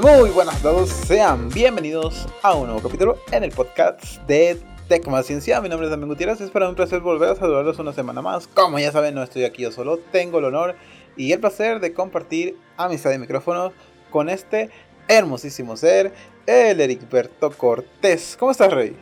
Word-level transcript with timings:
Muy 0.00 0.30
buenas 0.30 0.60
a 0.60 0.62
todos, 0.62 0.90
sean 0.90 1.48
bienvenidos 1.48 2.28
a 2.44 2.54
un 2.54 2.68
nuevo 2.68 2.80
capítulo 2.80 3.18
en 3.32 3.42
el 3.42 3.50
podcast 3.50 4.00
de 4.28 4.56
Tecma 4.86 5.24
Ciencia. 5.24 5.60
Mi 5.60 5.68
nombre 5.68 5.88
es 5.88 5.90
Damián 5.90 6.08
Gutiérrez, 6.08 6.40
es 6.40 6.50
para 6.50 6.68
un 6.68 6.76
placer 6.76 7.00
volver 7.00 7.30
a 7.30 7.34
saludarlos 7.34 7.76
una 7.80 7.92
semana 7.92 8.22
más. 8.22 8.46
Como 8.46 8.78
ya 8.78 8.92
saben, 8.92 9.16
no 9.16 9.24
estoy 9.24 9.42
aquí 9.42 9.62
yo 9.62 9.72
solo, 9.72 9.98
tengo 10.12 10.38
el 10.38 10.44
honor 10.44 10.76
y 11.16 11.32
el 11.32 11.40
placer 11.40 11.80
de 11.80 11.92
compartir 11.92 12.56
amistad 12.76 13.10
de 13.10 13.18
micrófonos 13.18 13.72
con 14.12 14.28
este 14.28 14.70
hermosísimo 15.08 15.76
ser, 15.76 16.12
el 16.46 16.80
Ericberto 16.80 17.50
Cortés. 17.50 18.36
¿Cómo 18.38 18.52
estás, 18.52 18.72
Rey? 18.72 18.94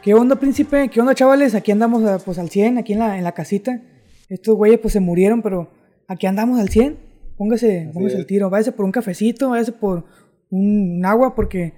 ¿Qué 0.00 0.14
onda, 0.14 0.36
príncipe? 0.36 0.88
¿Qué 0.88 1.00
onda, 1.00 1.14
chavales? 1.14 1.54
Aquí 1.54 1.70
andamos 1.70 2.02
eh, 2.02 2.16
pues 2.24 2.38
al 2.38 2.48
100, 2.48 2.78
aquí 2.78 2.94
en 2.94 3.00
la, 3.00 3.18
en 3.18 3.24
la 3.24 3.32
casita. 3.32 3.82
Estos 4.30 4.56
güeyes 4.56 4.80
pues 4.80 4.94
se 4.94 5.00
murieron, 5.00 5.42
pero 5.42 5.68
aquí 6.08 6.26
andamos 6.26 6.58
al 6.58 6.70
100. 6.70 7.11
Póngase, 7.36 7.90
póngase 7.92 8.16
el 8.16 8.26
tiro, 8.26 8.50
váyase 8.50 8.72
por 8.72 8.84
un 8.84 8.92
cafecito, 8.92 9.50
váyase 9.50 9.72
por 9.72 10.04
un, 10.50 11.04
agua, 11.04 11.34
porque 11.34 11.74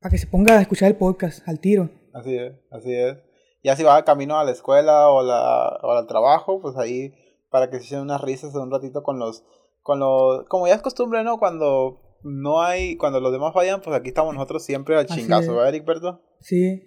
para 0.00 0.10
que 0.10 0.18
se 0.18 0.26
ponga 0.26 0.58
a 0.58 0.60
escuchar 0.60 0.90
el 0.90 0.96
podcast 0.96 1.46
al 1.48 1.60
tiro. 1.60 1.90
Así 2.12 2.36
es, 2.36 2.52
así 2.70 2.94
es. 2.94 3.16
Ya 3.62 3.76
si 3.76 3.82
va 3.82 4.04
camino 4.04 4.38
a 4.38 4.44
la 4.44 4.50
escuela 4.50 5.08
o, 5.08 5.22
la, 5.22 5.78
o 5.82 5.92
al 5.92 6.06
trabajo, 6.06 6.60
pues 6.60 6.76
ahí 6.76 7.14
para 7.50 7.70
que 7.70 7.78
se 7.78 7.84
echen 7.84 8.00
unas 8.00 8.20
risas 8.20 8.54
un 8.54 8.70
ratito 8.70 9.02
con 9.02 9.18
los, 9.18 9.44
con 9.80 10.00
los, 10.00 10.44
como 10.48 10.66
ya 10.66 10.74
es 10.74 10.82
costumbre, 10.82 11.22
¿no? 11.24 11.38
Cuando 11.38 12.18
no 12.24 12.62
hay, 12.62 12.96
cuando 12.96 13.20
los 13.20 13.32
demás 13.32 13.54
vayan, 13.54 13.80
pues 13.80 13.94
aquí 13.94 14.08
estamos 14.08 14.34
nosotros 14.34 14.64
siempre 14.64 14.96
al 14.96 15.06
chingazo, 15.06 15.54
¿verdad, 15.54 15.68
Eric 15.68 15.84
Sí. 16.40 16.82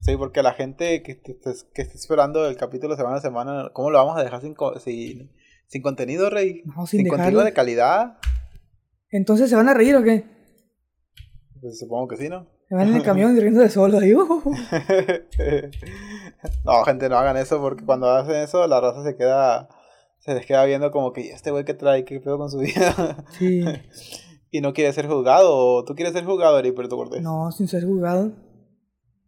Sí, 0.00 0.16
porque 0.16 0.42
la 0.42 0.54
gente 0.54 1.02
que, 1.02 1.20
que, 1.20 1.38
que 1.38 1.82
esté 1.82 1.96
esperando 1.98 2.46
el 2.46 2.56
capítulo 2.56 2.96
semana 2.96 3.16
a 3.16 3.20
semana, 3.20 3.70
¿cómo 3.74 3.90
lo 3.90 3.98
vamos 3.98 4.16
a 4.16 4.22
dejar 4.22 4.40
sin, 4.40 4.54
sin, 4.78 5.30
sin 5.70 5.82
contenido, 5.82 6.30
Rey. 6.30 6.62
No, 6.64 6.84
sin, 6.86 7.00
sin 7.00 7.08
contenido 7.08 7.44
de 7.44 7.52
calidad. 7.52 8.18
Entonces, 9.08 9.48
¿se 9.48 9.56
van 9.56 9.68
a 9.68 9.74
reír 9.74 9.94
o 9.94 10.02
qué? 10.02 10.24
Pues 11.60 11.78
supongo 11.78 12.08
que 12.08 12.16
sí, 12.16 12.28
¿no? 12.28 12.48
Se 12.68 12.74
van 12.74 12.88
en 12.88 12.96
el 12.96 13.02
camión 13.02 13.36
riendo 13.36 13.60
de 13.60 13.70
solo 13.70 13.98
ahí. 13.98 14.12
Uh. 14.12 14.42
no, 16.64 16.84
gente, 16.84 17.08
no 17.08 17.18
hagan 17.18 17.36
eso 17.36 17.60
porque 17.60 17.84
cuando 17.84 18.10
hacen 18.10 18.36
eso, 18.36 18.66
la 18.66 18.80
raza 18.80 19.04
se 19.04 19.16
queda. 19.16 19.68
Se 20.18 20.34
les 20.34 20.44
queda 20.44 20.64
viendo 20.64 20.90
como 20.90 21.12
que 21.12 21.30
este 21.30 21.50
güey 21.50 21.64
que 21.64 21.72
trae, 21.72 22.04
qué 22.04 22.20
pedo 22.20 22.36
con 22.36 22.50
su 22.50 22.58
vida. 22.58 23.24
Sí. 23.38 23.62
y 24.50 24.60
no 24.60 24.72
quiere 24.72 24.92
ser 24.92 25.06
juzgado. 25.06 25.84
¿Tú 25.84 25.94
quieres 25.94 26.12
ser 26.12 26.24
juzgado, 26.24 26.58
Heriberto 26.58 26.96
Cortés? 26.96 27.22
No, 27.22 27.52
sin 27.52 27.68
ser 27.68 27.84
juzgado. 27.84 28.32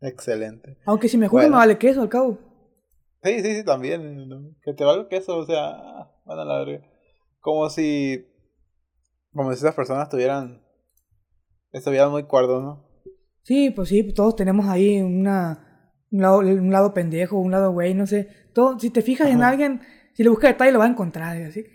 Excelente. 0.00 0.76
Aunque 0.86 1.08
si 1.08 1.16
me 1.16 1.28
juzgan, 1.28 1.50
me 1.50 1.56
vale 1.56 1.78
queso 1.78 2.02
al 2.02 2.08
cabo. 2.08 2.38
Sí, 3.22 3.40
sí, 3.42 3.54
sí, 3.54 3.64
también. 3.64 4.56
Que 4.64 4.74
te 4.74 4.84
valga 4.84 5.08
queso, 5.08 5.38
o 5.38 5.46
sea, 5.46 6.11
bueno, 6.24 6.44
la 6.44 6.58
verdad. 6.58 6.84
Como 7.40 7.68
si. 7.70 8.26
Como 9.32 9.50
si 9.52 9.58
esas 9.58 9.74
personas 9.74 10.08
tuvieran. 10.08 10.62
Estuvieran 11.72 12.10
muy 12.10 12.24
cuerdos, 12.24 12.62
¿no? 12.62 12.88
Sí, 13.42 13.70
pues 13.70 13.88
sí, 13.88 14.12
todos 14.12 14.36
tenemos 14.36 14.66
ahí 14.66 15.00
una. 15.00 15.68
Un 16.10 16.20
lado, 16.20 16.38
un 16.40 16.70
lado 16.70 16.92
pendejo, 16.92 17.38
un 17.38 17.50
lado 17.50 17.72
güey, 17.72 17.94
no 17.94 18.06
sé. 18.06 18.28
Todo, 18.52 18.78
si 18.78 18.90
te 18.90 19.00
fijas 19.00 19.28
en 19.28 19.42
alguien, 19.42 19.80
si 20.12 20.22
le 20.22 20.28
buscas 20.28 20.50
detalle, 20.50 20.72
lo 20.72 20.78
vas 20.78 20.88
a 20.88 20.92
encontrar. 20.92 21.36
Así 21.42 21.64
que. 21.64 21.72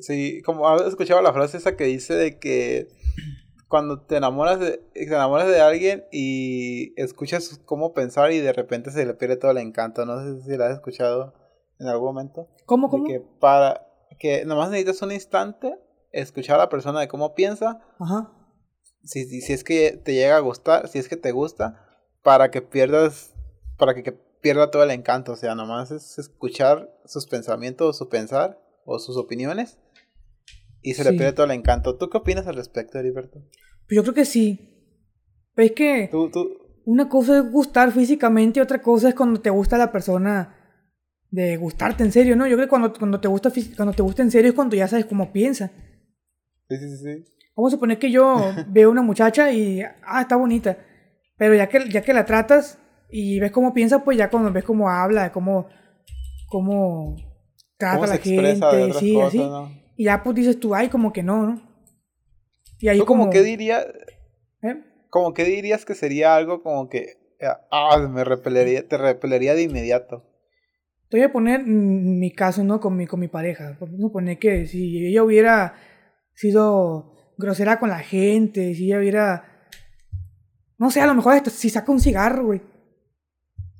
Sí, 0.00 0.42
como 0.42 0.68
has 0.68 0.82
escuchado 0.82 1.20
la 1.22 1.32
frase 1.32 1.56
esa 1.56 1.76
que 1.76 1.84
dice 1.84 2.14
de 2.14 2.38
que 2.38 2.86
cuando 3.66 4.00
te 4.00 4.16
enamoras 4.16 4.60
de, 4.60 4.78
te 4.94 5.04
enamoras 5.04 5.48
de 5.48 5.60
alguien 5.60 6.04
y 6.12 6.94
escuchas 7.00 7.60
cómo 7.64 7.92
pensar 7.92 8.32
y 8.32 8.38
de 8.38 8.52
repente 8.52 8.90
se 8.90 9.04
le 9.04 9.14
pierde 9.14 9.36
todo 9.36 9.50
el 9.50 9.58
encanto. 9.58 10.06
No 10.06 10.22
sé 10.22 10.42
si 10.42 10.56
lo 10.56 10.64
has 10.64 10.74
escuchado 10.74 11.34
en 11.78 11.86
algún 11.88 12.08
momento. 12.08 12.48
¿Cómo, 12.66 12.88
cómo? 12.88 13.04
que 13.04 13.20
para 13.20 13.86
que 14.18 14.44
nomás 14.44 14.70
necesitas 14.70 15.02
un 15.02 15.12
instante 15.12 15.78
escuchar 16.12 16.56
a 16.56 16.64
la 16.64 16.68
persona 16.68 17.00
de 17.00 17.08
cómo 17.08 17.34
piensa. 17.34 17.80
Ajá. 17.98 18.32
Si, 19.04 19.24
si, 19.24 19.52
es 19.52 19.64
que 19.64 19.92
te 19.92 20.14
llega 20.14 20.36
a 20.36 20.40
gustar, 20.40 20.88
si 20.88 20.98
es 20.98 21.08
que 21.08 21.16
te 21.16 21.32
gusta, 21.32 21.86
para 22.22 22.50
que 22.50 22.62
pierdas, 22.62 23.34
para 23.78 23.94
que, 23.94 24.02
que 24.02 24.12
pierda 24.12 24.70
todo 24.70 24.82
el 24.82 24.90
encanto. 24.90 25.32
O 25.32 25.36
sea, 25.36 25.54
nomás 25.54 25.90
es 25.90 26.18
escuchar 26.18 26.90
sus 27.04 27.26
pensamientos, 27.26 27.96
su 27.96 28.08
pensar 28.08 28.60
o 28.84 28.98
sus 28.98 29.16
opiniones 29.16 29.78
y 30.82 30.94
se 30.94 31.04
le 31.04 31.12
pierde 31.16 31.32
todo 31.32 31.46
el 31.46 31.52
encanto. 31.52 31.96
¿Tú 31.96 32.08
qué 32.08 32.18
opinas 32.18 32.46
al 32.46 32.56
respecto, 32.56 32.98
Heriberto? 32.98 33.40
Pues 33.86 33.96
yo 33.96 34.02
creo 34.02 34.14
que 34.14 34.24
sí. 34.24 34.74
Es 35.56 35.72
que 35.72 36.10
una 36.84 37.08
cosa 37.08 37.38
es 37.38 37.50
gustar 37.50 37.92
físicamente 37.92 38.60
y 38.60 38.62
otra 38.62 38.80
cosa 38.80 39.08
es 39.08 39.14
cuando 39.14 39.40
te 39.40 39.50
gusta 39.50 39.76
la 39.76 39.90
persona 39.90 40.57
de 41.30 41.56
gustarte 41.56 42.04
en 42.04 42.12
serio, 42.12 42.36
¿no? 42.36 42.46
Yo 42.46 42.56
creo 42.56 42.66
que 42.66 42.70
cuando, 42.70 42.92
cuando, 42.92 43.20
te, 43.20 43.28
gusta, 43.28 43.52
cuando 43.76 43.92
te 43.92 44.02
gusta 44.02 44.22
en 44.22 44.30
serio 44.30 44.50
es 44.50 44.54
cuando 44.54 44.76
ya 44.76 44.88
sabes 44.88 45.06
cómo 45.06 45.32
piensa. 45.32 45.70
Sí, 46.68 46.76
sí, 46.76 46.96
sí. 46.96 47.24
Vamos 47.56 47.72
a 47.72 47.76
suponer 47.76 47.98
que 47.98 48.10
yo 48.10 48.36
veo 48.68 48.90
una 48.90 49.02
muchacha 49.02 49.50
y, 49.52 49.82
ah, 49.82 50.22
está 50.22 50.36
bonita. 50.36 50.78
Pero 51.36 51.54
ya 51.54 51.68
que, 51.68 51.88
ya 51.88 52.02
que 52.02 52.12
la 52.12 52.24
tratas 52.24 52.78
y 53.10 53.38
ves 53.40 53.52
cómo 53.52 53.72
piensa, 53.74 54.04
pues 54.04 54.16
ya 54.16 54.30
cuando 54.30 54.52
ves 54.52 54.64
cómo 54.64 54.88
habla, 54.88 55.32
cómo, 55.32 55.68
cómo 56.48 57.16
trata 57.76 58.04
a 58.04 58.08
la 58.08 58.18
gente, 58.18 58.92
sí, 58.94 59.20
así. 59.20 59.42
Y 59.96 60.04
ya 60.04 60.22
pues 60.22 60.36
dices 60.36 60.58
tú, 60.58 60.74
ay, 60.74 60.88
como 60.88 61.12
que 61.12 61.22
no, 61.22 61.46
¿no? 61.46 61.62
Y 62.78 62.88
ahí 62.88 62.98
como... 63.00 63.24
como 63.24 63.30
que 63.30 63.42
dirías... 63.42 63.86
¿Eh? 64.62 64.82
Como 65.10 65.34
que 65.34 65.44
dirías 65.44 65.84
que 65.84 65.94
sería 65.94 66.36
algo 66.36 66.62
como 66.62 66.88
que... 66.88 67.18
Ah, 67.70 67.98
me 68.08 68.24
repelería, 68.24 68.86
te 68.86 68.96
repelería 68.98 69.54
de 69.54 69.62
inmediato. 69.62 70.27
Te 71.08 71.16
voy 71.16 71.24
a 71.24 71.32
poner 71.32 71.64
mi 71.64 72.30
caso, 72.32 72.62
¿no? 72.64 72.80
Con 72.80 72.96
mi, 72.96 73.06
con 73.06 73.20
mi 73.20 73.28
pareja. 73.28 73.76
Vamos 73.80 74.10
a 74.10 74.12
poner 74.12 74.38
que 74.38 74.66
si 74.66 75.06
ella 75.06 75.22
hubiera 75.22 75.74
sido 76.34 77.34
grosera 77.38 77.78
con 77.78 77.88
la 77.88 78.00
gente, 78.00 78.74
si 78.74 78.86
ella 78.86 78.98
hubiera... 78.98 79.44
No 80.76 80.90
sé, 80.90 81.00
a 81.00 81.06
lo 81.06 81.14
mejor 81.14 81.34
hasta 81.34 81.50
si 81.50 81.70
saca 81.70 81.90
un 81.90 82.00
cigarro, 82.00 82.46
güey. 82.46 82.62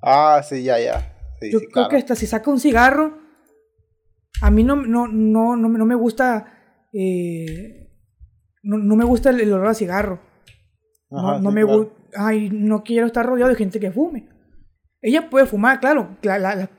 Ah, 0.02 0.40
sí, 0.42 0.62
ya, 0.62 0.80
ya. 0.80 1.14
Yo 1.42 1.60
creo 1.60 1.88
que 1.88 1.96
hasta 1.96 2.14
si 2.16 2.26
saca 2.26 2.50
un 2.50 2.58
cigarro 2.58 3.28
a 4.40 4.50
mí 4.50 4.62
no, 4.62 4.76
no, 4.76 5.08
no, 5.08 5.56
no, 5.56 5.68
no 5.68 5.86
me 5.86 5.94
gusta. 5.94 6.52
Eh, 6.92 7.90
no, 8.62 8.78
no, 8.78 8.96
me 8.96 9.04
gusta 9.04 9.30
el, 9.30 9.52
olor 9.52 9.68
a 9.68 9.74
cigarro. 9.74 10.20
no, 11.10 11.40
no 11.40 11.50
me 11.50 11.64
gusta. 11.64 11.94
Ay, 12.16 12.48
no 12.50 12.82
quiero 12.82 13.06
estar 13.06 13.26
rodeado 13.26 13.50
de 13.50 13.56
gente 13.56 13.80
que 13.80 13.90
fume. 13.90 14.28
Ella 15.00 15.28
puede 15.28 15.46
fumar, 15.46 15.80
claro. 15.80 16.16
La, 16.22 16.70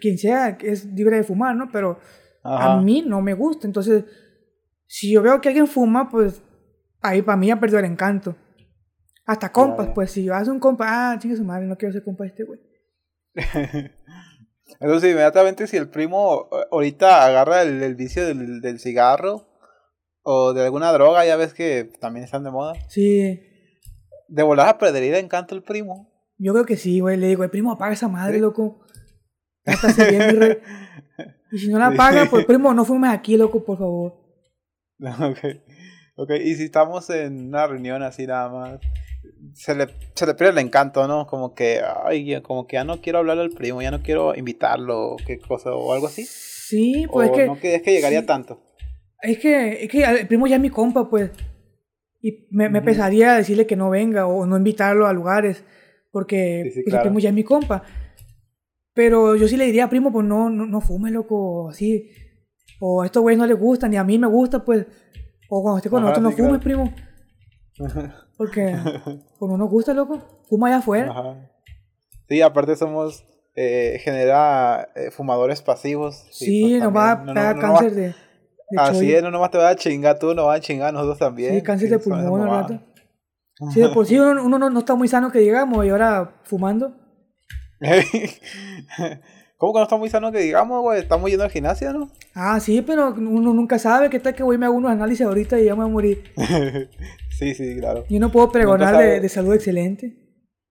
quien 0.00 0.18
sea 0.18 0.58
es 0.60 0.84
libre 0.86 1.16
de 1.16 1.24
fumar, 1.24 1.54
¿no? 1.54 1.70
Pero 1.70 1.98
a 2.42 2.80
mí 2.80 3.02
no 3.06 3.20
me 3.20 3.34
gusta. 3.34 3.66
Entonces, 3.66 4.04
si 4.86 5.12
yo 5.12 5.22
veo 5.22 5.40
que 5.40 5.48
alguien 5.48 5.66
fuma, 5.66 6.08
pues 6.08 6.42
ahí 7.02 7.22
para 7.22 7.36
mí 7.36 7.50
ha 7.50 7.60
perdido 7.60 7.80
el 7.80 7.86
encanto. 7.86 8.36
Hasta 9.24 9.50
compas, 9.50 9.88
pues 9.94 10.12
si 10.12 10.28
vas 10.28 10.48
a 10.48 10.52
un 10.52 10.60
compa, 10.60 10.86
ah, 11.12 11.18
chingue 11.18 11.36
su 11.36 11.44
madre, 11.44 11.66
no 11.66 11.76
quiero 11.76 11.92
ser 11.92 12.04
compa 12.04 12.24
de 12.24 12.28
este 12.28 12.44
güey. 12.44 12.60
Entonces, 14.80 15.10
inmediatamente 15.10 15.66
si 15.66 15.76
el 15.76 15.88
primo 15.88 16.48
eh, 16.52 16.66
ahorita 16.70 17.24
agarra 17.26 17.62
el, 17.62 17.94
vicio 17.96 18.24
del, 18.24 18.60
del, 18.60 18.78
cigarro 18.78 19.48
o 20.22 20.52
de 20.52 20.64
alguna 20.64 20.92
droga, 20.92 21.26
ya 21.26 21.36
ves 21.36 21.54
que 21.54 21.90
también 22.00 22.24
están 22.24 22.44
de 22.44 22.50
moda. 22.50 22.74
Sí. 22.88 23.40
¿De 24.28 24.42
volar 24.42 24.78
perdería 24.78 25.18
el 25.18 25.24
encanto 25.24 25.54
el 25.54 25.62
primo? 25.62 26.12
Yo 26.38 26.52
creo 26.52 26.66
que 26.66 26.76
sí, 26.76 27.00
güey. 27.00 27.16
Le 27.16 27.28
digo, 27.28 27.44
el 27.44 27.50
primo 27.50 27.72
apaga 27.72 27.92
esa 27.92 28.08
madre, 28.08 28.38
loco. 28.38 28.85
Bien, 30.10 30.40
rey. 30.40 30.58
Y 31.52 31.58
si 31.58 31.68
no 31.68 31.78
la 31.78 31.86
apaga, 31.86 32.26
pues 32.28 32.44
primo, 32.44 32.74
no 32.74 32.84
fumes 32.84 33.10
aquí, 33.10 33.36
loco, 33.36 33.64
por 33.64 33.78
favor. 33.78 34.14
Ok. 35.00 35.38
Ok, 36.16 36.30
y 36.42 36.54
si 36.54 36.64
estamos 36.64 37.08
en 37.10 37.48
una 37.48 37.66
reunión 37.66 38.02
así 38.02 38.26
nada 38.26 38.48
más 38.48 38.80
se 39.54 39.74
le, 39.74 39.86
se 40.14 40.26
le 40.26 40.34
pierde 40.34 40.52
el 40.60 40.66
encanto, 40.66 41.06
¿no? 41.06 41.26
Como 41.26 41.54
que, 41.54 41.80
ay, 42.04 42.40
como 42.42 42.66
que 42.66 42.74
ya 42.74 42.84
no 42.84 43.00
quiero 43.00 43.18
hablarle 43.18 43.42
al 43.42 43.50
primo, 43.50 43.82
ya 43.82 43.90
no 43.90 44.02
quiero 44.02 44.34
invitarlo, 44.34 45.12
o 45.12 45.16
qué 45.16 45.38
cosa, 45.38 45.74
o 45.74 45.92
algo 45.92 46.06
así. 46.06 46.24
Sí, 46.24 47.06
pues 47.10 47.30
es 47.30 47.36
que... 47.36 47.46
No 47.46 47.54
es 47.54 47.82
que 47.82 47.92
llegaría 47.92 48.26
tanto. 48.26 48.62
Es 49.22 49.38
que, 49.38 49.84
es 49.84 49.90
que 49.90 50.04
el 50.04 50.26
primo 50.26 50.46
ya 50.46 50.56
es 50.56 50.62
mi 50.62 50.70
compa, 50.70 51.08
pues. 51.08 51.30
Y 52.20 52.48
me, 52.50 52.68
me 52.68 52.82
pesaría 52.82 53.34
decirle 53.34 53.66
que 53.66 53.76
no 53.76 53.90
venga 53.90 54.26
o 54.26 54.46
no 54.46 54.56
invitarlo 54.56 55.06
a 55.06 55.12
lugares, 55.12 55.64
porque 56.10 56.72
pues, 56.74 56.94
el 56.94 57.00
primo 57.00 57.18
ya 57.18 57.28
es 57.28 57.34
mi 57.34 57.44
compa. 57.44 57.82
Pero 58.96 59.36
yo 59.36 59.46
sí 59.46 59.58
le 59.58 59.66
diría, 59.66 59.90
primo, 59.90 60.10
pues 60.10 60.24
no, 60.24 60.48
no, 60.48 60.64
no 60.64 60.80
fume, 60.80 61.10
loco, 61.10 61.68
así. 61.68 62.08
O 62.80 63.02
a 63.02 63.04
estos 63.04 63.22
güeyes 63.22 63.38
no 63.38 63.46
les 63.46 63.58
gusta, 63.58 63.88
ni 63.88 63.98
a 63.98 64.04
mí 64.04 64.18
me 64.18 64.26
gusta, 64.26 64.64
pues. 64.64 64.86
O 65.50 65.62
cuando 65.62 65.76
esté 65.76 65.90
con 65.90 66.00
nosotros, 66.00 66.24
no 66.24 66.30
fumes, 66.30 66.62
primo. 66.62 66.90
Porque 68.38 68.74
como 69.38 69.58
nos 69.58 69.68
gusta, 69.68 69.92
loco, 69.92 70.22
fuma 70.48 70.68
allá 70.68 70.78
afuera. 70.78 71.10
Ajá. 71.10 71.50
Sí, 72.26 72.40
aparte 72.40 72.74
somos, 72.74 73.22
eh, 73.54 74.00
genera 74.02 74.88
eh, 74.96 75.10
fumadores 75.10 75.60
pasivos. 75.60 76.26
Sí, 76.30 76.62
pues 76.62 76.82
nos 76.84 76.96
va 76.96 77.12
a 77.12 77.34
dar 77.34 77.58
cáncer 77.58 77.94
de, 77.94 78.02
de, 78.08 78.14
Así 78.78 79.12
es, 79.12 79.22
no 79.22 79.30
nomás 79.30 79.50
te 79.50 79.58
va 79.58 79.68
a 79.68 79.76
chingar 79.76 80.18
tú, 80.18 80.32
nos 80.32 80.46
va 80.46 80.54
a 80.54 80.60
chingar 80.60 80.94
nosotros 80.94 81.18
también. 81.18 81.54
Sí, 81.54 81.60
cáncer 81.60 81.90
de 81.90 81.98
pulmón 81.98 82.40
al 82.40 82.48
rato. 82.48 82.80
Sí, 83.72 83.80
de 83.80 83.88
por 83.88 84.04
sí 84.04 84.18
uno, 84.18 84.34
no, 84.34 84.68
no, 84.68 84.78
está 84.78 84.94
muy 84.94 85.08
sano 85.08 85.32
que 85.32 85.38
digamos 85.38 85.82
y 85.86 85.88
ahora 85.88 86.40
fumando. 86.42 87.05
¿Cómo 89.58 89.72
que 89.72 89.78
no 89.78 89.84
está 89.84 89.96
muy 89.96 90.10
sano 90.10 90.32
que 90.32 90.40
digamos, 90.40 90.82
güey? 90.82 91.00
Estamos 91.00 91.30
yendo 91.30 91.44
al 91.44 91.50
gimnasio, 91.50 91.92
¿no? 91.92 92.10
Ah, 92.34 92.60
sí, 92.60 92.82
pero 92.82 93.14
uno 93.14 93.54
nunca 93.54 93.78
sabe 93.78 94.10
qué 94.10 94.20
tal 94.20 94.34
que 94.34 94.42
voy 94.42 94.58
me 94.58 94.66
hago 94.66 94.74
unos 94.74 94.90
análisis 94.90 95.24
ahorita 95.24 95.58
y 95.58 95.64
ya 95.64 95.74
me 95.74 95.82
voy 95.82 95.90
a 95.90 95.92
morir. 95.92 96.24
sí, 97.38 97.54
sí, 97.54 97.78
claro. 97.78 98.04
Yo 98.10 98.20
no 98.20 98.30
puedo 98.30 98.50
pregonar 98.50 98.96
de, 98.96 99.28
salud 99.30 99.54
excelente. 99.54 100.14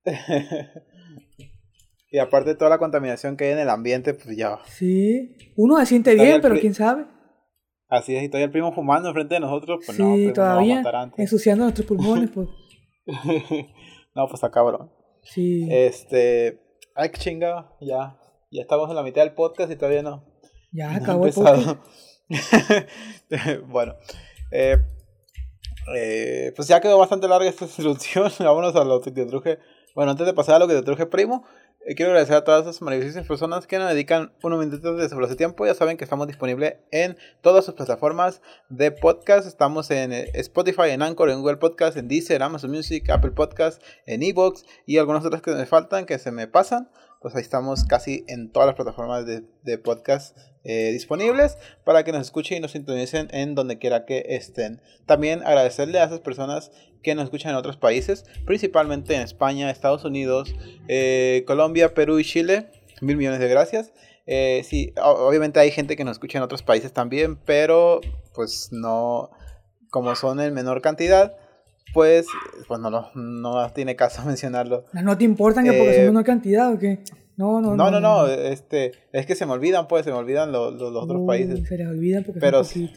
y 2.12 2.20
aparte 2.20 2.52
de 2.52 2.56
toda 2.56 2.70
la 2.70 2.78
contaminación 2.78 3.38
que 3.38 3.46
hay 3.46 3.54
en 3.54 3.60
el 3.60 3.70
ambiente, 3.70 4.14
pues 4.14 4.38
ya. 4.38 4.60
Sí, 4.66 5.36
uno 5.56 5.80
se 5.80 5.88
siente 5.88 6.14
bien, 6.14 6.40
pero 6.42 6.60
quién 6.60 6.76
sabe. 6.76 7.06
Así 7.88 8.16
es, 8.16 8.24
y 8.24 8.30
todavía 8.30 8.46
el 8.46 8.52
primo 8.52 8.72
fumando 8.72 9.10
enfrente 9.10 9.36
de 9.36 9.40
nosotros, 9.40 9.80
pues 9.84 9.98
sí, 9.98 10.04
no. 10.04 10.16
Sí, 10.16 10.32
todavía 10.32 10.84
ensuciando 11.18 11.64
nuestros 11.64 11.88
pulmones, 11.88 12.30
pues. 12.30 12.50
no, 13.08 14.28
pues 14.28 14.36
está 14.36 14.52
cabrón. 14.52 14.92
Sí. 15.24 15.68
Este. 15.72 16.65
Ay, 16.98 17.10
chingado, 17.10 17.76
ya. 17.82 18.16
Ya 18.52 18.62
estamos 18.62 18.90
en 18.90 18.96
la 18.96 19.04
mitad 19.04 19.22
del 19.22 19.34
podcast 19.34 19.70
y 19.70 19.76
todavía 19.76 20.02
no. 20.02 20.24
Ya 20.72 20.96
acabó 20.96 21.26
el 21.26 21.34
podcast. 21.34 21.78
bueno, 23.68 23.96
eh, 24.50 24.78
eh, 25.94 26.54
pues 26.56 26.70
ya 26.70 26.80
quedó 26.80 26.98
bastante 26.98 27.28
larga 27.28 27.50
esta 27.50 27.66
introducción. 27.66 28.32
Vámonos 28.40 28.74
a 28.78 28.86
lo 28.86 29.02
que 29.02 29.12
te 29.12 29.26
truje. 29.26 29.60
Bueno, 29.94 30.12
antes 30.12 30.26
de 30.26 30.34
pasar 30.34 30.56
a 30.56 30.60
lo 30.60 30.70
que 30.70 30.74
te 30.74 30.84
truje, 30.84 31.06
primo, 31.06 31.44
quiero 31.94 32.12
agradecer 32.12 32.36
a 32.36 32.44
todas 32.44 32.64
esas 32.64 32.82
maravillosas 32.82 33.28
personas 33.28 33.68
que 33.68 33.78
nos 33.78 33.90
dedican 33.90 34.32
unos 34.42 34.60
minutos 34.60 34.98
de 34.98 35.10
su 35.10 35.36
tiempo. 35.36 35.66
Ya 35.66 35.76
saben 35.76 35.98
que 35.98 36.04
estamos 36.04 36.26
disponibles 36.26 36.78
en 36.92 37.18
todas 37.42 37.66
sus 37.66 37.76
plataformas 37.76 38.42
de 38.70 38.92
podcast. 38.92 39.48
Estamos 39.48 39.92
en 39.92 40.12
Spotify, 40.12 40.90
en 40.90 41.04
Anchor, 41.04 41.30
en 41.30 41.42
Google 41.42 41.58
Podcast, 41.58 41.98
en 41.98 42.08
Deezer, 42.08 42.42
Amazon 42.42 42.72
Music, 42.72 43.08
Apple 43.10 43.32
Podcast, 43.32 43.84
en 44.08 44.24
Evox 44.24 44.66
y 44.88 44.98
algunas 44.98 45.24
otras 45.24 45.44
que 45.44 45.52
me 45.52 45.66
faltan, 45.68 46.06
que 46.06 46.18
se 46.18 46.32
me 46.32 46.48
pasan 46.48 46.90
pues 47.26 47.36
ahí 47.36 47.42
estamos 47.42 47.86
casi 47.86 48.24
en 48.28 48.52
todas 48.52 48.68
las 48.68 48.76
plataformas 48.76 49.26
de, 49.26 49.78
podcast 49.80 50.38
eh, 50.66 50.92
disponibles 50.92 51.58
para 51.84 52.04
que 52.04 52.12
nos 52.12 52.22
escuchen 52.22 52.58
y 52.58 52.60
nos 52.60 52.72
sintonicen 52.72 53.30
en 53.32 53.56
donde 53.56 53.78
quiera 53.78 54.06
que 54.06 54.26
estén. 54.30 54.82
También 55.06 55.42
agradecerle 55.46 56.00
a 56.00 56.06
esas 56.06 56.20
personas 56.20 56.72
que 57.04 57.16
nos 57.16 57.26
escuchan 57.26 57.52
en 57.52 57.58
otros 57.58 57.78
países, 57.78 58.26
principalmente 58.46 59.16
en 59.16 59.22
España, 59.22 59.70
Estados 59.70 60.04
Unidos, 60.04 60.56
eh, 60.88 61.44
Colombia, 61.46 61.94
Perú 61.94 62.20
y 62.20 62.26
Chile. 62.26 62.72
Mil 63.02 63.16
millones 63.16 63.40
de 63.40 63.48
gracias. 63.48 63.94
Eh, 64.26 64.64
sí, 64.66 64.94
obviamente 65.02 65.60
hay 65.60 65.70
gente 65.70 65.96
que 65.96 66.04
nos 66.04 66.14
escucha 66.14 66.40
en 66.40 66.44
otros 66.44 66.64
países 66.64 66.92
también, 66.92 67.38
pero 67.38 68.02
pues 68.34 68.70
no, 68.72 69.30
como 69.92 70.16
son 70.16 70.40
en 70.40 70.54
menor 70.54 70.82
cantidad, 70.82 71.38
pues, 71.94 72.26
pues 72.68 72.80
no, 72.80 73.12
no, 73.14 73.70
tiene 73.74 73.96
caso 73.96 74.22
mencionarlo. 74.26 74.86
¿No 74.94 75.18
te 75.18 75.24
importan 75.24 75.64
que 75.64 75.74
porque 75.74 75.96
son 75.96 76.06
eh, 76.06 76.10
una 76.10 76.24
cantidad 76.24 76.74
o 76.74 76.80
qué? 76.80 77.00
No, 77.38 77.62
no, 77.62 77.76
no. 77.76 77.92
No, 77.92 78.00
no, 78.00 78.28
este, 78.28 78.92
es 79.12 79.26
que 79.26 79.36
se 79.36 79.46
me 79.46 79.54
olvidan, 79.54 79.88
pues, 79.88 80.06
se 80.06 80.12
me 80.12 80.18
olvidan 80.18 80.52
los, 80.52 80.74
los, 80.76 80.96
otros 80.96 81.26
países. 81.28 81.68
Se 81.68 81.78
les 81.78 81.88
olvidan 81.88 82.24
porque 82.24 82.40
pero, 82.40 82.64
son 82.64 82.90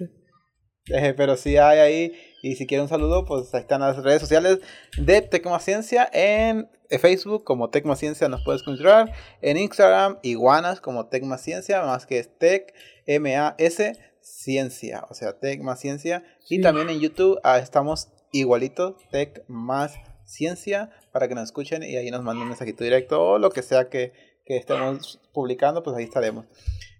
eh, 0.91 1.15
pero 1.17 1.37
sí 1.37 1.57
hay 1.57 1.79
ahí, 1.79 2.13
y 2.43 2.57
si 2.57 2.67
quieren 2.67 2.85
un 2.85 2.89
saludo, 2.89 3.25
pues 3.25 3.53
ahí 3.55 3.61
están 3.61 3.81
las 3.81 4.03
redes 4.03 4.21
sociales 4.21 4.61
de 4.97 5.23
Tecmaciencia 5.23 6.09
en 6.13 6.69
Facebook 6.99 7.45
como 7.45 7.69
Tecmaciencia 7.69 8.29
nos 8.29 8.43
puedes 8.45 8.63
encontrar, 8.63 9.13
en 9.43 9.59
Instagram 9.59 10.19
iguanas 10.23 10.81
como 10.81 11.09
Tecmaciencia, 11.09 11.83
más 11.83 12.07
que 12.07 12.19
es 12.19 12.39
Tec, 12.39 12.75
M-A-S, 13.07 13.93
Ciencia, 14.21 15.05
o 15.11 15.15
sea, 15.15 15.39
Tecmaciencia, 15.39 16.25
y 16.49 16.61
también 16.63 16.89
en 16.89 17.01
YouTube 17.01 17.39
ah, 17.45 17.59
estamos 17.59 18.09
igualito, 18.33 18.97
Tech 19.11 19.45
más 19.49 19.95
Ciencia, 20.25 20.91
para 21.13 21.29
que 21.29 21.35
nos 21.35 21.45
escuchen 21.45 21.83
y 21.83 21.97
ahí 21.97 22.11
nos 22.11 22.23
manden 22.23 22.43
un 22.43 22.49
mensajito 22.49 22.85
directo 22.85 23.23
o 23.23 23.39
lo 23.39 23.51
que 23.51 23.63
sea 23.63 23.89
que, 23.89 24.13
estemos 24.57 25.21
publicando, 25.33 25.83
pues 25.83 25.97
ahí 25.97 26.05
estaremos. 26.05 26.47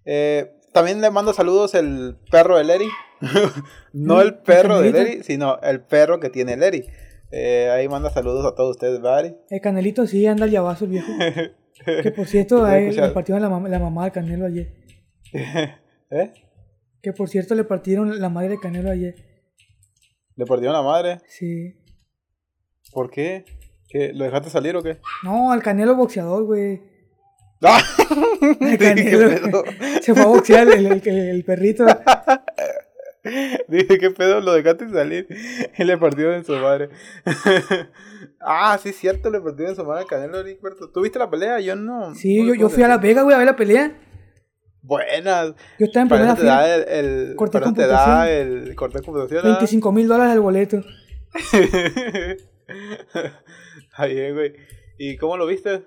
Eh, 0.05 0.51
también 0.73 1.01
le 1.01 1.09
mando 1.11 1.33
saludos 1.33 1.73
el 1.75 2.17
perro 2.31 2.57
de 2.57 2.63
Leri. 2.63 2.87
no 3.93 4.21
el 4.21 4.35
perro 4.35 4.81
de 4.81 4.91
Leri, 4.91 5.23
sino 5.23 5.59
el 5.61 5.81
perro 5.81 6.19
que 6.19 6.29
tiene 6.29 6.57
Leri. 6.57 6.85
Eh, 7.31 7.69
ahí 7.69 7.87
manda 7.87 8.09
saludos 8.09 8.45
a 8.45 8.55
todos 8.55 8.71
ustedes, 8.71 9.01
¿vale? 9.01 9.37
El 9.49 9.61
Canelito 9.61 10.07
sí 10.07 10.25
anda 10.25 10.45
al 10.45 10.51
llavazo 10.51 10.85
el 10.85 10.91
viejo. 10.91 11.11
que 11.85 12.11
por 12.11 12.27
cierto, 12.27 12.67
le 12.67 13.09
partieron 13.09 13.41
la, 13.41 13.69
la 13.69 13.79
mamá 13.79 14.05
de 14.05 14.11
Canelo 14.11 14.45
ayer. 14.45 14.73
¿Eh? 16.11 16.33
Que 17.01 17.13
por 17.13 17.29
cierto 17.29 17.55
le 17.55 17.63
partieron 17.63 18.19
la 18.19 18.29
madre 18.29 18.49
de 18.49 18.59
Canelo 18.59 18.89
ayer. 18.89 19.15
¿Le 20.35 20.45
perdió 20.45 20.71
la 20.71 20.81
madre? 20.81 21.19
Sí. 21.27 21.75
¿Por 22.91 23.11
qué? 23.11 23.45
¿Qué? 23.87 24.13
¿Lo 24.13 24.25
dejaste 24.25 24.49
salir 24.49 24.75
o 24.75 24.81
qué? 24.81 24.97
No, 25.23 25.51
al 25.51 25.61
Canelo 25.61 25.95
boxeador, 25.95 26.45
güey. 26.45 26.81
¡Ah! 27.61 27.81
El 28.61 28.77
Canelo. 28.77 29.63
Se 30.01 30.13
fue 30.13 30.23
a 30.23 30.27
boxear 30.27 30.67
el, 30.69 30.85
el, 30.85 31.07
el 31.07 31.43
perrito. 31.43 31.85
Dije, 33.67 33.97
¿qué 33.97 34.11
pedo? 34.11 34.39
Lo 34.39 34.53
dejaste 34.53 34.89
salir 34.89 35.27
y 35.77 35.83
le 35.83 35.97
partió 35.97 36.33
en 36.33 36.45
su 36.45 36.53
madre. 36.53 36.89
ah, 38.39 38.79
sí, 38.81 38.93
cierto, 38.93 39.29
le 39.29 39.41
partió 39.41 39.67
en 39.67 39.75
su 39.75 39.83
madre 39.83 40.03
al 40.03 40.07
Canelo. 40.07 40.41
¿Tú 40.93 41.01
viste 41.01 41.19
la 41.19 41.29
pelea? 41.29 41.59
Yo 41.59 41.75
no. 41.75 42.15
Sí, 42.15 42.47
yo, 42.47 42.53
yo 42.55 42.69
fui 42.69 42.81
a 42.83 42.87
La 42.87 42.97
Vega, 42.97 43.23
güey, 43.23 43.35
a 43.35 43.39
ver 43.39 43.47
la 43.47 43.57
pelea. 43.57 43.91
Buenas. 44.81 45.53
Yo 45.77 45.85
estaba 45.85 46.03
en 46.03 46.09
primera 46.09 46.35
fila. 46.37 46.61
Da 46.61 46.75
el, 46.75 46.87
el, 46.87 47.35
corte 47.35 47.59
te 47.59 47.87
da 47.87 48.31
el 48.31 48.73
corte 48.75 48.99
de 48.99 49.03
computación. 49.03 49.43
25 49.43 49.91
mil 49.91 50.07
dólares 50.07 50.33
el 50.33 50.39
boleto. 50.39 50.81
Ahí, 53.93 54.31
güey. 54.31 54.53
¿Y 54.97 55.17
cómo 55.17 55.35
lo 55.35 55.45
viste? 55.45 55.83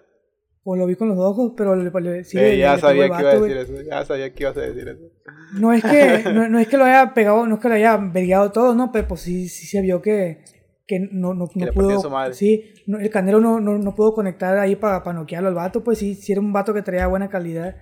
Pues 0.64 0.78
lo 0.78 0.86
vi 0.86 0.94
con 0.94 1.08
los 1.08 1.18
ojos, 1.18 1.54
pero 1.56 1.74
le, 1.74 2.22
sí, 2.22 2.38
eh, 2.38 2.56
ya 2.56 2.78
sabía 2.78 3.08
que 3.08 3.20
iba 3.20 3.30
a 3.30 3.40
decir 3.40 3.56
eso. 3.56 3.82
Ya 3.82 4.04
sabía 4.04 4.32
que 4.32 4.42
ibas 4.44 4.56
a 4.56 4.60
decir 4.60 4.88
eso. 4.88 5.10
No 5.58 5.72
es 5.72 5.82
que, 5.82 6.22
no, 6.32 6.58
es 6.58 6.68
que 6.68 6.76
lo 6.76 6.84
haya 6.84 7.12
pegado, 7.14 7.46
no 7.46 7.56
es 7.56 7.60
que 7.60 7.68
lo 7.68 7.74
haya 7.74 7.96
vergueado 7.96 8.52
todo, 8.52 8.74
no, 8.74 8.92
pero 8.92 9.08
pues 9.08 9.22
sí, 9.22 9.48
sí 9.48 9.66
se 9.66 9.80
vio 9.80 10.00
que, 10.00 10.44
que 10.86 11.00
no, 11.00 11.34
no, 11.34 11.48
no 11.52 11.72
pudo. 11.72 12.32
Sí, 12.32 12.74
el 12.86 13.10
canelo 13.10 13.40
no, 13.40 13.58
no, 13.58 13.76
no 13.76 13.94
pudo 13.96 14.14
conectar 14.14 14.56
ahí 14.56 14.76
para 14.76 15.02
pa 15.02 15.12
noquearlo 15.12 15.48
al 15.48 15.54
vato, 15.54 15.82
pues 15.82 15.98
sí, 15.98 16.14
sí 16.14 16.30
era 16.30 16.40
un 16.40 16.52
vato 16.52 16.72
que 16.72 16.82
traía 16.82 17.08
buena 17.08 17.28
calidad. 17.28 17.74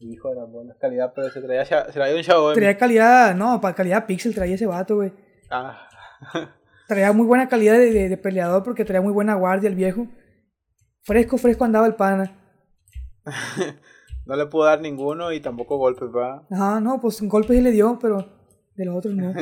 Hijo 0.00 0.30
de 0.30 0.36
la 0.36 0.44
buena 0.44 0.74
calidad, 0.80 1.12
pero 1.14 1.28
se 1.28 1.42
traía, 1.42 1.64
se 1.64 1.92
traía 1.92 2.16
un 2.16 2.22
Xiaomi. 2.22 2.54
Traía 2.54 2.78
calidad, 2.78 3.34
no, 3.34 3.60
para 3.60 3.74
calidad 3.74 4.06
pixel 4.06 4.34
traía 4.34 4.54
ese 4.54 4.66
vato, 4.66 4.96
güey. 4.96 5.12
Ah. 5.50 5.88
traía 6.88 7.12
muy 7.12 7.26
buena 7.26 7.48
calidad 7.48 7.74
de, 7.74 8.08
de, 8.08 8.16
peleador 8.16 8.62
porque 8.62 8.84
traía 8.84 9.02
muy 9.02 9.12
buena 9.12 9.34
guardia 9.34 9.68
el 9.68 9.74
viejo. 9.74 10.06
Fresco, 11.08 11.38
fresco 11.38 11.64
andaba 11.64 11.86
el 11.86 11.94
pana. 11.94 12.38
no 14.26 14.36
le 14.36 14.44
pudo 14.44 14.66
dar 14.66 14.82
ninguno 14.82 15.32
y 15.32 15.40
tampoco 15.40 15.78
golpes, 15.78 16.10
¿va? 16.14 16.46
Ajá, 16.50 16.80
no, 16.80 17.00
pues 17.00 17.22
golpes 17.22 17.56
sí 17.56 17.62
le 17.62 17.70
dio, 17.70 17.98
pero 17.98 18.28
de 18.76 18.84
los 18.84 18.94
otros 18.94 19.14
no. 19.14 19.32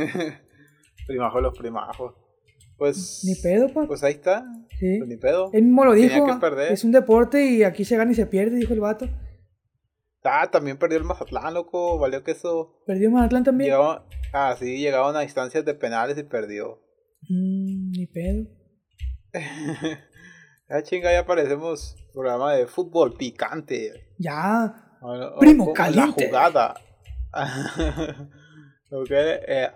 primajos 1.08 1.42
los 1.42 1.58
primajos. 1.58 2.14
Pues. 2.78 3.23
Ni 3.25 3.35
pedo, 3.35 3.68
pa. 3.75 3.85
Pues 3.85 4.04
ahí 4.04 4.12
está. 4.12 4.46
Sí. 4.78 4.99
Pues 4.99 5.08
ni 5.08 5.16
pedo. 5.16 5.50
Él 5.52 5.64
mismo 5.64 5.85
lo 5.85 5.94
dijo. 5.94 6.25
Es 6.70 6.85
un 6.85 6.92
deporte 6.92 7.44
y 7.44 7.64
aquí 7.64 7.85
se 7.85 7.96
gana 7.96 8.12
y 8.12 8.14
se 8.14 8.26
pierde, 8.26 8.54
dijo 8.54 8.73
el 8.73 8.78
vato. 8.78 9.08
Ah, 10.23 10.49
también 10.49 10.78
perdió 10.78 10.99
el 10.99 11.04
Mazatlán, 11.04 11.52
loco. 11.52 11.99
Valió 11.99 12.23
que 12.23 12.30
eso. 12.30 12.80
¿Perdió 12.87 13.11
Mazatlán 13.11 13.42
también? 13.42 13.75
ah, 14.32 14.54
sí, 14.56 14.78
llegaron 14.78 15.16
a 15.16 15.25
instancias 15.25 15.64
de 15.64 15.75
penales 15.75 16.16
y 16.16 16.23
perdió. 16.23 16.80
Mmm, 17.23 17.90
ni 17.90 18.06
pedo. 18.06 18.46
ya 20.68 20.82
chinga, 20.82 21.12
ya 21.12 21.20
aparecemos 21.20 21.96
programa 22.12 22.54
de 22.54 22.66
fútbol 22.66 23.16
picante. 23.16 24.08
Ya. 24.18 24.75
Primo 25.38 25.73
caliente. 25.73 26.30
La 26.30 26.50
jugada. 26.50 26.75
ok, 28.90 29.11
eh, 29.11 29.70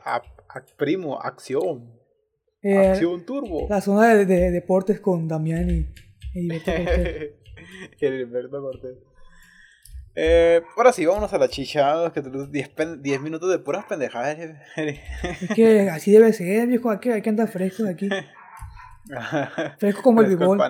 primo, 0.76 1.20
acción. 1.20 1.92
Eh, 2.62 2.88
acción 2.88 3.24
turbo. 3.24 3.66
La 3.68 3.80
zona 3.80 4.14
de, 4.14 4.50
deportes 4.50 5.00
con 5.00 5.28
Damián 5.28 5.70
y, 5.70 5.86
y 6.34 8.06
Alberto 8.06 8.60
Cortés. 8.62 8.96
Eh, 10.14 10.60
ahora 10.76 10.92
sí, 10.92 11.06
vámonos 11.06 11.32
a 11.32 11.38
la 11.38 11.48
chicha. 11.48 12.12
Que 12.12 12.20
10 12.20 13.20
minutos 13.20 13.50
de 13.50 13.58
puras 13.58 13.84
pendejadas. 13.84 14.38
Es 14.76 15.54
que 15.54 15.88
así 15.88 16.10
debe 16.10 16.32
ser, 16.32 16.66
viejo. 16.66 16.90
Hay 16.90 16.98
que, 16.98 17.12
hay 17.12 17.22
que 17.22 17.30
andar 17.30 17.48
fresco 17.48 17.86
aquí. 17.86 18.08
fresco 19.78 20.02
como 20.02 20.20
el 20.22 20.28
bibol. 20.28 20.60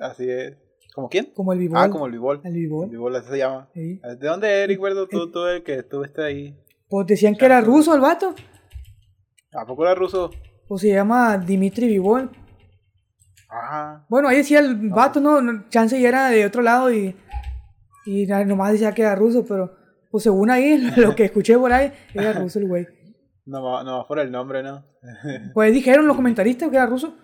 Así 0.00 0.28
es. 0.30 0.56
¿Como 0.94 1.08
quién? 1.08 1.32
Como 1.34 1.52
el 1.52 1.58
bibol. 1.58 1.78
Ah, 1.78 1.90
como 1.90 2.06
el 2.06 2.12
bibol. 2.12 2.40
El 2.44 2.54
bibol. 2.54 2.84
El 2.86 2.90
bibol, 2.92 3.16
así 3.16 3.28
se 3.30 3.38
llama. 3.38 3.68
¿De 3.74 4.16
dónde 4.26 4.48
eres, 4.48 4.76
Ricardo? 4.76 5.06
Tú, 5.06 5.30
tú, 5.30 5.46
el 5.46 5.62
que 5.62 5.74
estuviste 5.74 6.22
ahí. 6.22 6.58
Pues 6.88 7.06
decían 7.06 7.34
que 7.34 7.44
era 7.44 7.60
ruso 7.60 7.94
el 7.94 8.00
vato. 8.00 8.34
¿A 9.52 9.66
poco 9.66 9.84
era 9.84 9.94
ruso? 9.94 10.30
Pues 10.68 10.82
se 10.82 10.92
llama 10.92 11.36
Dimitri 11.38 11.86
Bibol. 11.86 12.30
Ajá. 13.48 14.06
Bueno, 14.08 14.28
ahí 14.28 14.38
decía 14.38 14.58
el 14.60 14.90
vato, 14.90 15.20
¿no? 15.20 15.68
Chance 15.68 16.00
ya 16.00 16.08
era 16.08 16.30
de 16.30 16.44
otro 16.46 16.62
lado 16.62 16.92
y 16.92 17.14
y 18.06 18.24
nomás 18.24 18.72
decía 18.72 18.92
que 18.92 19.02
era 19.02 19.16
ruso, 19.16 19.44
pero 19.46 19.76
pues 20.10 20.22
según 20.22 20.50
ahí, 20.50 20.78
lo 20.96 21.14
que 21.14 21.24
escuché 21.24 21.58
por 21.58 21.72
ahí, 21.72 21.92
era 22.14 22.32
ruso 22.32 22.58
el 22.58 22.68
güey. 22.68 22.86
No, 23.48 23.84
no, 23.84 24.04
por 24.08 24.18
el 24.18 24.32
nombre, 24.32 24.60
¿no? 24.64 24.84
pues 25.54 25.72
dijeron 25.72 26.08
los 26.08 26.16
comentaristas 26.16 26.68
que 26.68 26.74
era 26.74 26.86
ruso. 26.86 27.14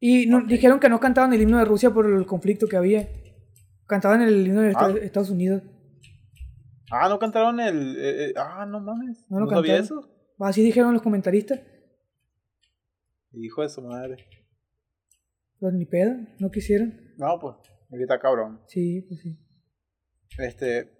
Y 0.00 0.26
no, 0.26 0.40
dijeron 0.46 0.80
que 0.80 0.88
no 0.88 0.98
cantaban 0.98 1.32
el 1.34 1.42
himno 1.42 1.58
de 1.58 1.66
Rusia 1.66 1.90
por 1.90 2.06
el 2.06 2.24
conflicto 2.24 2.66
que 2.66 2.76
había. 2.76 3.08
Cantaban 3.86 4.22
el 4.22 4.46
himno 4.46 4.62
de 4.62 4.72
ah. 4.74 4.94
Estados 5.02 5.28
Unidos. 5.28 5.62
Ah, 6.90 7.08
no 7.08 7.18
cantaron 7.18 7.60
el. 7.60 7.96
Eh, 7.98 8.24
eh, 8.30 8.34
ah, 8.36 8.66
no 8.66 8.80
mames. 8.80 9.26
No, 9.28 9.40
lo 9.40 9.46
¿No 9.46 9.52
sabía 9.52 9.76
eso. 9.76 10.08
Así 10.38 10.62
dijeron 10.62 10.94
los 10.94 11.02
comentaristas. 11.02 11.60
Hijo 13.32 13.62
de 13.62 13.68
su 13.68 13.82
madre. 13.82 14.26
Pues 15.60 15.74
ni 15.74 15.84
pedo, 15.84 16.16
no 16.38 16.50
quisieron. 16.50 16.98
No, 17.18 17.38
pues, 17.38 17.56
está 17.92 18.18
cabrón. 18.18 18.60
Sí, 18.66 19.02
pues 19.02 19.20
sí. 19.20 19.38
Este. 20.38 20.90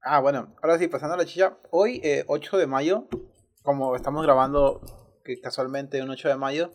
Ah, 0.00 0.20
bueno, 0.20 0.54
ahora 0.62 0.78
sí, 0.78 0.86
pasando 0.86 1.14
a 1.14 1.18
la 1.18 1.26
chicha. 1.26 1.58
Hoy, 1.70 2.00
8 2.28 2.56
eh, 2.56 2.60
de 2.60 2.66
mayo, 2.68 3.08
como 3.62 3.96
estamos 3.96 4.22
grabando 4.22 4.80
que 5.24 5.40
casualmente 5.40 6.00
un 6.00 6.10
8 6.10 6.28
de 6.28 6.36
mayo, 6.36 6.70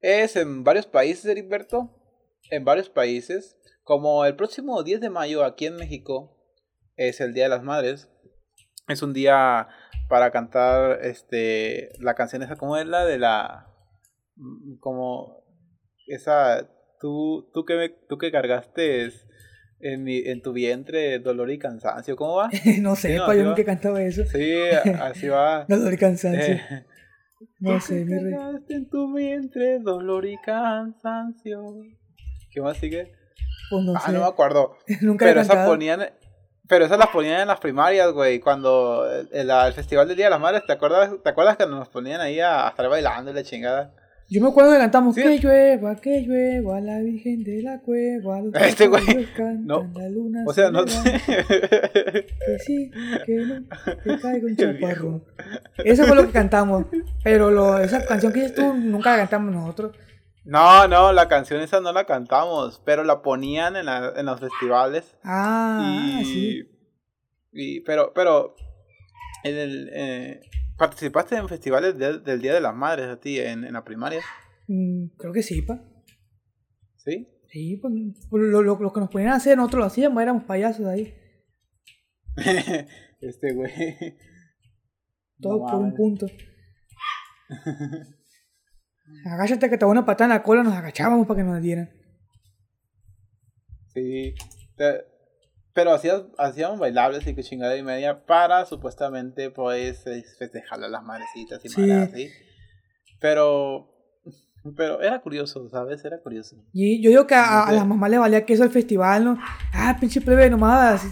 es 0.00 0.36
en 0.36 0.64
varios 0.64 0.86
países, 0.86 1.24
Heriberto. 1.24 1.90
En 2.50 2.64
varios 2.64 2.88
países. 2.88 3.56
Como 3.84 4.24
el 4.24 4.36
próximo 4.36 4.82
10 4.82 5.00
de 5.00 5.10
mayo 5.10 5.44
aquí 5.44 5.66
en 5.66 5.76
México 5.76 6.36
es 6.96 7.20
el 7.20 7.34
Día 7.34 7.44
de 7.44 7.50
las 7.50 7.62
Madres. 7.62 8.08
Es 8.88 9.02
un 9.02 9.12
día 9.12 9.68
para 10.08 10.30
cantar 10.30 11.04
este 11.04 11.90
la 12.00 12.14
canción 12.14 12.42
esa, 12.42 12.56
¿cómo 12.56 12.76
es 12.76 12.86
la 12.86 13.04
de 13.04 13.18
la 13.18 13.70
Mm, 14.40 14.78
como 14.80 15.44
esa, 16.06 16.66
tú, 16.98 17.50
tú, 17.52 17.64
que, 17.64 17.94
tú 18.08 18.16
que 18.16 18.32
cargaste 18.32 19.10
en, 19.80 20.02
mi, 20.02 20.18
en 20.18 20.40
tu 20.40 20.52
vientre 20.52 21.18
dolor 21.18 21.50
y 21.50 21.58
cansancio, 21.58 22.16
¿cómo 22.16 22.36
va? 22.36 22.50
no 22.80 22.96
sé, 22.96 23.16
no, 23.16 23.32
yo 23.34 23.44
nunca 23.44 23.62
he 23.62 23.64
cantado 23.64 23.98
eso. 23.98 24.24
Sí, 24.24 24.52
así 24.98 25.28
va. 25.28 25.64
dolor 25.68 25.92
y 25.92 25.98
cansancio. 25.98 26.54
Eh, 26.54 26.86
no 27.58 27.80
sé, 27.80 28.04
mi 28.04 28.18
rey. 28.18 28.34
en 28.68 28.88
tu 28.88 29.12
vientre 29.14 29.78
dolor 29.80 30.26
y 30.26 30.36
cansancio. 30.38 31.82
¿Qué 32.50 32.60
más 32.60 32.76
sigue? 32.76 33.12
Pues 33.70 33.84
no 33.84 33.94
ah, 33.96 34.12
no 34.12 34.20
me 34.20 34.26
acuerdo. 34.26 34.76
nunca 35.00 35.26
Pero 35.26 35.40
esas 35.40 35.66
ponían 35.66 36.10
pero 36.66 36.84
esas 36.84 36.98
las 36.98 37.08
ponían 37.08 37.40
en 37.40 37.48
las 37.48 37.58
primarias, 37.58 38.12
güey. 38.12 38.38
Cuando 38.38 39.04
el, 39.10 39.50
el, 39.50 39.72
Festival 39.72 40.06
del 40.06 40.16
Día 40.16 40.26
de 40.26 40.30
las 40.30 40.40
Madres, 40.40 40.64
¿te 40.64 40.72
acuerdas, 40.72 41.10
¿te 41.20 41.28
acuerdas 41.28 41.56
que 41.56 41.66
nos 41.66 41.88
ponían 41.88 42.20
ahí 42.20 42.38
a, 42.38 42.66
a 42.66 42.70
estar 42.70 42.88
bailando 42.88 43.32
y 43.32 43.34
la 43.34 43.42
chingada? 43.42 43.92
Yo 44.30 44.40
me 44.40 44.48
acuerdo 44.48 44.70
que 44.70 44.78
cantamos 44.78 45.16
que 45.16 45.38
llueva, 45.38 45.96
que 45.96 46.20
llueva, 46.20 46.80
la 46.80 47.00
Virgen 47.00 47.42
de 47.42 47.62
la 47.64 47.80
Cueva. 47.80 48.40
Los 48.40 48.54
este 48.62 48.86
güey. 48.86 49.02
No. 49.58 49.90
La 49.92 50.08
luna 50.08 50.44
o 50.46 50.52
sea, 50.52 50.70
no 50.70 50.86
sé. 50.86 51.20
Que 51.26 52.58
sí, 52.64 52.90
que 53.26 53.34
no, 53.34 53.64
que 54.04 54.20
caiga 54.20 54.46
un 54.46 54.56
chaparrón. 54.56 55.24
Eso 55.78 56.04
fue 56.04 56.14
lo 56.14 56.26
que 56.26 56.32
cantamos. 56.32 56.86
Pero 57.24 57.50
lo, 57.50 57.80
esa 57.80 58.06
canción 58.06 58.32
que 58.32 58.42
dices 58.42 58.54
tú 58.54 58.72
nunca 58.72 59.10
la 59.10 59.16
cantamos 59.16 59.52
nosotros. 59.52 59.96
No, 60.44 60.86
no, 60.86 61.12
la 61.12 61.26
canción 61.26 61.60
esa 61.60 61.80
no 61.80 61.92
la 61.92 62.06
cantamos, 62.06 62.80
pero 62.84 63.02
la 63.02 63.22
ponían 63.22 63.74
en, 63.74 63.86
la, 63.86 64.12
en 64.16 64.26
los 64.26 64.38
festivales. 64.38 65.16
Ah, 65.24 66.20
sí. 66.22 66.62
Y, 67.52 67.80
pero, 67.80 68.12
pero, 68.14 68.54
en 69.42 69.56
el, 69.56 69.90
eh, 69.92 70.40
¿Participaste 70.80 71.36
en 71.36 71.46
festivales 71.46 71.98
del 71.98 72.40
Día 72.40 72.54
de 72.54 72.60
las 72.62 72.74
Madres 72.74 73.08
a 73.08 73.20
ti 73.20 73.38
en, 73.38 73.70
la 73.70 73.84
primaria? 73.84 74.22
Mm, 74.66 75.08
creo 75.18 75.30
que 75.30 75.42
sí, 75.42 75.60
pa. 75.60 75.78
¿Sí? 76.96 77.28
Sí, 77.50 77.76
pues, 77.76 77.92
pues 78.30 78.44
lo, 78.44 78.62
lo, 78.62 78.78
que 78.78 79.00
nos 79.00 79.10
ponían 79.10 79.32
a 79.32 79.36
hacer, 79.36 79.58
nosotros 79.58 79.80
lo 79.80 79.84
hacíamos, 79.84 80.22
éramos 80.22 80.44
payasos 80.44 80.86
ahí. 80.86 81.14
este 83.20 83.52
güey. 83.52 83.70
Todo 85.38 85.66
por 85.66 85.74
un 85.82 85.94
punto. 85.94 86.26
Agáchate 89.26 89.68
que 89.68 89.76
te 89.76 89.84
voy 89.84 89.92
una 89.92 90.06
patada 90.06 90.32
en 90.32 90.38
la 90.38 90.42
cola, 90.42 90.62
nos 90.62 90.72
agachábamos 90.72 91.26
para 91.26 91.42
que 91.42 91.44
nos 91.44 91.60
dieran. 91.60 91.90
Sí. 93.88 94.34
Pero 95.80 95.94
hacíamos 96.36 96.78
bailables 96.78 97.26
y 97.26 97.34
que 97.34 97.42
chingada 97.42 97.74
y 97.74 97.82
media 97.82 98.26
para 98.26 98.66
supuestamente 98.66 99.48
pues 99.50 100.04
festejarle 100.38 100.84
a 100.84 100.88
las 100.90 101.02
madrecitas 101.02 101.64
y 101.64 101.70
sí. 101.70 101.90
así. 101.90 102.28
Pero 103.18 103.88
pero 104.76 105.00
era 105.00 105.22
curioso, 105.22 105.70
¿sabes? 105.70 106.04
Era 106.04 106.20
curioso. 106.20 106.56
Y 106.74 107.02
yo 107.02 107.08
digo 107.08 107.26
que 107.26 107.34
a, 107.34 107.72
las 107.72 107.86
mamás 107.86 108.10
le 108.10 108.18
valía 108.18 108.44
que 108.44 108.52
eso 108.52 108.62
el 108.62 108.68
festival, 108.68 109.24
¿no? 109.24 109.38
Ah, 109.72 109.96
pinche 109.98 110.20
plebe, 110.20 110.50
nomás 110.50 111.02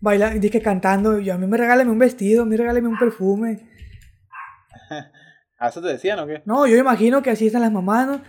bailar, 0.00 0.40
dije 0.40 0.60
cantando. 0.60 1.20
Yo, 1.20 1.34
a 1.34 1.38
mí 1.38 1.46
me 1.46 1.56
regálame 1.56 1.92
un 1.92 2.00
vestido, 2.00 2.42
a 2.42 2.46
mí 2.46 2.56
regálame 2.56 2.88
un 2.88 2.98
perfume. 2.98 3.68
¿A 5.60 5.68
eso 5.68 5.80
te 5.80 5.86
decían 5.86 6.18
o 6.18 6.26
qué? 6.26 6.42
No, 6.44 6.66
yo 6.66 6.76
imagino 6.76 7.22
que 7.22 7.30
así 7.30 7.46
están 7.46 7.62
las 7.62 7.70
mamás, 7.70 8.08
¿no? 8.08 8.20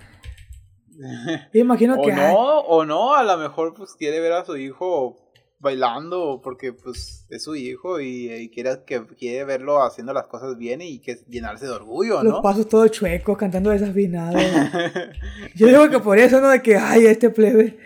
Yo 1.53 1.61
imagino 1.61 1.95
o 1.95 2.05
que. 2.05 2.11
No, 2.11 2.59
o 2.59 2.85
no, 2.85 3.15
a 3.15 3.23
lo 3.23 3.37
mejor 3.37 3.73
pues 3.73 3.95
quiere 3.95 4.19
ver 4.19 4.33
a 4.33 4.43
su 4.43 4.57
hijo 4.57 5.28
bailando 5.59 6.39
porque 6.41 6.71
pues 6.73 7.25
es 7.29 7.43
su 7.43 7.55
hijo 7.55 7.99
y, 7.99 8.49
quiere, 8.53 8.83
que, 8.85 9.05
quiere 9.17 9.43
verlo 9.43 9.83
haciendo 9.83 10.13
las 10.13 10.27
cosas 10.27 10.57
bien 10.57 10.81
y 10.81 10.99
que 10.99 11.17
llenarse 11.27 11.65
de 11.65 11.71
orgullo, 11.71 12.23
¿no? 12.23 12.31
Los 12.31 12.41
pasos 12.41 12.67
todos 12.67 12.89
chuecos, 12.91 13.37
cantando 13.37 13.69
desafinados. 13.69 14.41
Yo 15.55 15.67
digo 15.67 15.89
que 15.89 15.99
por 15.99 16.17
eso, 16.17 16.39
¿no? 16.39 16.49
De 16.49 16.61
que, 16.61 16.77
ay, 16.77 17.05
este 17.05 17.29
plebe, 17.29 17.77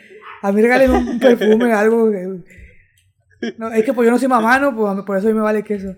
a 0.42 0.52
mí 0.52 0.62
regalen 0.62 0.92
un 0.92 1.20
perfume, 1.22 1.74
algo. 1.74 2.12
No, 3.58 3.74
es 3.74 3.84
que 3.84 3.94
pues 3.94 4.06
yo 4.06 4.12
no 4.12 4.20
soy 4.20 4.30
mamá, 4.30 4.58
¿no? 4.58 4.74
Pues, 4.74 5.06
por 5.06 5.18
eso 5.18 5.28
a 5.28 5.32
mí 5.32 5.36
me 5.36 5.42
vale 5.42 5.64
queso. 5.64 5.96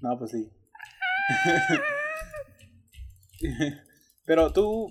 No, 0.00 0.18
pues 0.18 0.30
sí. 0.30 0.50
Pero 4.24 4.52
tú, 4.52 4.90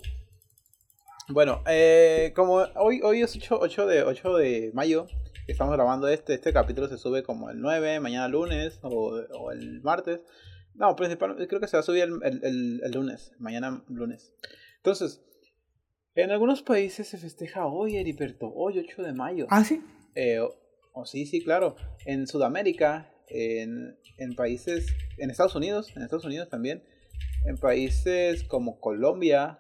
bueno, 1.30 1.64
eh, 1.68 2.34
como 2.36 2.56
hoy, 2.76 3.02
hoy 3.04 3.22
es 3.22 3.36
8, 3.36 3.58
8, 3.60 3.88
de, 3.88 4.04
8 4.04 4.38
de 4.38 4.72
mayo, 4.74 5.08
estamos 5.52 5.74
grabando 5.74 6.08
este, 6.08 6.34
este 6.34 6.54
capítulo 6.54 6.88
se 6.88 6.98
sube 6.98 7.24
como 7.24 7.50
el 7.50 7.60
9, 7.60 8.00
mañana 8.00 8.28
lunes 8.28 8.80
o, 8.82 9.52
el 9.52 9.82
martes. 9.82 10.22
No, 10.74 10.96
principalmente 10.96 11.48
creo 11.48 11.62
que 11.62 11.68
se 11.68 11.78
va 11.78 11.82
a 11.82 11.84
subir 11.84 12.04
el, 12.04 12.82
el, 12.84 12.92
lunes, 12.92 13.32
mañana 13.40 13.84
lunes. 13.88 14.34
Entonces, 14.78 15.24
en 16.16 16.32
algunos 16.32 16.62
países 16.62 17.08
se 17.08 17.18
festeja 17.18 17.66
hoy, 17.66 17.98
Heriberto, 17.98 18.52
hoy 18.54 18.80
8 18.80 19.04
de 19.04 19.14
mayo. 19.14 19.48
Ah, 19.50 19.64
sí. 19.64 19.82
Eh, 20.16 20.40
o, 20.94 21.06
sí, 21.06 21.26
sí, 21.26 21.44
claro. 21.44 21.76
En 22.06 22.28
Sudamérica, 22.28 23.14
en, 23.28 23.98
en 24.18 24.36
países, 24.36 24.88
en 25.18 25.30
Estados 25.30 25.56
Unidos, 25.56 25.96
en 25.96 26.04
Estados 26.04 26.26
Unidos 26.26 26.50
también, 26.50 26.84
en 27.46 27.58
países 27.58 28.44
como 28.44 28.80
Colombia, 28.80 29.60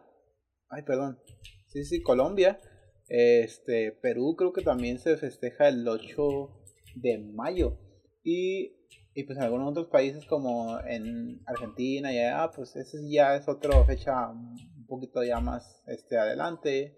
ay, 0.70 0.84
perdón, 0.84 1.20
sí, 1.68 1.86
sí, 1.86 2.02
Colombia, 2.02 2.60
este, 3.08 3.92
Perú 3.92 4.36
creo 4.36 4.54
que 4.54 4.62
también 4.62 5.00
se 5.00 5.18
festeja 5.18 5.68
el 5.68 5.88
8 5.88 6.50
de 6.96 7.18
mayo. 7.20 7.78
Y, 8.24 8.76
y 9.14 9.24
pues 9.24 9.38
en 9.38 9.44
algunos 9.44 9.70
otros 9.70 9.88
países 9.88 10.26
como 10.26 10.80
en 10.82 11.42
Argentina 11.46 12.12
y 12.12 12.20
allá, 12.20 12.52
pues 12.52 12.76
ese 12.76 12.98
ya 13.10 13.36
es 13.36 13.48
otra 13.48 13.84
fecha 13.86 14.30
un 14.30 14.86
poquito 14.88 15.24
ya 15.24 15.40
más 15.40 15.84
este, 15.88 16.18
adelante. 16.18 16.98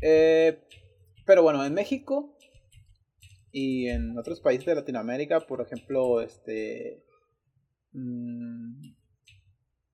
Eh, 0.00 0.62
pero 1.26 1.42
bueno, 1.42 1.64
en 1.64 1.74
México 1.74 2.36
y 3.50 3.88
en 3.88 4.16
otros 4.18 4.40
países 4.40 4.66
de 4.66 4.74
Latinoamérica, 4.74 5.40
por 5.40 5.60
ejemplo, 5.60 6.20
este... 6.20 7.04
Mm, 7.92 8.94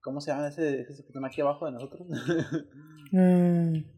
¿Cómo 0.01 0.21
se 0.21 0.31
llama 0.31 0.49
ese, 0.49 0.83
ese 0.83 1.05
que 1.05 1.13
aquí 1.27 1.41
abajo 1.41 1.67
de 1.67 1.73
nosotros? 1.73 2.07
mm. 3.13 3.98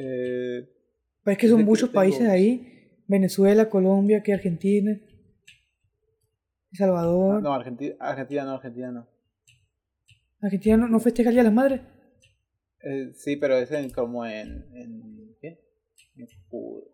Eh, 0.00 0.68
pues 1.24 1.36
es 1.36 1.40
que 1.40 1.48
son 1.48 1.64
muchos 1.64 1.90
países 1.90 2.28
ahí. 2.28 3.02
Venezuela, 3.08 3.68
Colombia, 3.68 4.22
que 4.22 4.32
Argentina. 4.32 4.92
El 6.70 6.78
Salvador. 6.78 7.42
No, 7.42 7.52
Argentina, 7.52 7.94
Argentina 7.98 8.44
no, 8.44 8.52
Argentina 8.52 8.92
no. 8.92 9.08
¿Argentina 10.40 10.76
no, 10.76 11.00
festeja 11.00 11.30
el 11.30 11.34
Día 11.34 11.42
de 11.42 11.48
las 11.48 11.54
Madres? 11.54 11.80
Eh, 12.82 13.10
sí, 13.14 13.36
pero 13.36 13.56
es 13.56 13.72
en, 13.72 13.90
como 13.90 14.24
en, 14.24 14.66
en 14.72 15.36
¿qué? 15.40 15.58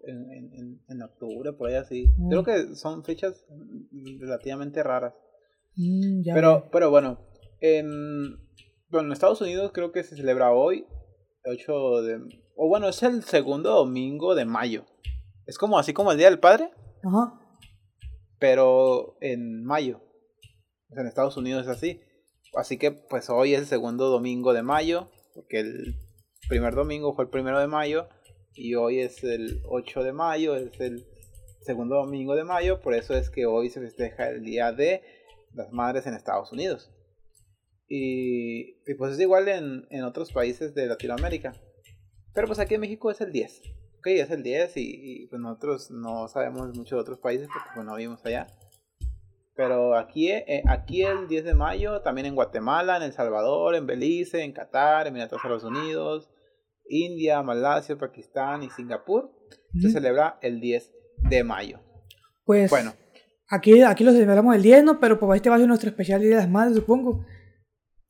En, 0.06 0.80
en, 0.88 1.02
octubre, 1.02 1.52
por 1.52 1.68
ahí 1.68 1.74
así. 1.74 2.08
Mm. 2.16 2.30
Creo 2.30 2.44
que 2.44 2.74
son 2.74 3.04
fechas 3.04 3.44
relativamente 4.18 4.82
raras. 4.82 5.12
Mm, 5.76 6.22
pero, 6.32 6.70
pero 6.72 6.90
bueno, 6.90 7.18
en, 7.60 8.38
bueno, 8.88 9.08
en 9.08 9.12
Estados 9.12 9.42
Unidos 9.42 9.72
creo 9.74 9.92
que 9.92 10.04
se 10.04 10.16
celebra 10.16 10.52
hoy, 10.52 10.86
8 11.44 12.02
de, 12.02 12.43
o 12.56 12.68
bueno, 12.68 12.88
es 12.88 13.02
el 13.02 13.24
segundo 13.24 13.70
domingo 13.70 14.34
de 14.34 14.44
mayo. 14.44 14.84
Es 15.46 15.58
como 15.58 15.78
así 15.78 15.92
como 15.92 16.12
el 16.12 16.18
Día 16.18 16.30
del 16.30 16.38
Padre. 16.38 16.70
Ajá. 17.02 17.40
Pero 18.38 19.16
en 19.20 19.64
mayo. 19.64 20.00
En 20.90 21.06
Estados 21.06 21.36
Unidos 21.36 21.62
es 21.62 21.68
así. 21.68 22.00
Así 22.54 22.78
que 22.78 22.92
pues 22.92 23.28
hoy 23.28 23.54
es 23.54 23.60
el 23.60 23.66
segundo 23.66 24.08
domingo 24.08 24.52
de 24.52 24.62
mayo. 24.62 25.10
Porque 25.34 25.60
el 25.60 25.96
primer 26.48 26.74
domingo 26.74 27.14
fue 27.14 27.24
el 27.24 27.30
primero 27.30 27.58
de 27.58 27.66
mayo. 27.66 28.08
Y 28.54 28.76
hoy 28.76 29.00
es 29.00 29.22
el 29.24 29.60
8 29.68 30.04
de 30.04 30.12
mayo. 30.12 30.54
Es 30.56 30.80
el 30.80 31.04
segundo 31.60 31.96
domingo 31.96 32.36
de 32.36 32.44
mayo. 32.44 32.80
Por 32.80 32.94
eso 32.94 33.14
es 33.14 33.30
que 33.30 33.46
hoy 33.46 33.70
se 33.70 33.80
festeja 33.80 34.28
el 34.28 34.44
Día 34.44 34.72
de 34.72 35.02
las 35.52 35.72
Madres 35.72 36.06
en 36.06 36.14
Estados 36.14 36.52
Unidos. 36.52 36.90
Y, 37.88 38.80
y 38.86 38.94
pues 38.96 39.12
es 39.12 39.20
igual 39.20 39.48
en, 39.48 39.86
en 39.90 40.04
otros 40.04 40.32
países 40.32 40.74
de 40.74 40.86
Latinoamérica. 40.86 41.52
Pero 42.34 42.46
pues 42.46 42.58
aquí 42.58 42.74
en 42.74 42.80
México 42.80 43.10
es 43.10 43.20
el 43.20 43.32
10. 43.32 43.62
ok, 43.98 44.06
es 44.06 44.30
el 44.30 44.42
10 44.42 44.72
y, 44.76 45.26
pues 45.28 45.40
nosotros 45.40 45.90
no 45.90 46.28
sabemos 46.28 46.76
mucho 46.76 46.96
de 46.96 47.00
otros 47.00 47.18
países 47.18 47.48
porque 47.52 47.70
pues 47.74 47.86
no 47.86 47.94
vivimos 47.94 48.24
allá. 48.26 48.46
Pero 49.56 49.96
aquí, 49.96 50.32
eh, 50.32 50.64
aquí 50.68 51.04
el 51.04 51.28
10 51.28 51.44
de 51.44 51.54
mayo, 51.54 52.00
también 52.02 52.26
en 52.26 52.34
Guatemala, 52.34 52.96
en 52.96 53.04
El 53.04 53.12
Salvador, 53.12 53.76
en 53.76 53.86
Belice, 53.86 54.42
en 54.42 54.52
Qatar, 54.52 55.06
en 55.06 55.16
Estados 55.16 55.62
Unidos, 55.62 56.28
India, 56.88 57.40
Malasia, 57.42 57.96
Pakistán 57.96 58.64
y 58.64 58.70
Singapur, 58.70 59.30
se 59.80 59.90
celebra 59.90 60.38
el 60.42 60.60
10 60.60 60.92
de 61.30 61.44
mayo. 61.44 61.80
Pues 62.44 62.68
bueno. 62.68 62.94
Aquí, 63.48 63.82
aquí 63.82 64.02
lo 64.02 64.10
celebramos 64.10 64.56
el 64.56 64.62
10, 64.62 64.84
¿no? 64.84 65.00
Pero 65.00 65.20
pues 65.20 65.36
este 65.36 65.50
va 65.50 65.56
a 65.56 65.58
ser 65.58 65.68
nuestro 65.68 65.88
especial 65.88 66.20
Día 66.20 66.30
de 66.30 66.36
las 66.36 66.48
Madres, 66.48 66.76
supongo. 66.76 67.24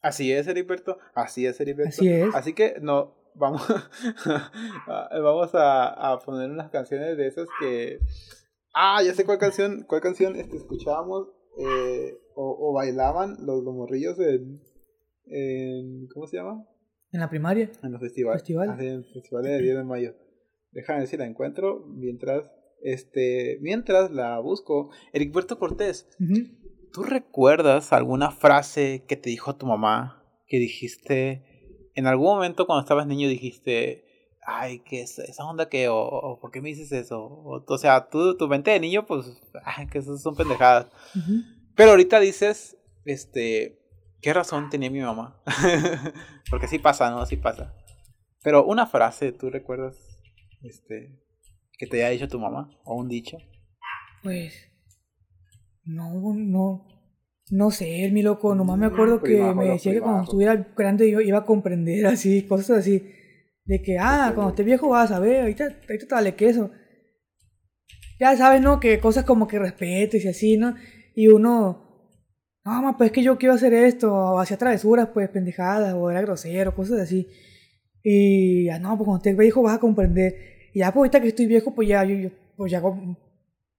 Así 0.00 0.32
es, 0.32 0.46
Heriberto. 0.46 0.98
Así 1.14 1.46
es, 1.46 1.60
Heriberto. 1.60 1.90
Así 1.90 2.08
es. 2.08 2.34
Así 2.34 2.52
que 2.54 2.76
no, 2.80 3.14
vamos, 3.34 3.62
vamos 4.86 5.50
a, 5.54 6.18
poner 6.24 6.50
unas 6.50 6.70
canciones 6.70 7.16
de 7.16 7.26
esas 7.26 7.48
que... 7.60 7.98
Ah, 8.74 9.02
ya 9.04 9.14
sé 9.14 9.24
cuál 9.24 9.38
canción, 9.38 9.84
cuál 9.88 10.00
canción 10.00 10.34
este, 10.36 10.56
escuchábamos 10.56 11.28
eh, 11.58 12.18
o, 12.34 12.72
bailaban 12.72 13.36
los, 13.46 13.62
morrillos 13.62 14.18
en, 14.18 14.60
en... 15.26 16.08
¿Cómo 16.12 16.26
se 16.26 16.38
llama? 16.38 16.66
En 17.12 17.20
la 17.20 17.30
primaria. 17.30 17.70
En 17.82 17.92
los 17.92 18.00
festivales. 18.00 18.42
Festival. 18.42 18.80
en 18.80 18.86
el 18.86 19.04
festival 19.04 19.44
de 19.44 19.62
10 19.62 19.76
de 19.76 19.84
mayo. 19.84 20.14
Déjame 20.72 21.00
ver 21.00 21.08
si 21.08 21.16
la 21.16 21.26
encuentro 21.26 21.86
mientras, 21.86 22.50
este, 22.82 23.58
mientras 23.60 24.10
la 24.10 24.40
busco. 24.40 24.90
Ericberto 25.12 25.60
Cortés, 25.60 26.08
¿tú 26.92 27.04
recuerdas 27.04 27.92
alguna 27.92 28.32
frase 28.32 29.04
que 29.06 29.16
te 29.16 29.30
dijo 29.30 29.54
tu 29.54 29.66
mamá 29.66 30.24
que 30.48 30.58
dijiste 30.58 31.53
en 31.94 32.06
algún 32.06 32.26
momento 32.26 32.66
cuando 32.66 32.82
estabas 32.82 33.06
niño 33.06 33.28
dijiste, 33.28 34.04
ay, 34.46 34.80
¿qué 34.80 35.02
es 35.02 35.18
esa 35.18 35.44
onda 35.44 35.68
que, 35.68 35.88
o, 35.88 36.38
por 36.40 36.50
qué 36.50 36.60
me 36.60 36.68
dices 36.68 36.92
eso? 36.92 37.24
O, 37.24 37.78
sea, 37.78 38.08
tú, 38.08 38.36
tu 38.36 38.48
mente 38.48 38.70
de 38.70 38.80
niño, 38.80 39.06
pues, 39.06 39.26
ay, 39.64 39.86
que 39.86 39.98
esas 39.98 40.22
son 40.22 40.36
pendejadas. 40.36 40.86
Pero 41.74 41.90
ahorita 41.90 42.20
dices, 42.20 42.76
este, 43.04 43.78
¿qué 44.20 44.32
razón 44.32 44.70
tenía 44.70 44.90
mi 44.90 45.00
mamá? 45.00 45.40
Porque 46.50 46.68
sí 46.68 46.78
pasa, 46.78 47.10
¿no? 47.10 47.24
Sí 47.26 47.36
pasa. 47.36 47.74
Pero 48.42 48.64
una 48.64 48.86
frase, 48.86 49.32
¿tú 49.32 49.50
recuerdas, 49.50 49.96
este, 50.62 51.18
que 51.78 51.86
te 51.86 51.98
haya 51.98 52.10
dicho 52.10 52.28
tu 52.28 52.38
mamá? 52.38 52.70
¿O 52.84 52.94
un 52.96 53.08
dicho? 53.08 53.38
Pues, 54.22 54.70
no, 55.84 56.12
no, 56.34 56.86
no 57.50 57.70
sé, 57.70 58.10
mi 58.10 58.22
loco, 58.22 58.54
nomás 58.54 58.78
me 58.78 58.86
acuerdo 58.86 59.22
que 59.22 59.38
me 59.54 59.66
decía 59.66 59.92
que 59.92 60.00
cuando 60.00 60.22
estuviera 60.22 60.72
grande 60.76 61.10
yo 61.10 61.20
iba 61.20 61.38
a 61.38 61.44
comprender 61.44 62.06
así, 62.06 62.42
cosas 62.42 62.78
así. 62.78 63.10
De 63.64 63.82
que, 63.82 63.98
ah, 63.98 64.32
cuando 64.34 64.50
esté 64.50 64.62
viejo 64.62 64.88
vas 64.88 65.10
a 65.10 65.18
ver, 65.18 65.42
ahorita, 65.42 65.64
ahorita 65.64 66.06
te 66.06 66.14
vale 66.14 66.34
queso. 66.34 66.70
Ya 68.20 68.36
sabes, 68.36 68.60
¿no? 68.60 68.78
Que 68.80 69.00
cosas 69.00 69.24
como 69.24 69.48
que 69.48 69.58
respetes 69.58 70.24
y 70.24 70.28
así, 70.28 70.56
¿no? 70.56 70.74
Y 71.14 71.28
uno, 71.28 71.84
no, 72.64 72.70
mamá, 72.70 72.96
pues 72.96 73.08
es 73.08 73.12
que 73.12 73.22
yo 73.22 73.38
quiero 73.38 73.54
hacer 73.54 73.74
esto, 73.74 74.12
o 74.12 74.38
hacía 74.38 74.56
travesuras, 74.56 75.08
pues 75.12 75.28
pendejadas, 75.28 75.94
o 75.94 76.10
era 76.10 76.22
grosero, 76.22 76.74
cosas 76.74 77.00
así. 77.00 77.28
Y 78.02 78.66
ya, 78.66 78.78
no, 78.78 78.96
pues 78.96 79.06
cuando 79.06 79.18
estés 79.18 79.36
viejo 79.36 79.62
vas 79.62 79.76
a 79.76 79.80
comprender. 79.80 80.34
Y 80.72 80.80
ya, 80.80 80.86
pues 80.92 81.00
ahorita 81.00 81.20
que 81.20 81.28
estoy 81.28 81.46
viejo, 81.46 81.74
pues 81.74 81.88
ya, 81.88 82.04
yo, 82.04 82.30
pues 82.56 82.72
ya 82.72 82.82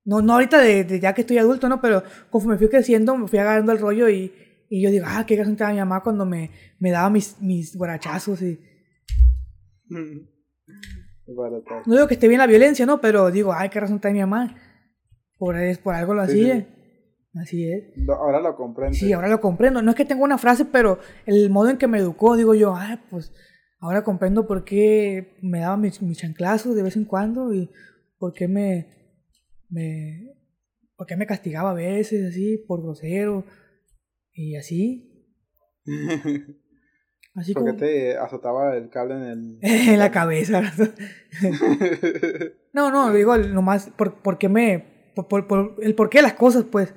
no, 0.05 0.21
no 0.21 0.33
ahorita 0.33 0.59
de, 0.62 1.00
ya 1.00 1.13
que 1.13 1.21
estoy 1.21 1.39
adulto, 1.39 1.67
¿no? 1.67 1.81
Pero 1.81 2.03
conforme 2.29 2.57
fui 2.57 2.69
creciendo, 2.69 3.17
me 3.17 3.27
fui 3.27 3.39
agarrando 3.39 3.71
el 3.71 3.79
rollo 3.79 4.07
y, 4.07 4.31
y 4.69 4.81
yo 4.81 4.91
digo, 4.91 5.05
ah, 5.07 5.25
qué 5.25 5.35
razón 5.35 5.55
tenía 5.55 5.74
mi 5.74 5.79
mamá 5.79 6.03
cuando 6.03 6.25
me, 6.25 6.51
me 6.79 6.91
daba 6.91 7.09
mis, 7.09 7.41
mis 7.41 7.75
guarachazos 7.75 8.41
y... 8.41 8.59
No 11.88 11.95
digo 11.95 12.08
que 12.08 12.13
esté 12.13 12.27
bien 12.27 12.39
la 12.39 12.47
violencia, 12.47 12.86
¿no? 12.86 13.01
Pero 13.01 13.32
digo, 13.32 13.51
ay, 13.51 13.69
qué 13.69 13.80
razón 13.80 13.99
tenía 13.99 14.25
mi 14.25 14.32
mamá. 14.32 14.56
Por, 15.38 15.56
por 15.84 15.95
algo 15.95 16.13
lo 16.13 16.21
hacía. 16.21 16.67
Así 17.41 17.67
es. 17.69 17.84
Ahora 18.08 18.39
lo 18.39 18.56
comprendo. 18.56 18.95
Sí, 18.95 19.12
ahora 19.12 19.27
lo 19.27 19.41
comprendo. 19.41 19.82
No 19.82 19.89
es 19.89 19.97
que 19.97 20.06
tenga 20.06 20.23
una 20.23 20.38
frase, 20.38 20.65
pero 20.65 20.99
el 21.25 21.49
modo 21.49 21.69
en 21.69 21.77
que 21.77 21.88
me 21.88 21.97
educó, 21.97 22.38
digo 22.38 22.53
yo, 22.53 22.75
ay, 22.75 22.99
pues 23.10 23.34
ahora 23.80 24.03
comprendo 24.03 24.45
por 24.47 24.63
qué 24.63 25.36
me 25.41 25.60
daba 25.60 25.77
mis, 25.77 26.01
mis 26.01 26.19
chanclazos 26.19 26.75
de 26.75 26.84
vez 26.84 26.95
en 26.95 27.06
cuando 27.06 27.53
y 27.53 27.69
por 28.17 28.34
qué 28.34 28.47
me, 28.47 28.94
me, 29.69 30.34
porque 30.95 31.15
me 31.15 31.28
castigaba 31.28 31.71
a 31.71 31.75
veces 31.75 32.32
así 32.32 32.58
por 32.58 32.82
grosero 32.82 33.45
y 34.34 34.56
así. 34.56 35.12
así 37.36 37.54
porque 37.54 37.73
te 37.73 38.17
azotaba 38.17 38.75
el 38.75 38.89
cable 38.89 39.15
en 39.15 39.23
el 39.23 39.60
en 39.62 39.99
la 39.99 40.12
cabeza. 40.12 40.62
no, 42.73 42.91
no, 42.91 43.13
digo 43.13 43.38
nomás 43.38 43.89
por, 43.91 44.21
porque 44.21 44.49
me 44.49 44.95
por, 45.15 45.47
por, 45.47 45.75
el 45.82 45.95
porqué 45.95 46.19
de 46.19 46.23
las 46.23 46.34
cosas, 46.34 46.65
pues. 46.65 46.93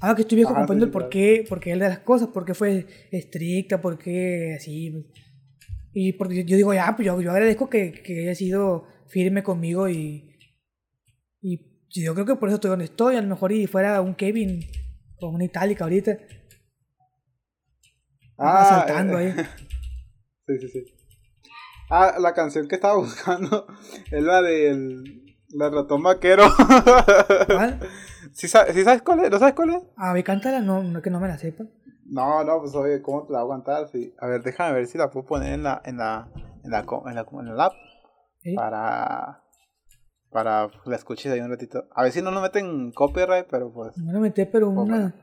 Ahora 0.00 0.16
que 0.16 0.22
estoy 0.22 0.36
viejo 0.36 0.54
comprendo 0.54 0.86
el 0.86 0.90
porqué, 0.90 1.44
porque 1.46 1.72
él 1.72 1.78
de 1.78 1.88
las 1.88 1.98
cosas, 1.98 2.30
porque 2.32 2.54
fue 2.54 2.86
estricta, 3.10 3.82
porque 3.82 4.54
así. 4.56 5.06
Y 5.92 6.14
porque 6.14 6.44
yo 6.44 6.56
digo, 6.56 6.72
ya, 6.72 6.96
pues 6.96 7.04
yo, 7.04 7.20
yo 7.20 7.30
agradezco 7.30 7.68
que, 7.68 7.92
que 7.92 8.22
haya 8.22 8.34
sido 8.34 8.86
firme 9.08 9.42
conmigo 9.42 9.90
y, 9.90 10.38
y 11.42 11.69
yo 11.92 12.14
creo 12.14 12.26
que 12.26 12.36
por 12.36 12.48
eso 12.48 12.56
estoy 12.56 12.70
donde 12.70 12.84
estoy. 12.86 13.16
A 13.16 13.22
lo 13.22 13.28
mejor 13.28 13.52
y 13.52 13.66
fuera 13.66 14.00
un 14.00 14.14
Kevin 14.14 14.60
con 15.18 15.34
una 15.34 15.44
itálica 15.44 15.84
ahorita. 15.84 16.18
Ah, 18.38 18.64
saltando 18.64 19.16
ahí. 19.18 19.34
Sí, 20.46 20.58
sí, 20.58 20.68
sí. 20.68 20.84
Ah, 21.90 22.16
la 22.18 22.34
canción 22.34 22.66
que 22.66 22.74
estaba 22.74 22.94
buscando 22.96 23.66
es 24.10 24.22
la 24.22 24.42
del. 24.42 25.36
La 25.52 25.68
ratón 25.68 26.02
vaquero. 26.02 26.44
¿Cuál? 27.46 27.80
¿Sí, 28.32 28.48
sabes 28.48 29.02
cuál 29.02 29.24
es? 29.24 29.30
¿No 29.30 29.38
sabes 29.38 29.54
cuál 29.54 29.70
es? 29.70 29.82
Ah, 29.96 30.12
me 30.12 30.24
cántala, 30.24 30.60
no, 30.60 30.82
no, 30.82 31.02
que 31.02 31.10
no 31.10 31.20
me 31.20 31.28
la 31.28 31.38
sepa. 31.38 31.64
No, 32.06 32.42
no, 32.44 32.60
pues 32.60 32.74
oye, 32.74 33.02
¿cómo 33.02 33.26
te 33.26 33.32
la 33.32 33.38
voy 33.38 33.52
a 33.52 33.54
aguantar? 33.54 33.88
Sí. 33.90 34.14
A 34.18 34.26
ver, 34.26 34.42
déjame 34.42 34.74
ver 34.74 34.86
si 34.86 34.98
la 34.98 35.10
puedo 35.10 35.26
poner 35.26 35.52
en 35.52 35.64
la, 35.64 35.82
en 35.84 35.98
la, 35.98 36.28
en 36.64 36.70
la, 36.70 36.80
en 36.80 37.14
la, 37.14 37.26
en 37.32 37.56
la 37.56 37.64
app. 37.64 37.74
Para 38.54 39.44
para 40.30 40.70
la 40.86 40.96
escuches 40.96 41.32
ahí 41.32 41.40
un 41.40 41.50
ratito. 41.50 41.88
A 41.94 42.04
ver 42.04 42.12
si 42.12 42.22
no 42.22 42.30
nos 42.30 42.42
meten 42.42 42.92
copyright, 42.92 43.46
pero 43.50 43.72
pues. 43.72 43.96
No 43.98 44.12
lo 44.12 44.20
metí, 44.20 44.44
pero 44.46 44.72
pues 44.72 44.88
una. 44.88 45.14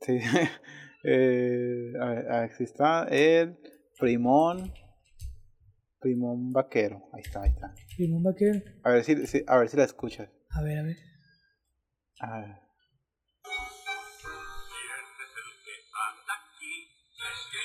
Sí. 0.00 0.18
eh, 1.04 1.92
a 2.00 2.06
ver, 2.06 2.32
aquí 2.32 2.64
está 2.64 3.04
el 3.04 3.58
Primón. 3.98 4.72
Primón 5.98 6.52
Vaquero. 6.52 7.08
Ahí 7.12 7.22
está, 7.22 7.42
ahí 7.42 7.50
está. 7.50 7.74
Primón 7.96 8.22
Vaquero. 8.22 8.60
A 8.84 8.90
ver 8.90 9.04
si, 9.04 9.26
si, 9.26 9.42
a 9.46 9.56
ver 9.58 9.68
si 9.68 9.76
la 9.76 9.84
escuchas. 9.84 10.28
A 10.50 10.62
ver, 10.62 10.78
a 10.78 10.82
ver. 10.82 10.96
A 12.20 12.40
ver. 12.40 12.66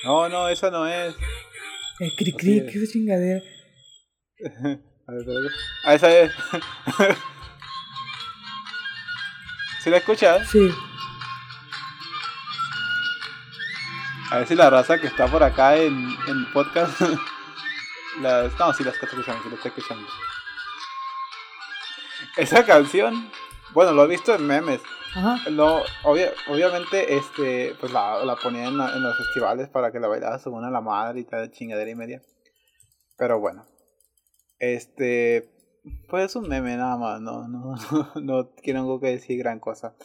No, 0.06 0.30
no, 0.30 0.49
esa 0.49 0.71
no 0.71 0.88
es. 0.88 1.15
El 1.99 2.15
cri 2.15 2.34
cri, 2.34 2.65
qué 2.65 2.88
chingadera. 2.88 3.41
A 5.12 5.13
ver, 5.13 5.52
a 5.84 5.93
esa 5.95 6.10
es. 6.10 6.32
¿Sí 9.84 9.89
la 9.89 9.97
escuchas? 9.97 10.47
Sí. 10.50 10.71
A 14.32 14.38
ver 14.38 14.47
si 14.47 14.56
la 14.56 14.69
raza 14.69 15.02
que 15.02 15.08
está 15.08 15.28
por 15.28 15.43
acá 15.43 15.76
en, 15.76 16.15
el 16.28 16.47
podcast. 16.54 17.02
la, 18.21 18.50
no, 18.58 18.74
sí 18.74 18.86
la 18.86 18.91
está 18.91 19.06
escuchando, 19.06 19.43
sí 19.43 19.50
la 19.50 19.56
está 19.56 19.67
escuchando. 19.67 20.08
Esa 22.38 22.65
canción, 22.65 23.30
bueno, 23.74 23.91
lo 23.91 24.06
he 24.06 24.08
visto 24.08 24.34
en 24.34 24.47
memes. 24.47 24.80
Ajá. 25.13 25.41
No, 25.50 25.82
obviamente, 26.04 27.17
este, 27.17 27.76
pues 27.82 27.91
la, 27.91 28.24
la 28.24 28.38
ponían 28.38 28.67
en, 28.67 28.80
en, 28.80 29.04
los 29.04 29.17
festivales 29.17 29.67
para 29.67 29.91
que 29.91 30.00
la 30.00 30.08
bailara 30.08 30.39
según 30.39 30.63
a 30.63 30.71
la 30.71 30.80
madre 30.80 31.19
y 31.19 31.26
tal, 31.26 31.52
chingadera 31.52 31.91
y 31.91 31.95
media. 31.95 32.21
Pero 33.17 33.41
bueno, 33.41 33.65
este, 34.62 35.50
pues 36.08 36.26
es 36.26 36.36
un 36.36 36.47
meme 36.47 36.78
nada 36.78 36.95
más, 36.95 37.19
no, 37.19 37.47
no, 37.47 37.76
no, 38.21 38.47
tengo 38.63 39.00
que 39.00 39.08
decir 39.08 39.39
gran 39.39 39.60
cosa. 39.60 39.95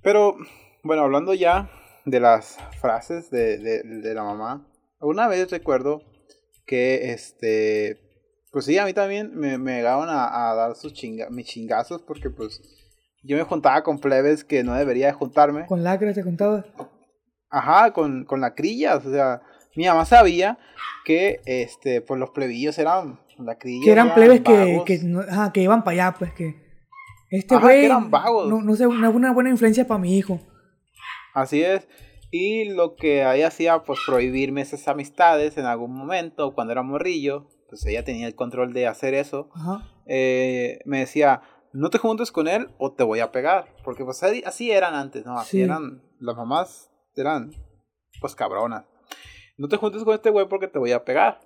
Pero, 0.00 0.36
bueno, 0.84 1.02
hablando 1.02 1.34
ya 1.34 1.68
de 2.04 2.20
las 2.20 2.56
frases 2.80 3.30
de, 3.30 3.58
de, 3.58 4.14
la 4.14 4.22
mamá, 4.22 4.64
una 5.00 5.26
vez 5.26 5.50
recuerdo 5.50 6.02
que, 6.66 7.10
este, 7.12 7.98
pues 8.52 8.64
sí, 8.64 8.78
a 8.78 8.84
mí 8.84 8.92
también 8.92 9.34
me, 9.34 9.58
me 9.58 9.76
llegaban 9.76 10.08
a, 10.08 10.54
dar 10.54 10.76
sus 10.76 10.92
chinga, 10.92 11.28
mis 11.28 11.46
chingazos 11.46 12.02
porque 12.02 12.30
pues 12.30 12.62
yo 13.24 13.36
me 13.36 13.42
juntaba 13.42 13.82
con 13.82 13.98
plebes 13.98 14.44
que 14.44 14.62
no 14.62 14.74
debería 14.74 15.12
juntarme. 15.12 15.66
¿Con 15.66 15.82
lacras 15.82 16.14
te 16.14 16.22
juntabas? 16.22 16.64
Ajá, 17.50 17.92
con, 17.92 18.24
con 18.24 18.40
lacrillas, 18.40 19.04
o 19.04 19.10
sea, 19.10 19.42
mi 19.74 19.86
mamá 19.86 20.04
sabía 20.04 20.58
que, 21.04 21.40
este, 21.44 22.00
pues 22.00 22.20
los 22.20 22.30
plebillos 22.30 22.78
eran 22.78 23.18
que 23.60 23.90
eran 23.90 24.14
plebes 24.14 24.40
que, 24.40 24.82
que, 24.84 25.00
que, 25.52 25.62
iban 25.62 25.84
para 25.84 25.92
allá, 25.92 26.16
pues 26.18 26.32
que. 26.32 26.68
Este 27.30 27.56
güey. 27.56 27.88
No, 27.88 28.62
no 28.62 28.74
sé, 28.76 28.86
una, 28.86 29.10
buena 29.10 29.50
influencia 29.50 29.86
para 29.86 29.98
mi 29.98 30.16
hijo. 30.16 30.40
Así 31.34 31.62
es. 31.62 31.86
Y 32.30 32.64
lo 32.64 32.94
que 32.94 33.22
ella 33.22 33.48
hacía, 33.48 33.82
pues 33.84 34.00
prohibirme 34.06 34.60
esas 34.60 34.86
amistades 34.88 35.56
en 35.56 35.64
algún 35.64 35.94
momento, 35.94 36.54
cuando 36.54 36.72
era 36.72 36.82
morrillo, 36.82 37.48
pues 37.68 37.86
ella 37.86 38.04
tenía 38.04 38.26
el 38.26 38.34
control 38.34 38.72
de 38.72 38.86
hacer 38.86 39.14
eso. 39.14 39.50
Eh, 40.06 40.80
me 40.84 41.00
decía, 41.00 41.42
no 41.72 41.90
te 41.90 41.98
juntes 41.98 42.32
con 42.32 42.48
él 42.48 42.68
o 42.78 42.92
te 42.92 43.04
voy 43.04 43.20
a 43.20 43.32
pegar. 43.32 43.74
Porque 43.84 44.04
pues 44.04 44.22
así 44.22 44.70
eran 44.70 44.94
antes, 44.94 45.24
¿no? 45.24 45.38
Así 45.38 45.62
eran, 45.62 46.02
las 46.18 46.36
mamás 46.36 46.90
eran, 47.14 47.52
pues 48.20 48.34
cabronas. 48.34 48.84
No 49.56 49.68
te 49.68 49.76
juntes 49.76 50.04
con 50.04 50.14
este 50.14 50.30
güey 50.30 50.48
porque 50.48 50.68
te 50.68 50.78
voy 50.78 50.92
a 50.92 51.04
pegar. 51.04 51.40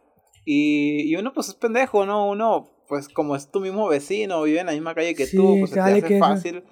Y, 0.45 1.11
y 1.13 1.17
uno 1.17 1.33
pues 1.33 1.49
es 1.49 1.55
pendejo, 1.55 2.05
¿no? 2.07 2.29
Uno, 2.29 2.85
pues 2.89 3.09
como 3.09 3.37
es 3.37 3.51
tu 3.51 3.61
mismo 3.61 3.89
vecino, 3.89 4.43
vive 4.43 4.61
en 4.61 4.67
la 4.67 4.73
misma 4.73 4.95
calle 4.95 5.15
que 5.15 5.27
tú, 5.27 5.57
pues 5.61 5.71
te 5.71 5.81
hace 5.81 6.19
fácil. 6.19 6.65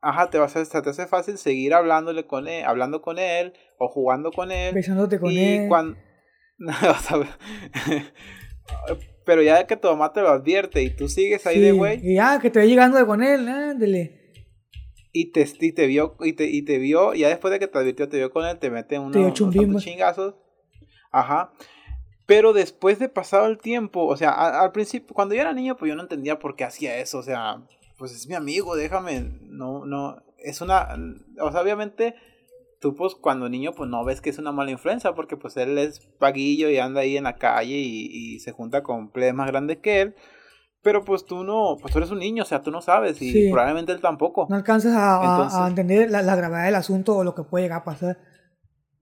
Ajá, 0.00 0.30
te, 0.30 0.38
vas 0.38 0.54
a, 0.56 0.82
te 0.82 0.90
hace 0.90 1.06
fácil 1.06 1.38
seguir 1.38 1.74
hablándole 1.74 2.26
con 2.26 2.46
él, 2.46 2.64
hablando 2.64 3.02
con 3.02 3.18
él 3.18 3.54
o 3.78 3.88
jugando 3.88 4.30
con 4.30 4.52
él. 4.52 4.74
Besándote 4.74 5.18
con 5.18 5.32
él. 5.32 5.68
Cuando... 5.68 5.96
Pero 9.24 9.42
ya 9.42 9.66
que 9.66 9.76
tu 9.76 9.88
mamá 9.88 10.12
te 10.12 10.20
lo 10.20 10.28
advierte 10.28 10.82
y 10.82 10.90
tú 10.90 11.08
sigues 11.08 11.46
ahí 11.46 11.60
de 11.60 11.72
güey. 11.72 12.00
Y 12.02 12.14
ya, 12.16 12.38
que 12.38 12.50
te 12.50 12.60
ve 12.60 12.68
llegando 12.68 13.04
con 13.06 13.22
él, 13.22 13.48
ándale. 13.48 14.34
Y 15.12 15.32
te, 15.32 15.46
y 15.60 15.72
te 15.72 15.86
vio, 15.86 16.16
y 16.20 16.34
te, 16.34 16.44
y 16.44 16.62
te 16.62 16.78
vio, 16.78 17.14
ya 17.14 17.28
después 17.28 17.50
de 17.50 17.58
que 17.58 17.66
te 17.66 17.78
advirtió, 17.78 18.08
te 18.08 18.18
vio 18.18 18.30
con 18.30 18.44
él, 18.44 18.58
te 18.58 18.70
mete 18.70 18.98
unos, 18.98 19.34
chingazos. 19.82 20.34
Ajá. 21.10 21.52
Pero 22.26 22.52
después 22.52 22.98
de 22.98 23.08
pasado 23.08 23.46
el 23.46 23.58
tiempo, 23.58 24.04
o 24.04 24.16
sea, 24.16 24.32
al, 24.32 24.72
principio, 24.72 25.14
cuando 25.14 25.34
yo 25.34 25.40
era 25.40 25.52
niño, 25.52 25.76
pues 25.76 25.88
yo 25.88 25.94
no 25.94 26.02
entendía 26.02 26.38
por 26.38 26.56
qué 26.56 26.64
hacía 26.64 26.98
eso. 26.98 27.18
O 27.18 27.22
sea, 27.22 27.62
pues 27.96 28.12
es 28.12 28.26
mi 28.26 28.34
amigo, 28.34 28.76
déjame. 28.76 29.38
No, 29.42 29.86
no. 29.86 30.22
Es 30.38 30.60
una. 30.60 30.88
O 31.40 31.52
sea, 31.52 31.62
obviamente 31.62 32.14
tú 32.80 32.94
pues 32.94 33.14
cuando 33.14 33.48
niño 33.48 33.72
pues 33.72 33.88
no 33.88 34.04
ves 34.04 34.20
que 34.20 34.30
es 34.30 34.38
una 34.38 34.52
mala 34.52 34.70
influencia 34.70 35.14
porque 35.14 35.36
pues 35.36 35.56
él 35.56 35.78
es 35.78 36.00
paguillo 36.18 36.68
y 36.68 36.78
anda 36.78 37.00
ahí 37.00 37.16
en 37.16 37.24
la 37.24 37.36
calle 37.36 37.76
y, 37.76 38.38
se 38.40 38.52
junta 38.52 38.82
con 38.82 39.10
plebes 39.10 39.34
más 39.34 39.48
grandes 39.48 39.78
que 39.78 40.02
él. 40.02 40.14
Pero 40.82 41.04
pues 41.04 41.24
tú 41.24 41.42
no, 41.42 41.78
pues 41.80 41.92
tú 41.92 41.98
eres 41.98 42.12
un 42.12 42.20
niño, 42.20 42.44
o 42.44 42.46
sea, 42.46 42.62
tú 42.62 42.70
no 42.70 42.80
sabes 42.80 43.20
y 43.20 43.50
probablemente 43.50 43.92
él 43.92 44.00
tampoco. 44.00 44.46
No 44.48 44.56
alcanzas 44.56 44.92
a, 44.96 45.66
entender 45.66 46.10
la, 46.10 46.36
gravedad 46.36 46.64
del 46.64 46.76
asunto 46.76 47.16
o 47.16 47.24
lo 47.24 47.34
que 47.34 47.42
puede 47.42 47.64
llegar 47.64 47.80
a 47.80 47.84
pasar. 47.84 48.18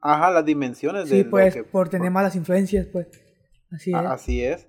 Ajá, 0.07 0.31
las 0.31 0.45
dimensiones 0.45 1.09
de 1.09 1.23
Sí, 1.23 1.25
pues 1.25 1.57
por 1.73 1.89
tener 1.89 2.11
malas 2.11 2.37
influencias, 2.37 2.87
pues. 2.93 3.09
Así 3.71 3.91
es. 3.91 3.97
Así 3.97 4.45
es. 4.45 4.69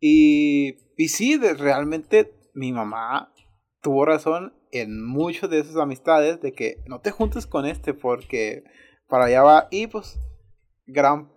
Y, 0.00 0.76
y 0.96 1.08
sí, 1.08 1.36
realmente 1.36 2.32
mi 2.54 2.72
mamá 2.72 3.34
tuvo 3.82 4.06
razón 4.06 4.54
en 4.70 5.04
muchas 5.04 5.50
de 5.50 5.58
esas 5.58 5.76
amistades 5.76 6.40
de 6.40 6.54
que 6.54 6.82
no 6.86 7.02
te 7.02 7.10
juntes 7.10 7.46
con 7.46 7.66
este 7.66 7.92
porque 7.92 8.64
para 9.08 9.26
allá 9.26 9.42
va 9.42 9.68
y 9.70 9.88
pues 9.88 10.18
gran 10.86 11.30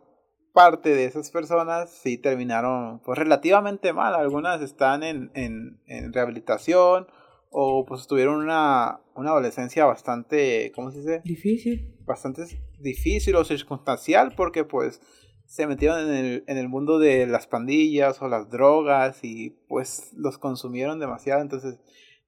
parte 0.53 0.95
de 0.95 1.03
esas 1.03 1.29
personas 1.29 1.91
sí 1.91 2.17
terminaron 2.17 3.01
pues 3.01 3.19
relativamente 3.19 3.91
mal, 3.91 4.15
algunas 4.15 4.61
están 4.61 5.03
en, 5.03 5.29
en, 5.33 5.81
en 5.87 6.13
rehabilitación 6.13 7.07
o 7.49 7.85
pues 7.85 8.07
tuvieron 8.07 8.37
una, 8.37 9.01
una 9.13 9.31
adolescencia 9.31 9.83
bastante, 9.83 10.71
¿cómo 10.73 10.91
se 10.91 10.99
dice? 10.99 11.21
Difícil. 11.25 11.97
Bastante 12.05 12.43
difícil 12.85 13.35
o 13.35 13.43
circunstancial 13.43 14.33
porque 14.37 14.63
pues 14.63 15.01
se 15.45 15.67
metieron 15.67 16.09
en 16.09 16.25
el, 16.25 16.43
en 16.47 16.57
el 16.57 16.69
mundo 16.69 16.97
de 16.99 17.27
las 17.27 17.47
pandillas 17.47 18.21
o 18.21 18.27
las 18.27 18.49
drogas 18.49 19.19
y 19.23 19.57
pues 19.67 20.11
los 20.15 20.37
consumieron 20.37 20.99
demasiado, 20.99 21.41
entonces 21.41 21.77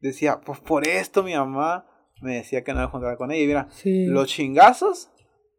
decía, 0.02 0.41
pues 0.41 0.60
por 0.60 0.88
esto 0.88 1.24
mi 1.24 1.34
mamá 1.34 1.86
me 2.22 2.36
decía 2.36 2.63
que 2.63 2.74
no 2.74 2.80
me 2.80 2.88
juntara 2.88 3.15
con 3.17 3.32
ella. 3.32 3.43
Y 3.43 3.48
mira, 3.48 3.67
los 4.12 4.28
chingazos 4.28 5.10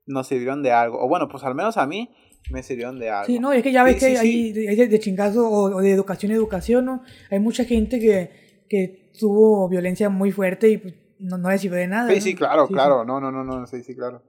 nos 0.06 0.26
sirvieron 0.26 0.62
de 0.62 0.72
algo. 0.72 1.02
O 1.02 1.08
bueno, 1.08 1.28
pues 1.28 1.44
al 1.44 1.54
menos 1.54 1.76
a 1.76 1.86
mí 1.86 2.10
me 2.50 2.62
sirvieron 2.62 2.98
de 2.98 3.10
algo. 3.10 3.26
Sí, 3.26 3.38
no, 3.38 3.52
es 3.52 3.62
que 3.62 3.72
ya 3.72 3.84
ves 3.84 3.96
que 3.96 4.18
hay, 4.18 4.52
de, 4.52 4.98
chingazo 4.98 5.48
o, 5.48 5.80
de 5.80 5.92
educación 5.92 6.32
educación, 6.32 6.84
¿no? 6.84 7.02
Hay 7.30 7.40
mucha 7.40 7.64
gente 7.64 8.00
que, 8.00 8.64
que 8.68 9.10
tuvo 9.18 9.68
violencia 9.68 10.08
muy 10.08 10.32
fuerte 10.32 10.68
y 10.68 10.78
pues, 10.78 10.94
no, 11.18 11.38
no 11.38 11.50
le 11.50 11.58
sirve 11.58 11.78
de 11.78 11.88
nada. 11.88 12.12
Sí, 12.12 12.20
sí, 12.20 12.34
claro, 12.34 12.66
claro. 12.68 13.04
No, 13.04 13.20
no, 13.20 13.30
no, 13.30 13.44
no, 13.44 13.66
sí, 13.66 13.82
sí, 13.82 13.94
claro. 13.94 14.22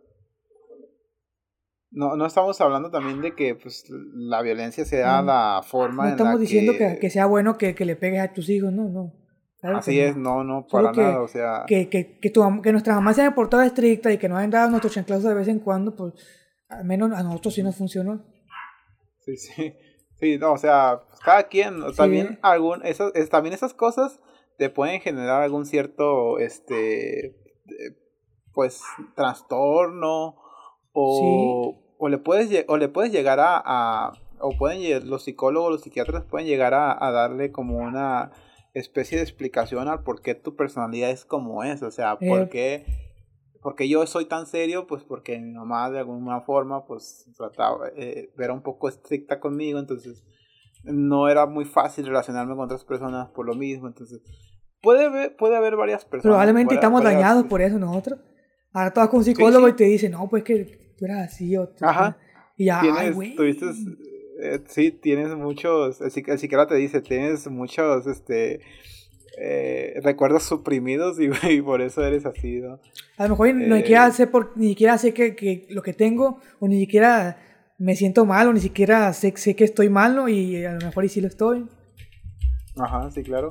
No, 1.91 2.15
no 2.15 2.25
estamos 2.27 2.59
hablando 2.61 2.91
también 2.91 3.21
de 3.21 3.33
que 3.33 3.55
pues, 3.55 3.85
la 3.89 4.41
violencia 4.41 4.85
sea 4.85 5.21
la 5.23 5.61
forma 5.65 6.05
no 6.05 6.09
estamos 6.11 6.39
diciendo 6.39 6.73
que... 6.77 6.99
que, 6.99 7.09
sea 7.09 7.25
bueno 7.25 7.57
que, 7.57 7.73
que 7.73 7.85
le 7.85 7.95
pegues 7.95 8.21
a 8.21 8.31
tus 8.31 8.47
hijos, 8.49 8.71
no, 8.71 8.89
no. 8.89 9.13
Así 9.61 9.99
es, 9.99 10.15
no, 10.15 10.43
no, 10.43 10.67
para 10.67 10.91
nada, 10.91 11.21
o 11.21 11.27
sea... 11.27 11.63
Que, 11.67 11.89
que, 11.89 12.19
que, 12.19 12.29
tu, 12.29 12.43
que 12.61 12.71
nuestras 12.71 12.95
mamás 12.95 13.15
sean 13.15 13.33
portada 13.33 13.65
estricta 13.65 14.11
y 14.11 14.17
que 14.17 14.29
nos 14.29 14.37
hayan 14.37 14.51
dado 14.51 14.69
nuestros 14.69 14.93
chanclazos 14.93 15.25
de 15.25 15.33
vez 15.33 15.47
en 15.47 15.59
cuando, 15.59 15.95
pues 15.95 16.13
al 16.69 16.85
menos 16.85 17.11
a 17.11 17.23
nosotros 17.23 17.55
sí 17.55 17.63
nos 17.63 17.75
funcionó. 17.75 18.23
Sí, 19.21 19.35
sí, 19.35 19.73
sí, 20.19 20.37
no, 20.37 20.53
o 20.53 20.57
sea, 20.57 21.01
pues, 21.07 21.19
cada 21.19 21.43
quien, 21.47 21.81
también, 21.97 22.39
algún, 22.41 22.85
esas, 22.85 23.11
también 23.29 23.53
esas 23.53 23.73
cosas 23.73 24.19
te 24.57 24.69
pueden 24.69 25.01
generar 25.01 25.41
algún 25.41 25.65
cierto, 25.65 26.37
este, 26.37 27.35
pues, 28.53 28.81
trastorno 29.15 30.35
o, 30.93 31.79
o, 31.97 32.09
le, 32.09 32.17
puedes, 32.17 32.65
o 32.67 32.77
le 32.77 32.89
puedes 32.89 33.11
llegar 33.11 33.39
a, 33.39 33.61
a 33.63 34.13
o 34.39 34.57
pueden, 34.57 35.09
los 35.09 35.23
psicólogos, 35.23 35.71
los 35.71 35.81
psiquiatras 35.81 36.23
pueden 36.23 36.47
llegar 36.47 36.73
a, 36.73 37.05
a 37.05 37.11
darle 37.11 37.51
como 37.51 37.77
una 37.77 38.31
especie 38.73 39.17
de 39.17 39.23
explicación 39.23 39.87
al 39.87 40.03
por 40.03 40.21
qué 40.21 40.35
tu 40.35 40.55
personalidad 40.55 41.09
es 41.09 41.25
como 41.25 41.63
es, 41.63 41.81
o 41.81 41.91
sea, 41.91 42.17
por 42.17 42.41
eh, 42.41 42.49
qué, 42.49 42.85
porque 43.61 43.89
yo 43.89 44.05
soy 44.05 44.25
tan 44.25 44.45
serio, 44.45 44.87
pues 44.87 45.03
porque 45.03 45.37
mi 45.39 45.51
mamá 45.51 45.89
de 45.89 45.99
alguna 45.99 46.41
forma 46.41 46.85
pues 46.85 47.25
trataba, 47.37 47.89
eh, 47.95 48.31
era 48.37 48.53
un 48.53 48.61
poco 48.61 48.87
estricta 48.87 49.39
conmigo, 49.39 49.79
entonces 49.79 50.23
no 50.83 51.27
era 51.27 51.45
muy 51.45 51.65
fácil 51.65 52.05
relacionarme 52.05 52.55
con 52.55 52.65
otras 52.65 52.85
personas 52.85 53.29
por 53.29 53.45
lo 53.45 53.55
mismo, 53.55 53.87
entonces 53.87 54.21
puede 54.81 55.05
haber, 55.05 55.35
puede 55.35 55.57
haber 55.57 55.75
varias 55.75 56.05
personas. 56.05 56.33
Probablemente 56.33 56.75
estamos 56.75 57.03
dañados 57.03 57.45
por 57.45 57.61
eso 57.61 57.77
nosotros. 57.79 58.19
Ahora 58.73 58.93
tú 58.93 58.99
vas 58.99 59.09
con 59.09 59.19
un 59.19 59.25
psicólogo 59.25 59.67
y 59.67 59.73
te 59.73 59.85
dice, 59.85 60.09
no, 60.09 60.27
pues 60.29 60.43
que 60.43 60.93
tú 60.97 61.05
eras 61.05 61.31
así 61.31 61.55
o 61.57 61.69
Ajá. 61.81 62.17
Y 62.57 62.65
ya, 62.65 62.81
ay, 62.81 63.11
güey. 63.11 63.35
Tuviste 63.35 63.65
eh, 64.41 64.61
sí, 64.67 64.91
tienes 64.91 65.35
muchos, 65.35 65.99
el, 65.99 66.11
psiquiatra 66.11 66.67
te 66.67 66.75
dice, 66.75 67.01
tienes 67.01 67.49
muchos, 67.49 68.07
este, 68.07 68.61
eh, 69.37 69.99
recuerdos 70.01 70.43
suprimidos 70.43 71.17
y, 71.19 71.61
por 71.61 71.81
eso 71.81 72.03
eres 72.03 72.25
así, 72.25 72.61
¿no? 72.61 72.79
A 73.17 73.23
lo 73.23 73.29
mejor 73.31 73.53
ni 73.53 73.77
siquiera 73.79 74.07
eh, 74.07 74.11
sé, 74.13 74.27
por, 74.27 74.55
ni 74.55 74.69
siquiera 74.69 74.97
sé 74.97 75.13
que, 75.13 75.67
lo 75.69 75.81
que 75.81 75.93
tengo, 75.93 76.39
o 76.59 76.67
ni 76.69 76.79
siquiera 76.79 77.37
me 77.77 77.97
siento 77.97 78.25
mal, 78.25 78.47
o 78.47 78.53
ni 78.53 78.61
siquiera 78.61 79.11
sé, 79.11 79.33
sé 79.35 79.55
que 79.55 79.65
estoy 79.65 79.89
mal, 79.89 80.15
¿no? 80.15 80.29
Y 80.29 80.63
a 80.63 80.73
lo 80.73 80.85
mejor 80.85 81.03
y 81.03 81.09
sí 81.09 81.19
lo 81.19 81.27
estoy. 81.27 81.65
Ajá, 82.77 83.11
sí, 83.11 83.23
claro. 83.23 83.49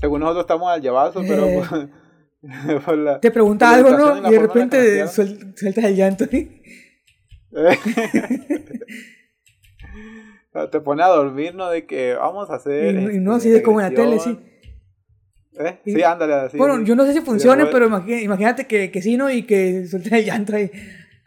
Según 0.00 0.20
nosotros 0.20 0.44
estamos 0.44 0.68
al 0.70 0.80
llevazo, 0.80 1.22
pero... 1.26 1.88
te 3.20 3.30
pregunta 3.30 3.74
algo, 3.74 3.90
¿no? 3.90 4.28
Y 4.28 4.32
de 4.32 4.38
repente 4.38 5.06
sueltas 5.08 5.84
el 5.84 5.96
llanto. 5.96 6.24
Te 10.70 10.80
pone 10.80 11.02
a 11.02 11.08
dormir, 11.08 11.54
¿no? 11.54 11.70
De 11.70 11.86
que 11.86 12.14
vamos 12.14 12.50
a 12.50 12.54
hacer. 12.54 13.12
Y, 13.12 13.20
no, 13.20 13.34
así 13.34 13.50
de 13.50 13.62
como 13.62 13.80
en 13.80 13.88
la 13.88 13.94
tele, 13.94 14.18
sí. 14.18 14.38
¿Eh? 15.58 15.80
Sí, 15.84 16.02
ándale, 16.02 16.34
así. 16.34 16.56
Bueno, 16.56 16.82
yo 16.82 16.96
no 16.96 17.04
sé 17.04 17.12
si 17.12 17.20
funcione, 17.20 17.66
pero 17.66 17.86
imagínate 17.86 18.66
que, 18.66 18.90
que 18.90 19.02
sí, 19.02 19.16
¿no? 19.16 19.30
Y 19.30 19.44
que 19.44 19.86
suelte 19.86 20.18
el 20.18 20.24
llanto 20.24 20.58
y. 20.58 20.70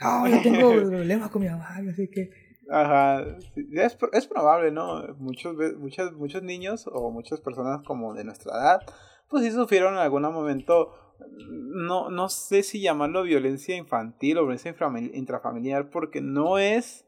No, 0.02 0.28
yo 0.28 0.42
tengo 0.42 0.72
problemas 0.72 1.30
con 1.30 1.42
mi 1.42 1.50
mamá, 1.50 1.78
así 1.90 2.10
que. 2.10 2.32
Ajá, 2.70 3.26
es, 3.74 3.98
es 4.14 4.28
probable, 4.28 4.72
¿no? 4.72 5.16
Muchos, 5.18 5.56
muchos, 5.78 6.14
muchos 6.14 6.44
niños 6.44 6.90
o 6.92 7.12
muchas 7.12 7.42
personas 7.42 7.82
como 7.86 8.14
de 8.14 8.24
nuestra 8.24 8.54
edad, 8.54 8.82
pues 9.30 9.44
sí 9.44 9.52
sufrieron 9.52 9.94
en 9.94 10.00
algún 10.00 10.24
momento, 10.24 10.94
no, 11.20 12.10
no 12.10 12.30
sé 12.30 12.64
si 12.64 12.82
llamarlo 12.82 13.24
violencia 13.24 13.76
infantil 13.76 14.38
o 14.38 14.42
violencia 14.42 14.76
intrafamiliar, 15.14 15.90
porque 15.90 16.22
no 16.22 16.58
es 16.58 17.06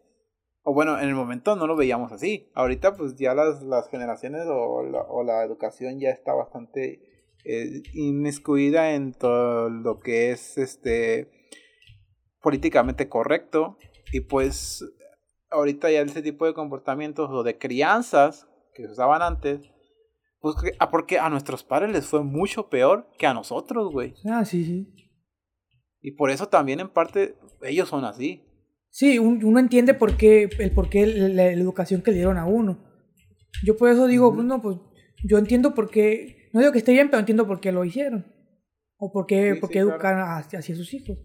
o 0.68 0.74
bueno, 0.74 1.00
en 1.00 1.08
el 1.08 1.14
momento 1.14 1.56
no 1.56 1.68
lo 1.68 1.76
veíamos 1.76 2.12
así. 2.12 2.50
Ahorita 2.56 2.96
pues 2.96 3.16
ya 3.16 3.36
las, 3.36 3.62
las 3.62 3.88
generaciones 3.88 4.48
o 4.48 4.82
la, 4.82 5.02
o 5.02 5.24
la 5.24 5.44
educación 5.44 6.00
ya 6.00 6.10
está 6.10 6.34
bastante 6.34 7.36
eh, 7.46 7.84
inmiscuida 7.94 8.94
en 8.96 9.14
todo 9.14 9.70
lo 9.70 10.00
que 10.00 10.32
es 10.32 10.58
este 10.58 11.30
políticamente 12.42 13.08
correcto. 13.10 13.78
Y 14.12 14.22
pues 14.22 14.84
ahorita 15.52 15.92
ya 15.92 16.02
ese 16.02 16.24
tipo 16.24 16.48
de 16.48 16.56
comportamientos 16.56 17.30
o 17.30 17.44
de 17.44 17.60
crianzas 17.60 18.48
que 18.74 18.88
usaban 18.88 19.22
antes, 19.22 19.72
pues 20.54 20.76
ah, 20.78 20.92
porque 20.92 21.18
a 21.18 21.28
nuestros 21.32 21.64
padres 21.64 21.92
les 21.92 22.06
fue 22.06 22.24
mucho 22.24 22.70
peor 22.70 23.10
que 23.18 23.26
a 23.26 23.34
nosotros, 23.34 23.92
güey. 23.92 24.14
Ah, 24.26 24.46
sí, 24.46 24.64
sí. 24.64 24.94
Y 26.02 26.12
por 26.12 26.30
eso 26.30 26.50
también 26.50 26.80
en 26.80 26.90
parte 26.90 27.36
ellos 27.64 27.90
son 27.90 28.06
así. 28.06 28.44
Sí, 28.92 29.18
uno 29.18 29.58
entiende 29.58 29.96
por 29.96 30.18
qué, 30.18 30.48
el 30.60 30.72
por 30.72 30.88
qué 30.88 31.08
la, 31.08 31.48
educación 31.48 32.04
que 32.04 32.12
le 32.12 32.18
dieron 32.18 32.38
a 32.38 32.46
uno. 32.46 32.78
Yo 33.64 33.76
por 33.76 33.90
eso 33.90 34.06
digo, 34.06 34.32
no, 34.44 34.62
pues 34.62 34.78
yo 35.24 35.40
entiendo 35.40 35.74
por 35.74 35.90
qué, 35.90 36.48
no 36.54 36.60
digo 36.60 36.72
que 36.72 36.78
esté 36.78 36.92
bien, 36.92 37.10
pero 37.10 37.22
entiendo 37.22 37.48
por 37.48 37.60
qué 37.60 37.72
lo 37.72 37.84
hicieron. 37.84 38.32
O 38.98 39.12
por 39.12 39.26
qué, 39.26 39.60
educan 39.72 40.20
hacia, 40.20 40.62
sus 40.62 40.94
hijos. 40.94 41.18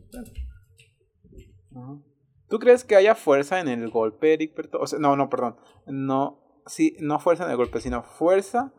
¿Tú 2.49 2.59
crees 2.59 2.85
que 2.85 2.97
haya 2.97 3.15
fuerza 3.15 3.61
en 3.61 3.69
el 3.69 3.91
golpe, 3.91 4.33
Eric 4.33 4.55
O 4.81 4.87
sea, 4.87 4.99
no, 4.99 5.15
no, 5.15 5.29
perdón. 5.29 5.57
No, 5.87 6.63
sí, 6.65 6.97
no 7.01 7.21
fuerza 7.21 7.45
en 7.45 7.51
el 7.51 7.59
golpe, 7.59 7.83
sino 7.83 8.03
fuerza, 8.03 8.73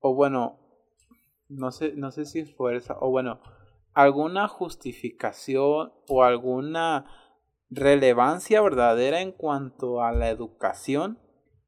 o 0.00 0.14
bueno, 0.14 0.58
no 1.48 1.72
sé, 1.72 1.92
no 1.96 2.10
sé 2.10 2.24
si 2.24 2.40
es 2.40 2.54
fuerza, 2.54 2.96
o 3.00 3.10
bueno, 3.10 3.40
alguna 3.94 4.48
justificación 4.48 5.92
o 6.08 6.22
alguna 6.22 7.06
relevancia 7.70 8.60
verdadera 8.60 9.20
en 9.20 9.32
cuanto 9.32 10.02
a 10.02 10.12
la 10.12 10.28
educación 10.28 11.18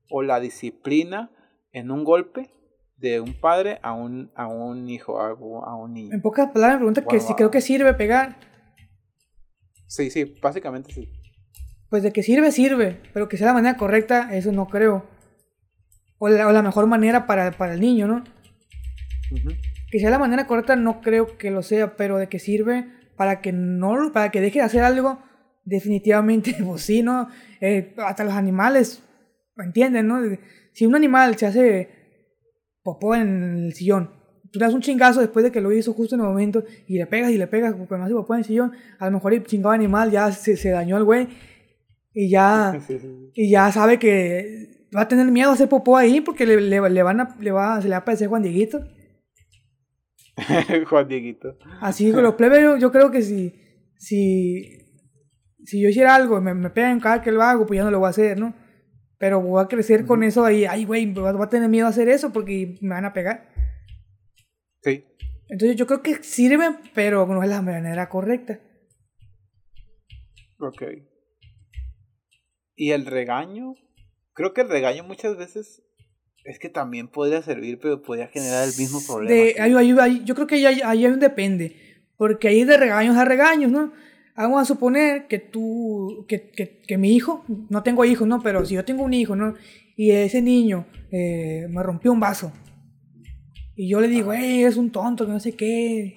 o 0.08 0.22
la 0.22 0.40
disciplina 0.40 1.30
en 1.72 1.90
un 1.90 2.04
golpe 2.04 2.50
de 2.96 3.20
un 3.20 3.32
padre 3.40 3.78
a 3.82 3.92
un, 3.92 4.30
a 4.34 4.46
un 4.46 4.88
hijo, 4.88 5.20
a, 5.20 5.74
un 5.76 5.94
niño. 5.94 6.14
En 6.14 6.20
pocas 6.20 6.50
palabras, 6.50 6.76
me 6.76 6.86
pregunta 6.86 7.04
que 7.06 7.20
si 7.20 7.34
creo 7.34 7.50
que 7.50 7.60
sirve 7.60 7.94
pegar. 7.94 8.36
Sí, 9.86 10.10
sí, 10.10 10.36
básicamente 10.40 10.92
sí. 10.92 11.08
Pues 11.88 12.02
de 12.02 12.12
que 12.12 12.22
sirve, 12.22 12.52
sirve, 12.52 13.00
pero 13.12 13.28
que 13.28 13.36
sea 13.36 13.48
la 13.48 13.54
manera 13.54 13.76
correcta, 13.76 14.34
eso 14.34 14.52
no 14.52 14.68
creo. 14.68 15.04
O 16.22 16.28
la, 16.28 16.62
mejor 16.62 16.86
manera 16.86 17.26
para, 17.26 17.48
el 17.72 17.80
niño, 17.80 18.06
¿no? 18.06 18.22
Que 19.90 19.98
sea 19.98 20.10
la 20.10 20.18
manera 20.18 20.46
correcta, 20.46 20.76
no 20.76 21.00
creo 21.00 21.38
que 21.38 21.50
lo 21.50 21.62
sea, 21.62 21.96
pero 21.96 22.18
de 22.18 22.28
que 22.28 22.38
sirve 22.38 22.92
para 23.16 23.40
que 23.40 23.52
no, 23.52 24.12
para 24.12 24.30
que 24.30 24.42
deje 24.42 24.58
de 24.58 24.66
hacer 24.66 24.82
algo, 24.82 25.18
definitivamente, 25.64 26.54
pues 26.64 26.82
sí, 26.82 27.02
¿no? 27.02 27.30
Eh, 27.62 27.94
hasta 27.96 28.24
los 28.24 28.34
animales, 28.34 29.02
¿entienden, 29.56 30.08
no? 30.08 30.20
Si 30.74 30.84
un 30.84 30.94
animal 30.94 31.36
se 31.38 31.46
hace 31.46 31.88
popó 32.82 33.14
en 33.14 33.64
el 33.64 33.72
sillón, 33.72 34.10
tú 34.52 34.58
le 34.58 34.66
das 34.66 34.74
un 34.74 34.82
chingazo 34.82 35.20
después 35.20 35.42
de 35.42 35.50
que 35.50 35.62
lo 35.62 35.72
hizo 35.72 35.94
justo 35.94 36.16
en 36.16 36.20
el 36.20 36.26
momento 36.26 36.64
y 36.86 36.98
le 36.98 37.06
pegas 37.06 37.30
y 37.30 37.38
le 37.38 37.46
pegas, 37.46 37.74
porque 37.74 37.96
más 37.96 38.12
popó 38.12 38.34
en 38.34 38.40
el 38.40 38.44
sillón, 38.44 38.72
a 38.98 39.06
lo 39.06 39.12
mejor 39.12 39.32
el 39.32 39.44
chingado 39.44 39.72
animal 39.72 40.10
ya 40.10 40.30
se, 40.32 40.58
se 40.58 40.68
dañó 40.68 40.98
el 40.98 41.04
güey 41.04 41.28
y 42.12 42.28
ya, 42.28 42.78
y 43.34 43.50
ya 43.50 43.72
sabe 43.72 43.98
que 43.98 44.79
va 44.96 45.02
a 45.02 45.08
tener 45.08 45.26
miedo 45.26 45.50
a 45.50 45.54
hacer 45.54 45.68
popó 45.68 45.96
ahí 45.96 46.20
porque 46.20 46.46
le, 46.46 46.60
le, 46.60 47.02
van 47.02 47.20
a, 47.20 47.36
le 47.38 47.52
va, 47.52 47.80
se 47.80 47.88
le 47.88 47.90
va 47.90 47.96
a 47.96 48.00
aparecer 48.00 48.28
Juan 48.28 48.42
Dieguito. 48.42 48.84
Juan 50.88 51.08
Dieguito. 51.08 51.56
Así 51.80 52.12
que 52.12 52.20
los 52.20 52.34
plebes, 52.34 52.80
yo, 52.80 52.90
creo 52.90 53.10
que 53.10 53.22
si, 53.22 53.54
si, 53.96 54.62
si 55.64 55.80
yo 55.80 55.88
hiciera 55.88 56.14
algo 56.14 56.38
y 56.38 56.40
me, 56.40 56.54
me 56.54 56.70
pegan 56.70 57.00
cada 57.00 57.22
que 57.22 57.32
lo 57.32 57.42
hago, 57.42 57.66
pues 57.66 57.78
ya 57.78 57.84
no 57.84 57.90
lo 57.90 58.00
voy 58.00 58.06
a 58.06 58.10
hacer, 58.10 58.38
¿no? 58.38 58.54
Pero 59.18 59.40
voy 59.40 59.62
a 59.62 59.68
crecer 59.68 60.06
con 60.06 60.22
eso 60.22 60.44
ahí, 60.44 60.64
ay, 60.64 60.84
güey, 60.84 61.06
voy 61.12 61.28
a 61.28 61.48
tener 61.48 61.68
miedo 61.68 61.86
a 61.86 61.90
hacer 61.90 62.08
eso 62.08 62.32
porque 62.32 62.78
me 62.80 62.94
van 62.94 63.04
a 63.04 63.12
pegar. 63.12 63.52
Sí. 64.82 65.04
Entonces 65.48 65.76
yo 65.76 65.86
creo 65.86 66.02
que 66.02 66.22
sirve, 66.22 66.76
pero 66.94 67.26
no 67.26 67.42
es 67.42 67.48
la 67.48 67.60
manera 67.60 68.08
correcta. 68.08 68.60
Ok. 70.58 70.82
¿Y 72.76 72.92
el 72.92 73.04
regaño? 73.04 73.74
Creo 74.40 74.54
que 74.54 74.62
el 74.62 74.70
regaño 74.70 75.04
muchas 75.04 75.36
veces 75.36 75.82
es 76.44 76.58
que 76.58 76.70
también 76.70 77.08
podría 77.08 77.42
servir, 77.42 77.78
pero 77.78 78.00
podría 78.00 78.26
generar 78.28 78.66
el 78.66 78.74
mismo 78.74 78.98
problema. 79.06 79.68
yo 80.24 80.34
creo 80.34 80.46
que 80.46 80.66
ahí, 80.66 80.80
ahí 80.82 81.04
un 81.04 81.20
depende, 81.20 81.76
porque 82.16 82.48
hay 82.48 82.64
de 82.64 82.78
regaños 82.78 83.18
a 83.18 83.26
regaños, 83.26 83.70
¿no? 83.70 83.92
Vamos 84.34 84.62
a 84.62 84.64
suponer 84.64 85.26
que 85.26 85.40
tú, 85.40 86.24
que, 86.26 86.48
que, 86.48 86.80
que, 86.80 86.96
mi 86.96 87.14
hijo, 87.14 87.44
no 87.68 87.82
tengo 87.82 88.02
hijos, 88.06 88.26
¿no? 88.26 88.42
Pero 88.42 88.64
si 88.64 88.76
yo 88.76 88.84
tengo 88.86 89.02
un 89.02 89.12
hijo, 89.12 89.36
¿no? 89.36 89.56
Y 89.94 90.12
ese 90.12 90.40
niño 90.40 90.86
eh, 91.12 91.66
me 91.68 91.82
rompió 91.82 92.10
un 92.10 92.20
vaso. 92.20 92.50
Y 93.76 93.90
yo 93.90 94.00
le 94.00 94.08
digo, 94.08 94.32
hey, 94.32 94.64
es 94.64 94.78
un 94.78 94.90
tonto, 94.90 95.26
que 95.26 95.32
no 95.32 95.40
sé 95.40 95.54
qué. 95.54 96.14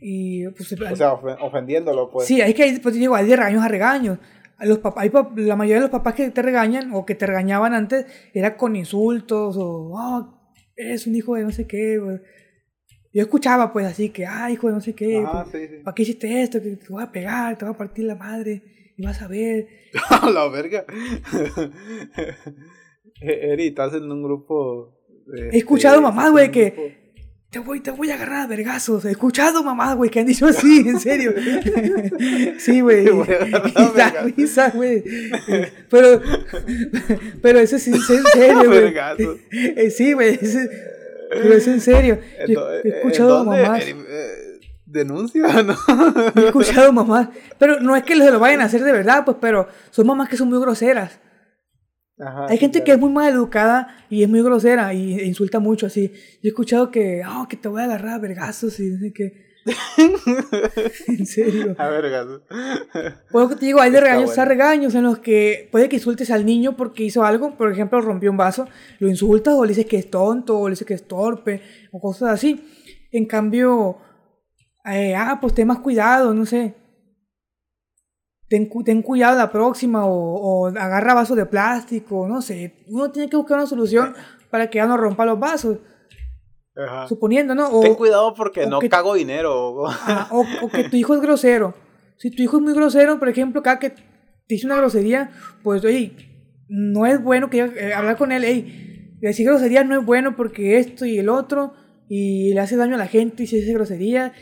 Y, 0.00 0.48
pues, 0.48 0.72
o 0.72 0.96
sea, 0.96 1.12
ofendiéndolo, 1.12 2.10
pues. 2.10 2.26
Sí, 2.26 2.40
es 2.40 2.56
que 2.56 2.80
pues, 2.82 2.96
digo, 2.96 3.14
hay 3.14 3.26
de 3.28 3.36
regaños 3.36 3.62
a 3.62 3.68
regaños. 3.68 4.18
Los 4.60 4.78
papás, 4.78 5.10
la 5.36 5.56
mayoría 5.56 5.76
de 5.76 5.82
los 5.82 5.90
papás 5.90 6.14
que 6.14 6.30
te 6.30 6.42
regañan 6.42 6.92
o 6.94 7.04
que 7.04 7.14
te 7.14 7.26
regañaban 7.26 7.74
antes 7.74 8.06
era 8.32 8.56
con 8.56 8.74
insultos 8.74 9.56
o, 9.58 9.90
oh, 9.92 10.50
eres 10.76 11.06
un 11.06 11.14
hijo 11.14 11.34
de 11.34 11.44
no 11.44 11.52
sé 11.52 11.66
qué. 11.66 12.00
Yo 13.12 13.22
escuchaba 13.22 13.72
pues 13.72 13.86
así 13.86 14.10
que, 14.10 14.26
ay, 14.26 14.54
hijo 14.54 14.68
de 14.68 14.74
no 14.74 14.80
sé 14.80 14.94
qué, 14.94 15.24
pues, 15.50 15.70
¿para 15.84 15.94
qué 15.94 16.02
hiciste 16.02 16.42
esto? 16.42 16.62
Que 16.62 16.76
te 16.76 16.88
voy 16.88 17.02
a 17.02 17.12
pegar, 17.12 17.56
te 17.56 17.64
voy 17.64 17.74
a 17.74 17.78
partir 17.78 18.04
la 18.04 18.14
madre 18.14 18.62
y 18.96 19.04
vas 19.04 19.20
a 19.22 19.28
ver. 19.28 19.68
la 20.32 20.48
verga. 20.48 20.84
Eri, 23.20 23.68
estás 23.68 23.94
en 23.94 24.10
un 24.10 24.22
grupo... 24.22 24.94
He 25.52 25.58
escuchado 25.58 26.00
mamás, 26.00 26.30
güey, 26.30 26.50
que 26.50 27.05
te 27.50 27.60
voy, 27.60 27.80
te 27.80 27.90
voy 27.90 28.10
a 28.10 28.14
agarrar 28.14 28.40
a 28.40 28.46
vergazos. 28.46 29.04
He 29.04 29.12
escuchado 29.12 29.62
mamá, 29.62 29.94
güey, 29.94 30.10
que 30.10 30.20
han 30.20 30.26
dicho 30.26 30.46
así, 30.46 30.84
en 30.86 31.00
serio. 31.00 31.32
sí, 32.58 32.80
güey. 32.80 33.06
Risa, 34.36 34.70
güey. 34.70 35.02
Pero, 35.88 36.20
pero 37.40 37.58
eso 37.60 37.76
es 37.76 37.88
en 37.88 38.00
serio, 38.34 38.66
güey. 38.66 38.94
Eh, 39.52 39.90
sí, 39.90 40.12
güey. 40.12 40.38
Pero 41.30 41.54
es 41.54 41.66
en 41.66 41.80
serio. 41.80 42.18
he 42.38 42.88
escuchado 42.88 43.44
mamás. 43.44 43.82
Eh, 43.86 44.60
denuncia, 44.84 45.62
¿no? 45.62 45.76
he 46.34 46.46
escuchado 46.46 46.92
mamás. 46.92 47.28
Pero 47.58 47.80
no 47.80 47.96
es 47.96 48.02
que 48.02 48.16
se 48.16 48.30
lo 48.30 48.40
vayan 48.40 48.60
a 48.60 48.64
hacer 48.64 48.82
de 48.82 48.92
verdad, 48.92 49.24
pues, 49.24 49.36
pero 49.40 49.68
son 49.90 50.06
mamás 50.06 50.28
que 50.28 50.36
son 50.36 50.48
muy 50.48 50.60
groseras. 50.60 51.18
Hay 52.18 52.56
gente 52.56 52.82
que 52.82 52.92
es 52.92 52.98
muy 52.98 53.10
mal 53.10 53.32
educada 53.32 53.88
y 54.08 54.22
es 54.22 54.28
muy 54.28 54.42
grosera 54.42 54.94
y 54.94 55.20
insulta 55.20 55.58
mucho 55.58 55.86
así. 55.86 56.08
Yo 56.08 56.40
he 56.44 56.48
escuchado 56.48 56.90
que, 56.90 57.22
oh, 57.28 57.46
que 57.46 57.56
te 57.56 57.68
voy 57.68 57.82
a 57.82 57.84
agarrar 57.84 58.14
a 58.14 58.18
vergazos 58.18 58.80
y 58.80 58.96
sé 58.96 59.12
qué. 59.12 59.46
en 61.08 61.26
serio. 61.26 61.74
A 61.76 61.88
vergazos. 61.88 62.42
Que 62.48 63.56
te 63.56 63.66
digo, 63.66 63.80
hay 63.80 63.90
de 63.90 64.00
regaños 64.00 64.38
a 64.38 64.44
regaños 64.46 64.94
en 64.94 65.02
los 65.02 65.18
que 65.18 65.68
puede 65.70 65.90
que 65.90 65.96
insultes 65.96 66.30
al 66.30 66.46
niño 66.46 66.74
porque 66.76 67.04
hizo 67.04 67.22
algo, 67.22 67.54
por 67.56 67.70
ejemplo, 67.70 68.00
rompió 68.00 68.30
un 68.30 68.36
vaso, 68.38 68.66
lo 68.98 69.08
insultas 69.08 69.54
o 69.54 69.64
le 69.64 69.70
dices 69.70 69.86
que 69.86 69.98
es 69.98 70.10
tonto 70.10 70.58
o 70.58 70.68
le 70.68 70.72
dices 70.72 70.86
que 70.86 70.94
es 70.94 71.06
torpe 71.06 71.60
o 71.92 72.00
cosas 72.00 72.30
así. 72.30 72.64
En 73.12 73.26
cambio, 73.26 73.98
eh, 74.86 75.14
ah, 75.14 75.38
pues 75.38 75.52
ten 75.52 75.66
más 75.66 75.80
cuidado, 75.80 76.32
no 76.32 76.46
sé 76.46 76.85
ten, 78.48 78.68
ten 78.84 79.02
cuidado 79.02 79.36
la 79.36 79.50
próxima 79.50 80.04
o, 80.06 80.68
agarra 80.68 81.14
vasos 81.14 81.36
de 81.36 81.46
plástico, 81.46 82.26
no 82.28 82.42
sé. 82.42 82.84
Uno 82.88 83.10
tiene 83.10 83.28
que 83.28 83.36
buscar 83.36 83.58
una 83.58 83.66
solución 83.66 84.14
para 84.50 84.70
que 84.70 84.76
ya 84.76 84.86
no 84.86 84.96
rompa 84.96 85.24
los 85.24 85.38
vasos. 85.38 85.78
Suponiendo, 87.08 87.54
¿no? 87.54 87.80
ten 87.80 87.94
cuidado 87.94 88.34
porque 88.34 88.66
no 88.66 88.80
cago 88.80 89.14
dinero. 89.14 89.84
o, 90.30 90.44
que 90.70 90.84
tu 90.90 90.96
hijo 90.96 91.14
es 91.14 91.22
grosero. 91.22 91.74
Si 92.18 92.30
tu 92.30 92.42
hijo 92.42 92.58
es 92.58 92.62
muy 92.62 92.74
grosero, 92.74 93.18
por 93.18 93.28
ejemplo, 93.28 93.62
cada 93.62 93.78
que 93.78 93.90
te 93.90 94.02
dice 94.46 94.66
una 94.66 94.76
grosería, 94.76 95.30
pues, 95.62 95.84
oye, 95.84 96.14
no 96.68 97.06
es 97.06 97.22
bueno 97.22 97.48
que 97.48 97.60
eh, 97.60 97.94
hablar 97.94 98.16
con 98.18 98.30
él, 98.30 98.44
hey, 98.44 99.16
decir 99.20 99.46
grosería 99.46 99.84
no 99.84 99.98
es 99.98 100.04
bueno 100.04 100.36
porque 100.36 100.78
esto 100.78 101.06
y 101.06 101.18
el 101.18 101.30
otro, 101.30 101.72
y 102.08 102.52
le 102.52 102.60
hace 102.60 102.76
daño 102.76 102.94
a 102.94 102.98
la 102.98 103.06
gente 103.06 103.44
y 103.44 103.46
si 103.46 103.56
dice 103.56 103.72
grosería, 103.72 104.32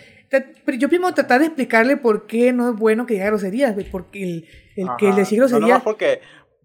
yo 0.79 0.89
primero 0.89 1.13
tratar 1.15 1.41
de 1.41 1.47
explicarle 1.47 1.97
por 1.97 2.27
qué 2.27 2.53
no 2.53 2.71
es 2.71 2.77
bueno 2.77 3.07
que 3.07 3.15
diga 3.15 3.27
groserías, 3.27 3.75
porque 3.91 4.23
el, 4.23 4.49
el 4.77 4.89
que 4.99 5.13
decir 5.13 5.39
groserías... 5.39 5.79
No, 5.79 5.85
porque, 5.85 6.21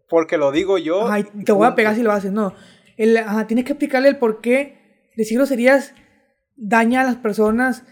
porque 0.08 0.38
lo 0.38 0.52
digo 0.52 0.78
yo... 0.78 1.10
te 1.46 1.52
voy 1.52 1.68
a 1.68 1.76
pegar 1.76 1.96
si 1.96 2.04
lo 2.04 2.12
haces, 2.12 2.32
no. 2.32 2.54
El, 2.98 3.18
ajá, 3.18 3.48
tienes 3.48 3.66
que 3.66 3.74
explicarle 3.74 4.10
el 4.10 4.18
por 4.18 4.42
qué 4.42 5.10
decir 5.16 5.38
groserías 5.38 5.94
daña 6.56 7.02
a 7.02 7.04
las 7.04 7.16
personas, 7.16 7.84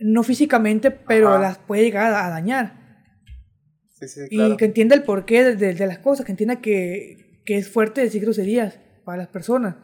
no 0.00 0.22
físicamente, 0.22 0.90
pero 0.90 1.38
las 1.38 1.58
puede 1.58 1.82
llegar 1.82 2.12
a, 2.12 2.28
dañar. 2.30 3.04
Sí, 4.00 4.08
sí, 4.08 4.20
claro. 4.30 4.54
Y 4.54 4.56
que 4.56 4.64
entienda 4.64 4.94
el 4.94 5.02
porqué 5.02 5.54
de, 5.54 5.74
de, 5.74 5.86
las 5.86 5.98
cosas, 5.98 6.24
que 6.24 6.32
entienda 6.32 6.60
que, 6.60 7.42
que, 7.44 7.56
es 7.56 7.68
fuerte 7.68 8.00
decir 8.00 8.22
groserías 8.22 8.78
para 9.04 9.18
las 9.18 9.28
personas. 9.28 9.76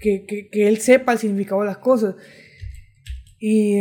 Que, 0.00 0.24
que, 0.26 0.48
que 0.48 0.68
él 0.68 0.78
sepa 0.78 1.12
el 1.12 1.18
significado 1.18 1.60
de 1.60 1.66
las 1.66 1.78
cosas. 1.78 2.14
Y 3.38 3.76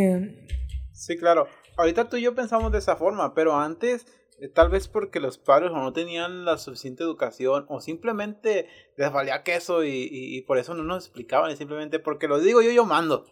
Sí, 1.07 1.15
claro. 1.15 1.47
Ahorita 1.77 2.09
tú 2.09 2.17
y 2.17 2.21
yo 2.23 2.35
pensamos 2.35 2.69
de 2.73 2.79
esa 2.79 2.97
forma, 2.97 3.33
pero 3.33 3.57
antes, 3.57 4.05
eh, 4.41 4.49
tal 4.49 4.67
vez 4.67 4.89
porque 4.89 5.21
los 5.21 5.37
padres 5.37 5.71
o 5.71 5.75
no 5.75 5.93
tenían 5.93 6.43
la 6.43 6.57
suficiente 6.57 7.01
educación 7.01 7.65
o 7.69 7.79
simplemente 7.79 8.67
les 8.97 9.09
valía 9.13 9.41
queso 9.43 9.85
y, 9.85 10.43
por 10.45 10.57
eso 10.57 10.73
no 10.73 10.83
nos 10.83 11.05
explicaban, 11.05 11.49
y 11.49 11.55
simplemente 11.55 11.99
porque 11.99 12.27
lo 12.27 12.39
digo 12.39 12.61
yo, 12.61 12.71
yo 12.71 12.83
mando. 12.83 13.25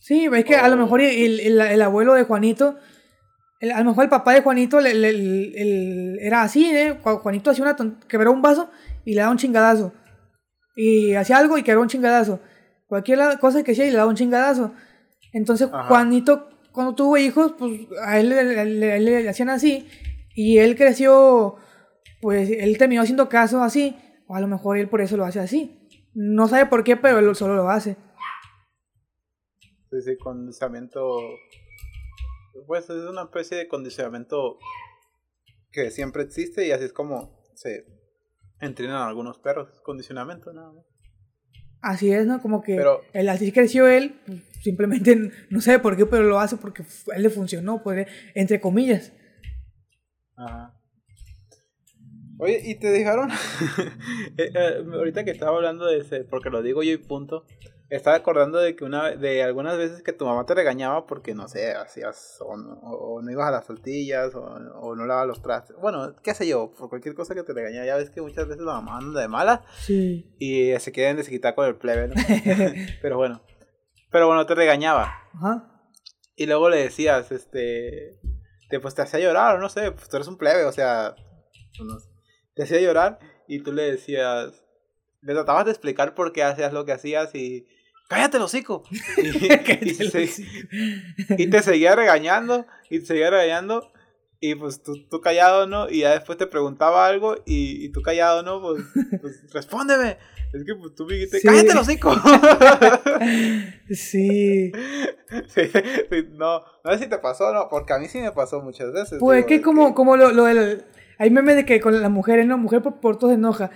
Sí, 0.00 0.26
es 0.32 0.44
que 0.46 0.56
a 0.56 0.68
lo 0.68 0.78
mejor 0.78 1.02
el, 1.02 1.60
el, 1.60 1.82
abuelo 1.82 2.14
de 2.14 2.22
Juanito, 2.22 2.76
a 3.60 3.78
lo 3.80 3.90
mejor 3.90 4.04
el 4.04 4.10
papá 4.10 4.32
de 4.32 4.40
Juanito 4.40 4.78
era 4.80 6.42
así, 6.42 6.64
¿eh? 6.64 6.98
Juanito 7.02 7.50
hacía 7.50 7.64
una 7.64 7.76
quebró 8.08 8.32
un 8.32 8.40
vaso 8.40 8.70
y 9.04 9.12
le 9.12 9.20
daba 9.20 9.32
un 9.32 9.38
chingadazo. 9.38 9.92
Y 10.74 11.12
hacía 11.12 11.36
algo 11.36 11.58
y 11.58 11.62
quebró 11.62 11.82
un 11.82 11.88
chingadazo. 11.88 12.40
Cualquier 12.86 13.38
cosa 13.38 13.62
que 13.62 13.72
hacía 13.72 13.86
y 13.86 13.90
le 13.90 13.98
daba 13.98 14.08
un 14.08 14.16
chingadazo. 14.16 14.72
Entonces 15.34 15.68
Juanito 15.88 16.48
cuando 16.78 16.94
tuvo 16.94 17.16
hijos, 17.16 17.54
pues 17.58 17.88
a 18.04 18.20
él 18.20 18.28
le, 18.78 19.28
hacían 19.28 19.48
así 19.50 19.88
y 20.32 20.58
él 20.58 20.76
creció, 20.76 21.56
pues 22.20 22.48
él 22.50 22.78
terminó 22.78 23.02
haciendo 23.02 23.28
caso 23.28 23.64
así, 23.64 23.98
o 24.28 24.36
a 24.36 24.40
lo 24.40 24.46
mejor 24.46 24.78
él 24.78 24.88
por 24.88 25.00
eso 25.00 25.16
lo 25.16 25.24
hace 25.24 25.40
así. 25.40 25.88
No 26.14 26.46
sabe 26.46 26.66
por 26.66 26.84
qué, 26.84 26.96
pero 26.96 27.18
él 27.18 27.34
solo 27.34 27.56
lo 27.56 27.68
hace. 27.68 27.96
Ese 29.90 30.16
condicionamiento, 30.18 31.18
pues 32.68 32.88
es 32.88 33.10
una 33.10 33.22
especie 33.22 33.58
de 33.58 33.66
condicionamiento 33.66 34.60
que 35.72 35.90
siempre 35.90 36.22
existe 36.22 36.64
y 36.64 36.70
así 36.70 36.84
es 36.84 36.92
como 36.92 37.42
se 37.56 37.86
entrenan 38.60 39.02
algunos 39.02 39.40
perros, 39.40 39.80
condicionamiento 39.80 40.52
nada 40.52 40.74
más. 40.74 40.86
Así 41.80 42.12
es, 42.12 42.24
¿no? 42.24 42.40
Como 42.40 42.62
que 42.62 42.80
el, 43.14 43.28
así 43.28 43.50
creció 43.50 43.88
él, 43.88 44.20
pues, 44.24 44.47
simplemente 44.60 45.30
no 45.50 45.60
sé 45.60 45.78
por 45.78 45.96
qué, 45.96 46.06
pero 46.06 46.24
lo 46.24 46.38
hace 46.38 46.56
porque 46.56 46.82
a 46.82 47.16
él 47.16 47.22
le 47.22 47.30
funcionó, 47.30 47.82
pues, 47.82 48.08
entre 48.34 48.60
comillas. 48.60 49.12
Ajá. 50.36 50.78
Oye, 52.38 52.60
¿y 52.64 52.76
te 52.76 52.88
dejaron? 52.88 53.30
Eh, 54.36 54.52
eh, 54.54 54.84
ahorita 54.92 55.24
que 55.24 55.32
estaba 55.32 55.56
hablando 55.56 55.86
de 55.86 55.98
ese, 55.98 56.20
porque 56.22 56.48
lo 56.48 56.62
digo 56.62 56.84
yo 56.84 56.92
y 56.92 56.96
punto, 56.96 57.44
estaba 57.90 58.14
acordando 58.14 58.58
de 58.58 58.76
que 58.76 58.84
una 58.84 59.10
de 59.10 59.42
algunas 59.42 59.76
veces 59.76 60.02
que 60.02 60.12
tu 60.12 60.26
mamá 60.26 60.46
te 60.46 60.54
regañaba 60.54 61.06
porque, 61.06 61.34
no 61.34 61.48
sé, 61.48 61.72
hacías 61.72 62.38
o 62.40 62.56
no, 62.56 63.30
ibas 63.30 63.48
a 63.48 63.50
las 63.50 63.66
tortillas 63.66 64.32
o, 64.36 64.94
no 64.94 65.06
lavabas 65.06 65.26
los 65.26 65.42
trastes. 65.42 65.76
Bueno, 65.76 66.14
qué 66.22 66.34
sé 66.34 66.46
yo, 66.46 66.72
por 66.78 66.88
cualquier 66.88 67.16
cosa 67.16 67.34
que 67.34 67.42
te 67.42 67.52
regañaba. 67.52 67.86
Ya 67.86 67.96
ves 67.96 68.10
que 68.10 68.20
muchas 68.20 68.46
veces 68.46 68.62
la 68.62 68.74
mamá 68.74 68.98
anda 68.98 69.20
de 69.20 69.28
mala 69.28 69.64
sí. 69.80 70.30
y 70.38 70.78
se 70.78 70.92
quieren 70.92 71.16
desquitar 71.16 71.56
con 71.56 71.66
el 71.66 71.76
plebe, 71.76 72.08
¿no? 72.08 72.14
Pero 73.02 73.16
bueno. 73.16 73.40
Pero 74.10 74.26
bueno, 74.26 74.46
te 74.46 74.54
regañaba. 74.54 75.14
Ajá. 75.34 75.82
Y 76.36 76.46
luego 76.46 76.70
le 76.70 76.78
decías, 76.78 77.32
este, 77.32 78.20
te, 78.68 78.80
pues 78.80 78.94
te 78.94 79.02
hacía 79.02 79.20
llorar, 79.20 79.56
o 79.56 79.58
no 79.58 79.68
sé, 79.68 79.92
pues 79.92 80.08
tú 80.08 80.16
eres 80.16 80.28
un 80.28 80.38
plebe, 80.38 80.64
o 80.64 80.72
sea, 80.72 81.14
pues, 81.76 81.88
no 81.88 81.98
sé 81.98 82.08
te 82.58 82.64
hacía 82.64 82.80
llorar 82.80 83.20
y 83.46 83.60
tú 83.60 83.72
le 83.72 83.84
decías, 83.84 84.64
le 85.22 85.32
tratabas 85.32 85.64
de 85.64 85.70
explicar 85.70 86.16
por 86.16 86.32
qué 86.32 86.42
hacías 86.42 86.72
lo 86.72 86.84
que 86.84 86.90
hacías 86.90 87.32
y 87.32 87.68
cállate 88.08 88.38
el 88.38 88.42
hocico. 88.42 88.82
Y, 91.38 91.50
te 91.50 91.62
seguía 91.62 91.94
regañando 91.94 92.66
y 92.90 92.98
te 92.98 93.06
seguía 93.06 93.30
regañando 93.30 93.92
y 94.40 94.56
pues 94.56 94.82
tú, 94.82 95.06
tú, 95.08 95.20
callado, 95.20 95.68
¿no? 95.68 95.88
Y 95.88 96.00
ya 96.00 96.10
después 96.10 96.36
te 96.36 96.48
preguntaba 96.48 97.06
algo 97.06 97.36
y, 97.46 97.84
y 97.84 97.92
tú 97.92 98.02
callado, 98.02 98.42
¿no? 98.42 98.60
Pues, 98.60 98.82
pues 99.20 99.52
respóndeme. 99.52 100.18
Es 100.52 100.64
que 100.64 100.74
pues, 100.74 100.94
tú 100.94 101.04
me 101.06 101.14
dijiste, 101.14 101.40
cállate 101.42 101.70
el 101.70 101.78
hocico. 101.78 102.14
sí. 103.90 104.72
sí. 105.48 105.70
No, 106.32 106.62
no 106.84 106.92
sé 106.92 106.98
si 106.98 107.06
te 107.08 107.18
pasó 107.18 107.52
no, 107.52 107.68
porque 107.68 107.92
a 107.92 107.98
mí 107.98 108.08
sí 108.08 108.18
me 108.18 108.32
pasó 108.32 108.60
muchas 108.62 108.92
veces. 108.92 109.18
Pues 109.20 109.40
es 109.40 109.46
que 109.46 109.60
como, 109.60 109.94
como 109.94 110.16
lo, 110.16 110.32
lo 110.32 110.44
del 110.44 110.84
hay 111.18 111.30
meme 111.30 111.54
de 111.54 111.66
que 111.66 111.80
con 111.80 112.00
las 112.00 112.10
mujeres, 112.10 112.46
¿no? 112.46 112.56
Mujer 112.56 112.80
por, 112.80 113.00
por 113.00 113.18
todo 113.18 113.30
se 113.30 113.34
enoja. 113.34 113.70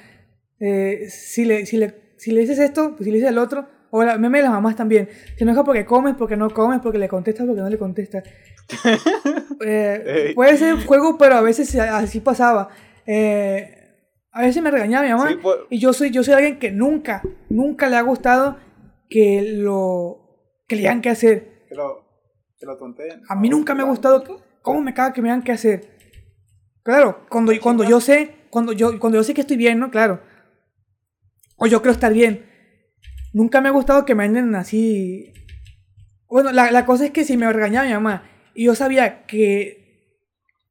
Eh, 0.61 1.07
si, 1.11 1.45
le, 1.45 1.67
si, 1.67 1.77
le, 1.77 2.15
si 2.17 2.31
le 2.31 2.41
dices 2.41 2.59
esto, 2.61 2.91
pues 2.93 3.05
si 3.05 3.11
le 3.11 3.17
dices 3.17 3.31
el 3.31 3.39
otro, 3.39 3.67
o 3.91 4.05
la 4.05 4.17
meme 4.17 4.39
de 4.39 4.45
las 4.45 4.53
mamás 4.53 4.77
también. 4.77 5.09
Se 5.37 5.43
enoja 5.43 5.65
porque 5.65 5.85
comes, 5.85 6.15
porque 6.17 6.37
no 6.37 6.49
comes, 6.51 6.81
porque 6.81 6.99
le 6.99 7.09
contestas, 7.09 7.47
porque 7.47 7.61
no 7.61 7.69
le 7.69 7.79
contestas. 7.79 8.25
Eh, 9.65 10.33
puede 10.35 10.57
ser 10.57 10.85
juego, 10.85 11.17
pero 11.19 11.37
a 11.37 11.41
veces 11.41 11.77
así 11.77 12.19
pasaba. 12.19 12.69
Eh, 13.07 13.82
a 14.33 14.40
veces 14.40 14.62
me 14.62 14.71
regañaba 14.71 15.05
mi 15.05 15.12
mamá. 15.12 15.38
Pues. 15.40 15.57
Y 15.71 15.79
yo 15.79 15.92
soy, 15.92 16.11
yo 16.11 16.25
soy 16.25 16.35
alguien 16.35 16.59
que 16.59 16.71
nunca, 16.71 17.23
nunca 17.51 17.88
le 17.88 17.97
ha 17.97 18.03
gustado 18.03 18.57
que 19.09 19.42
lo 19.42 20.23
que 20.66 20.77
le 20.77 20.83
digan 20.83 21.03
qué 21.03 21.11
hacer. 21.11 21.66
Que 21.68 21.75
lo, 21.75 22.05
que 22.59 22.64
lo 22.64 22.79
tonteen. 22.79 23.23
A 23.29 23.37
mí 23.37 23.51
nunca 23.51 23.75
me 23.75 23.83
ha 23.83 23.87
gustado. 23.87 24.25
¿Cómo 24.62 24.81
me 24.81 24.95
caga 24.95 25.12
que 25.12 25.21
me 25.21 25.29
digan 25.29 25.42
qué 25.42 25.53
hacer? 25.53 25.99
Claro, 26.83 27.27
cuando, 27.29 27.53
cuando 27.61 27.85
yo 27.85 28.01
sé, 28.01 28.47
cuando 28.51 28.73
yo, 28.73 28.99
cuando 28.99 29.18
yo 29.18 29.25
sé 29.25 29.35
que 29.35 29.42
estoy 29.42 29.57
bien, 29.57 29.79
¿no? 29.79 29.90
Claro. 29.90 30.23
O 31.57 31.66
yo 31.66 31.83
creo 31.83 31.92
estar 31.92 32.12
bien. 32.12 32.47
Nunca 33.35 33.61
me 33.61 33.68
ha 33.68 33.73
gustado 33.73 34.05
que 34.05 34.14
me 34.14 34.25
anden 34.25 34.55
así. 34.55 35.33
Bueno, 36.27 36.51
la, 36.53 36.87
cosa 36.87 37.05
es 37.05 37.11
que 37.11 37.25
si 37.25 37.37
me 37.37 37.53
regañaba 37.53 37.87
mi 37.87 37.92
mamá 37.92 38.25
y 38.55 38.64
yo 38.64 38.75
sabía 38.75 39.27
que 39.27 40.16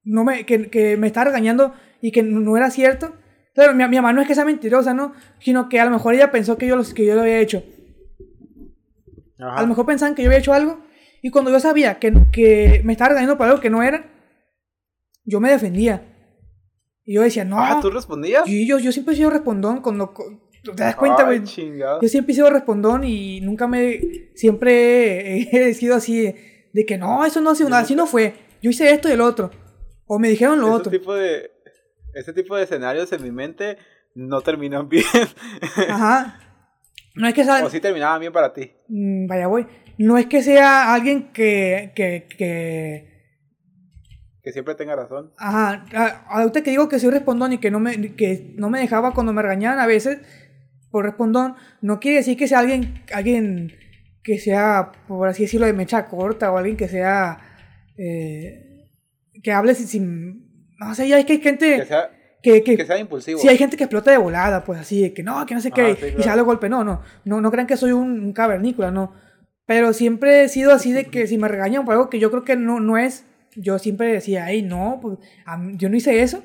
no 0.03 0.23
me, 0.23 0.45
que, 0.45 0.97
me 0.97 1.07
estaba 1.07 1.25
regañando 1.25 1.75
y 2.01 2.11
que 2.11 2.23
no 2.23 2.57
era 2.57 2.71
cierto. 2.71 3.13
Claro, 3.53 3.73
mi, 3.73 3.85
mi, 3.87 3.95
mamá 3.97 4.13
no 4.13 4.21
es 4.21 4.27
que 4.27 4.35
sea 4.35 4.45
mentirosa, 4.45 4.93
¿no? 4.93 5.13
Sino 5.39 5.67
que 5.69 5.79
a 5.79 5.85
lo 5.85 5.91
mejor 5.91 6.13
ella 6.13 6.31
pensó 6.31 6.57
que 6.57 6.67
yo, 6.67 6.81
que 6.93 7.05
yo 7.05 7.15
lo 7.15 7.21
había 7.21 7.39
hecho. 7.39 7.63
A 9.39 9.61
lo 9.61 9.67
mejor 9.67 9.85
pensaban 9.85 10.15
que 10.15 10.23
yo 10.23 10.29
había 10.29 10.39
hecho 10.39 10.53
algo. 10.53 10.79
Y 11.21 11.29
cuando 11.31 11.51
yo 11.51 11.59
sabía 11.59 11.99
que, 11.99 12.13
que 12.31 12.81
me 12.83 12.93
estaba 12.93 13.09
regañando 13.09 13.37
por 13.37 13.47
algo 13.47 13.59
que 13.59 13.69
no 13.69 13.83
era, 13.83 14.09
yo 15.25 15.39
me 15.39 15.49
defendía. 15.49 16.07
Y 17.05 17.15
yo 17.15 17.21
decía, 17.21 17.45
no. 17.45 17.59
Ah, 17.59 17.79
¿tú 17.81 17.89
respondías? 17.89 18.47
Y 18.47 18.67
yo, 18.67 18.79
yo 18.79 18.91
siempre 18.91 19.13
he 19.13 19.17
sido 19.17 19.29
respondón 19.29 19.81
cuando. 19.81 20.13
¿Te 20.63 20.83
das 20.83 20.95
cuenta, 20.95 21.23
güey? 21.23 21.41
Yo 21.43 22.07
siempre 22.07 22.33
he 22.33 22.35
sido 22.35 22.49
respondón 22.49 23.03
y 23.03 23.41
nunca 23.41 23.67
me. 23.67 23.99
Siempre 24.35 25.41
he 25.69 25.73
sido 25.73 25.95
así 25.95 26.33
de, 26.73 26.85
que 26.85 26.97
no, 26.97 27.25
eso 27.25 27.41
no 27.41 27.49
ha 27.49 27.55
sido 27.55 27.69
nada, 27.69 27.81
así 27.81 27.95
no 27.95 28.05
fue. 28.05 28.33
Yo 28.61 28.69
hice 28.69 28.91
esto 28.91 29.09
y 29.09 29.13
el 29.13 29.21
otro. 29.21 29.49
O 30.05 30.19
me 30.19 30.29
dijeron 30.29 30.59
lo 30.59 30.71
otro. 30.71 30.91
Tipo 30.91 31.15
de, 31.15 31.49
ese 32.13 32.33
tipo 32.33 32.55
de 32.55 32.63
escenarios 32.63 33.11
en 33.11 33.23
mi 33.23 33.31
mente 33.31 33.77
no 34.15 34.41
terminan 34.41 34.89
bien. 34.89 35.05
Ajá. 35.89 36.39
No 37.15 37.27
es 37.27 37.33
que 37.33 37.43
sea... 37.43 37.65
O 37.65 37.69
sí 37.69 37.79
terminaban 37.79 38.19
bien 38.19 38.31
para 38.31 38.53
ti. 38.53 38.71
Mm, 38.87 39.27
vaya, 39.27 39.47
güey. 39.47 39.67
No 39.97 40.17
es 40.17 40.27
que 40.27 40.41
sea 40.41 40.93
alguien 40.93 41.31
que, 41.33 41.91
que, 41.95 42.27
que 42.37 43.11
que 44.43 44.51
siempre 44.51 44.75
tenga 44.75 44.95
razón. 44.95 45.31
Ajá, 45.37 45.85
ahorita 46.27 46.63
que 46.63 46.71
digo 46.71 46.89
que 46.89 46.99
soy 46.99 47.11
respondón 47.11 47.53
y 47.53 47.57
que 47.59 47.69
no 47.69 47.79
me, 47.79 48.15
que 48.15 48.53
no 48.57 48.69
me 48.69 48.79
dejaba 48.79 49.13
cuando 49.13 49.33
me 49.33 49.41
regañaban 49.41 49.79
a 49.79 49.85
veces 49.85 50.19
por 50.89 51.05
respondón, 51.05 51.55
no 51.81 51.99
quiere 51.99 52.17
decir 52.17 52.37
que 52.37 52.47
sea 52.47 52.59
alguien, 52.59 53.03
alguien 53.13 53.71
que 54.23 54.39
sea, 54.39 54.91
por 55.07 55.27
así 55.27 55.43
decirlo, 55.43 55.67
de 55.67 55.73
mecha 55.73 56.07
corta 56.07 56.51
o 56.51 56.57
alguien 56.57 56.75
que 56.75 56.87
sea, 56.87 57.39
eh, 57.97 58.89
que 59.41 59.51
hable 59.51 59.75
sin, 59.75 60.50
no 60.87 60.95
sé, 60.95 61.07
ya 61.07 61.19
es 61.19 61.25
que 61.25 61.33
hay 61.33 61.41
gente... 61.41 61.77
Que 61.77 61.85
sea, 61.85 62.11
que, 62.41 62.85
sea 62.85 62.97
impulsivo. 62.97 63.39
Sí, 63.39 63.47
hay 63.47 63.57
gente 63.57 63.77
que 63.77 63.83
explota 63.83 64.11
de 64.11 64.17
volada, 64.17 64.63
pues 64.63 64.79
así, 64.79 65.11
que 65.11 65.23
no, 65.23 65.45
que 65.45 65.53
no 65.53 65.61
sé 65.61 65.71
qué, 65.71 66.15
y 66.17 66.23
se 66.23 66.29
da 66.29 66.41
golpe, 66.41 66.69
no, 66.69 66.83
no, 66.83 67.01
no, 67.23 67.39
no 67.39 67.51
crean 67.51 67.67
que 67.67 67.77
soy 67.77 67.91
un, 67.91 68.19
un 68.19 68.33
cavernícola, 68.33 68.91
no. 68.91 69.13
Pero 69.65 69.93
siempre 69.93 70.43
he 70.43 70.49
sido 70.49 70.73
así 70.73 70.91
de 70.91 71.05
que 71.05 71.27
si 71.27 71.37
me 71.37 71.47
regañan 71.47 71.85
por 71.85 71.93
algo 71.93 72.09
que 72.09 72.19
yo 72.19 72.31
creo 72.31 72.43
que 72.43 72.55
no, 72.55 72.79
no 72.79 72.97
es, 72.97 73.25
yo 73.55 73.79
siempre 73.79 74.11
decía, 74.11 74.45
ay, 74.45 74.61
no, 74.61 74.99
pues, 75.01 75.19
yo 75.75 75.89
no 75.89 75.95
hice 75.95 76.21
eso. 76.21 76.43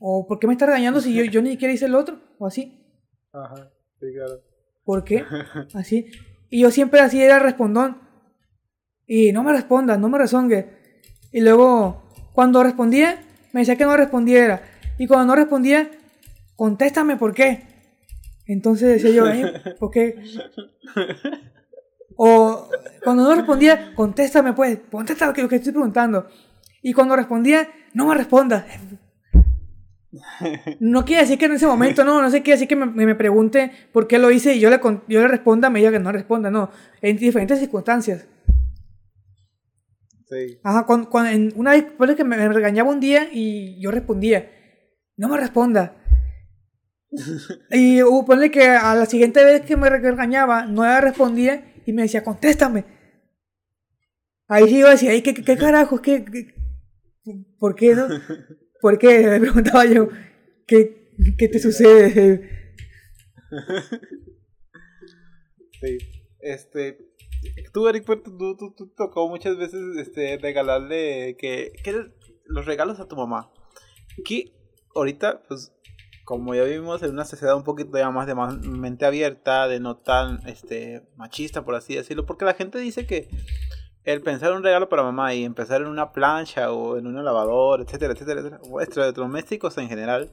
O 0.00 0.26
¿por 0.26 0.38
qué 0.38 0.46
me 0.46 0.52
está 0.52 0.66
regañando 0.66 1.00
si 1.00 1.14
yo, 1.14 1.24
yo 1.24 1.42
ni 1.42 1.50
siquiera 1.50 1.72
hice 1.74 1.86
el 1.86 1.94
otro? 1.94 2.20
O 2.38 2.46
así. 2.46 2.84
Ajá, 3.32 3.70
sí, 4.00 4.06
claro. 4.14 4.42
¿Por 4.84 5.04
qué? 5.04 5.24
Así. 5.74 6.06
Y 6.48 6.62
yo 6.62 6.70
siempre 6.70 7.00
así 7.00 7.22
era 7.22 7.38
respondón. 7.38 7.98
Y 9.06 9.32
no 9.32 9.42
me 9.42 9.52
respondas, 9.52 9.98
no 9.98 10.08
me 10.08 10.16
rezongue. 10.16 10.70
Y 11.30 11.42
luego, 11.42 12.10
cuando 12.32 12.62
respondía, 12.62 13.18
me 13.52 13.60
decía 13.60 13.76
que 13.76 13.84
no 13.84 13.96
respondiera. 13.96 14.62
Y 14.98 15.06
cuando 15.06 15.26
no 15.26 15.36
respondía, 15.36 15.90
contéstame 16.56 17.16
por 17.16 17.34
qué. 17.34 17.62
Entonces 18.46 19.02
decía 19.02 19.10
yo, 19.10 19.24
¿por 19.78 19.90
qué? 19.90 20.16
O 22.16 22.68
cuando 23.04 23.22
no 23.22 23.34
respondía, 23.34 23.92
contéstame 23.94 24.52
pues, 24.52 24.78
contéstame 24.90 25.40
lo 25.40 25.48
que 25.48 25.56
estoy 25.56 25.72
preguntando. 25.72 26.26
Y 26.82 26.92
cuando 26.92 27.14
respondía, 27.14 27.68
no 27.94 28.06
me 28.06 28.14
responda. 28.14 28.66
No 30.80 31.04
quiere 31.04 31.22
decir 31.22 31.38
que 31.38 31.44
en 31.44 31.52
ese 31.52 31.66
momento, 31.66 32.04
no, 32.04 32.20
no 32.22 32.30
sé, 32.30 32.42
quiere 32.42 32.56
decir 32.56 32.68
que 32.68 32.76
me, 32.76 32.86
me 32.86 33.14
pregunte 33.14 33.70
por 33.92 34.08
qué 34.08 34.18
lo 34.18 34.30
hice 34.30 34.54
y 34.54 34.60
yo 34.60 34.70
le, 34.70 34.80
yo 35.06 35.20
le 35.20 35.28
responda, 35.28 35.70
me 35.70 35.80
diga 35.80 35.90
que 35.90 35.98
no 35.98 36.10
responda, 36.10 36.50
no. 36.50 36.70
En 37.02 37.16
diferentes 37.18 37.58
circunstancias. 37.58 38.26
Sí. 40.28 40.60
Ajá, 40.62 40.84
cuando, 40.86 41.08
cuando 41.08 41.56
una 41.56 41.72
vez 41.72 41.86
que 42.16 42.24
me 42.24 42.48
regañaba 42.48 42.90
un 42.90 43.00
día 43.00 43.28
y 43.32 43.80
yo 43.80 43.90
respondía, 43.90 44.50
no 45.16 45.28
me 45.28 45.38
responda. 45.38 45.96
y 47.70 48.02
uh, 48.02 48.24
ponle 48.26 48.50
que 48.50 48.68
a 48.68 48.94
la 48.94 49.06
siguiente 49.06 49.42
vez 49.44 49.62
que 49.62 49.76
me 49.76 49.88
regañaba, 49.88 50.66
no 50.66 50.84
le 50.84 51.00
respondía 51.00 51.72
y 51.86 51.92
me 51.92 52.02
decía, 52.02 52.22
contéstame. 52.22 52.84
Ahí 54.46 54.68
sí 54.68 54.78
yo 54.78 54.88
decía, 54.88 55.10
¿qué, 55.22 55.34
qué, 55.34 55.42
qué 55.42 55.56
carajos? 55.56 56.00
¿Qué, 56.00 56.24
por 57.58 57.74
qué 57.74 57.94
no? 57.94 58.08
¿Por 58.80 58.98
qué? 58.98 59.26
Me 59.28 59.40
preguntaba 59.40 59.84
yo, 59.84 60.08
¿qué, 60.66 61.12
qué 61.36 61.48
te 61.48 61.58
sucede? 61.58 62.74
Sí, 65.80 65.96
este, 66.40 66.98
tú, 67.72 67.88
Eric, 67.88 68.04
tú, 68.04 68.56
tú, 68.56 68.74
tú, 68.76 68.92
tocó 68.96 69.28
muchas 69.28 69.56
veces 69.56 69.80
este, 69.96 70.38
regalarle 70.38 71.36
que, 71.38 71.72
que 71.82 72.10
los 72.46 72.66
regalos 72.66 73.00
a 73.00 73.08
tu 73.08 73.16
mamá. 73.16 73.50
Que 74.24 74.52
ahorita, 74.94 75.42
pues, 75.48 75.72
como 76.24 76.54
ya 76.54 76.64
vivimos 76.64 77.02
en 77.02 77.12
una 77.12 77.24
sociedad 77.24 77.56
un 77.56 77.64
poquito 77.64 77.96
ya 77.96 78.10
más 78.10 78.26
de 78.26 78.34
mente 78.34 79.06
abierta, 79.06 79.66
de 79.68 79.80
no 79.80 79.96
tan 79.96 80.46
este 80.46 81.08
machista, 81.16 81.64
por 81.64 81.74
así 81.74 81.94
decirlo, 81.94 82.26
porque 82.26 82.44
la 82.44 82.54
gente 82.54 82.78
dice 82.78 83.06
que 83.06 83.28
el 84.04 84.22
pensar 84.22 84.52
un 84.52 84.62
regalo 84.62 84.88
para 84.88 85.02
mamá 85.02 85.34
y 85.34 85.44
empezar 85.44 85.82
en 85.82 85.88
una 85.88 86.12
plancha 86.12 86.72
o 86.72 86.98
en 86.98 87.06
un 87.06 87.24
lavador, 87.24 87.80
etcétera, 87.80 88.12
etcétera, 88.12 88.40
etcétera, 88.40 88.62
o 88.70 88.80
electrodomésticos 88.80 89.78
en 89.78 89.88
general, 89.88 90.30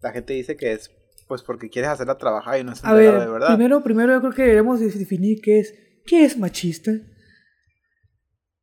la 0.00 0.12
gente 0.12 0.32
dice 0.32 0.56
que 0.56 0.72
es 0.72 0.90
pues 1.28 1.42
porque 1.42 1.70
quieres 1.70 1.90
hacerla 1.90 2.18
trabajar 2.18 2.58
y 2.58 2.64
no 2.64 2.72
es 2.72 2.82
un 2.82 2.90
regalo 2.90 3.20
de 3.20 3.28
verdad. 3.28 3.48
Primero, 3.48 3.82
primero 3.84 4.12
yo 4.12 4.20
creo 4.20 4.32
que 4.32 4.42
debemos 4.42 4.80
definir 4.80 5.40
qué 5.40 5.60
es, 5.60 5.72
qué 6.10 6.24
es 6.24 6.36
machista. 6.36 6.90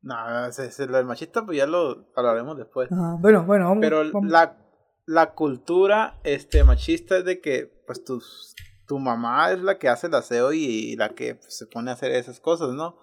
No, 0.01 0.45
ese, 0.47 0.85
lo 0.85 0.97
del 0.97 1.05
machista, 1.05 1.45
pues 1.45 1.57
ya 1.57 1.65
lo 1.65 2.11
hablaremos 2.15 2.57
después. 2.57 2.89
bueno, 2.89 3.45
bueno, 3.45 3.69
vamos, 3.69 3.81
Pero 3.81 4.03
La, 4.23 4.57
la 5.05 5.33
cultura 5.33 6.19
este, 6.25 6.65
machista 6.65 7.17
es 7.17 7.25
de 7.25 7.39
que, 7.39 7.71
pues, 7.87 8.03
tus, 8.03 8.53
tu 8.85 8.99
mamá 8.99 9.51
es 9.51 9.61
la 9.61 9.77
que 9.79 9.87
hace 9.87 10.07
el 10.07 10.15
aseo 10.15 10.51
y, 10.51 10.97
la 10.97 11.09
que 11.09 11.35
pues, 11.35 11.57
se 11.57 11.67
pone 11.67 11.89
a 11.89 11.93
hacer 11.93 12.11
esas 12.11 12.41
cosas, 12.41 12.71
¿no? 12.73 12.97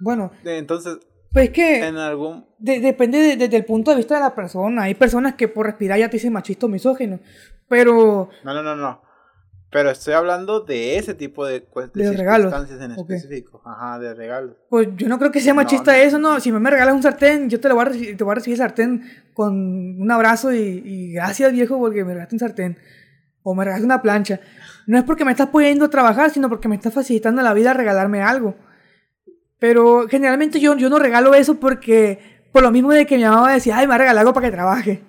Bueno. 0.00 0.32
Entonces, 0.44 0.98
pues 1.32 1.50
que. 1.50 1.86
En 1.86 1.98
algún. 1.98 2.46
depende 2.58 3.36
desde 3.36 3.56
el 3.56 3.64
punto 3.66 3.90
de 3.90 3.98
vista 3.98 4.14
de 4.14 4.20
la 4.20 4.34
persona. 4.34 4.84
Hay 4.84 4.94
personas 4.94 5.34
que 5.34 5.48
por 5.48 5.66
respirar 5.66 5.98
ya 5.98 6.08
te 6.08 6.16
dicen 6.16 6.32
machista 6.32 6.66
o 6.66 6.70
misógino. 6.70 7.20
Pero. 7.68 8.30
No, 8.42 8.54
no, 8.54 8.62
no, 8.62 8.74
no. 8.74 9.02
Pero 9.74 9.90
estoy 9.90 10.14
hablando 10.14 10.60
de 10.60 10.98
ese 10.98 11.14
tipo 11.14 11.44
de, 11.44 11.66
de, 11.94 12.12
regalos 12.12 12.54
en 12.70 12.92
específico. 12.92 13.60
Ajá, 13.64 13.98
de 13.98 14.14
regalos. 14.14 14.54
Pues 14.70 14.86
yo 14.94 15.08
no 15.08 15.18
creo 15.18 15.32
que 15.32 15.40
sea 15.40 15.52
machista 15.52 16.00
eso, 16.00 16.16
no. 16.16 16.38
Si 16.38 16.52
me 16.52 16.70
regalas 16.70 16.94
un 16.94 17.02
sartén, 17.02 17.50
yo 17.50 17.58
te 17.58 17.68
lo 17.68 17.74
voy 17.74 17.82
a, 17.82 17.84
recibir, 17.86 18.16
te 18.16 18.22
voy 18.22 18.30
a 18.30 18.34
recibir 18.36 18.54
el 18.54 18.58
sartén 18.58 19.02
con 19.32 19.52
un 20.00 20.08
abrazo 20.12 20.52
y, 20.52 21.14
gracias 21.14 21.50
viejo 21.50 21.76
porque 21.76 22.04
me 22.04 22.10
regalaste 22.12 22.36
un 22.36 22.38
sartén. 22.38 22.78
O 23.42 23.52
me 23.56 23.64
regalaste 23.64 23.84
una 23.84 24.00
plancha. 24.00 24.38
No 24.86 24.96
es 24.96 25.02
porque 25.02 25.24
me 25.24 25.32
estás 25.32 25.48
pudiendo 25.48 25.90
trabajar, 25.90 26.30
sino 26.30 26.48
porque 26.48 26.68
me 26.68 26.76
estás 26.76 26.94
facilitando 26.94 27.42
la 27.42 27.52
vida 27.52 27.72
regalarme 27.72 28.22
algo. 28.22 28.54
Pero 29.58 30.06
generalmente 30.08 30.60
yo, 30.60 30.76
yo 30.76 30.88
no 30.88 31.00
regalo 31.00 31.34
eso 31.34 31.58
porque, 31.58 32.44
por 32.52 32.62
lo 32.62 32.70
mismo 32.70 32.92
de 32.92 33.06
que 33.06 33.16
mi 33.16 33.24
mamá 33.24 33.52
decía, 33.52 33.78
ay, 33.78 33.86
me 33.86 33.88
va 33.88 33.94
a 33.96 33.98
regalar 33.98 34.20
algo 34.20 34.34
para 34.34 34.46
que 34.46 34.52
trabaje. 34.52 35.02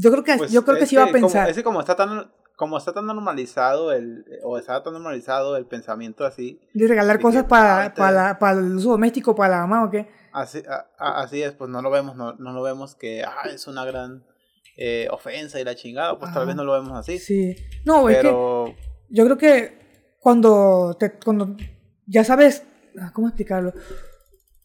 Yo 0.00 0.10
creo 0.10 0.22
que, 0.22 0.36
pues 0.36 0.52
yo 0.52 0.64
creo 0.64 0.78
que 0.78 0.86
sí 0.86 0.96
va 0.96 1.04
a 1.04 1.12
pensar. 1.12 1.42
Como, 1.42 1.50
ese 1.50 1.64
como 1.64 1.80
está 1.80 1.96
tan 1.96 2.30
como 2.56 2.76
está 2.76 2.92
tan 2.92 3.06
normalizado 3.06 3.92
el 3.92 4.24
o 4.42 4.58
está 4.58 4.82
tan 4.82 4.92
normalizado 4.92 5.56
el 5.56 5.66
pensamiento 5.66 6.24
así 6.24 6.60
de 6.74 6.88
regalar 6.88 7.20
cosas 7.20 7.44
para, 7.44 7.94
para, 7.94 8.36
para, 8.40 8.58
el 8.58 8.74
uso 8.74 8.90
doméstico 8.90 9.36
para 9.36 9.56
la 9.56 9.60
mamá 9.60 9.84
o 9.84 9.90
qué 9.90 10.08
así, 10.32 10.64
así 10.98 11.40
es 11.40 11.52
pues 11.52 11.70
no 11.70 11.82
lo 11.82 11.90
vemos 11.90 12.16
no, 12.16 12.32
no 12.32 12.52
lo 12.52 12.62
vemos 12.62 12.96
que 12.96 13.22
ah, 13.22 13.48
es 13.48 13.68
una 13.68 13.84
gran 13.84 14.24
eh, 14.76 15.06
ofensa 15.12 15.60
y 15.60 15.64
la 15.64 15.76
chingada 15.76 16.18
pues 16.18 16.34
tal 16.34 16.46
vez 16.46 16.56
no 16.56 16.64
lo 16.64 16.72
vemos 16.72 16.98
así 16.98 17.20
sí 17.20 17.54
no 17.84 18.06
pero... 18.06 18.66
es 18.66 18.74
que 18.74 18.88
yo 19.08 19.24
creo 19.24 19.38
que 19.38 19.78
cuando, 20.18 20.96
te, 20.98 21.12
cuando 21.12 21.56
ya 22.06 22.24
sabes, 22.24 22.64
ah, 23.00 23.10
¿cómo 23.12 23.28
explicarlo? 23.28 23.72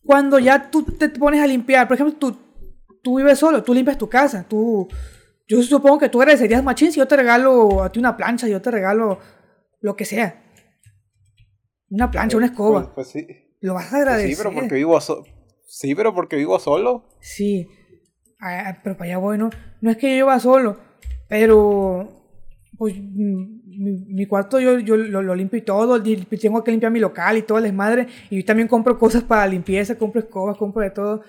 Cuando 0.03 0.39
ya 0.39 0.69
tú 0.69 0.83
te 0.83 1.09
pones 1.09 1.41
a 1.41 1.47
limpiar, 1.47 1.87
por 1.87 1.95
ejemplo, 1.95 2.15
tú, 2.17 2.37
tú 3.01 3.17
vives 3.17 3.39
solo, 3.39 3.63
tú 3.63 3.73
limpias 3.73 3.97
tu 3.97 4.09
casa, 4.09 4.45
tú, 4.47 4.87
yo 5.47 5.61
supongo 5.61 5.99
que 5.99 6.09
tú 6.09 6.21
agradecerías 6.21 6.63
machín 6.63 6.91
si 6.91 6.99
yo 6.99 7.07
te 7.07 7.17
regalo 7.17 7.83
a 7.83 7.91
ti 7.91 7.99
una 7.99 8.15
plancha, 8.15 8.47
yo 8.47 8.61
te 8.61 8.71
regalo 8.71 9.19
lo 9.81 9.95
que 9.95 10.05
sea. 10.05 10.41
Una 11.89 12.09
plancha, 12.09 12.37
una 12.37 12.47
escoba. 12.47 12.93
Pues, 12.93 13.11
pues 13.13 13.25
sí. 13.27 13.27
Lo 13.59 13.75
vas 13.75 13.93
a 13.93 13.97
agradecer. 13.97 14.29
sí, 14.29 14.35
pero 14.37 14.53
porque 14.53 14.75
vivo 14.75 14.99
Sí, 15.65 15.95
pero 15.95 16.13
porque 16.13 16.35
vivo 16.35 16.59
solo. 16.59 17.05
Sí. 17.19 17.67
Ah, 18.39 18.77
pero 18.83 18.97
para 18.97 19.11
allá 19.11 19.17
bueno, 19.19 19.49
no 19.79 19.89
es 19.89 19.97
que 19.97 20.09
yo 20.09 20.25
viva 20.25 20.39
solo, 20.39 20.77
pero 21.29 22.09
pues 22.77 22.95
mi, 22.99 24.25
cuarto 24.25 24.59
yo, 24.59 24.79
yo 24.79 24.97
lo, 24.97 25.35
limpio 25.35 25.59
y 25.59 25.61
todo, 25.61 26.03
tengo 26.03 26.61
que 26.61 26.71
limpiar 26.71 26.91
mi 26.91 26.99
local 26.99 27.37
y 27.37 27.43
todo 27.43 27.59
el 27.59 27.63
desmadre, 27.63 28.07
y 28.29 28.39
yo 28.39 28.45
también 28.45 28.67
compro 28.67 28.99
cosas 28.99 29.23
para 29.23 29.47
limpieza, 29.47 29.97
compro 29.97 30.19
escobas, 30.19 30.57
compro 30.57 30.81
de 30.81 30.89
todo, 30.89 31.23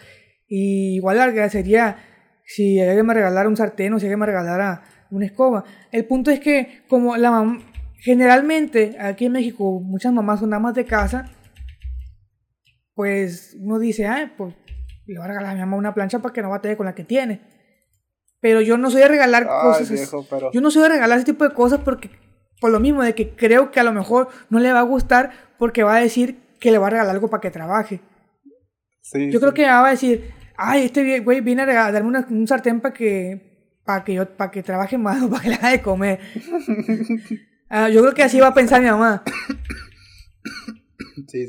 y 0.49 0.97
igual 0.97 1.19
sería 1.51 1.97
si 2.45 2.81
alguien 2.81 3.07
me 3.07 3.15
regalara 3.15 3.49
un 3.49 3.57
sartén 3.57 3.93
o 3.95 3.99
si 3.99 4.07
alguien 4.07 4.21
me 4.21 4.27
regalara 4.27 4.83
una 5.11 5.27
escoba. 5.27 5.65
El 5.91 6.07
punto 6.07 6.31
es 6.31 6.41
que 6.41 6.83
como 6.89 7.17
la 7.17 7.31
mamá, 7.31 7.61
generalmente 7.99 8.97
aquí 9.01 9.27
en 9.27 9.33
México 9.33 9.81
muchas 9.81 10.13
mamás 10.13 10.41
son 10.41 10.51
damas 10.51 10.75
de 10.75 10.85
casa, 10.85 11.31
pues 12.95 13.57
uno 13.59 13.79
dice, 13.79 14.07
ah, 14.07 14.33
pues 14.37 14.55
le 15.07 15.19
voy 15.19 15.25
a 15.25 15.29
regalar 15.29 15.51
a 15.51 15.55
mi 15.55 15.61
mamá 15.61 15.77
una 15.77 15.95
plancha 15.95 16.21
para 16.21 16.33
que 16.33 16.43
no 16.43 16.51
batallar 16.51 16.77
con 16.77 16.87
la 16.87 16.95
que 16.95 17.05
tiene. 17.05 17.41
Pero 18.41 18.61
yo 18.61 18.77
no 18.77 18.91
soy 18.91 19.01
de 19.01 19.09
regalar 19.09 19.47
cosas. 19.47 20.13
Yo 20.53 20.61
no 20.61 20.71
soy 20.71 20.83
de 20.83 20.89
regalar 20.91 21.19
ese 21.19 21.27
tipo 21.27 21.45
de 21.45 21.55
cosas 21.55 21.81
porque 21.81 22.11
por 22.61 22.71
lo 22.71 22.79
mismo 22.79 23.03
de 23.03 23.15
que 23.15 23.35
creo 23.35 23.71
que 23.71 23.81
a 23.81 23.85
lo 23.85 23.93
mejor 23.93 24.29
no 24.51 24.59
le 24.59 24.73
va 24.73 24.81
a 24.81 24.85
gustar 24.85 25.33
porque 25.59 25.83
va 25.83 25.97
a 25.97 26.01
decir 26.01 26.39
que 26.61 26.71
le 26.71 26.79
va 26.79 26.89
a 26.89 26.91
regalar 26.91 27.15
algo 27.15 27.29
para 27.29 27.41
que 27.41 27.51
trabaje. 27.51 28.01
Sí, 29.01 29.31
yo 29.31 29.41
creo 29.41 29.55
que 29.55 29.65
va 29.65 29.87
a 29.87 29.91
decir, 29.91 30.33
ay, 30.57 30.85
este 30.85 31.21
güey 31.21 31.41
viene 31.41 31.63
a 31.63 31.67
regalarme 31.67 32.25
un 32.31 32.47
sartén 32.47 32.81
para 32.81 32.95
que 32.95 33.55
para 33.85 34.05
que 34.05 34.15
yo 34.15 34.29
para 34.37 34.51
que 34.51 34.63
trabaje 34.63 34.99
más 34.99 35.23
o 35.25 35.31
para 35.31 35.43
que 35.43 35.49
le 35.51 35.55
haga 35.57 35.71
de 35.71 35.83
comer. 35.83 36.21
Ah, 37.69 37.89
yo 37.89 38.03
creo 38.03 38.15
que 38.15 38.23
así 38.23 38.41
va 38.41 38.49
a 38.49 38.55
pensar 38.55 38.81
mi 38.81 38.89
mamá. 38.89 39.23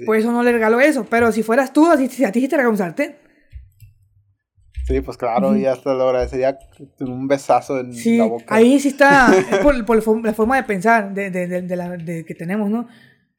Por 0.05 0.15
eso 0.15 0.31
no 0.31 0.43
le 0.43 0.51
regalo 0.51 0.79
eso, 0.79 1.05
pero 1.09 1.31
si 1.31 1.43
fueras 1.43 1.73
tú, 1.73 1.91
así, 1.91 2.23
a 2.23 2.31
ti 2.31 2.47
te 2.47 2.55
regalo 2.55 2.71
un 2.71 2.77
sartén. 2.77 3.15
Sí, 4.87 5.01
pues 5.01 5.17
claro, 5.17 5.55
y 5.55 5.65
hasta 5.65 5.95
lo 5.95 6.09
agradecería 6.09 6.59
un 6.99 7.27
besazo 7.27 7.79
en 7.79 8.17
la 8.17 8.25
boca. 8.25 8.45
Ahí 8.55 8.79
sí 8.79 8.89
está, 8.89 9.35
es 9.51 9.57
por, 9.59 9.75
la 10.23 10.33
forma 10.33 10.57
de 10.57 10.63
pensar 10.63 11.11
de, 11.13 11.31
de, 11.31 11.47
de, 11.47 11.75
la, 11.75 11.97
que 11.97 12.35
tenemos, 12.35 12.69
¿no? 12.69 12.87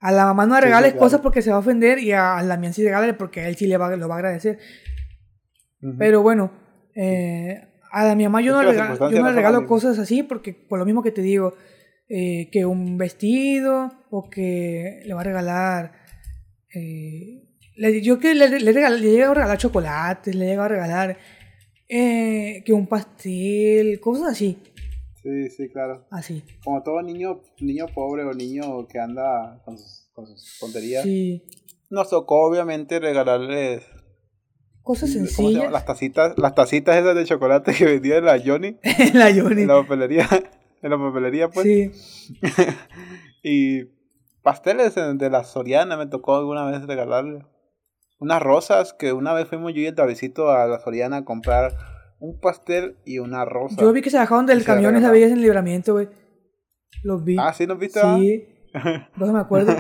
A 0.01 0.11
la 0.11 0.25
mamá 0.25 0.47
no 0.47 0.57
le 0.57 0.63
regales 0.63 0.95
cosas 0.95 1.21
porque 1.21 1.43
se 1.43 1.51
va 1.51 1.57
a 1.57 1.61
ofender 1.61 2.01
y 2.01 2.13
a, 2.13 2.43
la 2.43 2.57
mía 2.57 2.73
sí 2.73 2.85
regale 2.85 3.15
porque 3.15 3.41
a 3.41 3.49
él 3.49 3.57
sí 3.57 3.67
le 3.67 3.77
va, 3.77 3.95
lo 3.97 4.09
va 4.09 4.17
a 4.17 4.19
agradecer. 4.19 4.59
Pero 5.99 6.23
bueno, 6.23 6.51
eh, 6.95 7.69
a 7.93 8.15
mi 8.15 8.25
mamá 8.25 8.41
yo 8.41 8.53
no, 8.53 8.63
le 8.63 8.71
regalo, 8.71 9.11
yo 9.11 9.23
no 9.23 9.29
le 9.29 9.37
regalo 9.37 9.67
cosas 9.67 9.99
así 9.99 10.23
porque 10.23 10.53
por 10.53 10.79
lo 10.79 10.85
mismo 10.85 11.03
que 11.03 11.13
te 11.13 11.23
digo, 11.23 11.55
eh, 12.09 12.49
que 12.51 12.65
un 12.65 12.97
vestido 12.99 13.93
o 14.11 14.29
que 14.31 15.03
le 15.05 15.15
va 15.15 15.21
a 15.21 15.25
regalar... 15.25 15.93
Eh, 16.75 17.43
yo 18.03 18.19
que 18.19 18.35
le, 18.35 18.49
le, 18.49 18.61
le, 18.61 18.73
le 18.73 19.11
llego 19.11 19.33
a 19.33 19.35
regalar 19.35 19.59
chocolates, 19.59 20.35
le 20.35 20.47
llego 20.47 20.63
a 20.63 20.69
regalar 20.69 21.19
eh, 21.89 22.63
que 22.65 22.73
un 22.73 22.87
pastel, 22.87 24.01
cosas 24.01 24.33
así. 24.33 24.59
Sí, 25.23 25.51
sí, 25.51 25.69
claro. 25.69 26.07
Así. 26.11 26.43
Como 26.65 26.83
todo 26.83 27.03
niño, 27.03 27.43
niño 27.61 27.87
pobre 27.95 28.25
o 28.25 28.33
niño 28.33 28.87
que 28.89 28.99
anda 28.99 29.61
con 29.65 29.77
sus, 29.79 30.09
con 30.15 30.25
tonterías. 30.61 31.03
Sí. 31.03 31.43
Nos 31.91 32.11
tocó 32.11 32.47
obviamente 32.47 32.99
regalarles 32.99 33.83
cosas 34.87 35.11
sencillas. 35.11 35.71
Las 35.71 35.85
tacitas, 35.85 36.39
las 36.39 36.55
tacitas 36.55 36.97
esas 36.97 37.17
de 37.17 37.25
chocolate 37.25 37.75
que 37.75 37.85
vendía 37.85 38.19
en 38.19 38.25
la 38.25 38.41
Johnny. 38.43 38.79
en 38.83 39.19
la 39.19 39.35
Johnny. 39.35 39.63
En 39.63 39.69
la 39.69 39.83
papelería. 39.83 40.27
En 40.83 40.91
la 40.91 40.99
papelería, 40.99 41.49
pues. 41.49 41.65
Sí. 41.67 41.91
y 43.43 43.85
pasteles 44.43 44.95
de 44.95 45.31
la 45.31 45.43
Soriana 45.43 45.97
me 45.97 46.07
tocó 46.07 46.37
alguna 46.37 46.65
vez 46.67 46.87
regalarle 46.87 47.45
unas 48.21 48.41
rosas 48.41 48.93
que 48.93 49.13
una 49.13 49.33
vez 49.33 49.49
fuimos 49.49 49.73
yo 49.73 49.81
y 49.81 49.87
el 49.87 49.95
Davidito 49.95 50.51
a 50.51 50.67
la 50.67 50.79
Soriana 50.79 51.17
a 51.17 51.25
comprar 51.25 51.73
un 52.21 52.39
pastel 52.39 52.99
y 53.05 53.19
una 53.19 53.47
rosa. 53.47 53.81
Yo 53.81 53.93
vi 53.93 54.03
que 54.03 54.11
se 54.11 54.19
bajaron 54.19 54.47
del 54.47 54.65
camión 54.65 54.95
esa 54.95 55.11
vez 55.11 55.33
en 55.33 55.41
libramiento, 55.41 55.95
güey. 55.95 56.09
Los 57.03 57.25
vi. 57.25 57.37
Ah, 57.41 57.53
¿sí 57.53 57.67
nos 57.67 57.79
viste? 57.79 58.01
Sí. 58.01 58.47
no 59.17 59.33
me 59.33 59.41
acuerdo. 59.41 59.73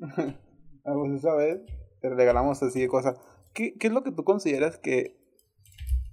ah, 0.00 0.92
pues 0.94 1.12
esa 1.12 1.34
vez 1.34 1.60
te 2.00 2.08
regalamos 2.08 2.60
así 2.62 2.80
de 2.80 2.88
cosas. 2.88 3.16
¿Qué, 3.54 3.74
¿Qué 3.78 3.86
es 3.86 3.92
lo 3.92 4.02
que 4.02 4.10
tú 4.10 4.24
consideras 4.24 4.78
que... 4.78 5.16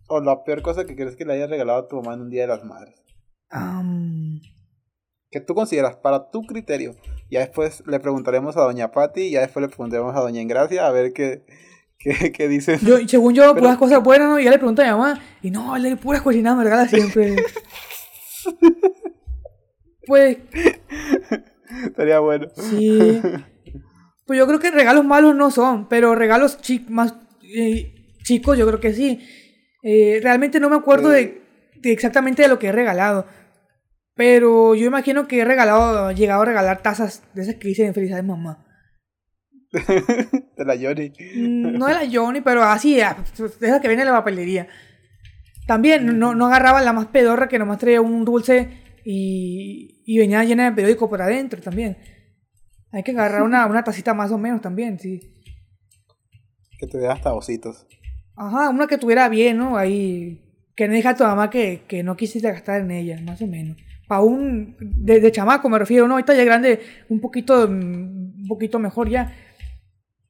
o 0.08 0.22
la 0.22 0.44
peor 0.44 0.62
cosa 0.62 0.86
que 0.86 0.96
crees 0.96 1.16
que 1.16 1.26
le 1.26 1.34
hayas 1.34 1.50
regalado 1.50 1.80
a 1.80 1.88
tu 1.88 1.96
mamá 1.98 2.14
en 2.14 2.22
un 2.22 2.30
Día 2.30 2.44
de 2.44 2.48
las 2.48 2.64
Madres? 2.64 3.02
Um, 3.52 4.40
¿Qué 5.32 5.42
tú 5.42 5.56
consideras 5.56 5.96
para 5.96 6.30
tu 6.30 6.44
criterio? 6.44 6.96
Ya 7.30 7.40
después 7.40 7.84
le 7.88 8.00
preguntaremos 8.00 8.58
a 8.58 8.62
doña 8.62 8.92
Patti 8.92 9.22
y 9.22 9.32
ya 9.32 9.42
después 9.42 9.62
le 9.62 9.70
preguntaremos 9.70 10.16
a 10.16 10.20
doña 10.20 10.42
Ingracia 10.42 10.86
a 10.86 10.92
ver 10.92 11.14
qué, 11.14 11.44
qué, 11.98 12.32
qué 12.34 12.48
dicen. 12.48 12.80
Yo, 12.82 13.00
según 13.08 13.34
yo, 13.34 13.56
puras 13.56 13.78
cosas 13.78 14.04
buenas, 14.04 14.30
¿no? 14.30 14.40
Y 14.40 14.44
ya 14.44 14.52
le 14.52 14.58
pregunto 14.58 14.82
a 14.82 14.86
mi 14.86 14.92
mamá, 14.92 15.22
y 15.42 15.50
no, 15.50 15.78
le 15.78 15.96
puras 15.98 16.22
cocinadas 16.22 16.58
me 16.58 16.64
regala 16.66 16.88
siempre. 16.88 17.38
pues... 20.06 20.38
Estaría 21.86 22.20
bueno. 22.20 22.48
Sí. 22.56 23.22
Pues 24.24 24.40
yo 24.40 24.48
creo 24.48 24.60
que 24.60 24.72
regalos 24.72 25.04
malos 25.04 25.36
no 25.36 25.52
son, 25.52 25.90
pero 25.90 26.16
regalos 26.16 26.58
más 26.88 27.16
eh, 27.56 27.94
chicos 28.24 28.58
yo 28.58 28.68
creo 28.68 28.80
que 28.80 28.94
sí. 28.94 29.20
Eh, 29.84 30.20
realmente 30.22 30.60
no 30.60 30.70
me 30.70 30.76
acuerdo 30.76 31.10
de, 31.10 31.42
de 31.76 31.92
exactamente 31.92 32.42
de 32.42 32.48
lo 32.48 32.60
que 32.60 32.68
he 32.68 32.72
regalado. 32.72 33.26
Pero 34.16 34.76
yo 34.76 34.86
imagino 34.86 35.28
que 35.28 35.40
he 35.40 35.46
regalado, 35.46 36.12
llegado 36.12 36.42
a 36.42 36.46
regalar 36.46 36.82
tazas 36.82 37.24
de 37.34 37.44
esas 37.44 37.56
que 37.56 37.70
dicen 37.70 37.94
felicidades 37.94 38.26
mamá. 38.26 38.66
de 39.72 40.66
la 40.66 40.76
Johnny. 40.76 41.14
Mm, 41.36 41.78
no 41.78 41.88
de 41.88 41.94
la 41.94 42.10
Johnny, 42.12 42.42
pero 42.42 42.64
así, 42.64 42.96
de 42.96 43.04
esas 43.62 43.82
que 43.82 43.88
viene 43.88 44.04
de 44.04 44.12
la 44.12 44.18
papelería. 44.18 44.68
También 45.66 46.20
no, 46.20 46.36
no 46.36 46.48
agarraba 46.48 46.82
la 46.82 46.92
más 46.92 47.08
pedorra 47.08 47.48
que 47.48 47.58
nomás 47.58 47.80
traía 47.80 48.02
un 48.02 48.26
dulce 48.26 49.00
y, 49.06 50.04
y 50.06 50.18
venía 50.18 50.44
llena 50.44 50.66
de 50.66 50.76
periódico 50.76 51.10
por 51.10 51.22
adentro 51.22 51.62
también. 51.62 51.98
Hay 52.92 53.04
que 53.04 53.12
agarrar 53.12 53.44
una, 53.44 53.66
una 53.68 53.84
tacita 53.84 54.14
más 54.14 54.32
o 54.32 54.38
menos 54.38 54.62
también, 54.62 55.00
sí. 55.00 55.41
Que 56.82 56.88
te 56.88 56.98
dé 56.98 57.08
hasta 57.08 57.34
ositos. 57.34 57.88
Ajá, 58.36 58.70
una 58.70 58.88
que 58.88 58.98
tuviera 58.98 59.30
bien, 59.30 59.58
¿no? 59.58 59.78
Ahí. 59.78 60.42
Que 60.76 60.90
no 60.90 60.94
deja 60.94 61.12
a 61.12 61.16
tu 61.16 61.24
mamá 61.24 61.50
que, 61.50 61.84
que 61.88 62.04
no 62.04 62.18
quisiste 62.18 62.52
gastar 62.52 62.82
en 62.82 62.92
ella, 62.92 63.22
más 63.24 63.42
o 63.42 63.48
menos 63.48 63.78
para 64.12 64.24
un 64.24 64.76
de, 64.78 65.32
chamaco 65.32 65.70
me 65.70 65.80
refiero, 65.80 66.06
no, 66.06 66.16
ahorita 66.16 66.36
ya 66.36 66.44
grande, 66.44 66.82
un 67.08 67.22
poquito 67.22 67.64
un 67.64 68.44
poquito 68.46 68.78
mejor 68.78 69.10
ya. 69.10 69.34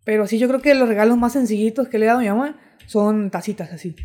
Pero 0.05 0.27
sí, 0.27 0.37
yo 0.37 0.47
creo 0.47 0.61
que 0.61 0.75
los 0.75 0.87
regalos 0.87 1.17
más 1.17 1.33
sencillitos 1.33 1.87
que 1.87 1.97
le 1.97 2.05
he 2.05 2.07
dado 2.07 2.19
a 2.19 2.21
mi 2.21 2.29
mamá 2.29 2.59
son 2.85 3.31
tacitas 3.31 3.73
así. 3.73 3.95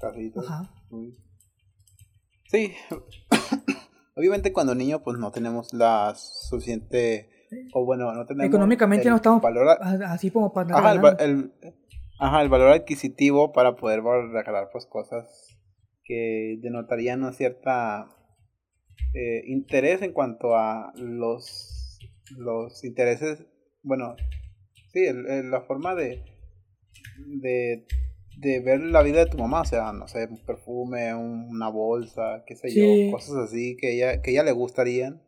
Tacitas. 0.00 0.46
Ajá. 0.46 0.72
Sí. 2.50 2.72
Obviamente 4.16 4.50
cuando 4.50 4.74
niño 4.74 5.02
pues 5.02 5.18
no 5.18 5.30
tenemos 5.30 5.74
la 5.74 6.14
suficiente 6.16 7.28
o 7.72 7.84
bueno, 7.84 8.12
no 8.12 8.26
tenemos 8.26 8.48
económicamente 8.48 9.08
no 9.08 9.16
estamos 9.16 9.42
así 10.06 10.30
como 10.30 10.52
para 10.52 10.76
ajá 10.76 11.16
el, 11.24 11.52
ajá, 12.18 12.42
el 12.42 12.48
valor 12.48 12.68
adquisitivo 12.68 13.52
para 13.52 13.76
poder 13.76 14.02
regalar 14.02 14.68
pues 14.72 14.86
cosas 14.86 15.56
que 16.04 16.58
denotarían 16.60 17.22
una 17.22 17.32
cierta 17.32 18.08
eh, 19.14 19.42
interés 19.46 20.02
en 20.02 20.12
cuanto 20.12 20.56
a 20.56 20.92
los 20.96 21.98
los 22.36 22.84
intereses, 22.84 23.44
bueno, 23.82 24.16
sí, 24.92 25.06
la 25.12 25.60
forma 25.62 25.94
de 25.94 26.22
de 27.18 27.86
de 28.38 28.60
ver 28.60 28.80
la 28.80 29.02
vida 29.02 29.24
de 29.24 29.30
tu 29.30 29.38
mamá, 29.38 29.60
o 29.60 29.64
sea, 29.64 29.92
no 29.92 30.08
sé, 30.08 30.26
un 30.26 30.44
perfume, 30.44 31.14
una 31.14 31.68
bolsa, 31.68 32.42
qué 32.46 32.56
sé 32.56 32.74
yo, 32.74 33.12
cosas 33.12 33.36
así 33.36 33.76
que 33.76 33.94
ella, 33.94 34.22
que 34.22 34.32
ella 34.32 34.42
le 34.42 34.52
gustarían. 34.52 35.22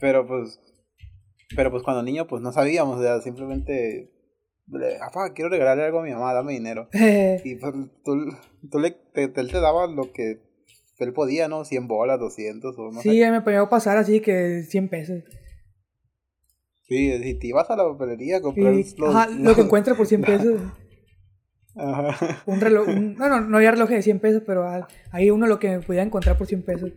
Pero 0.00 0.26
pues, 0.26 0.60
pero 1.54 1.70
pues 1.70 1.82
cuando 1.82 2.02
niño 2.02 2.26
pues 2.26 2.42
no 2.42 2.52
sabíamos, 2.52 2.98
o 2.98 3.02
sea, 3.02 3.20
simplemente, 3.20 4.10
papá, 5.00 5.32
quiero 5.34 5.50
regalarle 5.50 5.84
algo 5.84 6.00
a 6.00 6.04
mi 6.04 6.12
mamá, 6.12 6.32
dame 6.32 6.52
dinero. 6.52 6.88
y 6.92 7.54
pues 7.56 7.74
tú, 8.04 8.16
tú 8.70 8.78
le, 8.78 8.90
te, 8.90 9.24
él 9.24 9.50
te 9.50 9.60
daba 9.60 9.86
lo 9.86 10.12
que 10.12 10.40
él 10.98 11.12
podía, 11.12 11.48
¿no? 11.48 11.64
100 11.64 11.88
bolas, 11.88 12.20
200 12.20 12.78
o 12.78 12.90
no 12.90 13.00
Sí, 13.00 13.20
me 13.20 13.40
podía 13.42 13.68
pasar 13.68 13.96
así 13.96 14.20
que 14.20 14.62
100 14.62 14.88
pesos. 14.88 15.22
Sí, 16.86 17.10
si 17.22 17.38
te 17.38 17.46
ibas 17.46 17.70
a 17.70 17.76
la 17.76 17.84
papelería 17.84 18.38
a 18.38 18.42
comprar 18.42 18.74
lo 19.38 19.54
que 19.54 19.60
encuentres 19.62 19.96
por 19.96 20.06
100 20.06 20.22
pesos. 20.22 20.60
Un 22.46 22.60
reloj, 22.60 22.86
bueno, 23.18 23.40
no 23.40 23.56
había 23.56 23.72
reloj 23.72 23.88
de 23.88 24.02
100 24.02 24.20
pesos, 24.20 24.42
pero 24.46 24.68
ahí 25.10 25.30
uno 25.30 25.46
lo 25.46 25.58
que 25.58 25.80
podía 25.80 26.02
encontrar 26.02 26.36
por 26.38 26.46
100 26.46 26.62
pesos. 26.62 26.92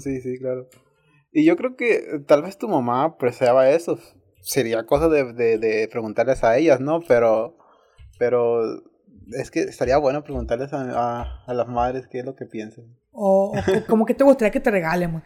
sí, 0.00 0.20
sí, 0.20 0.38
claro. 0.38 0.68
Y 1.32 1.44
yo 1.44 1.56
creo 1.56 1.76
que 1.76 2.22
tal 2.26 2.42
vez 2.42 2.56
tu 2.58 2.68
mamá 2.68 3.04
apreciaba 3.04 3.70
eso. 3.70 3.98
Sería 4.40 4.84
cosa 4.86 5.08
de, 5.08 5.32
de, 5.32 5.88
preguntarles 5.88 6.42
a 6.42 6.56
ellas, 6.56 6.80
¿no? 6.80 7.00
Pero, 7.06 7.56
pero 8.18 8.62
es 9.32 9.50
que 9.50 9.60
estaría 9.60 9.98
bueno 9.98 10.24
preguntarles 10.24 10.72
a, 10.72 11.42
a, 11.44 11.54
las 11.54 11.68
madres 11.68 12.06
qué 12.08 12.20
es 12.20 12.24
lo 12.24 12.34
que 12.34 12.46
piensan. 12.46 12.84
O, 13.12 13.52
como 13.88 14.06
que 14.06 14.14
te 14.14 14.24
gustaría 14.24 14.52
que 14.52 14.60
te 14.60 14.70
regalen. 14.70 15.22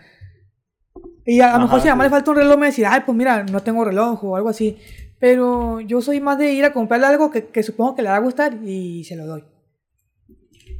Y 1.25 1.41
a, 1.41 1.53
lo 1.55 1.61
mejor 1.61 1.81
si 1.81 1.89
a 1.89 1.93
mamá 1.93 2.05
le 2.05 2.11
falta 2.11 2.31
un 2.31 2.37
reloj, 2.39 2.59
me 2.59 2.67
decía, 2.67 2.93
ay, 2.93 3.03
pues 3.07 3.17
mira, 3.17 3.45
no 3.45 3.61
tengo 3.61 3.85
reloj 3.85 4.25
o 4.25 4.37
algo 4.37 4.49
así. 4.49 4.79
Pero 5.21 5.81
yo 5.81 6.01
soy 6.01 6.21
más 6.21 6.37
de 6.37 6.53
ir 6.53 6.65
a 6.65 6.73
comprarle 6.73 7.07
algo 7.07 7.31
que, 7.31 7.47
que 7.47 7.63
supongo 7.63 7.95
que 7.95 8.03
le 8.03 8.09
va 8.09 8.17
a 8.17 8.21
gustar 8.21 8.55
y 8.65 9.05
se 9.05 9.15
lo 9.15 9.27
doy. 9.27 9.45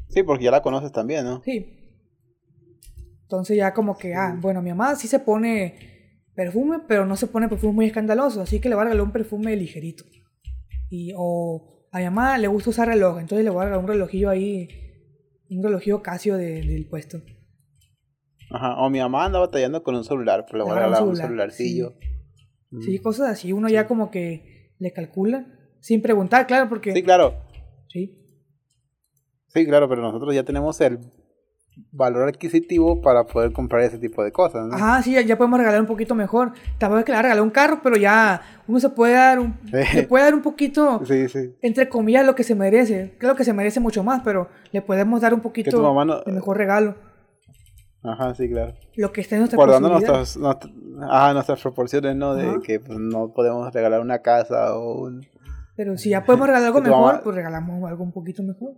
Sí, 0.09 0.25
porque 0.25 0.45
ya 0.45 0.51
la 0.51 0.63
conoces 0.63 0.91
también, 0.91 1.25
¿no? 1.25 1.43
Sí. 1.45 1.82
Entonces 3.33 3.57
ya 3.57 3.73
como 3.73 3.97
que, 3.97 4.15
ah, 4.15 4.37
bueno, 4.39 4.61
mi 4.61 4.69
mamá 4.69 4.95
sí 4.95 5.09
se 5.09 5.19
pone 5.19 6.21
perfume, 6.35 6.81
pero 6.87 7.07
no 7.07 7.17
se 7.17 7.27
pone 7.27 7.49
perfume 7.49 7.73
muy 7.73 7.87
escandaloso, 7.87 8.43
así 8.43 8.61
que 8.61 8.69
le 8.69 8.75
voy 8.75 8.83
a 8.83 8.85
regalar 8.85 9.07
un 9.07 9.13
perfume 9.13 9.57
ligerito. 9.57 10.05
Y, 10.91 11.15
o 11.17 11.89
a 11.91 11.99
mi 11.99 12.05
mamá 12.05 12.37
le 12.37 12.49
gusta 12.49 12.69
usar 12.69 12.89
reloj, 12.89 13.21
entonces 13.21 13.43
le 13.43 13.51
voy 13.51 13.63
a 13.63 13.65
regalar 13.65 13.83
un 13.83 13.89
relojillo 13.89 14.29
ahí, 14.29 14.69
un 15.49 15.63
relojillo 15.63 16.03
Casio 16.03 16.37
del 16.37 16.87
puesto. 16.91 17.23
Ajá, 18.51 18.77
o 18.77 18.91
mi 18.91 18.99
mamá 18.99 19.25
anda 19.25 19.39
batallando 19.39 19.83
con 19.83 19.95
un 19.95 20.05
celular, 20.05 20.45
pero 20.47 20.59
le 20.59 20.65
voy 20.65 20.73
a 20.73 20.75
regalar 20.75 21.03
un, 21.03 21.17
celularcillo. 21.17 21.95
Sí, 22.83 22.99
cosas 22.99 23.31
así. 23.31 23.55
Uno 23.55 23.71
ya 23.71 23.89
como 23.89 24.11
que 24.11 24.75
le 24.79 24.93
calcula 24.93 25.47
sin 25.81 26.03
preguntar, 26.03 26.47
claro, 26.47 26.69
porque... 26.69 26.93
Sí, 26.93 27.03
claro. 27.03 27.35
Sí. 27.89 28.15
Sí, 29.49 29.65
claro, 29.65 29.89
pero 29.89 30.03
nosotros 30.03 30.35
ya 30.35 30.45
tenemos 30.45 30.79
el 30.83 30.99
valor 31.91 32.29
adquisitivo 32.29 33.01
para 33.01 33.25
poder 33.25 33.53
comprar 33.53 33.83
ese 33.83 33.99
tipo 33.99 34.23
de 34.23 34.33
cosas, 34.33 34.67
¿no? 34.67 34.75
Ajá, 34.75 35.03
sí, 35.03 35.13
ya 35.25 35.37
podemos 35.37 35.59
regalar 35.59 35.81
un 35.81 35.87
poquito 35.87 36.15
mejor. 36.15 36.53
Tampoco 36.79 37.05
que 37.05 37.13
le 37.13 37.23
regalar 37.23 37.43
un 37.43 37.51
carro, 37.51 37.81
pero 37.83 37.97
ya 37.97 38.43
uno 38.67 38.81
se 38.81 38.91
puede 38.91 39.15
dar 39.15 39.39
un, 39.39 39.57
le 39.71 40.03
puede 40.05 40.25
dar 40.25 40.35
un 40.35 40.43
poquito, 40.43 41.03
sí, 41.05 41.29
sí. 41.29 41.55
entre 41.63 41.89
comillas, 41.89 42.27
lo 42.27 42.35
que 42.35 42.45
se 42.45 42.55
merece. 42.55 43.15
Creo 43.19 43.35
que 43.35 43.45
se 43.45 43.53
merece 43.53 43.81
mucho 43.81 44.05
más, 44.05 44.23
pero 44.23 44.49
le 44.71 44.83
podemos 44.83 45.21
dar 45.21 45.35
un 45.35 45.41
poquito 45.41 46.23
de 46.25 46.33
mejor 46.33 46.57
regalo. 46.57 46.95
Ajá, 48.05 48.35
sí, 48.35 48.49
claro. 48.49 48.75
Lo 48.97 49.13
que 49.13 49.21
está 49.21 49.37
en 49.37 49.43
nuestra 49.43 49.57
Guardando 49.57 49.89
nuestras, 49.89 50.37
ajá, 51.01 51.33
nuestras 51.35 51.61
proporciones, 51.61 52.17
¿no? 52.17 52.35
De 52.35 52.61
que 52.61 52.81
pues, 52.81 52.99
no 52.99 53.33
podemos 53.33 53.73
regalar 53.73 54.01
una 54.01 54.19
casa 54.19 54.77
o 54.77 55.05
un... 55.05 55.25
Pero 55.77 55.97
si 55.97 56.11
ya 56.11 56.25
podemos 56.25 56.49
regalar 56.49 56.67
algo 56.67 56.81
mejor, 56.81 57.23
pues 57.23 57.37
regalamos 57.37 57.89
algo 57.89 58.03
un 58.03 58.13
poquito 58.13 58.43
mejor. 58.43 58.75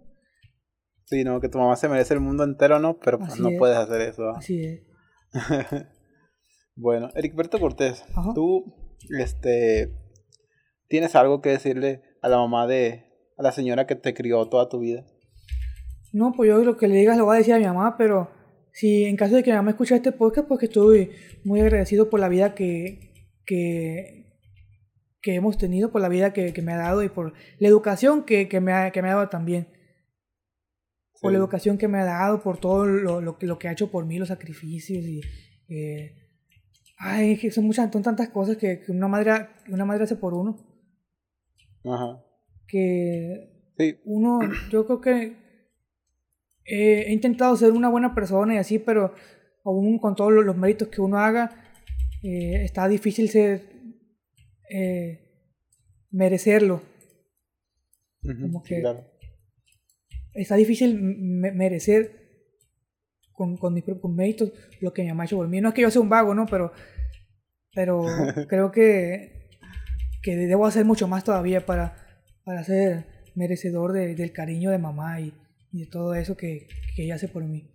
Sí, 1.14 1.22
no, 1.22 1.40
que 1.40 1.48
tu 1.48 1.58
mamá 1.58 1.76
se 1.76 1.88
merece 1.88 2.12
el 2.12 2.18
mundo 2.18 2.42
entero, 2.42 2.80
¿no? 2.80 2.98
Pero 2.98 3.20
pues 3.20 3.38
no 3.38 3.50
puedes 3.56 3.76
hacer 3.76 4.00
eso. 4.00 4.30
Así 4.30 4.64
es. 4.64 4.82
bueno, 6.74 7.08
Ericberto 7.14 7.60
Cortés, 7.60 8.04
tú, 8.34 8.74
este, 9.16 9.94
¿tienes 10.88 11.14
algo 11.14 11.40
que 11.40 11.50
decirle 11.50 12.02
a 12.20 12.28
la 12.28 12.38
mamá 12.38 12.66
de, 12.66 13.04
a 13.38 13.44
la 13.44 13.52
señora 13.52 13.86
que 13.86 13.94
te 13.94 14.12
crió 14.12 14.44
toda 14.46 14.68
tu 14.68 14.80
vida? 14.80 15.04
No, 16.12 16.32
pues 16.32 16.48
yo 16.48 16.64
lo 16.64 16.76
que 16.76 16.88
le 16.88 16.96
digas 16.96 17.16
lo 17.16 17.26
voy 17.26 17.36
a 17.36 17.38
decir 17.38 17.54
a 17.54 17.58
mi 17.58 17.64
mamá, 17.66 17.96
pero 17.96 18.28
si 18.72 19.04
en 19.04 19.14
caso 19.14 19.36
de 19.36 19.44
que 19.44 19.52
mi 19.52 19.56
mamá 19.56 19.70
escuche 19.70 19.94
este 19.94 20.10
podcast, 20.10 20.48
porque 20.48 20.66
estoy 20.66 21.12
muy 21.44 21.60
agradecido 21.60 22.10
por 22.10 22.18
la 22.18 22.28
vida 22.28 22.56
que, 22.56 23.12
que, 23.46 24.32
que 25.22 25.36
hemos 25.36 25.58
tenido, 25.58 25.92
por 25.92 26.00
la 26.00 26.08
vida 26.08 26.32
que, 26.32 26.52
que, 26.52 26.62
me 26.62 26.72
ha 26.72 26.78
dado 26.78 27.04
y 27.04 27.08
por 27.08 27.34
la 27.60 27.68
educación 27.68 28.24
que, 28.24 28.48
que, 28.48 28.60
me, 28.60 28.72
ha, 28.72 28.90
que 28.90 29.00
me 29.00 29.10
ha 29.10 29.14
dado 29.14 29.28
también. 29.28 29.68
Por 31.24 31.32
la 31.32 31.38
educación 31.38 31.78
que 31.78 31.88
me 31.88 31.98
ha 32.00 32.04
dado, 32.04 32.42
por 32.42 32.58
todo 32.58 32.84
lo, 32.84 33.20
lo, 33.22 33.38
lo 33.40 33.58
que 33.58 33.68
ha 33.68 33.72
hecho 33.72 33.90
por 33.90 34.04
mí, 34.04 34.18
los 34.18 34.28
sacrificios 34.28 35.02
y... 35.04 35.22
Eh, 35.68 36.14
ay, 36.98 37.50
son 37.50 37.64
muchas, 37.64 37.90
son 37.90 38.02
tantas 38.02 38.28
cosas 38.28 38.58
que, 38.58 38.80
que, 38.80 38.92
una, 38.92 39.08
madre, 39.08 39.48
una 39.68 39.86
madre 39.86 40.04
hace 40.04 40.16
por 40.16 40.34
uno. 40.34 40.56
Ajá. 41.84 42.22
Que 42.68 43.72
sí. 43.78 43.96
uno, 44.04 44.40
yo 44.70 44.86
creo 44.86 45.00
que 45.00 45.36
he 46.66 47.12
intentado 47.12 47.56
ser 47.56 47.72
una 47.72 47.88
buena 47.88 48.14
persona 48.14 48.54
y 48.54 48.58
así, 48.58 48.78
pero 48.78 49.14
aún 49.64 49.98
con 49.98 50.14
todos 50.14 50.32
los, 50.32 50.56
méritos 50.56 50.88
que 50.88 51.00
uno 51.00 51.18
haga, 51.18 51.50
eh, 52.22 52.64
está 52.64 52.86
difícil 52.86 53.30
ser 53.30 53.62
eh, 54.70 55.20
merecerlo. 56.10 56.82
Como 58.22 58.62
que 58.62 58.82
está 60.34 60.56
difícil 60.56 60.98
merecer 61.00 62.24
con, 63.32 63.56
con 63.56 63.74
mis 63.74 63.84
propios 63.84 64.12
méritos 64.12 64.52
lo 64.80 64.92
que 64.92 65.02
mi 65.02 65.08
mamá 65.08 65.24
ha 65.24 65.26
hecho 65.26 65.36
por 65.36 65.48
mí. 65.48 65.60
No 65.60 65.68
es 65.68 65.74
que 65.74 65.82
yo 65.82 65.90
sea 65.90 66.02
un 66.02 66.08
vago, 66.08 66.34
¿no? 66.34 66.46
Pero, 66.46 66.72
pero 67.74 68.04
creo 68.48 68.70
que, 68.70 69.48
que 70.22 70.36
debo 70.36 70.66
hacer 70.66 70.84
mucho 70.84 71.08
más 71.08 71.24
todavía 71.24 71.64
para, 71.64 71.96
para 72.44 72.64
ser 72.64 73.06
merecedor 73.34 73.92
del 73.92 74.32
cariño 74.32 74.70
de 74.70 74.78
mamá 74.78 75.20
y, 75.20 75.34
y 75.72 75.80
de 75.80 75.86
todo 75.86 76.14
eso 76.14 76.36
que, 76.36 76.68
que 76.94 77.04
ella 77.04 77.16
hace 77.16 77.28
por 77.28 77.44
mí. 77.44 77.70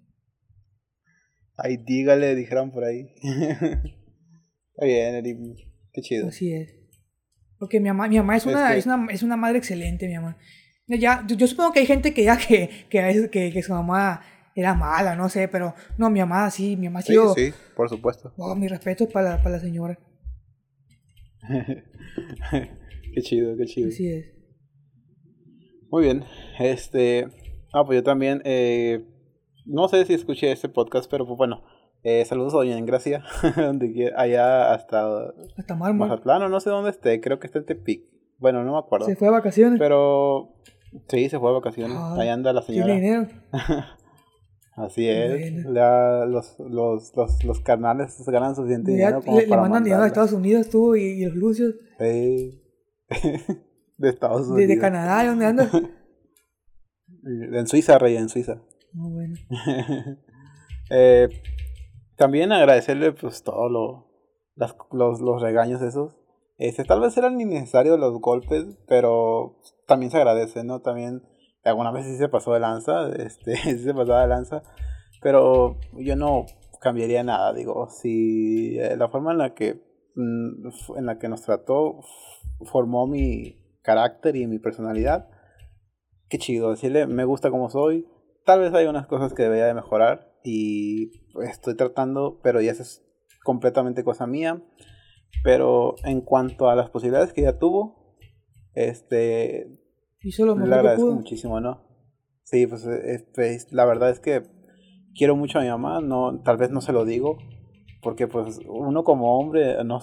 Ay, 1.58 1.78
dígale, 1.78 2.36
dijeron 2.36 2.72
por 2.72 2.86
ahí. 2.86 3.14
Está 3.22 4.86
bien, 4.86 5.56
qué 5.92 6.02
chido. 6.02 6.30
Así 6.30 6.54
es. 6.54 6.74
Porque 7.58 7.82
mi 7.82 7.90
mamá, 7.90 8.08
mi 8.08 8.18
mamá 8.18 8.38
es, 8.38 8.46
una, 8.46 8.74
es, 8.76 8.86
una, 8.86 9.08
es 9.12 9.24
una 9.24 9.36
madre 9.36 9.58
excelente, 9.58 10.08
mi 10.08 10.16
mamá. 10.16 10.38
Ya, 10.90 11.24
yo, 11.28 11.48
supongo 11.48 11.72
que 11.72 11.80
hay 11.82 11.86
gente 11.86 12.14
que 12.14 12.24
ya 12.24 12.38
que, 12.38 12.88
que, 12.90 13.30
que, 13.32 13.52
que 13.52 13.64
su 13.64 13.74
mamá 13.74 14.22
era 14.56 14.74
mala, 14.74 15.16
no 15.16 15.30
sé, 15.30 15.48
pero 15.48 15.76
no, 15.98 16.10
mi 16.10 16.20
mamá 16.20 16.50
sí, 16.50 16.76
mi 16.76 16.88
mamá 16.88 17.02
sí. 17.02 17.16
Sí, 17.36 17.54
por 17.76 17.90
supuesto. 17.90 18.34
Oh, 18.38 18.56
mi 18.56 18.68
respeto 18.68 19.08
para 19.08 19.38
para 19.38 19.52
la 19.52 19.60
señora. 19.60 20.00
qué 23.14 23.22
chido, 23.22 23.56
qué 23.56 23.66
chido. 23.66 23.90
Así 23.90 24.10
es. 24.10 24.26
Muy 25.92 26.04
bien, 26.04 26.24
este, 26.60 27.28
Ah, 27.72 27.86
pues 27.86 27.98
yo 27.98 28.04
también, 28.04 28.42
eh, 28.46 29.06
no 29.66 29.88
sé 29.88 30.04
si 30.06 30.14
escuché 30.14 30.52
este 30.52 30.70
podcast, 30.70 31.10
pero 31.10 31.28
pues 31.28 31.38
bueno, 31.38 31.64
eh, 32.02 32.26
saludos 32.26 32.54
a 32.54 32.58
Doña 32.58 32.80
Gracia, 32.82 33.24
donde 33.56 34.12
allá 34.16 34.74
hasta, 34.74 35.34
hasta. 35.56 35.76
Mazatlán, 35.76 36.50
no 36.50 36.60
sé 36.60 36.72
dónde 36.72 36.90
esté, 36.90 37.22
creo 37.22 37.40
que 37.40 37.46
está 37.46 37.60
en 37.60 37.66
Tepic. 37.66 38.06
Bueno, 38.40 38.64
no 38.64 38.72
me 38.72 38.80
acuerdo. 38.80 39.06
Se 39.06 39.16
fue 39.16 39.28
a 39.28 39.32
vacaciones. 39.32 39.78
Pero 39.78 40.56
sí, 41.08 41.30
se 41.30 41.40
fue 41.40 41.50
a 41.50 41.54
vacaciones. 41.54 41.98
Ahí 41.98 42.30
anda 42.30 42.54
la 42.54 42.62
señora. 42.62 43.28
Así 44.76 45.10
es. 45.10 45.66
los, 45.66 46.56
los, 46.60 47.14
los, 47.16 47.44
los 47.44 47.60
canales 47.62 48.16
ganan 48.28 48.56
suficiente 48.56 48.92
dinero. 48.92 49.22
Como 49.22 49.40
le, 49.40 49.48
le 49.48 49.58
mandan 49.58 49.84
dinero 49.84 50.04
a 50.04 50.08
Estados 50.08 50.32
Unidos 50.32 50.70
tú 50.70 50.96
y, 50.96 51.26
los 51.26 51.36
lucios. 51.36 51.76
Sí. 52.00 52.64
de 53.98 54.10
Estados 54.10 54.48
Unidos. 54.48 54.70
De, 54.70 54.80
Canadá, 54.80 55.28
¿dónde 55.28 55.46
andas? 55.46 55.72
En 57.22 57.68
Suiza, 57.68 57.98
Rey, 58.00 58.16
en 58.16 58.30
Suiza. 58.30 58.62
Muy 58.94 59.12
bueno. 59.12 59.36
eh, 60.90 61.28
también 62.16 62.54
agradecerle 62.54 63.12
pues 63.12 63.44
todo 63.44 63.68
lo, 63.68 64.08
los, 64.92 65.20
los 65.20 65.42
regaños 65.42 65.82
esos. 65.82 66.16
Este, 66.58 66.86
tal 66.86 67.02
vez 67.02 67.18
eran 67.18 67.40
innecesarios 67.40 68.00
los 68.00 68.20
golpes, 68.22 68.78
pero 68.88 69.60
también 69.90 70.12
se 70.12 70.18
agradece, 70.18 70.64
¿no? 70.64 70.80
También 70.80 71.24
alguna 71.66 71.92
vez 71.92 72.06
sí 72.06 72.18
se 72.18 72.30
pasó 72.30 72.54
de 72.54 72.62
lanza, 72.62 73.10
este, 73.18 73.58
sí 73.58 73.80
se 73.80 73.94
pasó 73.94 74.14
de 74.16 74.28
lanza, 74.28 74.64
pero 75.22 75.78
yo 75.98 76.16
no 76.16 76.46
cambiaría 76.80 77.24
nada, 77.24 77.54
digo, 77.54 77.90
si 77.90 78.80
eh, 78.80 78.96
la 78.96 79.10
forma 79.10 79.34
en 79.34 79.38
la 79.38 79.54
que 79.54 79.84
mm, 80.16 80.98
en 80.98 81.06
la 81.06 81.20
que 81.20 81.28
nos 81.28 81.42
trató 81.42 82.00
formó 82.72 83.06
mi 83.06 83.58
carácter 83.82 84.38
y 84.38 84.48
mi 84.48 84.60
personalidad, 84.60 85.30
qué 86.30 86.38
chido, 86.38 86.72
decirle 86.72 87.06
me 87.06 87.26
gusta 87.26 87.52
como 87.52 87.70
soy, 87.70 88.08
tal 88.46 88.62
vez 88.62 88.74
hay 88.74 88.86
unas 88.86 89.08
cosas 89.08 89.34
que 89.34 89.44
debería 89.44 89.66
de 89.66 89.74
mejorar 89.74 90.32
y 90.44 91.12
estoy 91.44 91.76
tratando, 91.76 92.40
pero 92.42 92.62
ya 92.62 92.72
es 92.72 93.04
completamente 93.44 94.04
cosa 94.04 94.28
mía. 94.28 94.62
Pero 95.44 95.96
en 96.04 96.22
cuanto 96.22 96.70
a 96.70 96.76
las 96.76 96.90
posibilidades 96.90 97.34
que 97.34 97.42
ella 97.42 97.60
tuvo, 97.60 97.99
este. 98.74 99.80
Hizo 100.22 100.46
lo 100.46 100.58
le 100.58 100.76
agradezco 100.76 101.12
muchísimo, 101.14 101.60
¿no? 101.60 101.82
Sí, 102.44 102.68
pues 102.68 102.86
este, 102.86 103.58
la 103.72 103.86
verdad 103.86 104.10
es 104.10 104.20
que 104.20 104.44
quiero 105.16 105.36
mucho 105.36 105.60
a 105.60 105.62
mi 105.62 105.70
mamá, 105.70 106.02
no, 106.02 106.42
tal 106.42 106.58
vez 106.58 106.72
no 106.72 106.82
se 106.82 106.94
lo 106.94 107.06
digo, 107.06 107.38
porque 108.02 108.28
pues 108.28 108.60
uno 108.68 109.04
como 109.04 109.40
hombre, 109.40 109.84
no, 109.84 110.00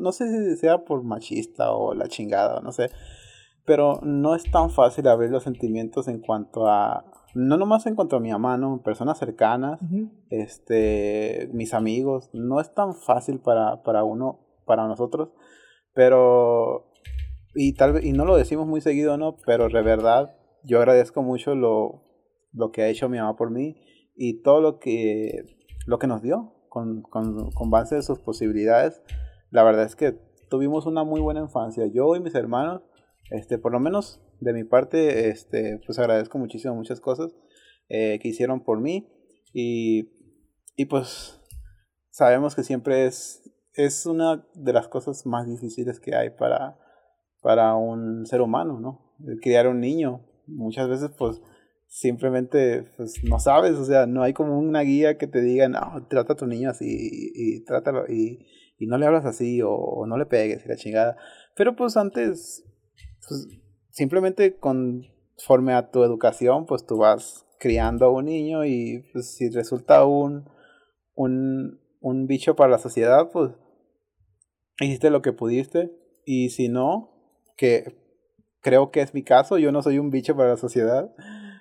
no 0.00 0.12
sé 0.12 0.50
si 0.50 0.56
sea 0.56 0.84
por 0.84 1.04
machista 1.04 1.72
o 1.72 1.94
la 1.94 2.08
chingada, 2.08 2.60
no 2.60 2.72
sé, 2.72 2.90
pero 3.64 4.00
no 4.02 4.34
es 4.34 4.50
tan 4.50 4.70
fácil 4.70 5.06
abrir 5.06 5.30
los 5.30 5.44
sentimientos 5.44 6.08
en 6.08 6.20
cuanto 6.20 6.66
a 6.66 7.04
no 7.34 7.56
nomás 7.56 7.86
en 7.86 7.94
cuanto 7.94 8.16
a 8.16 8.20
mi 8.20 8.30
mamá, 8.30 8.58
¿no? 8.58 8.82
Personas 8.82 9.18
cercanas, 9.18 9.80
este, 10.28 11.48
mis 11.52 11.72
amigos, 11.72 12.28
no 12.32 12.60
es 12.60 12.74
tan 12.74 12.94
fácil 12.94 13.40
para, 13.40 13.82
para 13.82 14.04
uno, 14.04 14.40
para 14.66 14.86
nosotros, 14.86 15.30
pero, 15.94 16.91
y 17.54 17.74
tal 17.74 17.94
vez, 17.94 18.04
y 18.04 18.12
no 18.12 18.24
lo 18.24 18.36
decimos 18.36 18.66
muy 18.66 18.80
seguido, 18.80 19.16
¿no? 19.16 19.36
Pero 19.46 19.68
de 19.68 19.82
verdad, 19.82 20.36
yo 20.64 20.78
agradezco 20.78 21.22
mucho 21.22 21.54
lo, 21.54 22.04
lo 22.52 22.70
que 22.70 22.82
ha 22.82 22.88
hecho 22.88 23.08
mi 23.08 23.18
mamá 23.18 23.36
por 23.36 23.50
mí 23.50 23.76
y 24.14 24.42
todo 24.42 24.60
lo 24.60 24.78
que, 24.78 25.44
lo 25.86 25.98
que 25.98 26.06
nos 26.06 26.22
dio 26.22 26.54
con, 26.68 27.02
con, 27.02 27.50
con 27.52 27.70
base 27.70 27.96
de 27.96 28.02
sus 28.02 28.18
posibilidades. 28.20 29.02
La 29.50 29.62
verdad 29.62 29.84
es 29.84 29.96
que 29.96 30.12
tuvimos 30.48 30.86
una 30.86 31.04
muy 31.04 31.20
buena 31.20 31.40
infancia. 31.40 31.86
Yo 31.86 32.14
y 32.16 32.20
mis 32.20 32.34
hermanos, 32.34 32.82
este, 33.30 33.58
por 33.58 33.72
lo 33.72 33.80
menos 33.80 34.20
de 34.40 34.52
mi 34.52 34.64
parte, 34.64 35.28
este, 35.28 35.80
pues 35.86 35.98
agradezco 35.98 36.38
muchísimo 36.38 36.74
muchas 36.74 37.00
cosas 37.00 37.34
eh, 37.88 38.18
que 38.20 38.28
hicieron 38.28 38.64
por 38.64 38.80
mí 38.80 39.08
y, 39.52 40.10
y 40.76 40.86
pues 40.86 41.40
sabemos 42.10 42.54
que 42.54 42.62
siempre 42.62 43.06
es, 43.06 43.42
es 43.74 44.06
una 44.06 44.46
de 44.54 44.72
las 44.72 44.88
cosas 44.88 45.26
más 45.26 45.46
difíciles 45.46 46.00
que 46.00 46.14
hay 46.14 46.30
para, 46.30 46.78
para 47.42 47.74
un 47.74 48.24
ser 48.26 48.40
humano, 48.40 48.80
¿no? 48.80 49.12
criar 49.40 49.68
un 49.68 49.80
niño. 49.80 50.20
Muchas 50.46 50.88
veces 50.88 51.10
pues 51.16 51.40
simplemente 51.86 52.84
pues 52.96 53.22
no 53.24 53.38
sabes, 53.38 53.74
o 53.74 53.84
sea, 53.84 54.06
no 54.06 54.22
hay 54.22 54.32
como 54.32 54.58
una 54.58 54.80
guía 54.80 55.18
que 55.18 55.26
te 55.26 55.42
diga, 55.42 55.68
no, 55.68 56.06
trata 56.08 56.32
a 56.32 56.36
tu 56.36 56.46
niño 56.46 56.70
así 56.70 56.86
y, 57.34 57.64
trátalo 57.64 58.06
y, 58.08 58.46
y 58.78 58.86
no 58.86 58.96
le 58.96 59.06
hablas 59.06 59.26
así 59.26 59.60
o, 59.62 59.72
o, 59.72 60.06
no 60.06 60.16
le 60.16 60.26
pegues 60.26 60.64
y 60.64 60.68
la 60.68 60.76
chingada. 60.76 61.16
Pero 61.54 61.76
pues 61.76 61.96
antes, 61.96 62.64
pues 63.28 63.46
simplemente 63.90 64.56
conforme 64.56 65.74
a 65.74 65.90
tu 65.90 66.02
educación, 66.02 66.66
pues 66.66 66.86
tú 66.86 66.96
vas 66.96 67.46
criando 67.58 68.06
a 68.06 68.10
un 68.10 68.24
niño 68.24 68.64
y 68.64 69.04
pues, 69.12 69.36
si 69.36 69.50
resulta 69.50 70.04
un, 70.04 70.48
un, 71.14 71.78
un 72.00 72.26
bicho 72.26 72.56
para 72.56 72.70
la 72.70 72.78
sociedad, 72.78 73.30
pues 73.30 73.52
hiciste 74.80 75.10
lo 75.10 75.22
que 75.22 75.32
pudiste 75.32 75.92
y 76.24 76.50
si 76.50 76.68
no, 76.68 77.11
que 77.62 77.96
creo 78.60 78.90
que 78.90 79.02
es 79.02 79.14
mi 79.14 79.22
caso, 79.22 79.56
yo 79.56 79.70
no 79.70 79.82
soy 79.82 80.00
un 80.00 80.10
bicho 80.10 80.36
para 80.36 80.48
la 80.48 80.56
sociedad. 80.56 81.12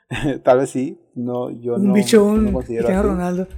Tal 0.44 0.58
vez 0.58 0.72
sí, 0.72 1.00
no, 1.14 1.52
yo 1.52 1.76
un 1.76 1.90
no. 1.90 1.94
Bicho, 1.94 2.26
un 2.26 2.48
bicho, 2.48 2.88
un 2.88 3.04
Ronaldo. 3.04 3.48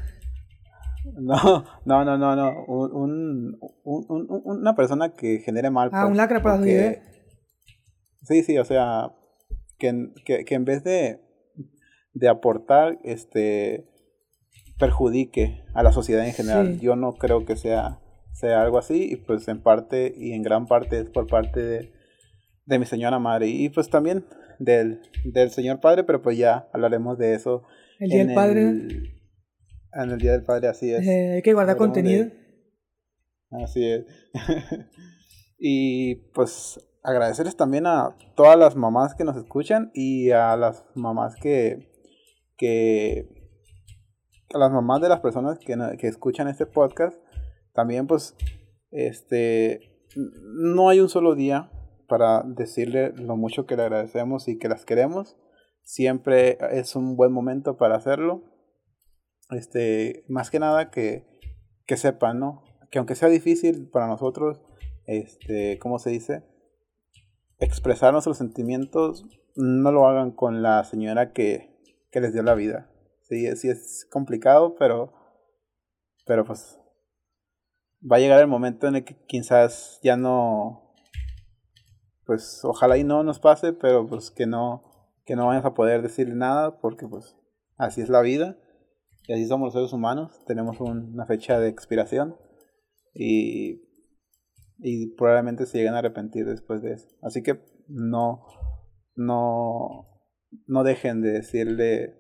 No, 1.15 1.63
no, 1.85 2.03
no, 2.03 2.17
no, 2.17 2.35
no. 2.35 2.65
Un, 2.65 2.91
un, 2.91 3.59
un, 3.83 4.41
una 4.45 4.75
persona 4.75 5.13
que 5.13 5.39
genere 5.39 5.69
mal. 5.69 5.89
Ah, 5.93 6.07
un 6.07 6.17
lacra 6.17 6.41
para 6.41 6.55
la 6.55 6.61
sociedad. 6.61 6.97
Sí, 8.23 8.41
sí, 8.41 8.57
o 8.57 8.65
sea, 8.65 9.11
que, 9.77 10.09
que, 10.25 10.43
que 10.43 10.55
en 10.55 10.65
vez 10.65 10.83
de, 10.83 11.21
de 12.13 12.29
aportar, 12.29 12.97
este, 13.03 13.85
perjudique 14.79 15.63
a 15.75 15.83
la 15.83 15.91
sociedad 15.91 16.25
en 16.25 16.33
general. 16.33 16.79
Yo 16.79 16.95
no 16.95 17.13
creo 17.13 17.45
que 17.45 17.57
sea, 17.57 17.99
sea 18.31 18.63
algo 18.63 18.79
así 18.79 19.11
y 19.11 19.17
pues 19.17 19.47
en 19.49 19.61
parte 19.61 20.13
y 20.17 20.31
en 20.31 20.41
gran 20.41 20.65
parte 20.65 20.99
es 20.99 21.09
por 21.09 21.27
parte 21.27 21.59
de, 21.61 21.91
de 22.66 22.80
mi 22.80 22.86
señora 22.86 23.20
madre 23.20 23.47
y 23.47 23.70
pues 23.70 23.89
también 23.89 24.26
del, 24.59 25.01
del 25.26 25.49
señor 25.51 25.80
padre, 25.80 26.03
pero 26.03 26.22
pues 26.22 26.38
ya 26.38 26.70
hablaremos 26.74 27.18
de 27.18 27.34
eso. 27.34 27.64
El 27.99 28.09
Día 28.09 28.26
del 28.26 28.36
Padre. 28.36 28.61
En 29.93 30.09
el 30.09 30.18
Día 30.18 30.32
del 30.32 30.43
Padre, 30.43 30.68
así 30.68 30.91
es. 30.91 31.05
Eh, 31.05 31.34
hay 31.36 31.41
que 31.41 31.53
guardar 31.53 31.78
contenido. 31.78 32.28
Así 33.51 33.86
es. 33.86 34.05
y 35.59 36.16
pues 36.34 36.80
agradecerles 37.03 37.55
también 37.55 37.86
a 37.86 38.16
todas 38.36 38.57
las 38.57 38.76
mamás 38.76 39.14
que 39.14 39.24
nos 39.24 39.38
escuchan 39.38 39.91
y 39.93 40.32
a 40.32 40.55
las 40.57 40.84
mamás 40.95 41.36
que, 41.36 41.91
que 42.57 43.28
a 44.53 44.57
las 44.57 44.72
mamás 44.72 45.01
de 45.01 45.09
las 45.09 45.20
personas 45.20 45.59
que, 45.59 45.76
que 45.99 46.07
escuchan 46.07 46.47
este 46.47 46.66
podcast. 46.66 47.18
También 47.74 48.07
pues, 48.07 48.36
este, 48.91 50.07
no 50.16 50.89
hay 50.89 50.99
un 50.99 51.09
solo 51.09 51.36
día 51.36 51.70
para 52.14 52.43
decirle 52.45 53.11
lo 53.16 53.36
mucho 53.38 53.66
que 53.66 53.76
le 53.76 53.82
agradecemos 53.82 54.47
y 54.47 54.59
que 54.59 54.70
las 54.70 54.86
queremos. 54.86 55.36
Siempre 55.82 56.59
es 56.70 56.95
un 56.95 57.16
buen 57.16 57.32
momento 57.32 57.76
para 57.76 57.95
hacerlo. 57.95 58.43
Este, 59.49 60.24
más 60.28 60.51
que 60.51 60.59
nada 60.59 60.91
que, 60.91 61.26
que 61.88 61.97
sepan, 61.97 62.38
¿no? 62.38 62.61
Que 62.91 62.99
aunque 62.99 63.16
sea 63.16 63.30
difícil 63.30 63.89
para 63.89 64.05
nosotros, 64.05 64.61
este, 65.07 65.80
¿cómo 65.80 65.97
se 65.97 66.11
dice? 66.11 66.43
expresar 67.57 68.14
nuestros 68.14 68.38
sentimientos, 68.38 69.26
no 69.55 69.91
lo 69.91 70.07
hagan 70.07 70.30
con 70.30 70.61
la 70.61 70.84
señora 70.84 71.34
que, 71.34 71.76
que 72.11 72.22
les 72.22 72.32
dio 72.32 72.43
la 72.43 72.53
vida. 72.53 72.91
Sí, 73.24 73.47
sí 73.55 73.70
es 73.70 74.07
complicado, 74.11 74.76
pero, 74.78 75.14
pero 76.28 76.45
pues 76.45 76.80
va 77.99 78.18
a 78.18 78.20
llegar 78.20 78.39
el 78.39 78.47
momento 78.47 78.88
en 78.88 78.97
el 78.97 79.03
que 79.03 79.16
quizás 79.26 79.99
ya 80.03 80.16
no, 80.16 80.82
pues 82.26 82.61
ojalá 82.63 82.97
y 82.97 83.03
no 83.03 83.24
nos 83.24 83.39
pase, 83.39 83.74
pero 83.74 84.07
pues 84.07 84.32
que 84.32 84.45
no, 84.45 84.84
que 85.26 85.36
no 85.36 85.47
vayas 85.47 85.65
a 85.65 85.74
poder 85.74 86.01
decirle 86.01 86.36
nada, 86.36 86.80
porque 86.80 87.07
pues 87.07 87.36
así 87.78 88.01
es 88.01 88.09
la 88.09 88.21
vida 88.21 88.57
y 89.28 89.34
así 89.34 89.47
somos 89.47 89.67
los 89.67 89.74
seres 89.74 89.93
humanos, 89.93 90.43
tenemos 90.45 90.80
una 90.80 91.26
fecha 91.26 91.59
de 91.59 91.69
expiración 91.69 92.36
y 93.13 93.82
y 94.84 95.15
probablemente 95.15 95.65
se 95.65 95.78
lleguen 95.78 95.93
a 95.93 95.99
arrepentir 95.99 96.45
después 96.45 96.82
de 96.82 96.93
eso. 96.93 97.07
Así 97.21 97.41
que 97.41 97.61
no, 97.88 98.45
no, 99.15 100.07
no 100.67 100.84
dejen 100.84 101.21
de 101.21 101.32
decirle, 101.32 102.15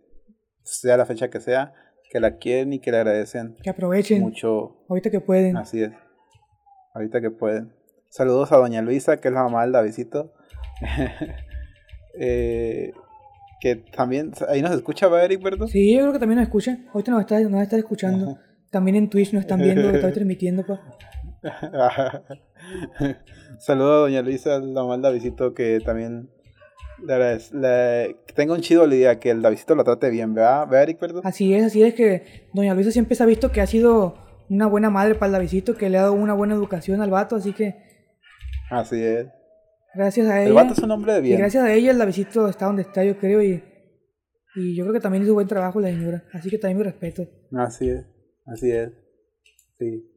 sea 0.63 0.95
la 0.95 1.05
fecha 1.05 1.29
que 1.29 1.41
sea, 1.41 1.73
que 2.09 2.21
la 2.21 2.37
quieren 2.37 2.71
y 2.71 2.79
que 2.79 2.91
le 2.91 2.97
agradecen. 2.97 3.57
Que 3.61 3.69
aprovechen. 3.69 4.21
Mucho. 4.21 4.85
Ahorita 4.87 5.11
que 5.11 5.19
pueden. 5.19 5.57
Así 5.57 5.83
es. 5.83 5.91
Ahorita 6.93 7.19
que 7.19 7.31
pueden. 7.31 7.75
Saludos 8.13 8.51
a 8.51 8.57
Doña 8.57 8.83
Luisa, 8.83 9.17
que 9.17 9.29
es 9.29 9.33
la 9.33 9.41
mamá 9.41 9.63
del 9.63 9.71
Davidito. 9.71 10.33
eh, 12.13 12.93
que 13.59 13.75
también, 13.77 14.33
ahí 14.49 14.61
nos 14.61 14.69
escucha, 14.69 15.07
¿va 15.07 15.23
Eric, 15.23 15.41
verdad? 15.41 15.65
Sí, 15.65 15.95
yo 15.95 16.01
creo 16.01 16.13
que 16.13 16.19
también 16.19 16.37
nos 16.37 16.45
escucha. 16.45 16.77
Ahorita 16.93 17.11
nos 17.11 17.21
está, 17.21 17.39
nos 17.39 17.63
está 17.63 17.75
escuchando. 17.75 18.37
También 18.69 18.97
en 18.97 19.09
Twitch 19.09 19.33
nos 19.33 19.41
están 19.41 19.61
viendo, 19.61 19.81
lo 19.81 19.95
estoy 19.95 20.11
transmitiendo, 20.13 20.63
pa. 20.63 20.79
Saludo 23.57 23.93
a 23.93 23.99
doña 24.01 24.21
Luisa, 24.21 24.59
la 24.59 24.83
mal 24.83 25.01
Davidito, 25.01 25.55
que 25.55 25.79
también 25.83 26.29
le, 27.03 27.39
le, 27.53 28.15
tenga 28.35 28.53
un 28.53 28.61
chido 28.61 28.85
la 28.85 28.93
idea 28.93 29.19
que 29.19 29.31
el 29.31 29.41
Davidito 29.41 29.73
la 29.73 29.83
trate 29.83 30.11
bien, 30.11 30.35
¿verdad? 30.35 30.67
¿Verdad, 30.67 30.83
Eric, 30.83 30.99
perdón? 30.99 31.21
Así 31.25 31.55
es, 31.55 31.65
así 31.65 31.81
es 31.81 31.95
que 31.95 32.45
doña 32.53 32.75
Luisa 32.75 32.91
siempre 32.91 33.15
se 33.15 33.23
ha 33.23 33.25
visto 33.25 33.51
que 33.51 33.61
ha 33.61 33.65
sido 33.65 34.19
una 34.51 34.67
buena 34.67 34.91
madre 34.91 35.15
para 35.15 35.25
el 35.25 35.33
Davidito, 35.33 35.75
que 35.75 35.89
le 35.89 35.97
ha 35.97 36.03
dado 36.03 36.13
una 36.13 36.35
buena 36.35 36.53
educación 36.53 37.01
al 37.01 37.09
vato, 37.09 37.35
así 37.35 37.53
que... 37.53 37.91
Así 38.73 39.03
es. 39.03 39.27
Gracias 39.93 40.27
a 40.27 40.39
ella. 40.41 40.47
El 40.47 40.53
vato 40.53 40.73
es 40.73 40.79
un 40.79 40.91
hombre 40.91 41.13
de 41.13 41.21
bien. 41.21 41.35
Y 41.35 41.37
gracias 41.37 41.63
a 41.63 41.71
ella 41.73 41.91
el 41.91 41.97
Davidito 41.99 42.47
está 42.47 42.65
donde 42.65 42.81
está, 42.81 43.03
yo 43.03 43.17
creo, 43.17 43.43
y, 43.43 43.63
y 44.55 44.75
yo 44.75 44.83
creo 44.85 44.93
que 44.93 44.99
también 44.99 45.23
hizo 45.23 45.33
buen 45.33 45.47
trabajo 45.47 45.79
la 45.79 45.89
señora, 45.89 46.23
así 46.33 46.49
que 46.49 46.57
también 46.57 46.79
mi 46.79 46.83
respeto. 46.83 47.27
Así 47.55 47.89
es, 47.89 48.05
así 48.47 48.71
es, 48.71 48.91
sí. 49.77 50.09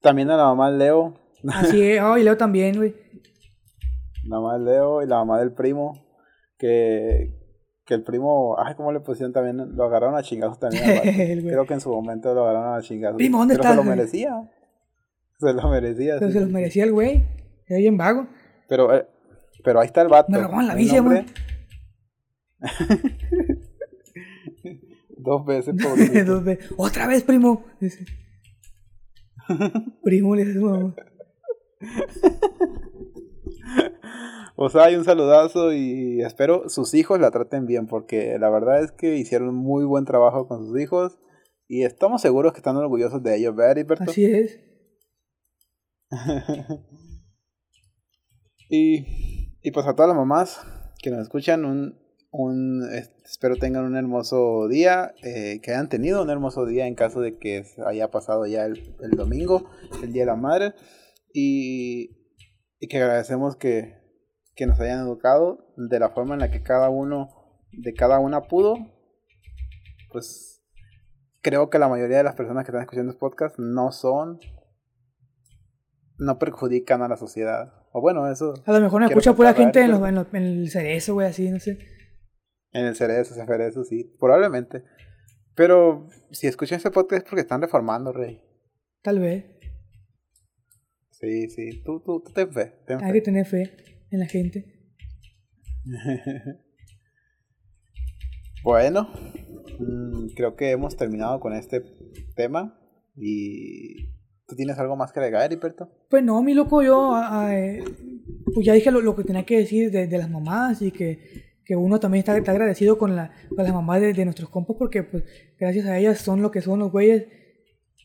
También 0.00 0.30
a 0.30 0.36
la 0.36 0.44
mamá 0.44 0.72
de 0.72 0.78
Leo. 0.78 1.14
Así 1.48 1.82
es, 1.82 2.00
oh, 2.02 2.16
y 2.16 2.22
Leo 2.22 2.36
también, 2.36 2.76
güey. 2.76 2.94
La 4.24 4.40
mamá 4.40 4.58
de 4.58 4.64
Leo 4.64 5.02
y 5.02 5.06
la 5.06 5.16
mamá 5.16 5.38
del 5.38 5.52
primo. 5.52 6.06
Que, 6.58 7.38
que 7.84 7.94
el 7.94 8.04
primo, 8.04 8.56
ay, 8.58 8.74
¿cómo 8.76 8.92
le 8.92 9.00
pusieron 9.00 9.32
también? 9.32 9.76
Lo 9.76 9.84
agarraron 9.84 10.16
a 10.16 10.22
chingazos 10.22 10.58
también. 10.58 10.84
Creo 11.42 11.66
que 11.66 11.74
en 11.74 11.80
su 11.80 11.90
momento 11.90 12.32
lo 12.32 12.44
agarraron 12.48 12.78
a 12.78 12.82
chingazos. 12.82 13.16
Primo, 13.16 13.38
¿dónde 13.38 13.56
Pero 13.56 13.68
estás? 13.68 13.76
lo 13.76 13.84
merecía. 13.84 14.48
Se 15.42 15.52
lo 15.52 15.68
merecía. 15.68 16.16
Pero 16.20 16.30
se 16.30 16.40
los 16.40 16.50
merecía 16.50 16.84
el 16.84 16.92
güey. 16.92 17.24
Era 17.66 17.78
bien 17.78 17.96
vago. 17.96 18.28
Pero, 18.68 18.94
eh, 18.94 19.04
pero 19.64 19.80
ahí 19.80 19.86
está 19.86 20.02
el 20.02 20.08
vato. 20.08 20.30
Me 20.30 20.38
robaron 20.38 20.68
la 20.68 20.76
bici, 20.76 20.96
amor. 20.96 21.24
Dos 25.18 25.44
veces, 25.44 25.74
por 25.82 26.24
Dos 26.24 26.44
veces. 26.44 26.72
Otra 26.76 27.08
vez, 27.08 27.24
primo. 27.24 27.64
primo, 30.04 30.36
le 30.36 30.44
dice 30.44 30.60
mamá. 30.60 30.94
O 34.54 34.68
sea, 34.68 34.84
hay 34.84 34.94
un 34.94 35.04
saludazo 35.04 35.72
y 35.72 36.20
espero 36.20 36.68
sus 36.68 36.94
hijos 36.94 37.18
la 37.18 37.32
traten 37.32 37.66
bien 37.66 37.88
porque 37.88 38.38
la 38.38 38.48
verdad 38.48 38.84
es 38.84 38.92
que 38.92 39.16
hicieron 39.16 39.54
muy 39.56 39.84
buen 39.84 40.04
trabajo 40.04 40.46
con 40.46 40.64
sus 40.64 40.78
hijos 40.78 41.18
y 41.66 41.82
estamos 41.82 42.22
seguros 42.22 42.52
que 42.52 42.58
están 42.58 42.76
orgullosos 42.76 43.22
de 43.24 43.34
ellos, 43.38 43.56
¿verdad, 43.56 43.72
Heriberto? 43.72 44.04
Así 44.04 44.24
es. 44.24 44.60
Y, 48.68 49.56
y 49.62 49.70
pues 49.70 49.86
a 49.86 49.94
todas 49.94 50.08
las 50.08 50.16
mamás 50.16 50.60
que 51.02 51.10
nos 51.10 51.20
escuchan, 51.20 51.64
un, 51.64 51.98
un 52.30 52.88
espero 53.24 53.56
tengan 53.56 53.84
un 53.84 53.96
hermoso 53.96 54.68
día, 54.68 55.14
eh, 55.22 55.60
que 55.62 55.72
hayan 55.72 55.88
tenido 55.88 56.22
un 56.22 56.30
hermoso 56.30 56.64
día 56.64 56.86
en 56.86 56.94
caso 56.94 57.20
de 57.20 57.38
que 57.38 57.64
haya 57.86 58.10
pasado 58.10 58.46
ya 58.46 58.64
el, 58.64 58.94
el 59.00 59.10
domingo, 59.12 59.68
el 60.02 60.12
Día 60.12 60.22
de 60.22 60.26
la 60.26 60.36
Madre, 60.36 60.74
y, 61.32 62.10
y 62.78 62.88
que 62.88 62.98
agradecemos 62.98 63.56
que, 63.56 64.02
que 64.54 64.66
nos 64.66 64.80
hayan 64.80 65.00
educado 65.00 65.72
de 65.76 65.98
la 65.98 66.10
forma 66.10 66.34
en 66.34 66.40
la 66.40 66.50
que 66.50 66.62
cada 66.62 66.88
uno, 66.88 67.28
de 67.72 67.94
cada 67.94 68.18
una 68.18 68.42
pudo, 68.42 68.76
pues 70.10 70.62
creo 71.42 71.70
que 71.70 71.78
la 71.78 71.88
mayoría 71.88 72.18
de 72.18 72.24
las 72.24 72.34
personas 72.34 72.64
que 72.64 72.70
están 72.70 72.82
escuchando 72.82 73.10
este 73.10 73.20
podcast 73.20 73.58
no 73.58 73.92
son, 73.92 74.40
no 76.22 76.38
perjudican 76.38 77.02
a 77.02 77.08
la 77.08 77.16
sociedad. 77.16 77.74
O 77.92 78.00
bueno, 78.00 78.30
eso. 78.30 78.54
A 78.64 78.72
lo 78.72 78.80
mejor 78.80 79.00
no 79.00 79.08
escucha 79.08 79.34
pura 79.34 79.54
gente 79.54 79.80
en, 79.80 79.92
en, 79.92 80.36
el 80.36 80.70
cerezo, 80.70 81.14
güey, 81.14 81.26
así, 81.26 81.50
no 81.50 81.58
sé. 81.58 81.78
En 82.72 82.86
el 82.86 82.96
cerezo, 82.96 83.34
cerezo, 83.34 83.84
sí, 83.84 84.14
probablemente. 84.18 84.82
Pero 85.54 86.08
si 86.30 86.46
escuchan 86.46 86.78
este 86.78 86.90
podcast 86.90 87.22
es 87.22 87.28
porque 87.28 87.42
están 87.42 87.60
reformando, 87.60 88.12
Rey. 88.12 88.40
Tal 89.02 89.18
vez. 89.18 89.44
Sí, 91.10 91.48
sí, 91.50 91.82
tú, 91.84 92.00
tú, 92.00 92.20
tú 92.20 92.32
ten 92.32 92.52
fe. 92.52 92.72
Hay 93.00 93.12
que 93.12 93.20
tener 93.20 93.46
fe 93.46 93.76
en 94.10 94.20
la 94.20 94.26
gente. 94.26 94.64
bueno, 98.64 99.12
mm, 99.78 100.28
creo 100.34 100.56
que 100.56 100.70
hemos 100.70 100.96
terminado 100.96 101.40
con 101.40 101.52
este 101.52 101.82
tema 102.34 102.78
y 103.14 104.08
¿tú 104.52 104.56
tienes 104.56 104.78
algo 104.78 104.96
más 104.96 105.12
que 105.12 105.20
agregar, 105.20 105.44
Heriberto? 105.44 105.88
Pues 106.10 106.22
no, 106.22 106.42
mi 106.42 106.52
loco, 106.52 106.82
yo 106.82 107.18
eh, 107.48 107.82
pues 108.52 108.66
ya 108.66 108.74
dije 108.74 108.90
lo, 108.90 109.16
que 109.16 109.24
tenía 109.24 109.46
que 109.46 109.56
decir 109.56 109.90
de, 109.90 110.06
las 110.06 110.28
mamás 110.28 110.82
y 110.82 110.90
que, 110.90 111.52
uno 111.74 111.98
también 111.98 112.18
está, 112.18 112.34
agradecido 112.34 112.98
con, 112.98 113.16
la, 113.16 113.32
con 113.48 113.64
las 113.64 113.72
mamás 113.72 114.02
de, 114.02 114.24
nuestros 114.26 114.50
compas 114.50 114.76
porque 114.78 115.04
pues 115.04 115.24
gracias 115.58 115.86
a 115.86 115.98
ellas 115.98 116.18
son 116.18 116.42
lo 116.42 116.50
que 116.50 116.60
son 116.60 116.80
los 116.80 116.92
güeyes. 116.92 117.28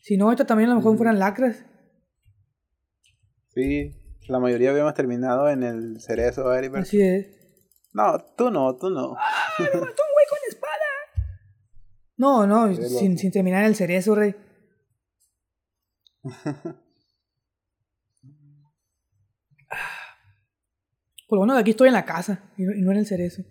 Si 0.02 0.16
no, 0.16 0.24
ahorita 0.24 0.46
también 0.46 0.70
a 0.70 0.72
lo 0.72 0.78
mejor 0.78 0.96
fueran 0.96 1.18
lacras. 1.18 1.66
Sí, 3.48 3.92
la 4.26 4.38
mayoría 4.38 4.70
habíamos 4.70 4.94
terminado 4.94 5.50
en 5.50 5.62
el 5.62 6.00
cerezo, 6.00 6.54
Heriberto. 6.54 6.88
Así 6.88 7.02
es. 7.02 7.26
No, 7.92 8.18
tú 8.38 8.50
no, 8.50 8.74
tú 8.76 8.88
no. 8.88 9.16
¡Ah! 9.18 9.52
¡Me 9.58 9.66
mató 9.66 9.80
un 9.80 9.82
güey 9.84 10.26
con 10.30 10.38
espada! 10.48 10.88
No, 12.16 12.46
no, 12.46 12.74
sin, 12.98 13.18
sin, 13.18 13.30
terminar 13.32 13.66
el 13.66 13.74
cerezo, 13.74 14.14
rey. 14.14 14.34
Pues 21.28 21.38
bueno, 21.38 21.54
aquí 21.56 21.72
estoy 21.72 21.88
en 21.88 21.94
la 21.94 22.06
casa 22.06 22.50
y 22.56 22.64
no, 22.64 22.90
en 22.90 22.96
el 22.96 23.06
cerezo. 23.06 23.42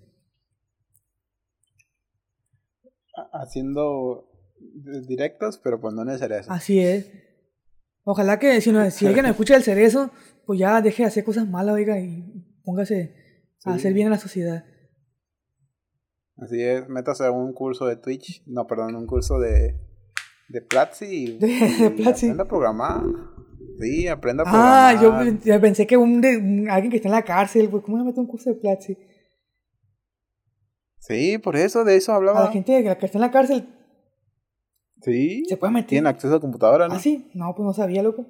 Haciendo 3.34 4.28
directos, 5.08 5.60
pero 5.64 5.80
pues 5.80 5.94
no 5.94 6.02
en 6.02 6.10
el 6.10 6.18
cerezo. 6.18 6.52
Así 6.52 6.80
es. 6.80 7.12
Ojalá 8.04 8.40
que 8.40 8.62
si, 8.62 8.72
no, 8.72 8.90
si 8.90 9.06
alguien 9.06 9.28
escucha 9.28 9.56
el 9.56 9.64
cerezo, 9.64 10.10
pues 10.46 10.60
ya 10.60 10.82
deje 10.82 11.04
de 11.04 11.08
hacer 11.08 11.24
cosas 11.24 11.48
malas, 11.48 11.76
oiga, 11.76 12.00
y 12.00 12.24
póngase 12.64 13.16
a 13.66 13.74
hacer 13.74 13.94
bien 13.94 14.08
a 14.08 14.12
la 14.12 14.18
sociedad. 14.18 14.66
Así 16.38 16.62
es, 16.64 16.88
métase 16.88 17.26
a 17.26 17.32
un 17.32 17.54
curso 17.54 17.86
de 17.86 17.98
Twitch, 17.98 18.44
no, 18.48 18.66
perdón, 18.66 18.96
un 18.96 19.06
curso 19.06 19.40
de, 19.40 19.80
de 20.50 20.62
Platzi 20.62 21.06
y, 21.06 21.38
de, 21.40 21.92
Platzi. 21.92 22.28
aprenda 22.28 22.44
a 22.44 22.48
programar. 22.48 23.04
Sí, 23.80 24.08
aprenda 24.08 24.44
a 24.44 24.46
programar. 24.46 24.96
Ah, 24.96 25.34
yo 25.44 25.62
pensé 25.62 25.86
que 25.86 25.98
un, 25.98 26.22
de, 26.22 26.68
alguien 26.70 26.90
que 26.90 26.98
está 26.98 27.10
en 27.10 27.16
la 27.16 27.24
cárcel, 27.24 27.70
pues, 27.70 27.84
¿cómo 27.84 27.98
se 27.98 28.04
mete 28.04 28.20
un 28.20 28.28
curso 28.28 28.50
de 28.50 28.56
Platzi? 28.56 28.98
Sí, 31.00 31.38
por 31.38 31.56
eso, 31.56 31.84
de 31.84 31.96
eso 31.96 32.14
hablaba. 32.14 32.42
A 32.42 32.46
la 32.46 32.52
gente 32.52 32.84
que 32.84 33.06
está 33.06 33.18
en 33.18 33.22
la 33.22 33.32
cárcel. 33.32 33.68
Sí. 35.02 35.44
Se 35.48 35.58
puede 35.58 35.74
meter. 35.74 35.90
Tienen 35.90 36.08
acceso 36.08 36.36
a 36.36 36.42
computadora, 36.42 36.88
¿no? 36.88 36.96
Ah, 36.96 37.00
sí. 37.00 37.30
No, 37.34 37.54
pues 37.56 37.66
no 37.66 37.74
sabía, 37.74 38.04
loco 38.04 38.26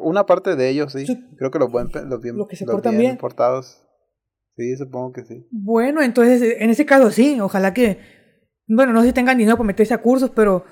una 0.00 0.26
parte 0.26 0.56
de 0.56 0.68
ellos, 0.68 0.92
sí. 0.92 1.04
Creo 1.36 1.50
que 1.50 1.58
los, 1.58 1.70
buen, 1.70 1.88
los 2.08 2.20
bien, 2.20 2.36
que 2.48 2.56
se 2.56 2.64
portan 2.64 2.96
bien, 2.96 3.16
portados. 3.16 3.82
Sí, 4.56 4.76
supongo 4.76 5.12
que 5.12 5.24
sí. 5.24 5.46
Bueno, 5.50 6.02
entonces 6.02 6.56
en 6.58 6.70
ese 6.70 6.86
caso 6.86 7.10
sí. 7.10 7.40
Ojalá 7.40 7.72
que. 7.74 7.98
Bueno, 8.66 8.92
no 8.92 9.00
sé 9.00 9.08
si 9.08 9.12
tengan 9.12 9.38
dinero 9.38 9.56
para 9.56 9.66
meterse 9.66 9.94
a 9.94 9.98
cursos, 9.98 10.30
pero. 10.30 10.64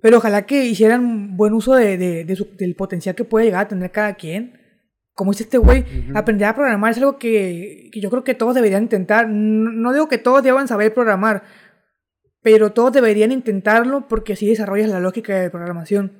Pero 0.00 0.18
ojalá 0.18 0.46
que 0.46 0.64
hicieran 0.64 1.36
buen 1.36 1.52
uso 1.52 1.74
de, 1.74 1.98
de, 1.98 2.24
del 2.24 2.76
potencial 2.76 3.16
que 3.16 3.24
puede 3.24 3.46
llegar 3.46 3.64
a 3.64 3.68
tener 3.68 3.90
cada 3.90 4.14
quien. 4.14 4.52
Como 5.12 5.32
dice 5.32 5.42
este 5.42 5.58
güey, 5.58 5.84
aprender 6.14 6.46
a 6.46 6.54
programar 6.54 6.92
es 6.92 6.98
algo 6.98 7.18
que, 7.18 7.90
que, 7.92 8.00
yo 8.00 8.08
creo 8.08 8.22
que 8.22 8.34
todos 8.34 8.54
deberían 8.54 8.84
intentar. 8.84 9.28
No, 9.28 9.92
digo 9.92 10.08
que 10.08 10.18
todos 10.18 10.44
deban 10.44 10.68
saber 10.68 10.94
programar, 10.94 11.42
pero 12.42 12.70
todos 12.70 12.92
deberían 12.92 13.32
intentarlo 13.32 14.06
porque 14.06 14.34
así 14.34 14.46
desarrollas 14.46 14.88
la 14.88 15.00
lógica 15.00 15.34
de 15.34 15.50
programación. 15.50 16.12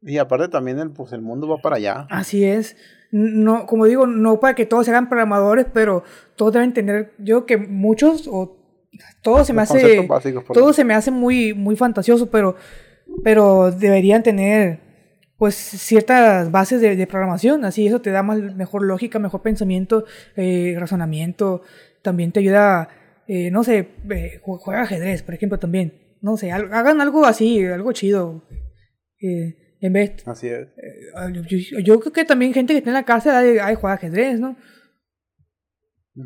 Y 0.00 0.18
aparte 0.18 0.48
también 0.48 0.80
el, 0.80 0.90
pues 0.90 1.12
el 1.12 1.22
mundo 1.22 1.46
va 1.46 1.58
para 1.58 1.76
allá. 1.76 2.08
Así 2.10 2.44
es. 2.44 2.76
No, 3.12 3.66
como 3.66 3.84
digo, 3.86 4.06
no 4.06 4.40
para 4.40 4.54
que 4.54 4.66
todos 4.66 4.86
se 4.86 4.90
hagan 4.90 5.08
programadores, 5.08 5.66
pero 5.72 6.02
todos 6.34 6.52
deben 6.54 6.72
tener, 6.72 7.12
yo 7.18 7.46
que 7.46 7.56
muchos 7.58 8.26
o 8.26 8.61
todo 9.22 9.44
se 9.44 9.52
me 9.52 9.62
hace 9.62 10.08
todo 10.52 10.72
se 10.72 10.84
me 10.84 10.94
hace 10.94 11.10
muy 11.10 11.54
muy 11.54 11.76
fantasioso, 11.76 12.30
pero 12.30 12.56
pero 13.24 13.70
deberían 13.70 14.22
tener 14.22 14.80
pues 15.36 15.56
ciertas 15.56 16.52
bases 16.52 16.80
de, 16.80 17.06
programación, 17.08 17.64
así 17.64 17.86
eso 17.86 18.00
te 18.00 18.10
da 18.10 18.22
más 18.22 18.38
mejor 18.40 18.84
lógica, 18.84 19.18
mejor 19.18 19.42
pensamiento, 19.42 20.04
eh, 20.36 20.76
razonamiento, 20.78 21.62
también 22.00 22.30
te 22.30 22.38
ayuda, 22.38 22.88
eh, 23.26 23.50
no 23.50 23.64
sé, 23.64 23.88
eh, 24.08 24.40
juega 24.40 24.82
ajedrez, 24.82 25.24
por 25.24 25.34
ejemplo, 25.34 25.58
también, 25.58 26.16
no 26.20 26.36
sé, 26.36 26.52
hagan 26.52 27.00
algo 27.00 27.26
así, 27.26 27.64
algo 27.64 27.92
chido. 27.92 28.44
Eh, 29.20 29.56
en 29.82 29.92
vez. 29.92 30.26
Así 30.26 30.46
es. 30.46 30.68
Eh, 30.76 31.82
yo, 31.82 32.00
creo 32.00 32.12
que 32.12 32.24
también 32.24 32.54
gente 32.54 32.72
que 32.72 32.78
está 32.78 32.90
en 32.90 32.94
la 32.94 33.04
cárcel 33.04 33.32
hay, 33.32 33.58
hay 33.58 33.74
jugar 33.74 33.98
ajedrez, 33.98 34.38
¿no? 34.38 34.56
Y 36.14 36.20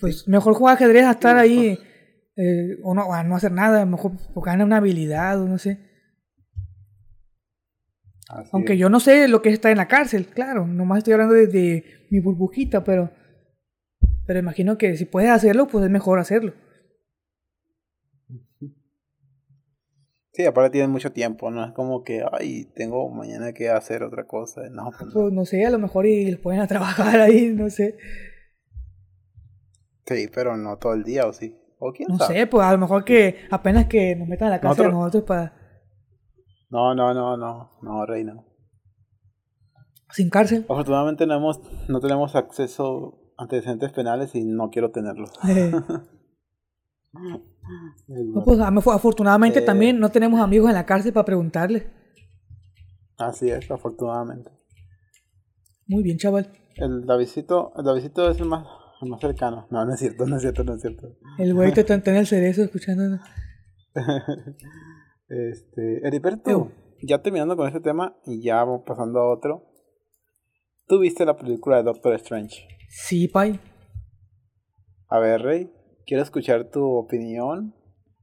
pues 0.00 0.26
mejor 0.26 0.54
jugar 0.54 0.76
ajedrez 0.76 1.04
a 1.04 1.12
estar 1.12 1.36
ahí 1.36 1.78
eh, 2.36 2.78
o 2.82 2.94
no, 2.94 3.12
a 3.12 3.22
no 3.22 3.36
hacer 3.36 3.52
nada, 3.52 3.86
mejor 3.86 4.12
porque 4.34 4.50
gana 4.50 4.64
una 4.64 4.78
habilidad 4.78 5.40
o 5.40 5.48
no 5.48 5.58
sé. 5.58 5.80
Aunque 8.52 8.76
yo 8.76 8.88
no 8.88 8.98
sé 8.98 9.28
lo 9.28 9.40
que 9.40 9.50
es 9.50 9.54
estar 9.54 9.70
en 9.70 9.78
la 9.78 9.86
cárcel, 9.86 10.26
claro, 10.26 10.66
nomás 10.66 10.98
estoy 10.98 11.12
hablando 11.12 11.34
desde 11.34 11.84
mi 12.10 12.18
burbujita, 12.18 12.82
pero 12.82 13.10
pero 14.26 14.40
imagino 14.40 14.76
que 14.76 14.96
si 14.96 15.04
puedes 15.04 15.30
hacerlo, 15.30 15.68
pues 15.68 15.84
es 15.84 15.90
mejor 15.90 16.18
hacerlo. 16.18 16.52
Sí, 20.32 20.44
aparte 20.44 20.72
tienen 20.72 20.90
mucho 20.90 21.12
tiempo, 21.12 21.50
no 21.50 21.64
es 21.64 21.72
como 21.72 22.04
que, 22.04 22.22
ay, 22.30 22.66
tengo 22.74 23.08
mañana 23.08 23.54
que 23.54 23.70
hacer 23.70 24.02
otra 24.02 24.26
cosa. 24.26 24.68
No, 24.68 24.90
pues, 24.90 25.10
pues 25.14 25.32
no. 25.32 25.46
sé, 25.46 25.64
a 25.64 25.70
lo 25.70 25.78
mejor 25.78 26.04
y 26.04 26.26
les 26.26 26.38
pueden 26.38 26.60
a 26.60 26.66
trabajar 26.66 27.20
ahí, 27.20 27.54
no 27.54 27.70
sé. 27.70 27.96
Sí, 30.06 30.28
pero 30.32 30.56
no 30.56 30.76
todo 30.78 30.94
el 30.94 31.02
día, 31.02 31.26
¿o 31.26 31.32
sí? 31.32 31.54
¿O 31.78 31.92
quién 31.92 32.08
no 32.08 32.18
sé, 32.18 32.46
pues 32.46 32.64
a 32.64 32.72
lo 32.72 32.78
mejor 32.78 33.04
que 33.04 33.46
apenas 33.50 33.86
que 33.86 34.16
nos 34.16 34.28
metan 34.28 34.48
a 34.48 34.52
la 34.52 34.60
casa 34.60 34.84
de 34.84 34.90
nosotros 34.90 35.24
para... 35.24 35.52
No, 36.70 36.94
no, 36.94 37.12
no, 37.12 37.36
no, 37.36 37.70
no, 37.82 38.06
Reina. 38.06 38.34
¿Sin 40.10 40.30
cárcel? 40.30 40.64
Afortunadamente 40.68 41.26
no, 41.26 41.34
hemos, 41.34 41.60
no 41.88 42.00
tenemos 42.00 42.34
acceso 42.34 43.32
a 43.36 43.42
antecedentes 43.42 43.92
penales 43.92 44.34
y 44.34 44.44
no 44.44 44.70
quiero 44.70 44.90
tenerlos. 44.90 45.30
Eh. 45.48 45.72
pues, 48.44 48.60
afortunadamente 48.60 49.58
eh, 49.58 49.62
también 49.62 49.98
no 49.98 50.10
tenemos 50.10 50.40
amigos 50.40 50.68
en 50.68 50.76
la 50.76 50.86
cárcel 50.86 51.12
para 51.12 51.26
preguntarle. 51.26 51.90
Así 53.18 53.50
es, 53.50 53.70
afortunadamente. 53.70 54.50
Muy 55.86 56.02
bien, 56.02 56.18
chaval. 56.18 56.50
El 56.76 57.06
Davidito, 57.06 57.72
el 57.76 57.84
Davidito 57.84 58.30
es 58.30 58.40
el 58.40 58.46
más, 58.48 58.66
más 59.02 59.20
cercano. 59.20 59.66
No, 59.70 59.84
no 59.84 59.92
es 59.92 60.00
cierto, 60.00 60.26
no 60.26 60.36
es 60.36 60.42
cierto, 60.42 60.64
no 60.64 60.74
es 60.74 60.80
cierto. 60.80 61.08
El 61.38 61.54
güey 61.54 61.72
te 61.72 61.80
está 61.86 61.94
en 61.94 62.16
el 62.16 62.26
cerezo 62.26 62.62
escuchándonos. 62.62 63.20
este, 65.28 66.06
Heriberto, 66.06 66.72
ya 67.02 67.22
terminando 67.22 67.56
con 67.56 67.66
este 67.66 67.80
tema 67.80 68.16
y 68.24 68.42
ya 68.42 68.56
vamos 68.56 68.82
pasando 68.86 69.20
a 69.20 69.32
otro. 69.32 69.64
¿Tú 70.86 71.00
viste 71.00 71.24
la 71.24 71.36
película 71.36 71.78
de 71.78 71.82
Doctor 71.82 72.14
Strange? 72.14 72.66
Sí, 72.88 73.28
Pai. 73.28 73.58
A 75.08 75.18
ver, 75.18 75.42
Rey, 75.42 75.72
quiero 76.06 76.22
escuchar 76.22 76.70
tu 76.70 76.84
opinión. 76.84 77.74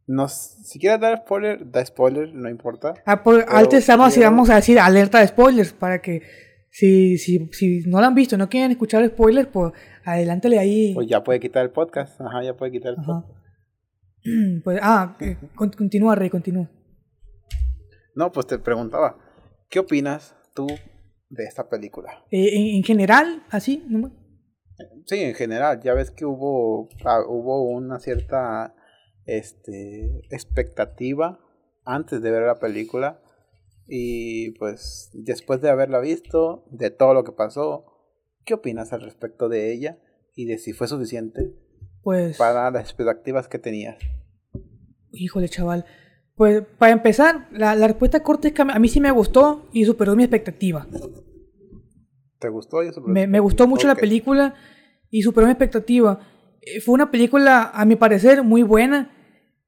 No, 0.05 0.27
si 0.27 0.79
quieres 0.79 0.99
dar 0.99 1.23
spoiler, 1.25 1.69
da 1.71 1.85
spoiler, 1.85 2.33
no 2.33 2.49
importa. 2.49 2.93
Ah, 3.05 3.23
pues, 3.23 3.45
antes 3.47 3.79
estamos, 3.79 4.17
vamos 4.17 4.49
a 4.49 4.55
decir 4.55 4.79
alerta 4.79 5.19
de 5.19 5.27
spoilers 5.27 5.73
para 5.73 6.01
que 6.01 6.21
si, 6.73 7.19
si, 7.19 7.49
si 7.51 7.81
no 7.85 7.99
lo 8.01 8.07
han 8.07 8.15
visto, 8.15 8.35
no 8.35 8.49
quieren 8.49 8.71
escuchar 8.71 9.07
spoilers, 9.07 9.47
pues 9.47 9.73
adelántale 10.03 10.57
ahí. 10.57 10.95
Pues 10.95 11.07
ya 11.07 11.23
puede 11.23 11.39
quitar 11.39 11.63
el 11.63 11.69
podcast. 11.69 12.19
Ajá, 12.19 12.43
ya 12.43 12.57
puede 12.57 12.71
quitar 12.71 12.95
el 12.97 13.05
podcast. 13.05 13.27
Pues, 14.63 14.79
ah, 14.81 15.17
continúa, 15.53 16.15
Rey, 16.15 16.29
continúa. 16.29 16.71
No, 18.15 18.31
pues 18.31 18.47
te 18.47 18.57
preguntaba, 18.57 19.17
¿qué 19.69 19.79
opinas 19.79 20.33
tú 20.55 20.65
de 21.29 21.43
esta 21.43 21.67
película? 21.67 22.23
Eh, 22.31 22.77
en, 22.77 22.83
general, 22.83 23.43
así, 23.49 23.83
¿no? 23.89 24.13
Sí, 25.05 25.19
en 25.19 25.35
general, 25.35 25.81
ya 25.83 25.93
ves 25.93 26.09
que 26.09 26.25
hubo, 26.25 26.87
ah, 27.03 27.19
hubo 27.27 27.63
una 27.63 27.99
cierta 27.99 28.73
este, 29.25 30.21
expectativa 30.31 31.37
antes 31.83 32.21
de 32.21 32.31
ver 32.31 32.43
la 32.43 32.59
película 32.59 33.21
y 33.87 34.51
pues 34.51 35.09
después 35.13 35.61
de 35.61 35.69
haberla 35.69 35.99
visto, 35.99 36.65
de 36.71 36.89
todo 36.89 37.13
lo 37.13 37.23
que 37.23 37.31
pasó, 37.31 37.85
¿qué 38.45 38.53
opinas 38.53 38.93
al 38.93 39.01
respecto 39.01 39.49
de 39.49 39.73
ella 39.73 39.99
y 40.35 40.45
de 40.45 40.57
si 40.57 40.73
fue 40.73 40.87
suficiente 40.87 41.53
pues, 42.01 42.37
para 42.37 42.71
las 42.71 42.83
expectativas 42.83 43.47
que 43.47 43.59
tenías? 43.59 43.97
Híjole, 45.11 45.49
chaval. 45.49 45.85
Pues 46.35 46.63
para 46.79 46.91
empezar, 46.91 47.47
la, 47.51 47.75
respuesta 47.75 48.23
corta 48.23 48.47
es 48.47 48.53
que 48.53 48.63
a 48.63 48.79
mí 48.79 48.87
sí 48.87 48.99
me 48.99 49.11
gustó 49.11 49.69
y 49.71 49.85
superó 49.85 50.15
mi 50.15 50.23
expectativa. 50.23 50.87
¿Te 52.39 52.49
gustó? 52.49 52.81
Y 52.83 52.91
superó 52.91 53.13
me, 53.13 53.27
me 53.27 53.39
gustó 53.39 53.67
mucho 53.67 53.87
la 53.87 53.95
película 53.95 54.55
y 55.11 55.21
superó 55.21 55.45
mi 55.45 55.51
expectativa. 55.51 56.19
Eh, 56.61 56.81
fue 56.81 56.95
una 56.95 57.11
película, 57.11 57.69
a 57.73 57.85
mi 57.85 57.95
parecer, 57.95 58.43
muy 58.43 58.63
buena. 58.63 59.11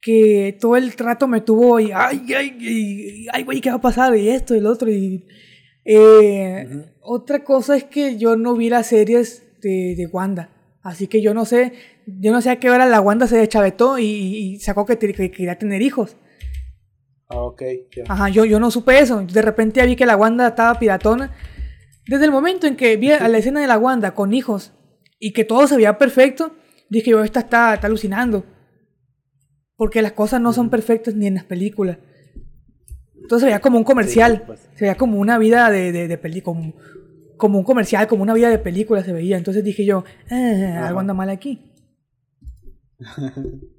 Que 0.06 0.56
todo 0.62 0.76
el 0.78 0.96
trato 0.96 1.28
me 1.28 1.42
tuvo 1.42 1.80
y, 1.80 1.92
ay, 1.92 2.32
ay, 2.38 3.28
ay, 3.34 3.44
güey, 3.44 3.60
¿qué 3.60 3.72
va 3.72 3.78
a 3.78 3.82
pasar? 3.82 4.16
Y 4.16 4.30
esto 4.30 4.54
y 4.54 4.60
lo 4.60 4.70
otro. 4.70 4.88
Y, 4.92 5.26
eh, 5.84 6.86
Otra 7.02 7.44
cosa 7.44 7.76
es 7.76 7.86
que 7.86 8.16
yo 8.16 8.36
no 8.36 8.56
vi 8.56 8.70
las 8.70 8.86
series 8.86 9.42
de, 9.62 9.96
de 9.98 10.06
Wanda. 10.06 10.52
Así 10.84 11.08
que 11.08 11.24
yo 11.24 11.34
no 11.34 11.46
sé, 11.46 11.74
yo 12.06 12.32
no 12.32 12.40
sé 12.42 12.52
a 12.52 12.60
qué 12.60 12.70
hora 12.70 12.86
la 12.86 13.02
Wanda 13.02 13.26
se 13.26 13.38
deschavetó 13.38 13.98
y, 13.98 14.06
y 14.06 14.60
sacó 14.60 14.86
que, 14.86 15.00
que, 15.00 15.32
quería 15.32 15.58
tener 15.58 15.82
hijos. 15.82 16.18
Ah, 17.28 17.40
ok. 17.40 17.64
Ajá, 18.08 18.30
yo, 18.30 18.46
yo 18.46 18.60
no 18.60 18.70
supe 18.70 19.00
eso. 19.00 19.26
De 19.26 19.42
repente 19.42 19.84
vi 19.88 19.96
que 19.96 20.06
la 20.06 20.16
Wanda 20.16 20.50
estaba 20.50 20.78
piratona. 20.78 21.34
Desde 22.08 22.26
el 22.26 22.32
momento 22.32 22.68
en 22.68 22.76
que 22.76 22.98
vi 22.98 23.12
a 23.12 23.28
la 23.28 23.40
escena 23.40 23.60
de 23.60 23.66
la 23.68 23.80
Wanda 23.80 24.14
con 24.14 24.36
hijos 24.36 24.74
y 25.20 25.34
que 25.34 25.44
todo 25.44 25.66
se 25.68 25.76
veía 25.76 25.98
perfecto, 25.98 26.56
dije 26.90 27.10
yo, 27.10 27.24
esta 27.24 27.40
está, 27.40 27.74
está 27.74 27.88
alucinando. 27.88 28.46
Porque 29.78 30.02
las 30.02 30.14
cosas 30.14 30.42
no 30.42 30.54
son 30.54 30.70
perfectas 30.70 31.16
ni 31.16 31.28
en 31.28 31.36
las 31.36 31.44
películas. 31.44 31.98
Entonces 33.16 33.42
se 33.42 33.46
veía 33.48 33.60
como 33.60 33.78
un 33.78 33.84
comercial. 33.84 34.44
Pues. 34.46 34.62
Se 34.76 34.86
veía 34.86 34.96
como 34.96 35.20
una 35.20 35.38
vida 35.38 35.70
de, 35.70 35.92
de, 35.92 36.08
de 36.08 36.18
película. 36.18 36.74
Como, 37.38 37.60
un 37.60 37.66
comercial, 37.66 38.08
como 38.08 38.24
una 38.24 38.34
vida 38.34 38.50
de 38.50 38.60
película 38.60 39.04
se 39.04 39.12
veía. 39.12 39.38
Entonces 39.38 39.64
dije 39.64 39.86
yo, 39.86 40.06
eh, 40.32 40.78
algo 40.82 41.00
anda 41.00 41.14
mal 41.14 41.30
aquí. 41.30 41.72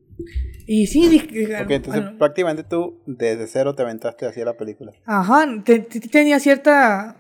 Y 0.67 0.87
sí, 0.87 1.09
dije. 1.09 1.63
Ok, 1.63 1.71
entonces 1.71 2.03
prácticamente 2.19 2.65
tú 2.65 3.01
desde 3.07 3.47
cero 3.47 3.75
te 3.75 3.83
aventaste 3.83 4.27
hacia 4.27 4.45
la 4.45 4.57
película. 4.57 4.93
Ajá, 5.05 5.47
tenía 6.11 6.41
cierta 6.41 7.17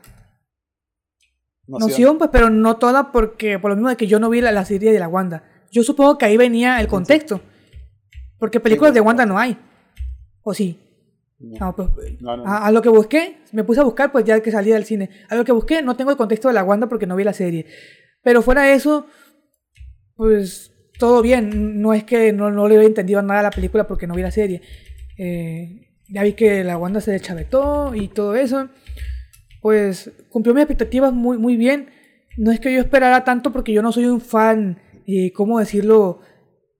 noción. 1.66 2.18
pues, 2.18 2.30
pero 2.32 2.50
no 2.50 2.76
toda 2.76 3.12
porque, 3.12 3.58
por 3.58 3.70
lo 3.70 3.76
mismo 3.76 3.88
de 3.88 3.96
que 3.96 4.08
yo 4.08 4.18
no 4.18 4.30
vi 4.30 4.40
la, 4.40 4.64
serie 4.64 4.92
de 4.92 4.98
la 4.98 5.08
Wanda. 5.08 5.44
Yo 5.70 5.82
supongo 5.82 6.18
que 6.18 6.24
ahí 6.24 6.36
venía 6.36 6.80
el 6.80 6.88
contexto. 6.88 7.40
Porque 8.38 8.60
películas 8.60 8.94
de 8.94 9.00
Wanda 9.00 9.26
no 9.26 9.38
hay. 9.38 9.56
¿O 10.42 10.54
sí? 10.54 10.78
No, 11.38 11.74
pues, 11.76 11.90
A, 12.46 12.70
lo 12.70 12.80
que 12.80 12.88
busqué, 12.88 13.38
me 13.52 13.62
puse 13.62 13.80
a 13.80 13.84
buscar, 13.84 14.10
pues 14.10 14.24
ya 14.24 14.40
que 14.40 14.50
salí 14.50 14.70
del 14.70 14.84
cine. 14.84 15.10
A 15.28 15.34
lo 15.34 15.44
que 15.44 15.52
busqué, 15.52 15.82
no 15.82 15.96
tengo 15.96 16.10
el 16.10 16.16
contexto 16.16 16.48
de 16.48 16.54
la 16.54 16.64
Wanda 16.64 16.88
porque 16.88 17.06
no 17.06 17.16
vi 17.16 17.24
la 17.24 17.34
serie. 17.34 17.66
Pero 18.22 18.42
fuera 18.42 18.62
de 18.62 18.74
eso, 18.74 19.06
pues 20.14 20.72
todo 20.98 21.22
bien. 21.22 21.80
No 21.80 21.92
es 21.92 22.04
que 22.04 22.32
no, 22.32 22.50
no 22.50 22.68
le 22.68 22.76
había 22.76 22.88
entendido 22.88 23.20
nada 23.22 23.40
a 23.40 23.44
la 23.44 23.50
película 23.50 23.86
porque 23.86 24.06
no 24.06 24.14
vi 24.14 24.22
la 24.22 24.30
serie. 24.30 24.62
Eh, 25.18 25.88
ya 26.08 26.22
vi 26.22 26.32
que 26.32 26.64
la 26.64 26.78
Wanda 26.78 27.00
se 27.00 27.12
deschavetó 27.12 27.94
y 27.94 28.08
todo 28.08 28.34
eso. 28.34 28.68
Pues 29.60 30.10
cumplió 30.30 30.54
mis 30.54 30.62
expectativas 30.62 31.12
muy, 31.12 31.38
muy 31.38 31.56
bien. 31.56 31.90
No 32.36 32.50
es 32.50 32.60
que 32.60 32.72
yo 32.72 32.80
esperara 32.80 33.24
tanto 33.24 33.52
porque 33.52 33.72
yo 33.72 33.82
no 33.82 33.92
soy 33.92 34.06
un 34.06 34.20
fan, 34.20 34.78
eh, 35.06 35.32
¿cómo 35.32 35.58
decirlo? 35.58 36.20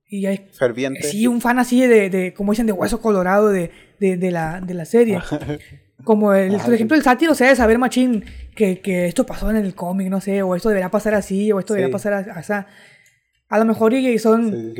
Y 0.09 0.25
hay, 0.25 0.47
Ferviente. 0.53 1.03
Sí, 1.03 1.27
un 1.27 1.41
fan 1.41 1.59
así 1.59 1.81
de, 1.81 2.09
de 2.09 2.33
como 2.33 2.53
dicen, 2.53 2.65
de 2.65 2.71
hueso 2.71 3.01
colorado 3.01 3.49
de, 3.49 3.71
de, 3.99 4.17
de 4.17 4.31
la, 4.31 4.61
de 4.61 4.73
la 4.73 4.85
serie. 4.85 5.19
Como 6.03 6.33
el, 6.33 6.55
por 6.57 6.73
ejemplo, 6.73 6.95
el 6.95 7.03
sátiro 7.03 7.33
se 7.33 7.43
debe 7.43 7.55
saber, 7.55 7.79
machín, 7.79 8.23
que, 8.55 8.79
que 8.79 9.07
esto 9.07 9.25
pasó 9.25 9.49
en 9.49 9.57
el 9.57 9.73
cómic, 9.73 10.09
no 10.09 10.21
sé, 10.21 10.41
o 10.41 10.55
esto 10.55 10.69
debería 10.69 10.89
pasar 10.89 11.15
así, 11.15 11.51
o 11.51 11.59
esto 11.59 11.73
debería 11.73 11.91
pasar 11.91 12.13
así. 12.13 12.53
A 13.49 13.57
lo 13.57 13.65
mejor 13.65 13.93
y 13.93 14.19
son... 14.19 14.73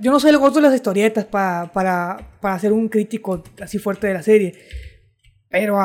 yo 0.00 0.10
no 0.10 0.18
soy 0.20 0.30
el 0.30 0.38
gordo 0.38 0.56
de 0.56 0.62
las 0.62 0.74
historietas 0.74 1.24
para, 1.26 1.72
para, 1.72 2.38
para 2.40 2.58
ser 2.58 2.72
un 2.72 2.88
crítico 2.88 3.42
así 3.60 3.78
fuerte 3.78 4.08
de 4.08 4.14
la 4.14 4.22
serie. 4.22 4.54
Pero 5.48 5.78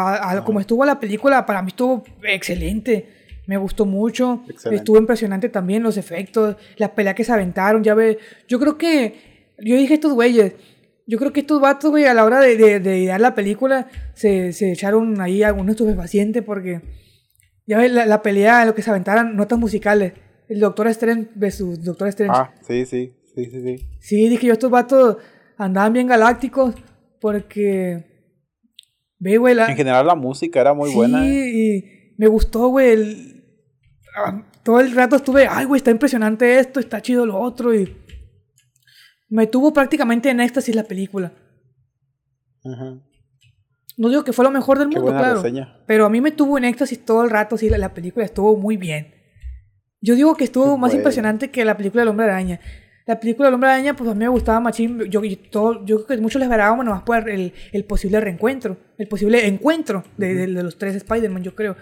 como 0.46 0.60
estuvo 0.60 0.86
la 0.86 1.00
película, 1.00 1.46
para 1.46 1.62
mí 1.62 1.70
estuvo 1.70 2.04
excelente. 2.24 3.17
Me 3.48 3.58
gustó 3.58 3.86
mucho. 3.86 4.44
Estuvo 4.72 4.98
impresionante 4.98 5.50
también 5.50 5.82
los 5.82 5.98
efectos, 5.98 6.56
las 6.78 6.92
peleas 6.92 7.16
que 7.16 7.24
se 7.24 7.32
aventaron. 7.32 7.84
Ya 7.84 7.96
ve, 7.96 8.20
yo 8.48 8.60
creo 8.60 8.78
que... 8.78 9.56
Yo 9.60 9.76
dije 9.76 9.96
estos 9.96 10.14
güeyes. 10.14 10.54
Yo 11.08 11.18
creo 11.18 11.34
que 11.34 11.40
estos 11.40 11.60
vatos, 11.60 11.90
güey, 11.90 12.06
a 12.06 12.14
la 12.14 12.26
hora 12.26 12.40
de, 12.42 12.56
de, 12.58 12.80
de 12.80 13.00
idear 13.00 13.20
la 13.20 13.34
película, 13.34 13.88
se, 14.14 14.54
se 14.54 14.72
echaron 14.72 15.20
ahí 15.22 15.42
algunos 15.42 15.72
estupefacientes 15.72 16.44
porque... 16.44 16.82
Ya 17.66 17.80
ves, 17.80 17.92
la, 17.92 18.06
la 18.06 18.22
pelea, 18.22 18.64
lo 18.66 18.76
que 18.76 18.82
se 18.82 18.92
aventaron, 18.92 19.36
notas 19.36 19.58
musicales 19.58 20.14
el 20.48 20.60
Doctor 20.60 20.88
Strange 20.88 21.30
versus 21.36 21.84
Doctor 21.84 22.08
Strange. 22.10 22.34
Ah, 22.36 22.54
sí, 22.62 22.86
sí, 22.86 23.14
sí, 23.36 23.46
sí, 23.46 23.62
sí. 23.62 23.88
Sí, 24.00 24.30
dije 24.30 24.48
yo, 24.48 24.54
estos 24.54 24.72
vatos 24.72 25.18
andaban 25.58 25.94
bien 25.94 26.08
galácticos 26.08 26.76
porque... 27.20 28.16
Ve, 29.20 29.38
güey, 29.38 29.58
En 29.58 29.76
general 29.76 30.06
la 30.06 30.16
música 30.16 30.62
era 30.62 30.74
muy 30.74 30.94
buena. 30.94 31.24
Sí, 31.24 31.28
¿eh? 31.28 31.50
y 31.56 32.14
me 32.18 32.28
gustó, 32.28 32.68
güey. 32.68 33.37
Todo 34.64 34.80
el 34.80 34.94
rato 34.94 35.16
estuve, 35.18 35.48
ay, 35.50 35.66
güey, 35.66 35.80
está 35.80 35.92
impresionante 35.92 36.60
esto, 36.60 36.80
está 36.80 37.02
chido 37.02 37.26
lo 37.26 37.38
otro 37.40 37.74
y... 37.74 37.96
Me 39.30 39.46
tuvo 39.46 39.74
prácticamente 39.74 40.30
en 40.30 40.40
éxtasis 40.40 40.74
la 40.74 40.84
película. 40.84 41.34
No 43.98 44.10
digo 44.10 44.24
que 44.24 44.32
fue 44.32 44.46
lo 44.46 44.52
mejor 44.52 44.80
del 44.80 44.88
mundo, 44.88 45.08
claro. 45.08 45.44
Pero 45.86 46.06
a 46.06 46.10
mí 46.10 46.22
me 46.22 46.32
tuvo 46.32 46.58
en 46.58 46.66
éxtasis 46.66 47.04
todo 47.04 47.24
el 47.24 47.30
rato, 47.30 47.58
sí, 47.58 47.70
la 47.70 47.94
película 47.94 48.24
estuvo 48.24 48.56
muy 48.56 48.78
bien. 48.78 49.14
Yo 50.00 50.16
digo 50.16 50.36
que 50.36 50.44
estuvo 50.44 50.78
más 50.78 50.94
impresionante 50.94 51.50
que 51.50 51.66
la 51.66 51.76
película 51.76 52.02
del 52.02 52.10
Hombre 52.10 52.26
Araña. 52.26 52.60
La 53.06 53.20
película 53.20 53.48
del 53.48 53.56
Hombre 53.56 53.70
Araña, 53.70 53.96
pues 53.96 54.10
a 54.10 54.14
mí 54.14 54.20
me 54.20 54.28
gustaba 54.28 54.60
machín. 54.60 55.00
Yo, 55.10 55.24
yo, 55.24 55.40
todo, 55.50 55.86
yo 55.86 56.06
creo 56.06 56.18
que 56.18 56.22
muchos 56.22 56.40
les 56.40 56.48
esperábamos 56.48 56.86
nomás 56.86 57.04
por 57.04 57.30
el, 57.30 57.54
el 57.72 57.86
posible 57.86 58.20
reencuentro, 58.20 58.78
el 58.98 59.08
posible 59.08 59.48
encuentro 59.48 60.04
de, 60.18 60.36
de, 60.36 60.48
los 60.48 60.78
tres 60.78 60.96
Spider-Man, 60.96 61.42
yo 61.42 61.56
creo. 61.56 61.76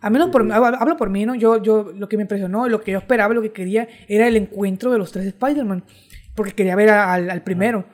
A 0.00 0.10
menos 0.10 0.30
por, 0.30 0.50
hablo 0.52 0.96
por 0.96 1.10
mí, 1.10 1.26
¿no? 1.26 1.34
Yo, 1.34 1.62
yo, 1.62 1.92
lo 1.94 2.08
que 2.08 2.16
me 2.16 2.22
impresionó, 2.22 2.68
lo 2.68 2.80
que 2.80 2.92
yo 2.92 2.98
esperaba, 2.98 3.34
lo 3.34 3.42
que 3.42 3.52
quería, 3.52 3.88
era 4.08 4.28
el 4.28 4.36
encuentro 4.36 4.90
de 4.92 4.98
los 4.98 5.12
tres 5.12 5.26
Spider-Man. 5.26 5.84
Porque 6.34 6.52
quería 6.52 6.76
ver 6.76 6.90
al, 6.90 7.30
al, 7.30 7.42
primero. 7.42 7.86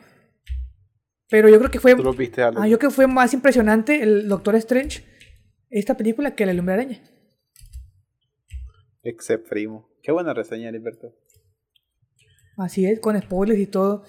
Pero 1.31 1.49
yo 1.49 1.59
creo 1.59 1.71
que 1.71 1.81
fue. 1.81 1.93
Ah, 1.93 2.69
yo 2.69 2.79
creo 2.79 2.91
que 2.91 2.95
fue 2.95 3.07
más 3.07 3.33
impresionante 3.33 4.03
el 4.03 4.29
Doctor 4.29 4.55
Strange, 4.57 5.05
esta 5.71 5.97
película, 5.97 6.35
que 6.35 6.45
la 6.45 6.53
del 6.53 6.61
Hombre 6.61 6.75
Araña. 6.75 7.03
Except 9.03 9.49
primo. 9.49 9.89
Qué 10.03 10.13
buena 10.13 10.35
reseña, 10.35 10.69
Heriberto. 10.69 11.15
Así 12.57 12.87
es, 12.87 13.01
con 13.01 13.21
spoilers 13.21 13.59
y 13.59 13.67
todo. 13.67 14.05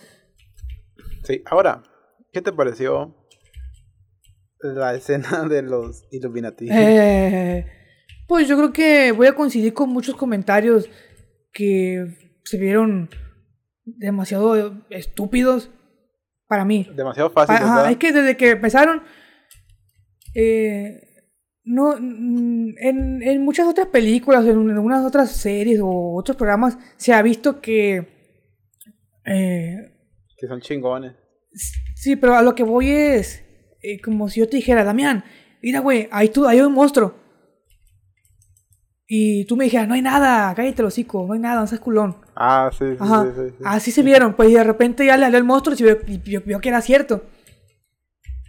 Sí, 1.24 1.42
ahora, 1.46 1.84
¿qué 2.32 2.42
te 2.42 2.52
pareció 2.52 3.16
la 4.74 4.95
escena 4.95 5.43
de 5.49 5.61
los 5.61 6.05
Illuminati? 6.11 6.68
Eh, 6.72 7.66
pues 8.28 8.47
yo 8.47 8.57
creo 8.57 8.74
que 8.74 9.11
voy 9.11 9.28
a 9.28 9.36
coincidir 9.36 9.74
con 9.74 9.89
muchos 9.89 10.16
comentarios 10.16 10.89
que 11.51 12.07
se 12.43 12.57
vieron 12.57 13.09
demasiado 13.86 14.86
estúpidos 14.89 15.70
para 16.47 16.66
mí. 16.66 16.88
Demasiado 16.95 17.30
fáciles. 17.30 17.61
es 17.89 17.97
que 17.97 18.11
desde 18.11 18.38
que 18.38 18.51
empezaron, 18.51 19.03
eh, 20.34 21.01
no, 21.63 21.95
mm, 21.99 22.78
en, 22.78 23.24
en, 23.24 23.43
muchas 23.43 23.68
otras 23.68 23.88
películas, 23.88 24.45
en 24.45 24.70
algunas 24.70 25.05
otras 25.05 25.32
series 25.32 25.80
o 25.82 26.16
otros 26.16 26.38
programas, 26.38 26.78
se 26.97 27.13
ha 27.13 27.22
visto 27.22 27.61
que... 27.61 28.07
Eh, 29.26 29.91
que 30.38 30.47
son 30.47 30.61
chingones. 30.61 31.13
Sí, 31.95 32.16
pero 32.16 32.36
a 32.36 32.41
lo 32.41 32.53
que 32.53 32.63
voy 32.63 32.89
es... 32.89 33.45
eh, 33.86 34.02
como 34.02 34.30
si 34.30 34.40
yo 34.40 34.50
te 34.50 34.58
dijera, 34.58 34.84
Damián, 34.84 35.24
mira, 35.62 35.80
güey, 35.80 36.08
ahí, 36.12 36.30
tú, 36.30 36.48
hay 36.48 36.62
un 36.62 36.74
monstruo. 36.74 37.16
Y 39.08 39.46
tú 39.46 39.56
me 39.56 39.66
dijeras, 39.66 39.88
no 39.88 39.94
hay 39.94 40.02
nada, 40.02 40.54
cállate 40.56 40.82
el 40.82 40.88
hocico, 40.88 41.26
no 41.28 41.34
hay 41.34 41.40
nada, 41.40 41.62
no 41.62 41.68
seas 41.68 41.82
culón. 41.82 42.18
Ah, 42.36 42.72
sí, 42.72 42.86
sí, 42.92 42.98
sí, 42.98 43.42
sí, 43.50 43.64
Así 43.64 43.92
se 43.92 44.02
vieron, 44.02 44.34
pues 44.34 44.50
y 44.50 44.54
de 44.54 44.64
repente 44.64 45.06
ya 45.06 45.16
le 45.16 45.26
habló 45.26 45.38
el 45.38 45.44
monstruo 45.44 45.76
y 45.78 46.18
vio, 46.18 46.60
que 46.60 46.70
era 46.70 46.82
cierto. 46.82 47.24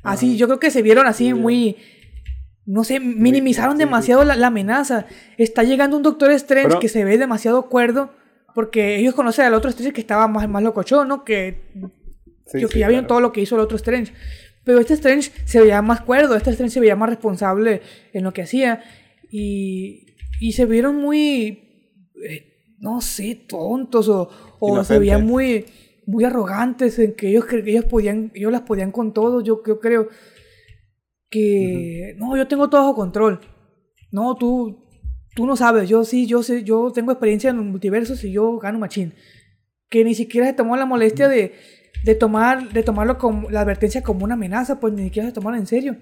Así, 0.02 0.36
yo 0.36 0.46
creo 0.46 0.58
que 0.58 0.70
se 0.70 0.82
vieron 0.82 1.06
así 1.06 1.34
muy... 1.34 1.76
No 2.64 2.82
sé, 2.82 2.98
minimizaron 2.98 3.76
demasiado 3.76 4.24
la, 4.24 4.46
amenaza. 4.46 5.06
Está 5.36 5.62
llegando 5.62 5.96
un 5.96 6.02
Doctor 6.02 6.32
Strange 6.32 6.78
que 6.80 6.88
se 6.88 7.04
ve 7.04 7.16
demasiado 7.16 7.68
cuerdo 7.68 8.10
porque 8.54 8.96
ellos 8.96 9.14
conocen 9.14 9.44
al 9.44 9.54
otro 9.54 9.68
Strange 9.70 9.92
que 9.92 10.00
estaba 10.00 10.26
más, 10.26 10.48
más 10.48 10.62
locochón, 10.62 11.06
¿no? 11.06 11.24
Que, 11.24 11.62
que 12.50 12.78
ya 12.78 12.88
vieron 12.88 13.06
todo 13.06 13.20
lo 13.20 13.30
que 13.30 13.42
hizo 13.42 13.54
el 13.54 13.60
otro 13.60 13.76
Strange. 13.76 14.12
Pero 14.66 14.80
este 14.80 14.94
Strange 14.94 15.30
se 15.44 15.60
veía 15.60 15.80
más 15.80 16.00
cuerdo, 16.00 16.34
este 16.34 16.50
Strange 16.50 16.74
se 16.74 16.80
veía 16.80 16.96
más 16.96 17.08
responsable 17.08 17.82
en 18.12 18.24
lo 18.24 18.32
que 18.32 18.42
hacía. 18.42 18.82
Y, 19.30 20.16
y 20.40 20.52
se 20.54 20.66
vieron 20.66 20.96
muy, 20.96 22.02
eh, 22.28 22.74
no 22.80 23.00
sé, 23.00 23.46
tontos 23.48 24.08
o, 24.08 24.28
o 24.58 24.82
se 24.82 24.98
veían 24.98 25.24
muy, 25.24 25.66
muy 26.04 26.24
arrogantes 26.24 26.98
en 26.98 27.14
que 27.14 27.28
ellos, 27.28 27.44
que 27.44 27.58
ellos, 27.58 27.84
podían, 27.84 28.32
ellos 28.34 28.50
las 28.50 28.62
podían 28.62 28.90
con 28.90 29.12
todo. 29.14 29.40
Yo, 29.40 29.62
yo 29.64 29.78
creo 29.78 30.08
que, 31.30 32.16
no, 32.18 32.36
yo 32.36 32.48
tengo 32.48 32.68
todo 32.68 32.80
bajo 32.80 32.96
control. 32.96 33.38
No, 34.10 34.34
tú, 34.34 34.84
tú 35.36 35.46
no 35.46 35.54
sabes, 35.54 35.88
yo 35.88 36.02
sí, 36.02 36.26
yo 36.26 36.42
sé, 36.42 36.64
yo 36.64 36.90
tengo 36.90 37.12
experiencia 37.12 37.50
en 37.50 37.70
multiversos 37.70 38.24
y 38.24 38.32
yo 38.32 38.58
gano 38.58 38.80
machín. 38.80 39.14
Que 39.88 40.02
ni 40.02 40.16
siquiera 40.16 40.48
se 40.48 40.54
tomó 40.54 40.76
la 40.76 40.86
molestia 40.86 41.28
de, 41.28 41.54
de 42.04 42.14
tomar, 42.14 42.72
de 42.72 42.82
tomarlo 42.82 43.18
como 43.18 43.50
la 43.50 43.60
advertencia 43.60 44.02
como 44.02 44.24
una 44.24 44.34
amenaza, 44.34 44.80
pues 44.80 44.92
ni 44.92 45.04
siquiera 45.04 45.28
se 45.28 45.34
tomaron 45.34 45.60
en 45.60 45.66
serio. 45.66 45.96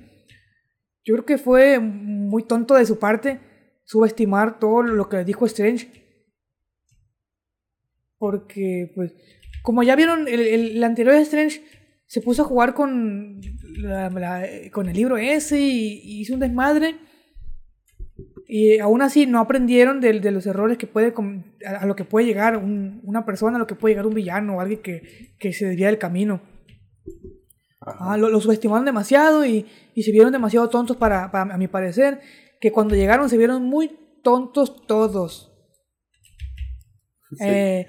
Yo 1.05 1.15
creo 1.15 1.25
que 1.27 1.39
fue 1.39 1.79
muy 1.79 2.45
tonto 2.45 2.75
de 2.75 2.87
su 2.87 2.99
parte 2.99 3.41
subestimar 3.85 4.59
todo 4.59 4.83
lo 4.83 5.09
que 5.09 5.25
dijo 5.25 5.47
Strange. 5.47 5.91
Porque, 8.19 8.91
pues, 8.95 9.13
como 9.63 9.83
ya 9.83 9.97
vieron, 9.97 10.29
el, 10.29 10.41
el, 10.41 10.85
anterior 10.85 11.15
Strange 11.17 11.63
se 12.07 12.21
puso 12.23 12.43
a 12.43 12.47
jugar 12.47 12.75
con, 12.75 13.41
con 14.73 14.89
el 14.89 14.97
libro 14.97 15.17
ese 15.19 15.61
y 15.61 16.21
hizo 16.21 16.35
un 16.35 16.41
desmadre. 16.41 16.97
Y 18.47 18.79
aún 18.79 19.03
así 19.03 19.27
no 19.27 19.41
aprendieron 19.41 20.01
de, 20.01 20.21
de 20.21 20.31
los 20.31 20.47
errores 20.47 20.77
que 20.77 20.87
puede, 20.87 21.15
a, 21.67 21.87
lo 21.87 21.97
que 21.97 22.05
puede 22.05 22.27
llegar 22.27 22.59
una 22.59 23.25
persona, 23.25 23.57
a 23.57 23.59
lo 23.59 23.67
que 23.67 23.75
puede 23.75 23.95
llegar 23.95 24.07
un 24.07 24.15
villano 24.15 24.57
o 24.57 24.61
alguien 24.61 24.83
que, 24.83 25.35
que 25.39 25.53
se 25.53 25.67
desvía 25.67 25.87
del 25.87 25.99
camino. 25.99 26.43
Ah, 27.81 28.17
lo, 28.17 28.41
subestimaron 28.41 28.85
demasiado 28.85 29.45
y, 29.45 29.67
y, 29.95 30.03
se 30.03 30.11
vieron 30.11 30.33
demasiado 30.33 30.69
tontos 30.71 30.97
para, 30.97 31.31
para, 31.31 31.55
a 31.55 31.59
mi 31.59 31.69
parecer, 31.69 32.21
que 32.61 32.73
cuando 32.73 32.95
llegaron 32.95 33.29
se 33.29 33.37
vieron 33.37 33.63
muy 33.65 33.99
tontos 34.23 34.87
todos. 34.87 35.51
Eh, 37.41 37.87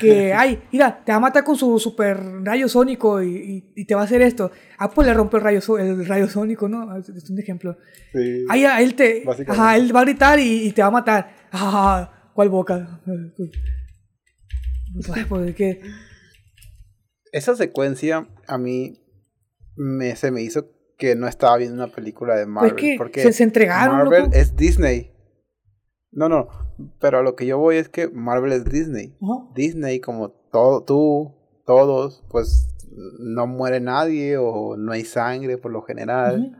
que, 0.00 0.32
ay, 0.32 0.62
mira, 0.72 1.04
te 1.04 1.12
va 1.12 1.16
a 1.16 1.20
matar 1.20 1.44
con 1.44 1.56
su 1.56 1.78
super 1.78 2.18
rayo 2.42 2.68
sónico 2.68 3.22
y, 3.22 3.72
y, 3.76 3.84
te 3.84 3.94
va 3.94 4.00
a 4.00 4.04
hacer 4.04 4.22
esto. 4.22 4.50
Ah, 4.78 4.90
pues 4.90 5.06
le 5.06 5.14
rompe 5.14 5.36
el 5.36 5.42
rayo, 5.42 5.78
el 5.78 6.06
rayo 6.06 6.28
sónico, 6.28 6.68
¿no? 6.68 6.96
Es 6.98 7.30
un 7.30 7.38
ejemplo. 7.38 7.76
Sí. 8.12 8.44
Ahí, 8.48 8.64
él 8.64 8.94
te, 8.94 9.24
ajá, 9.46 9.76
él 9.76 9.94
va 9.94 10.00
a 10.00 10.04
gritar 10.04 10.40
y, 10.40 10.72
te 10.72 10.82
va 10.82 10.88
a 10.88 10.92
matar. 10.92 11.48
Ajá, 11.50 12.30
¿cuál 12.34 12.48
boca? 12.48 13.00
Pues, 15.28 15.54
¿qué? 15.54 15.80
Esa 17.32 17.56
secuencia 17.56 18.28
a 18.46 18.58
mí 18.58 19.00
me, 19.76 20.14
se 20.16 20.30
me 20.30 20.42
hizo 20.42 20.70
que 20.98 21.16
no 21.16 21.28
estaba 21.28 21.56
viendo 21.56 21.82
una 21.82 21.92
película 21.92 22.36
de 22.36 22.46
Marvel. 22.46 22.74
Pues 22.74 22.98
porque 22.98 23.32
se, 23.32 23.42
entregaron. 23.42 23.96
Marvel 23.96 24.30
es 24.32 24.56
Disney. 24.56 25.13
No, 26.14 26.28
no, 26.28 26.48
pero 27.00 27.18
a 27.18 27.22
lo 27.22 27.34
que 27.34 27.44
yo 27.44 27.58
voy 27.58 27.76
es 27.76 27.88
que 27.88 28.08
Marvel 28.08 28.52
es 28.52 28.64
Disney. 28.64 29.16
Disney, 29.54 30.00
como 30.00 30.30
todo, 30.30 30.84
tú, 30.84 31.34
todos, 31.66 32.24
pues 32.30 32.68
no 33.18 33.48
muere 33.48 33.80
nadie 33.80 34.36
o 34.38 34.76
no 34.76 34.92
hay 34.92 35.04
sangre 35.04 35.58
por 35.58 35.72
lo 35.72 35.82
general. 35.82 36.56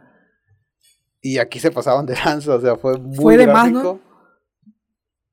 Y 1.21 1.39
aquí 1.39 1.61
se 1.61 1.71
pasaban 1.71 2.05
de 2.07 2.17
lanza, 2.17 2.57
o 2.57 2.61
sea, 2.61 2.77
fue 2.77 2.99
muy 2.99 3.37
gráfico. 3.37 4.01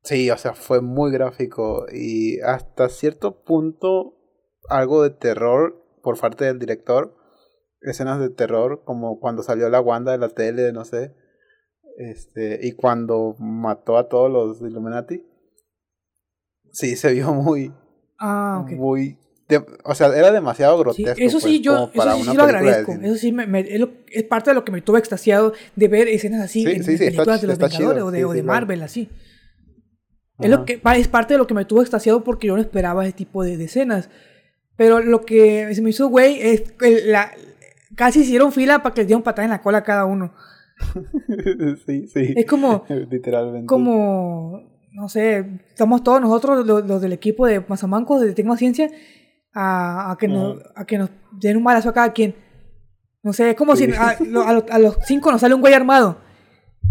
Sí, 0.03 0.29
o 0.29 0.37
sea, 0.37 0.53
fue 0.53 0.81
muy 0.81 1.11
gráfico 1.11 1.85
y 1.91 2.39
hasta 2.41 2.89
cierto 2.89 3.43
punto 3.43 4.17
algo 4.69 5.03
de 5.03 5.11
terror 5.11 5.83
por 6.01 6.19
parte 6.19 6.45
del 6.45 6.59
director. 6.59 7.15
Escenas 7.81 8.19
de 8.19 8.29
terror, 8.29 8.83
como 8.83 9.19
cuando 9.19 9.41
salió 9.41 9.67
la 9.69 9.81
Wanda 9.81 10.11
de 10.11 10.19
la 10.19 10.29
tele, 10.29 10.71
no 10.71 10.85
sé. 10.85 11.15
Este, 11.97 12.59
y 12.61 12.73
cuando 12.73 13.35
mató 13.39 13.97
a 13.97 14.07
todos 14.07 14.31
los 14.31 14.61
Illuminati, 14.61 15.23
sí 16.71 16.95
se 16.95 17.13
vio 17.13 17.33
muy. 17.33 17.71
Ah, 18.17 18.65
Muy. 18.69 19.17
o 19.83 19.95
sea, 19.95 20.07
era 20.15 20.31
demasiado 20.31 20.77
grotesco. 20.77 21.15
eso 21.17 21.39
sí, 21.39 21.59
pues, 21.59 21.61
yo 21.61 21.91
eso 21.93 22.23
sí, 22.23 22.37
lo 22.37 22.43
agradezco. 22.43 22.93
Eso 22.93 23.15
sí, 23.15 23.31
me, 23.31 23.47
es, 24.09 24.23
parte 24.23 24.51
de 24.51 24.53
lo 24.53 24.63
que 24.63 24.71
me 24.71 24.81
tuvo 24.81 24.97
extasiado 24.97 25.53
de 25.75 25.87
ver 25.87 26.07
escenas 26.07 26.41
así 26.41 26.63
en, 26.63 26.85
películas 26.85 27.41
de 27.41 27.47
los 27.47 27.57
Vengadores 27.57 28.03
o 28.03 28.11
de, 28.11 28.25
o 28.25 28.33
de 28.33 28.43
Marvel, 28.43 28.83
así. 28.83 29.09
Es, 30.39 30.49
lo 30.49 30.65
que, 30.65 30.81
es 30.95 31.07
parte 31.07 31.33
de 31.33 31.37
lo 31.37 31.47
que 31.47 31.53
me 31.53 31.65
tuvo 31.65 31.81
extasiado 31.81 32.23
porque 32.23 32.47
yo 32.47 32.55
no 32.55 32.61
esperaba 32.61 33.03
ese 33.05 33.13
tipo 33.13 33.43
de, 33.43 33.63
escenas. 33.63 34.09
Pero 34.75 34.99
lo 34.99 35.21
que 35.25 35.73
se 35.73 35.81
me 35.81 35.89
hizo, 35.89 36.07
güey, 36.07 36.41
es 36.41 36.73
la, 37.05 37.31
casi 37.95 38.21
hicieron 38.21 38.51
fila 38.51 38.81
para 38.81 38.93
que 38.93 39.01
les 39.01 39.07
dieran 39.07 39.23
patada 39.23 39.45
en 39.45 39.51
la 39.51 39.61
cola 39.61 39.79
a 39.79 39.83
cada 39.83 40.05
uno. 40.05 40.33
sí, 41.85 42.07
sí. 42.07 42.33
Es 42.35 42.45
como. 42.45 42.85
Literalmente. 42.89 43.67
Como. 43.67 44.61
No 44.93 45.07
sé, 45.07 45.61
estamos 45.69 46.03
todos 46.03 46.19
nosotros, 46.19 46.65
los, 46.65 47.01
del 47.01 47.13
equipo 47.13 47.47
de 47.47 47.61
Mazamancos, 47.61 48.19
de 48.21 48.33
Tecnociencia, 48.33 48.91
a, 49.53 50.11
a, 50.11 50.17
que 50.17 50.27
nos, 50.27 50.57
a 50.75 50.85
que 50.85 50.97
nos 50.97 51.09
den 51.31 51.55
un 51.57 51.63
balazo 51.63 51.89
a 51.89 51.93
cada 51.93 52.11
quien. 52.11 52.35
No 53.23 53.33
sé, 53.33 53.51
es 53.51 53.55
como 53.55 53.75
si 53.75 53.87
a, 53.93 54.17
los, 54.79 54.97
cinco 55.05 55.31
nos 55.31 55.41
sale 55.41 55.53
un 55.53 55.61
güey 55.61 55.73
armado. 55.73 56.17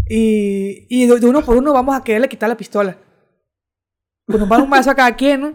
Y, 0.07 0.87
y 0.89 1.05
de, 1.05 1.27
uno 1.27 1.41
por 1.41 1.57
uno 1.57 1.73
vamos 1.73 1.95
a 1.95 2.03
quererle 2.03 2.29
quitar 2.29 2.49
la 2.49 2.57
pistola. 2.57 2.97
Pues 4.25 4.39
nos 4.39 4.47
van 4.47 4.61
un 4.61 4.69
balazo 4.69 4.91
a 4.91 4.95
cada 4.95 5.15
quien, 5.15 5.41
¿no? 5.41 5.47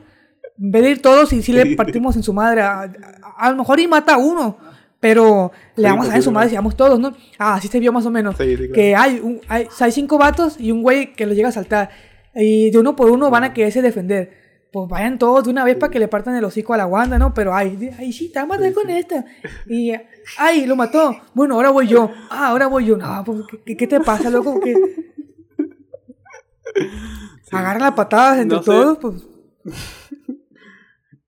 En 0.58 0.70
vez 0.70 0.82
de 0.82 0.90
ir 0.90 1.02
todos 1.02 1.32
y 1.32 1.42
si 1.42 1.52
le 1.52 1.76
partimos 1.76 2.16
en 2.16 2.22
su 2.22 2.32
madre, 2.32 2.62
a, 2.62 3.50
lo 3.50 3.56
mejor 3.56 3.80
y 3.80 3.88
mata 3.88 4.14
a 4.14 4.18
uno. 4.18 4.58
Pero 5.06 5.52
le 5.76 5.88
vamos 5.88 6.06
a 6.06 6.08
dar 6.08 6.16
en 6.16 6.22
su 6.24 6.32
madre, 6.32 6.46
decíamos 6.46 6.76
todos, 6.76 6.98
¿no? 6.98 7.14
Ah, 7.38 7.54
así 7.54 7.68
se 7.68 7.78
vio 7.78 7.92
más 7.92 8.04
o 8.06 8.10
menos. 8.10 8.34
Que 8.34 8.96
hay, 8.96 9.20
un, 9.22 9.40
hay, 9.46 9.68
hay, 9.78 9.92
cinco 9.92 10.18
vatos 10.18 10.56
y 10.58 10.72
un 10.72 10.82
güey 10.82 11.12
que 11.12 11.26
lo 11.26 11.32
llega 11.32 11.50
a 11.50 11.52
saltar. 11.52 11.90
Y 12.34 12.72
de 12.72 12.78
uno 12.78 12.96
por 12.96 13.12
uno 13.12 13.30
van 13.30 13.44
a 13.44 13.54
quererse 13.54 13.82
defender. 13.82 14.32
Pues 14.72 14.88
vayan 14.88 15.16
todos 15.16 15.44
de 15.44 15.50
una 15.50 15.64
vez 15.64 15.76
para 15.76 15.92
que 15.92 16.00
le 16.00 16.08
partan 16.08 16.34
el 16.34 16.44
hocico 16.44 16.74
a 16.74 16.76
la 16.76 16.86
Wanda, 16.86 17.20
¿no? 17.20 17.32
Pero 17.34 17.54
ay, 17.54 17.90
ay 17.96 18.12
sí, 18.12 18.32
te 18.32 18.40
va 18.40 18.42
a 18.42 18.46
matar 18.46 18.72
con 18.72 18.90
esta. 18.90 19.24
Y 19.68 19.92
ay, 20.38 20.66
lo 20.66 20.74
mató. 20.74 21.16
Bueno, 21.34 21.54
ahora 21.54 21.70
voy 21.70 21.86
yo. 21.86 22.10
Ah, 22.28 22.48
ahora 22.48 22.66
voy 22.66 22.86
yo. 22.86 22.96
No, 22.96 23.22
pues, 23.24 23.42
¿qué, 23.64 23.86
te 23.86 24.00
pasa, 24.00 24.28
loco? 24.28 24.58
¿Qué? 24.58 24.74
Agarra 27.52 27.78
las 27.78 27.92
patadas 27.92 28.40
entre 28.40 28.58
todos, 28.58 28.98
pues. 28.98 29.22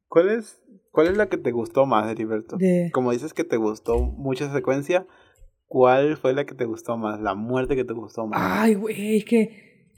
¿Cuál 0.09 0.31
es 0.31 0.59
¿Cuál 0.99 1.13
es 1.13 1.17
la 1.17 1.29
que 1.29 1.37
te 1.37 1.53
gustó 1.53 1.87
más, 1.87 2.11
Heriberto? 2.11 2.59
Como 2.91 3.13
dices 3.13 3.33
que 3.33 3.45
te 3.45 3.57
gustó 3.57 4.01
mucha 4.01 4.53
secuencia, 4.53 5.07
¿cuál 5.69 6.17
fue 6.17 6.35
la 6.35 6.45
que 6.45 6.57
te 6.57 6.65
gustó 6.65 6.97
más? 6.97 7.21
La 7.21 7.37
muerte 7.37 7.77
que 7.77 7.85
te 7.85 7.93
gustó 7.93 8.27
más. 8.27 8.41
Ay, 8.43 8.75
güey, 8.75 9.19
es 9.19 9.25
que. 9.25 9.93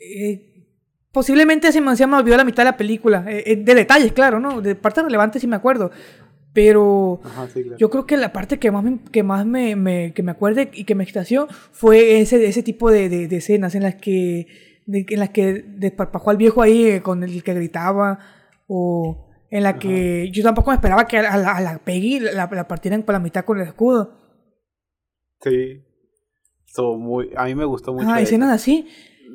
Eh, 0.00 0.70
posiblemente 1.12 1.70
se 1.70 1.82
me, 1.82 1.94
se 1.96 2.06
me 2.06 2.16
olvidó 2.16 2.38
la 2.38 2.46
mitad 2.46 2.62
de 2.62 2.70
la 2.70 2.78
película. 2.78 3.26
Eh, 3.28 3.42
eh, 3.44 3.56
de 3.56 3.74
detalles, 3.74 4.12
claro, 4.12 4.40
¿no? 4.40 4.62
De 4.62 4.74
partes 4.74 5.04
relevantes 5.04 5.42
sí 5.42 5.46
me 5.46 5.56
acuerdo. 5.56 5.90
Pero 6.54 7.20
yo 7.76 7.90
creo 7.90 8.06
que 8.06 8.16
la 8.16 8.32
parte 8.32 8.58
que 8.58 8.70
más 8.70 8.84
me, 8.84 9.00
que 9.12 9.22
más 9.22 9.44
me, 9.44 9.76
me, 9.76 10.14
que 10.14 10.22
me 10.22 10.30
acuerde 10.30 10.70
y 10.72 10.84
que 10.84 10.94
me 10.94 11.04
extasió 11.04 11.46
fue 11.72 12.22
ese, 12.22 12.42
ese 12.46 12.62
tipo 12.62 12.90
de, 12.90 13.10
de, 13.10 13.36
escenas 13.36 13.74
en 13.74 13.82
las 13.82 13.96
que, 13.96 14.46
en 14.86 15.20
las 15.20 15.28
que 15.28 15.62
desparpajó 15.62 16.30
al 16.30 16.38
viejo 16.38 16.62
ahí 16.62 17.00
con 17.00 17.22
el 17.22 17.42
que 17.42 17.52
gritaba 17.52 18.18
o 18.66 19.24
en 19.54 19.62
la 19.62 19.78
que 19.78 20.32
yo 20.32 20.42
tampoco 20.42 20.72
me 20.72 20.74
esperaba 20.74 21.06
que 21.06 21.16
a 21.16 21.36
la, 21.36 21.56
a 21.56 21.60
la 21.60 21.78
Peggy 21.78 22.18
la, 22.18 22.48
la, 22.50 22.66
partieran 22.66 23.04
por 23.04 23.12
la 23.12 23.20
mitad 23.20 23.44
con 23.44 23.60
el 23.60 23.68
escudo. 23.68 24.12
Sí. 25.40 25.80
muy, 26.98 27.30
a 27.36 27.44
mí 27.44 27.54
me 27.54 27.64
gustó 27.64 27.92
mucho. 27.92 28.08
Ah, 28.10 28.20
escenas 28.20 28.50
así. 28.50 28.88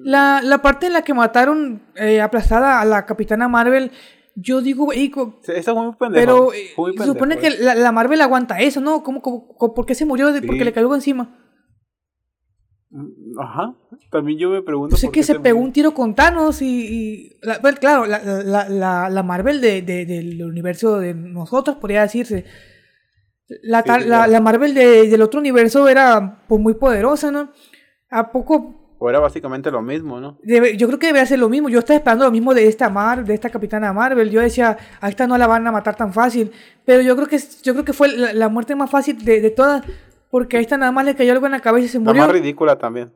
La, 0.04 0.42
la 0.44 0.62
parte 0.62 0.88
en 0.88 0.94
la 0.94 1.04
que 1.04 1.14
mataron 1.14 1.84
eh, 1.96 2.20
aplastada 2.20 2.82
a 2.82 2.86
la 2.86 3.06
Capitana 3.06 3.48
Marvel, 3.48 3.92
yo 4.36 4.60
digo, 4.60 4.92
eso 4.92 5.40
fue 5.48 5.84
muy 5.86 5.96
pendejo. 5.96 6.12
Pero 6.12 6.54
eh, 6.54 6.98
se 6.98 7.06
supone 7.06 7.38
que 7.38 7.52
la, 7.52 7.76
la, 7.76 7.94
Marvel 7.94 8.20
aguanta 8.20 8.60
eso, 8.60 8.82
¿no? 8.82 9.04
¿Cómo, 9.04 9.22
cómo, 9.22 9.74
por 9.74 9.86
qué 9.86 9.96
se 9.96 10.06
murió? 10.06 10.34
Porque 10.46 10.66
le 10.66 10.74
cayó 10.74 10.94
encima. 10.94 11.34
Ajá. 13.38 13.76
También 14.10 14.40
yo 14.40 14.50
me 14.50 14.62
pregunto. 14.62 14.96
Sé 14.96 15.10
que 15.10 15.24
se, 15.24 15.40
pegó 15.40 15.60
un 15.60 15.72
tiro 15.72 15.94
con 15.94 16.16
Thanos 16.16 16.62
y. 16.62 17.38
Pues, 17.62 17.80
claro, 17.80 18.06
la, 18.06 18.20
la, 18.20 19.10
la, 19.10 19.24
Marvel 19.24 19.62
de, 19.62 19.82
de, 19.82 20.06
del 20.06 20.44
universo 20.44 21.00
de 21.00 21.14
nosotros, 21.14 21.78
podría 21.78 22.02
decirse. 22.02 22.46
La, 23.64 23.84
la, 24.28 24.42
Marvel 24.42 24.74
del 24.74 25.22
otro 25.22 25.40
universo 25.40 25.88
era 25.88 26.44
pues, 26.48 26.62
muy 26.62 26.76
poderosa, 26.76 27.32
¿no? 27.32 27.52
¿A 28.10 28.32
poco 28.32 28.80
o 29.02 29.10
era 29.10 29.20
básicamente 29.20 29.72
lo 29.72 29.82
mismo, 29.82 30.20
¿no? 30.20 30.38
yo 30.44 30.88
creo 30.88 31.00
que 31.00 31.08
debería 31.08 31.26
ser 31.26 31.40
lo 31.40 31.48
mismo. 31.48 31.70
Yo 31.70 31.80
estaba 31.80 31.98
esperando 31.98 32.26
lo 32.26 32.32
mismo 32.32 32.54
de 32.54 32.68
esta 32.68 32.90
Mar, 32.90 33.24
de 33.24 33.34
esta 33.34 33.50
Capitana 33.50 33.94
Marvel. 33.94 34.30
Yo 34.30 34.42
decía, 34.42 34.78
a 35.00 35.08
esta 35.08 35.26
no 35.26 35.38
la 35.38 35.48
van 35.48 35.66
a 35.66 35.72
matar 35.72 35.96
tan 35.96 36.12
fácil. 36.12 36.52
Pero 36.84 37.02
yo 37.02 37.16
creo 37.16 37.28
que 37.30 37.40
yo 37.64 37.72
creo 37.74 37.86
que 37.86 37.94
fue 37.94 38.10
la, 38.10 38.50
muerte 38.50 38.76
más 38.76 38.92
fácil 38.92 39.24
de, 39.24 39.40
de, 39.40 39.52
todas. 39.52 39.86
Porque 40.30 40.58
a 40.58 40.60
esta 40.60 40.78
nada 40.78 40.92
más 40.92 41.06
le 41.06 41.16
cayó 41.16 41.32
algo 41.32 41.46
en 41.46 41.54
la 41.54 41.62
cabeza 41.62 41.86
y 41.86 41.90
se 41.90 42.00
murió. 42.00 42.22
La 42.22 42.28
más 42.28 42.34
ridícula 42.34 42.78
también. 42.78 43.14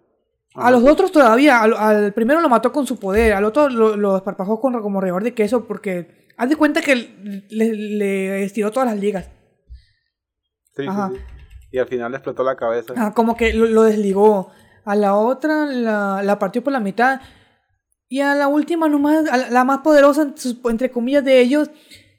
A 0.56 0.70
los 0.70 0.84
otros 0.84 1.12
todavía, 1.12 1.62
al, 1.62 2.14
primero 2.14 2.40
lo 2.40 2.50
mató 2.50 2.72
con 2.72 2.86
su 2.86 3.00
poder, 3.00 3.34
al 3.34 3.46
otro 3.46 3.70
lo, 3.70 3.96
lo 3.96 4.18
esparpajó 4.18 4.60
con, 4.60 4.80
como 4.82 5.02
regador 5.02 5.24
de 5.24 5.34
queso 5.34 5.66
porque 5.66 6.28
haz 6.38 6.50
de 6.50 6.56
cuenta 6.56 6.82
que 6.82 6.96
le, 7.50 7.74
le 7.74 8.44
estiró 8.44 8.72
todas 8.72 8.90
las 8.90 9.00
ligas. 9.00 9.30
Sí, 10.76 10.84
sí, 10.84 11.20
Y 11.72 11.78
al 11.78 11.88
final 11.88 12.12
le 12.12 12.18
explotó 12.18 12.44
la 12.44 12.56
cabeza. 12.56 12.94
Ah, 12.98 13.14
como 13.14 13.36
que 13.36 13.54
lo, 13.54 13.84
desligó. 13.84 14.52
A 14.86 14.96
la 14.96 15.16
otra 15.16 15.66
la, 15.66 16.22
la, 16.24 16.40
partió 16.40 16.64
por 16.64 16.74
la 16.74 16.80
mitad. 16.80 17.22
Y 18.10 18.20
a 18.20 18.36
la 18.36 18.48
última 18.48 18.90
nomás, 18.90 19.28
a 19.30 19.50
la, 19.50 19.64
más 19.64 19.80
poderosa, 19.80 20.34
entre 20.66 20.92
comillas, 20.92 21.24
de 21.24 21.40
ellos, 21.40 21.72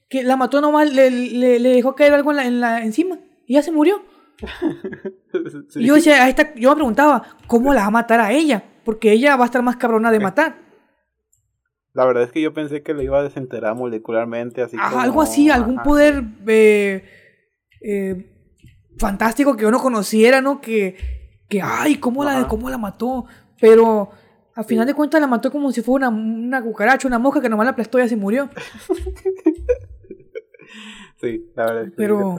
que 0.08 0.22
la 0.22 0.36
mató 0.36 0.60
nomás, 0.60 0.92
le, 0.92 1.10
le, 1.10 1.58
le 1.58 1.68
dejó 1.68 1.94
caer 1.94 2.14
algo 2.14 2.30
en 2.30 2.36
la, 2.36 2.46
en 2.46 2.60
la, 2.60 2.82
encima. 2.82 3.18
Y 3.46 3.54
ya 3.54 3.62
se 3.62 3.72
murió. 3.72 4.02
yo, 5.74 5.94
decía, 5.94 6.28
esta, 6.28 6.54
yo 6.54 6.70
me 6.70 6.76
preguntaba, 6.76 7.22
¿cómo 7.46 7.72
la 7.72 7.82
va 7.82 7.86
a 7.86 7.90
matar 7.90 8.20
a 8.20 8.32
ella? 8.32 8.64
Porque 8.84 9.12
ella 9.12 9.36
va 9.36 9.44
a 9.44 9.46
estar 9.46 9.62
más 9.62 9.76
cabrona 9.76 10.10
de 10.10 10.20
matar. 10.20 10.56
La 11.92 12.04
verdad 12.04 12.24
es 12.24 12.32
que 12.32 12.40
yo 12.40 12.52
pensé 12.52 12.82
que 12.82 12.92
le 12.92 13.04
iba 13.04 13.20
a 13.20 13.22
desenterrar 13.22 13.76
molecularmente, 13.76 14.62
así 14.62 14.76
Algo 14.80 15.22
así, 15.22 15.48
algún 15.48 15.76
poder 15.82 16.24
eh, 16.46 17.04
eh, 17.80 18.34
fantástico 18.98 19.56
que 19.56 19.62
yo 19.62 19.70
no 19.70 19.78
conociera, 19.78 20.40
¿no? 20.40 20.60
Que, 20.60 20.96
que 21.48 21.62
ay, 21.62 21.96
¿cómo 21.96 22.24
la, 22.24 22.48
¿cómo 22.48 22.68
la 22.68 22.78
mató? 22.78 23.26
Pero 23.60 24.10
al 24.56 24.64
final 24.64 24.86
de 24.86 24.94
cuentas 24.94 25.20
la 25.20 25.28
mató 25.28 25.52
como 25.52 25.70
si 25.70 25.82
fuera 25.82 26.08
una, 26.08 26.18
una 26.18 26.62
cucaracha, 26.62 27.06
una 27.06 27.20
mosca 27.20 27.40
que 27.40 27.48
nomás 27.48 27.66
la 27.66 27.70
aplastó 27.70 27.98
y 27.98 28.02
ya 28.02 28.08
se 28.08 28.16
murió. 28.16 28.50
Sí, 31.24 31.52
la 31.54 31.64
verdad 31.64 31.84
es 31.84 31.90
que 31.90 31.96
Pero, 31.96 32.38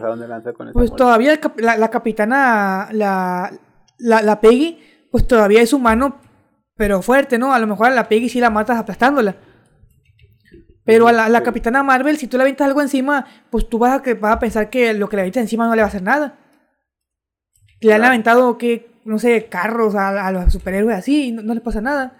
con 0.57 0.73
pues 0.73 0.95
todavía 0.95 1.39
la, 1.57 1.77
la, 1.77 1.89
capitana, 1.89 2.89
la, 2.91 3.51
la, 3.97 4.21
la, 4.21 4.41
Peggy, 4.41 4.79
pues 5.11 5.27
todavía 5.27 5.61
es 5.61 5.73
humano, 5.73 6.19
pero 6.75 7.01
fuerte, 7.01 7.37
¿no? 7.37 7.53
A 7.53 7.59
lo 7.59 7.67
mejor 7.67 7.87
a 7.87 7.91
la 7.91 8.07
Peggy 8.07 8.29
sí 8.29 8.39
la 8.39 8.49
matas 8.49 8.77
aplastándola. 8.77 9.35
Pero 10.83 11.07
a 11.07 11.11
la, 11.11 11.29
la 11.29 11.41
capitana 11.41 11.81
Marvel, 11.81 12.17
si 12.17 12.27
tú 12.27 12.37
le 12.37 12.43
avientas 12.43 12.67
algo 12.67 12.81
encima, 12.81 13.25
pues 13.49 13.67
tú 13.67 13.79
vas 13.79 13.99
a, 13.99 14.13
vas 14.15 14.35
a 14.35 14.39
pensar 14.39 14.69
que 14.69 14.93
lo 14.93 15.09
que 15.09 15.15
le 15.15 15.23
avientas 15.23 15.41
encima 15.41 15.65
no 15.65 15.75
le 15.75 15.81
va 15.81 15.85
a 15.85 15.89
hacer 15.89 16.03
nada. 16.03 16.37
Le 17.81 17.93
han 17.93 18.03
aventado, 18.03 18.57
que, 18.57 18.91
no 19.03 19.17
sé, 19.17 19.45
carros 19.45 19.95
a, 19.95 20.27
a 20.27 20.31
los 20.31 20.53
superhéroes 20.53 20.95
así 20.95 21.29
y 21.29 21.31
no, 21.31 21.41
no 21.41 21.53
les 21.55 21.63
pasa 21.63 21.81
nada. 21.81 22.17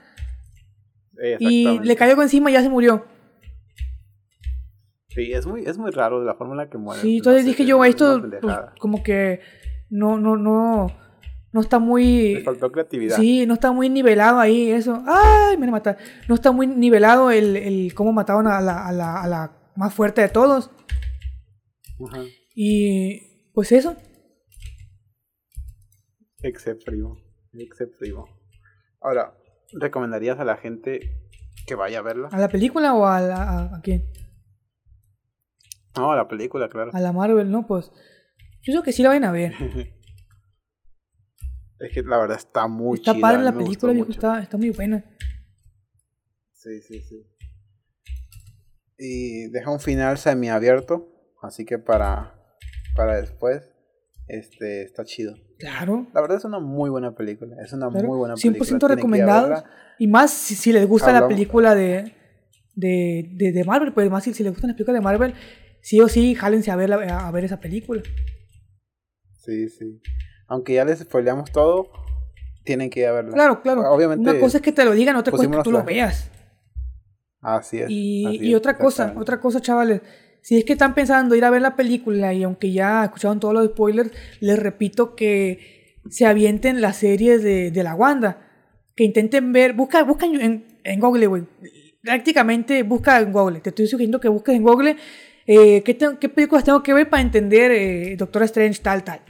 Y 1.40 1.80
le 1.80 1.96
cayó 1.96 2.12
algo 2.12 2.24
encima 2.24 2.50
y 2.50 2.54
ya 2.54 2.62
se 2.62 2.70
murió. 2.70 3.06
Sí, 5.16 5.32
es 5.32 5.48
muy, 5.48 5.64
es 5.66 5.78
muy 5.78 5.92
raro 5.92 6.22
la 6.24 6.36
forma 6.36 6.54
en 6.54 6.58
la 6.58 6.70
que 6.70 6.78
muere. 6.78 7.02
Sí, 7.02 7.18
entonces 7.18 7.46
dije 7.46 7.66
yo, 7.66 7.84
esto 7.86 8.22
pues, 8.22 8.56
como 8.80 9.02
que 9.02 9.40
no, 9.90 10.20
no, 10.20 10.36
no, 10.36 10.88
no 11.54 11.62
está 11.62 11.80
muy... 11.80 12.36
Le 12.36 12.44
faltó 12.44 12.70
creatividad. 12.70 13.16
Sí, 13.16 13.46
no 13.46 13.54
está 13.54 13.72
muy 13.72 13.90
nivelado 13.90 14.40
ahí 14.40 14.70
eso. 14.72 15.02
¡Ay, 15.08 15.56
me 15.56 15.62
van 15.62 15.70
a 15.70 15.72
matar! 15.72 15.98
No 16.28 16.36
está 16.36 16.52
muy 16.52 16.68
nivelado 16.68 17.32
el, 17.32 17.56
el 17.56 17.94
cómo 17.94 18.12
mataron 18.12 18.48
a 18.48 18.60
la, 18.60 18.86
a, 18.86 18.92
la, 18.92 19.22
a 19.24 19.28
la 19.28 19.58
más 19.78 19.94
fuerte 19.94 20.22
de 20.22 20.28
todos. 20.30 20.70
Y 22.54 23.52
pues 23.54 23.72
eso. 23.72 23.96
Excepto 26.42 26.92
primo. 27.98 28.28
Ahora, 29.00 29.34
¿recomendarías 29.72 30.40
a 30.40 30.46
la 30.46 30.58
gente 30.58 31.00
que 31.66 31.76
vaya 31.76 32.00
a 32.00 32.02
verla? 32.02 32.28
¿A 32.34 32.38
la 32.38 32.50
película 32.50 32.94
o 32.94 33.06
a, 33.06 33.22
la, 33.22 33.76
a 33.76 33.82
quién? 33.82 34.04
No, 35.96 36.12
a 36.12 36.16
la 36.16 36.28
película, 36.28 36.70
claro. 36.70 36.92
A 36.94 37.00
la 37.00 37.12
Marvel, 37.12 37.50
no, 37.50 37.66
pues. 37.66 37.92
Yo 38.62 38.74
creo 38.74 38.84
que 38.84 38.92
sí 38.92 39.04
la 39.04 39.10
van 39.10 39.24
a 39.24 39.32
ver. 39.32 39.54
es 41.80 41.94
que 41.94 42.02
la 42.04 42.18
verdad 42.18 42.38
está 42.38 42.68
muy 42.68 42.98
Está 42.98 43.14
padre 43.14 43.44
la 43.44 43.54
película, 43.54 43.94
viejo, 43.94 44.12
está, 44.12 44.42
está 44.42 44.58
muy 44.58 44.72
buena. 44.72 45.04
Sí, 46.54 46.82
sí, 46.82 47.02
sí. 47.02 47.28
Y 48.98 49.50
deja 49.50 49.72
un 49.72 49.80
final 49.80 50.18
semiabierto. 50.18 51.12
Así 51.42 51.64
que 51.64 51.78
para, 51.78 52.34
para 52.96 53.22
después, 53.22 53.72
este, 54.28 54.84
está 54.84 55.06
chido. 55.06 55.36
Claro. 55.60 56.08
La 56.14 56.22
verdad 56.22 56.38
es 56.38 56.46
una 56.46 56.60
muy 56.60 56.90
buena 56.90 57.14
película. 57.14 57.56
Es 57.64 57.72
una 57.74 57.90
muy 57.90 58.18
buena 58.18 58.36
película. 58.36 58.78
100% 58.78 58.88
recomendada. 58.88 59.64
Y 60.00 60.08
más 60.08 60.32
si, 60.32 60.56
si 60.56 60.74
les 60.74 60.88
gusta 60.88 61.14
la 61.14 61.28
película 61.28 61.76
de, 61.76 62.14
de, 62.76 63.30
de, 63.34 63.52
de, 63.52 63.64
Marvel, 63.64 63.94
pues 63.94 64.10
más 64.10 64.24
si, 64.24 64.34
si 64.34 64.44
les 64.44 64.52
gustan 64.52 64.70
las 64.70 64.76
películas 64.76 65.00
de 65.00 65.04
Marvel, 65.04 65.34
sí 65.86 66.02
o 66.02 66.10
sí, 66.10 66.34
jálense 66.34 66.72
a 66.72 66.76
ver, 66.76 66.92
a 66.92 67.30
ver 67.32 67.46
esa 67.46 67.60
película. 67.60 68.02
Sí, 69.38 69.70
sí. 69.70 70.02
Aunque 70.48 70.74
ya 70.74 70.84
les 70.84 71.00
spoileamos 71.00 71.52
todo, 71.52 71.92
tienen 72.64 72.90
que 72.90 73.02
ir 73.02 73.06
a 73.06 73.12
verla. 73.12 73.34
Claro, 73.34 73.62
claro. 73.62 73.82
Obviamente, 73.92 74.28
Una 74.28 74.40
cosa 74.40 74.58
es 74.58 74.64
que 74.64 74.72
te 74.72 74.84
lo 74.84 74.94
digan, 74.94 75.16
otra 75.16 75.30
cosa 75.30 75.44
es 75.44 75.50
que 75.50 75.62
tú 75.64 75.72
lo 75.72 75.84
veas. 75.84 76.32
Así 77.40 77.82
es. 77.82 77.86
Y, 77.90 78.40
y 78.42 78.56
otra 78.56 78.80
cosa, 78.80 79.14
otra 79.16 79.40
cosa, 79.40 79.62
chavales. 79.62 80.02
Si 80.42 80.58
es 80.58 80.66
que 80.66 80.74
están 80.74 80.96
pensando 80.96 81.36
ir 81.36 81.46
a 81.46 81.52
ver 81.52 81.62
la 81.62 81.76
película 81.76 82.34
y 82.34 82.42
aunque 82.42 82.72
ya 82.72 83.04
escucharon 83.04 83.40
todos 83.40 83.54
los 83.54 83.68
spoilers, 83.68 84.12
les 84.40 84.58
repito 84.58 85.16
que 85.16 86.00
se 86.10 86.26
avienten 86.26 86.82
las 86.82 86.98
series 86.98 87.44
de, 87.44 87.70
de 87.70 87.84
la 87.84 87.94
Wanda. 87.94 88.42
Que 88.96 89.04
intenten 89.04 89.54
ver, 89.54 89.74
busca, 89.74 90.04
busca 90.04 90.26
en, 90.26 90.66
en 90.84 91.00
Google, 91.00 91.28
güey. 91.28 91.44
Prácticamente 92.02 92.82
busca 92.82 93.20
en 93.20 93.32
Google. 93.32 93.60
Te 93.60 93.70
estoy 93.70 93.86
sugiriendo 93.86 94.20
que 94.20 94.30
busques 94.30 94.56
en 94.56 94.64
Google 94.64 94.98
eh, 95.46 95.84
¿qué, 95.84 95.98
¿qué, 96.20 96.30
películas 96.30 96.64
tengo 96.64 96.82
que 96.82 96.94
ver 96.94 97.10
para 97.10 97.22
entender 97.22 97.72
eh, 97.72 98.16
Doctor 98.18 98.44
Strange 98.44 98.82
tal, 98.82 99.04
tal? 99.04 99.22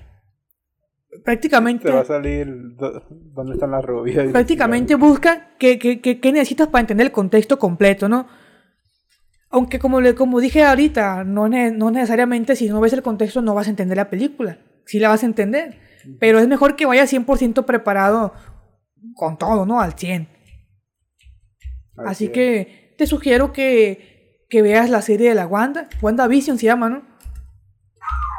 Prácticamente... 1.24 1.86
Te 1.86 1.91
va 1.91 2.01
a 2.01 2.05
salir 2.05 2.47
dónde 2.47 3.53
están 3.53 3.72
las 3.72 3.84
rubias. 3.84 4.32
Prácticamente 4.32 4.95
busca 4.95 5.55
qué, 5.57 5.78
qué, 5.78 5.99
qué, 5.99 6.32
necesitas 6.32 6.68
para 6.68 6.82
entender 6.82 7.07
el 7.07 7.11
contexto 7.11 7.59
completo, 7.59 8.07
¿no? 8.07 8.28
Aunque 9.49 9.80
como, 9.80 10.01
le, 10.01 10.16
como 10.16 10.39
dije 10.39 10.63
ahorita, 10.63 11.24
no, 11.24 11.48
no 11.48 11.91
necesariamente 11.91 12.56
si 12.56 12.68
no 12.68 12.81
ves 12.81 12.94
el 12.94 13.02
contexto 13.02 13.41
no 13.41 13.53
vas 13.53 13.68
a 13.68 13.69
entender 13.69 13.98
la 13.98 14.10
película. 14.10 14.60
Sí 14.85 14.99
la 14.99 15.10
vas 15.10 15.23
a 15.23 15.27
entender. 15.27 15.80
Pero 16.19 16.39
es 16.39 16.48
mejor 16.48 16.76
que 16.76 16.85
vayas 16.85 17.11
100% 17.11 17.65
preparado 17.65 18.34
con 19.15 19.38
todo, 19.38 19.65
¿no? 19.65 19.81
Al 19.81 19.94
100. 19.94 20.27
Así 21.98 22.30
que 22.30 22.94
te 22.98 23.07
sugiero 23.07 23.53
que 23.53 24.14
que 24.49 24.61
veas 24.61 24.89
la 24.89 25.01
serie 25.01 25.30
de 25.30 25.35
la 25.35 25.47
Wanda. 25.47 25.89
WandaVision 26.01 26.57
se 26.57 26.65
llama, 26.65 26.89
¿no? 26.89 27.03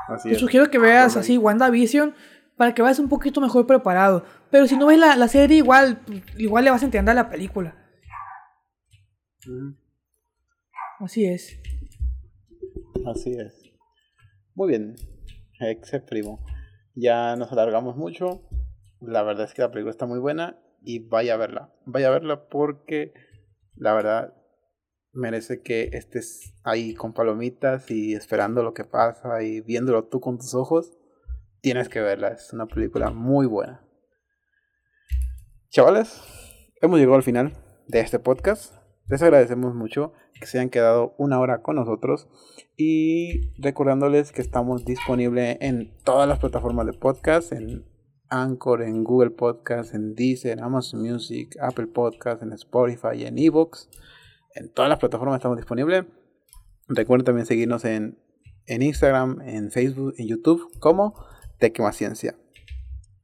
Así 0.09 0.31
Te 0.31 0.37
sugiero 0.37 0.71
que 0.71 0.79
veas 0.79 1.17
así 1.17 1.37
WandaVision 1.37 2.15
para 2.57 2.75
que 2.75 2.83
vayas 2.83 2.99
un 2.99 3.09
poquito 3.09 3.41
mejor 3.41 3.67
preparado. 3.67 4.25
Pero 4.51 4.67
si 4.67 4.77
no 4.77 4.87
ves 4.87 4.99
la, 4.99 5.29
serie, 5.29 5.59
igual, 5.59 6.01
igual 6.39 6.65
le 6.65 6.71
vas 6.71 6.83
a 6.83 6.87
entender 6.87 7.15
la 7.15 7.29
película. 7.29 7.75
Así 11.01 11.27
es. 11.27 11.61
Así 13.07 13.33
es. 13.33 13.73
Muy 14.55 14.69
bien. 14.69 14.97
Ex 15.61 15.93
primo. 16.09 16.45
Ya 16.95 17.37
nos 17.37 17.53
alargamos 17.53 17.97
mucho. 17.97 18.43
La 19.01 19.23
verdad 19.23 19.45
es 19.45 19.55
que 19.55 19.63
la 19.63 19.71
película 19.71 19.91
está 19.91 20.07
muy 20.07 20.19
buena. 20.19 20.59
Y 20.83 21.01
vaya 21.01 21.35
a 21.35 21.37
verla. 21.37 21.75
Vaya 21.85 22.09
a 22.09 22.13
verla 22.13 22.49
porque 22.49 23.13
la 23.75 23.93
verdad 23.93 24.36
merece 25.17 25.63
que 25.63 25.91
estés 25.93 26.55
ahí 26.63 26.95
con 26.95 27.13
palomitas 27.13 27.91
y 27.91 28.15
esperando 28.15 28.63
lo 28.63 28.75
que 28.75 28.85
pasa 28.85 29.43
y 29.43 29.61
viéndolo 29.61 30.05
tú 30.05 30.21
con 30.21 30.39
tus 30.39 30.55
ojos. 30.55 30.93
Tienes 31.61 31.89
que 31.89 32.01
verla, 32.01 32.29
es 32.29 32.53
una 32.53 32.67
película 32.67 33.11
muy 33.11 33.47
buena. 33.47 33.83
Chavales, 35.71 36.23
hemos 36.81 36.99
llegado 36.99 37.17
al 37.17 37.23
final 37.23 37.53
de 37.89 38.01
este 38.01 38.19
podcast. 38.19 38.75
Les 39.09 39.23
agradecemos 39.23 39.75
mucho 39.75 40.13
que 40.41 40.47
se 40.47 40.59
hayan 40.59 40.71
quedado 40.71 41.15
una 41.19 41.41
hora 41.41 41.63
con 41.63 41.77
nosotros 41.77 42.29
y 42.77 43.53
recordándoles 43.61 44.33
que 44.33 44.43
estamos 44.43 44.85
disponibles 44.85 45.57
en 45.61 45.97
todas 46.05 46.29
las 46.29 46.39
plataformas 46.39 46.87
de 46.87 46.93
podcast, 46.93 47.53
en 47.53 47.85
Anchor, 48.29 48.83
en 48.83 49.05
Google 49.05 49.31
Podcast, 49.31 49.95
en 49.95 50.15
Deezer, 50.15 50.61
Amazon 50.61 51.03
Music, 51.03 51.57
Apple 51.61 51.87
Podcast, 51.87 52.43
en 52.43 52.53
Spotify 52.53 53.25
en 53.25 53.39
Evox. 53.39 53.89
En 54.57 54.71
todas 54.71 54.89
las 54.89 54.99
plataformas 54.99 55.37
estamos 55.37 55.59
disponibles. 55.59 56.07
Recuerden 56.89 57.27
también 57.27 57.47
seguirnos 57.47 57.85
en, 57.85 58.19
en 58.67 58.83
Instagram, 58.83 59.43
en 59.43 59.71
Facebook, 59.71 60.15
en 60.17 60.29
YouTube 60.29 60.71
como 60.79 61.15
Ciencia. 61.93 62.35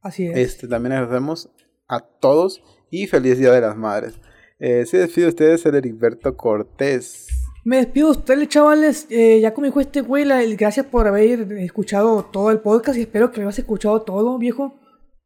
Así 0.03 0.27
es. 0.27 0.37
Este, 0.37 0.69
también 0.69 0.93
agradecemos 0.93 1.49
a 1.89 2.01
todos 2.01 2.63
y 2.91 3.07
feliz 3.07 3.39
Día 3.39 3.51
de 3.53 3.61
las 3.63 3.77
Madres. 3.77 4.15
Eh, 4.59 4.85
se 4.85 4.99
despide 4.99 5.25
de 5.25 5.31
ustedes 5.31 5.67
el 5.67 5.75
Heriberto 5.75 6.37
Cortés. 6.37 7.29
Me 7.65 7.79
despido 7.79 8.13
de 8.13 8.19
ustedes, 8.19 8.49
chavales. 8.49 9.07
Eh, 9.09 9.41
ya 9.41 9.55
como 9.55 9.67
dijo 9.67 9.81
este 9.81 10.03
güey, 10.03 10.25
gracias 10.57 10.87
por 10.87 11.07
haber 11.07 11.51
escuchado 11.53 12.25
todo 12.25 12.51
el 12.51 12.61
podcast 12.61 12.99
y 12.99 13.03
espero 13.03 13.31
que 13.31 13.41
lo 13.41 13.47
hayas 13.47 13.59
escuchado 13.61 14.03
todo, 14.03 14.37
viejo. 14.39 14.82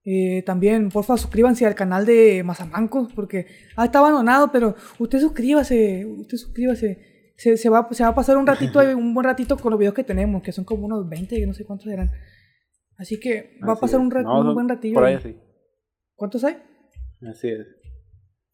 Eh, 0.09 0.45
también, 0.47 0.89
porfa, 0.89 1.17
suscríbanse 1.17 1.67
al 1.67 1.75
canal 1.75 2.07
de 2.07 2.45
Mazamancos 2.45 3.13
porque 3.13 3.49
ah, 3.75 3.87
está 3.87 3.99
abandonado, 3.99 4.53
pero 4.53 4.77
usted 5.01 5.19
suscríbase, 5.19 6.07
usted 6.07 6.37
suscríbase. 6.37 7.33
Se, 7.37 7.69
va, 7.69 7.89
se 7.91 8.05
va 8.05 8.11
a 8.11 8.15
pasar 8.15 8.37
un 8.37 8.47
ratito, 8.47 8.79
un 8.97 9.13
buen 9.13 9.25
ratito 9.25 9.57
con 9.59 9.73
los 9.73 9.81
videos 9.81 9.95
que 9.95 10.05
tenemos, 10.05 10.45
que 10.45 10.53
son 10.53 10.65
como 10.65 10.87
unos 10.87 11.09
20, 11.09 11.37
que 11.37 11.47
no 11.47 11.53
sé 11.53 11.65
cuántos 11.65 11.89
eran. 11.89 12.09
Así 12.97 13.19
que 13.19 13.59
va 13.67 13.73
a 13.73 13.81
pasar 13.81 13.99
un, 13.99 14.17
un, 14.17 14.55
buen 14.55 14.69
ratillo. 14.69 14.95
Por 14.95 15.05
ahí 15.05 15.19
sí. 15.21 15.37
¿Cuántos 16.15 16.45
hay? 16.45 16.57
Así 17.29 17.49
es. 17.49 17.67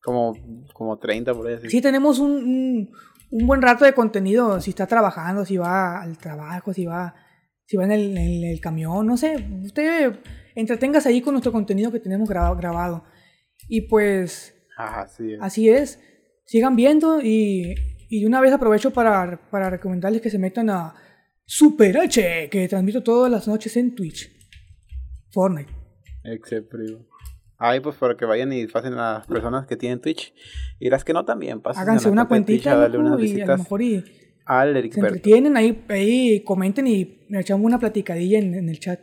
Como, 0.02 0.34
como 0.72 0.98
30 0.98 1.34
por 1.34 1.48
ahí. 1.48 1.58
Sí, 1.68 1.82
tenemos 1.82 2.18
un, 2.18 2.90
un, 3.30 3.46
buen 3.46 3.60
rato 3.60 3.84
de 3.84 3.92
contenido. 3.92 4.58
Si 4.62 4.70
está 4.70 4.86
trabajando, 4.86 5.44
si 5.44 5.58
va 5.58 6.00
al 6.00 6.16
trabajo, 6.16 6.72
si 6.72 6.86
va, 6.86 7.14
si 7.66 7.76
va 7.76 7.84
en 7.84 7.92
el, 7.92 8.16
en 8.16 8.44
el 8.44 8.58
camión, 8.58 9.06
no 9.06 9.18
sé. 9.18 9.36
Usted 9.62 10.18
entretengas 10.54 11.06
ahí 11.06 11.20
con 11.20 11.34
nuestro 11.34 11.52
contenido 11.52 11.90
que 11.92 12.00
tenemos 12.00 12.28
grabado. 12.28 13.04
Y 13.68 13.82
pues... 13.82 14.54
así 14.76 15.32
es. 15.32 15.38
Así 15.40 15.68
es. 15.68 16.00
Sigan 16.44 16.76
viendo 16.76 17.20
y, 17.22 17.74
y 18.08 18.24
una 18.24 18.40
vez 18.40 18.52
aprovecho 18.52 18.92
para, 18.92 19.48
para 19.50 19.70
recomendarles 19.70 20.20
que 20.20 20.30
se 20.30 20.38
metan 20.38 20.70
a 20.70 20.94
Super 21.44 21.98
H, 21.98 22.48
que 22.50 22.68
transmito 22.68 23.02
todas 23.02 23.30
las 23.30 23.46
noches 23.48 23.76
en 23.76 23.94
Twitch. 23.94 24.30
Fortnite. 25.30 25.72
Excepto. 26.24 26.78
Ahí 27.58 27.80
pues 27.80 27.96
para 27.96 28.16
que 28.16 28.24
vayan 28.24 28.52
y 28.52 28.66
pasen 28.66 28.94
a 28.94 29.14
las 29.14 29.26
personas 29.26 29.66
que 29.66 29.76
tienen 29.76 30.00
Twitch. 30.00 30.34
Y 30.78 30.90
las 30.90 31.04
que 31.04 31.12
no 31.12 31.24
también, 31.24 31.60
pasen 31.60 31.82
Háganse 31.82 32.10
una 32.10 32.26
cuentita 32.26 32.70
y 32.70 32.72
a 32.72 32.88
lo 32.88 33.56
mejor 33.56 33.82
y 33.82 34.04
al 34.44 34.76
Eric 34.76 34.94
se 34.94 35.00
entretienen 35.00 35.56
ahí, 35.56 35.84
ahí, 35.88 36.42
comenten 36.42 36.86
y 36.88 37.26
me 37.28 37.40
echamos 37.40 37.64
una 37.64 37.78
platicadilla 37.78 38.38
en, 38.38 38.54
en 38.54 38.68
el 38.68 38.80
chat. 38.80 39.00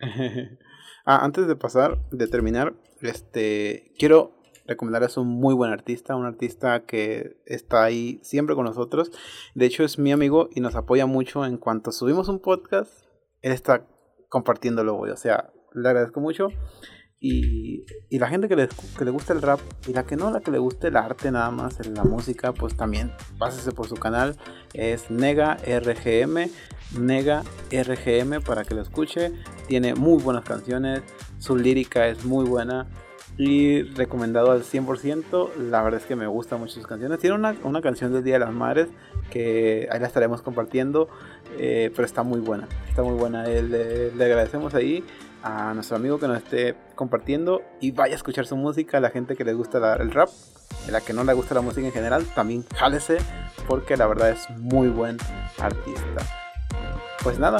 ah, 1.04 1.24
antes 1.24 1.46
de 1.46 1.56
pasar, 1.56 1.98
de 2.10 2.26
terminar, 2.26 2.74
este, 3.00 3.92
quiero 3.98 4.36
recomendarles 4.66 5.16
un 5.16 5.28
muy 5.28 5.54
buen 5.54 5.72
artista, 5.72 6.16
un 6.16 6.26
artista 6.26 6.84
que 6.84 7.36
está 7.46 7.84
ahí 7.84 8.20
siempre 8.22 8.54
con 8.54 8.64
nosotros. 8.64 9.12
De 9.54 9.66
hecho, 9.66 9.84
es 9.84 9.98
mi 9.98 10.12
amigo 10.12 10.48
y 10.54 10.60
nos 10.60 10.74
apoya 10.74 11.06
mucho 11.06 11.44
en 11.46 11.56
cuanto 11.56 11.92
subimos 11.92 12.28
un 12.28 12.40
podcast, 12.40 13.06
él 13.42 13.52
está 13.52 13.86
compartiéndolo 14.28 14.96
hoy. 14.96 15.10
O 15.10 15.16
sea, 15.16 15.52
le 15.72 15.88
agradezco 15.88 16.20
mucho. 16.20 16.48
Y, 17.18 17.86
y 18.10 18.18
la 18.18 18.28
gente 18.28 18.46
que 18.46 18.56
le, 18.56 18.68
que 18.68 19.04
le 19.04 19.10
gusta 19.10 19.32
el 19.32 19.40
rap 19.40 19.60
y 19.88 19.92
la 19.94 20.04
que 20.04 20.16
no, 20.16 20.30
la 20.30 20.40
que 20.40 20.50
le 20.50 20.58
guste 20.58 20.88
el 20.88 20.96
arte 20.96 21.30
nada 21.30 21.50
más, 21.50 21.84
la 21.86 22.04
música, 22.04 22.52
pues 22.52 22.76
también 22.76 23.10
pásese 23.38 23.72
por 23.72 23.88
su 23.88 23.96
canal. 23.96 24.36
Es 24.74 25.10
Nega 25.10 25.56
RGM. 25.56 26.50
Nega 26.98 27.42
RGM 27.70 28.42
para 28.44 28.64
que 28.64 28.74
lo 28.74 28.82
escuche. 28.82 29.32
Tiene 29.66 29.94
muy 29.94 30.22
buenas 30.22 30.44
canciones. 30.44 31.02
Su 31.38 31.56
lírica 31.56 32.06
es 32.06 32.24
muy 32.24 32.44
buena. 32.44 32.86
Y 33.38 33.82
recomendado 33.82 34.50
al 34.50 34.62
100%. 34.62 35.56
La 35.56 35.82
verdad 35.82 36.00
es 36.00 36.06
que 36.06 36.16
me 36.16 36.26
gustan 36.26 36.60
mucho 36.60 36.74
sus 36.74 36.86
canciones. 36.86 37.18
Tiene 37.18 37.36
una, 37.36 37.56
una 37.64 37.80
canción 37.80 38.12
del 38.12 38.24
Día 38.24 38.34
de 38.34 38.40
las 38.40 38.52
Madres 38.52 38.88
que 39.30 39.88
ahí 39.90 40.00
la 40.00 40.06
estaremos 40.06 40.42
compartiendo. 40.42 41.08
Eh, 41.58 41.90
pero 41.94 42.04
está 42.04 42.22
muy 42.22 42.40
buena. 42.40 42.68
Está 42.88 43.02
muy 43.02 43.14
buena. 43.14 43.44
Le, 43.44 44.14
le 44.14 44.24
agradecemos 44.24 44.74
ahí 44.74 45.02
a 45.46 45.74
nuestro 45.74 45.96
amigo 45.96 46.18
que 46.18 46.26
nos 46.26 46.38
esté 46.38 46.74
compartiendo 46.96 47.62
y 47.80 47.92
vaya 47.92 48.14
a 48.14 48.16
escuchar 48.16 48.46
su 48.46 48.56
música, 48.56 48.98
a 48.98 49.00
la 49.00 49.10
gente 49.10 49.36
que 49.36 49.44
le 49.44 49.54
gusta 49.54 49.94
el 49.94 50.10
rap, 50.10 50.28
a 50.88 50.90
la 50.90 51.00
que 51.00 51.12
no 51.12 51.22
le 51.22 51.32
gusta 51.34 51.54
la 51.54 51.60
música 51.60 51.86
en 51.86 51.92
general, 51.92 52.26
también 52.34 52.64
jálese 52.74 53.18
porque 53.68 53.96
la 53.96 54.06
verdad 54.06 54.30
es 54.30 54.50
muy 54.58 54.88
buen 54.88 55.16
artista. 55.58 56.26
Pues 57.22 57.38
nada, 57.38 57.58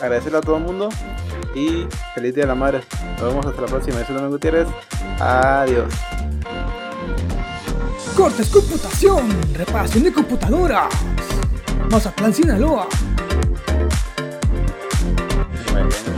agradecerle 0.00 0.38
a 0.38 0.40
todo 0.40 0.58
el 0.58 0.62
mundo 0.62 0.88
y 1.54 1.86
feliz 2.14 2.34
día 2.34 2.44
de 2.44 2.48
la 2.48 2.54
madre. 2.54 2.82
Nos 3.20 3.30
vemos 3.30 3.46
hasta 3.46 3.62
la 3.62 3.68
próxima. 3.68 3.98
Yo 4.00 4.06
soy 4.06 4.14
Domingo 4.14 4.34
Gutiérrez. 4.34 4.68
Adiós. 5.20 5.92
Cortes 8.16 8.48
computación, 8.48 9.28
reparación 9.54 10.04
de 10.04 10.12
computadoras. 10.12 10.88
Mazatlán, 11.90 12.34
Sinaloa. 12.34 12.88
Bueno. 15.72 16.17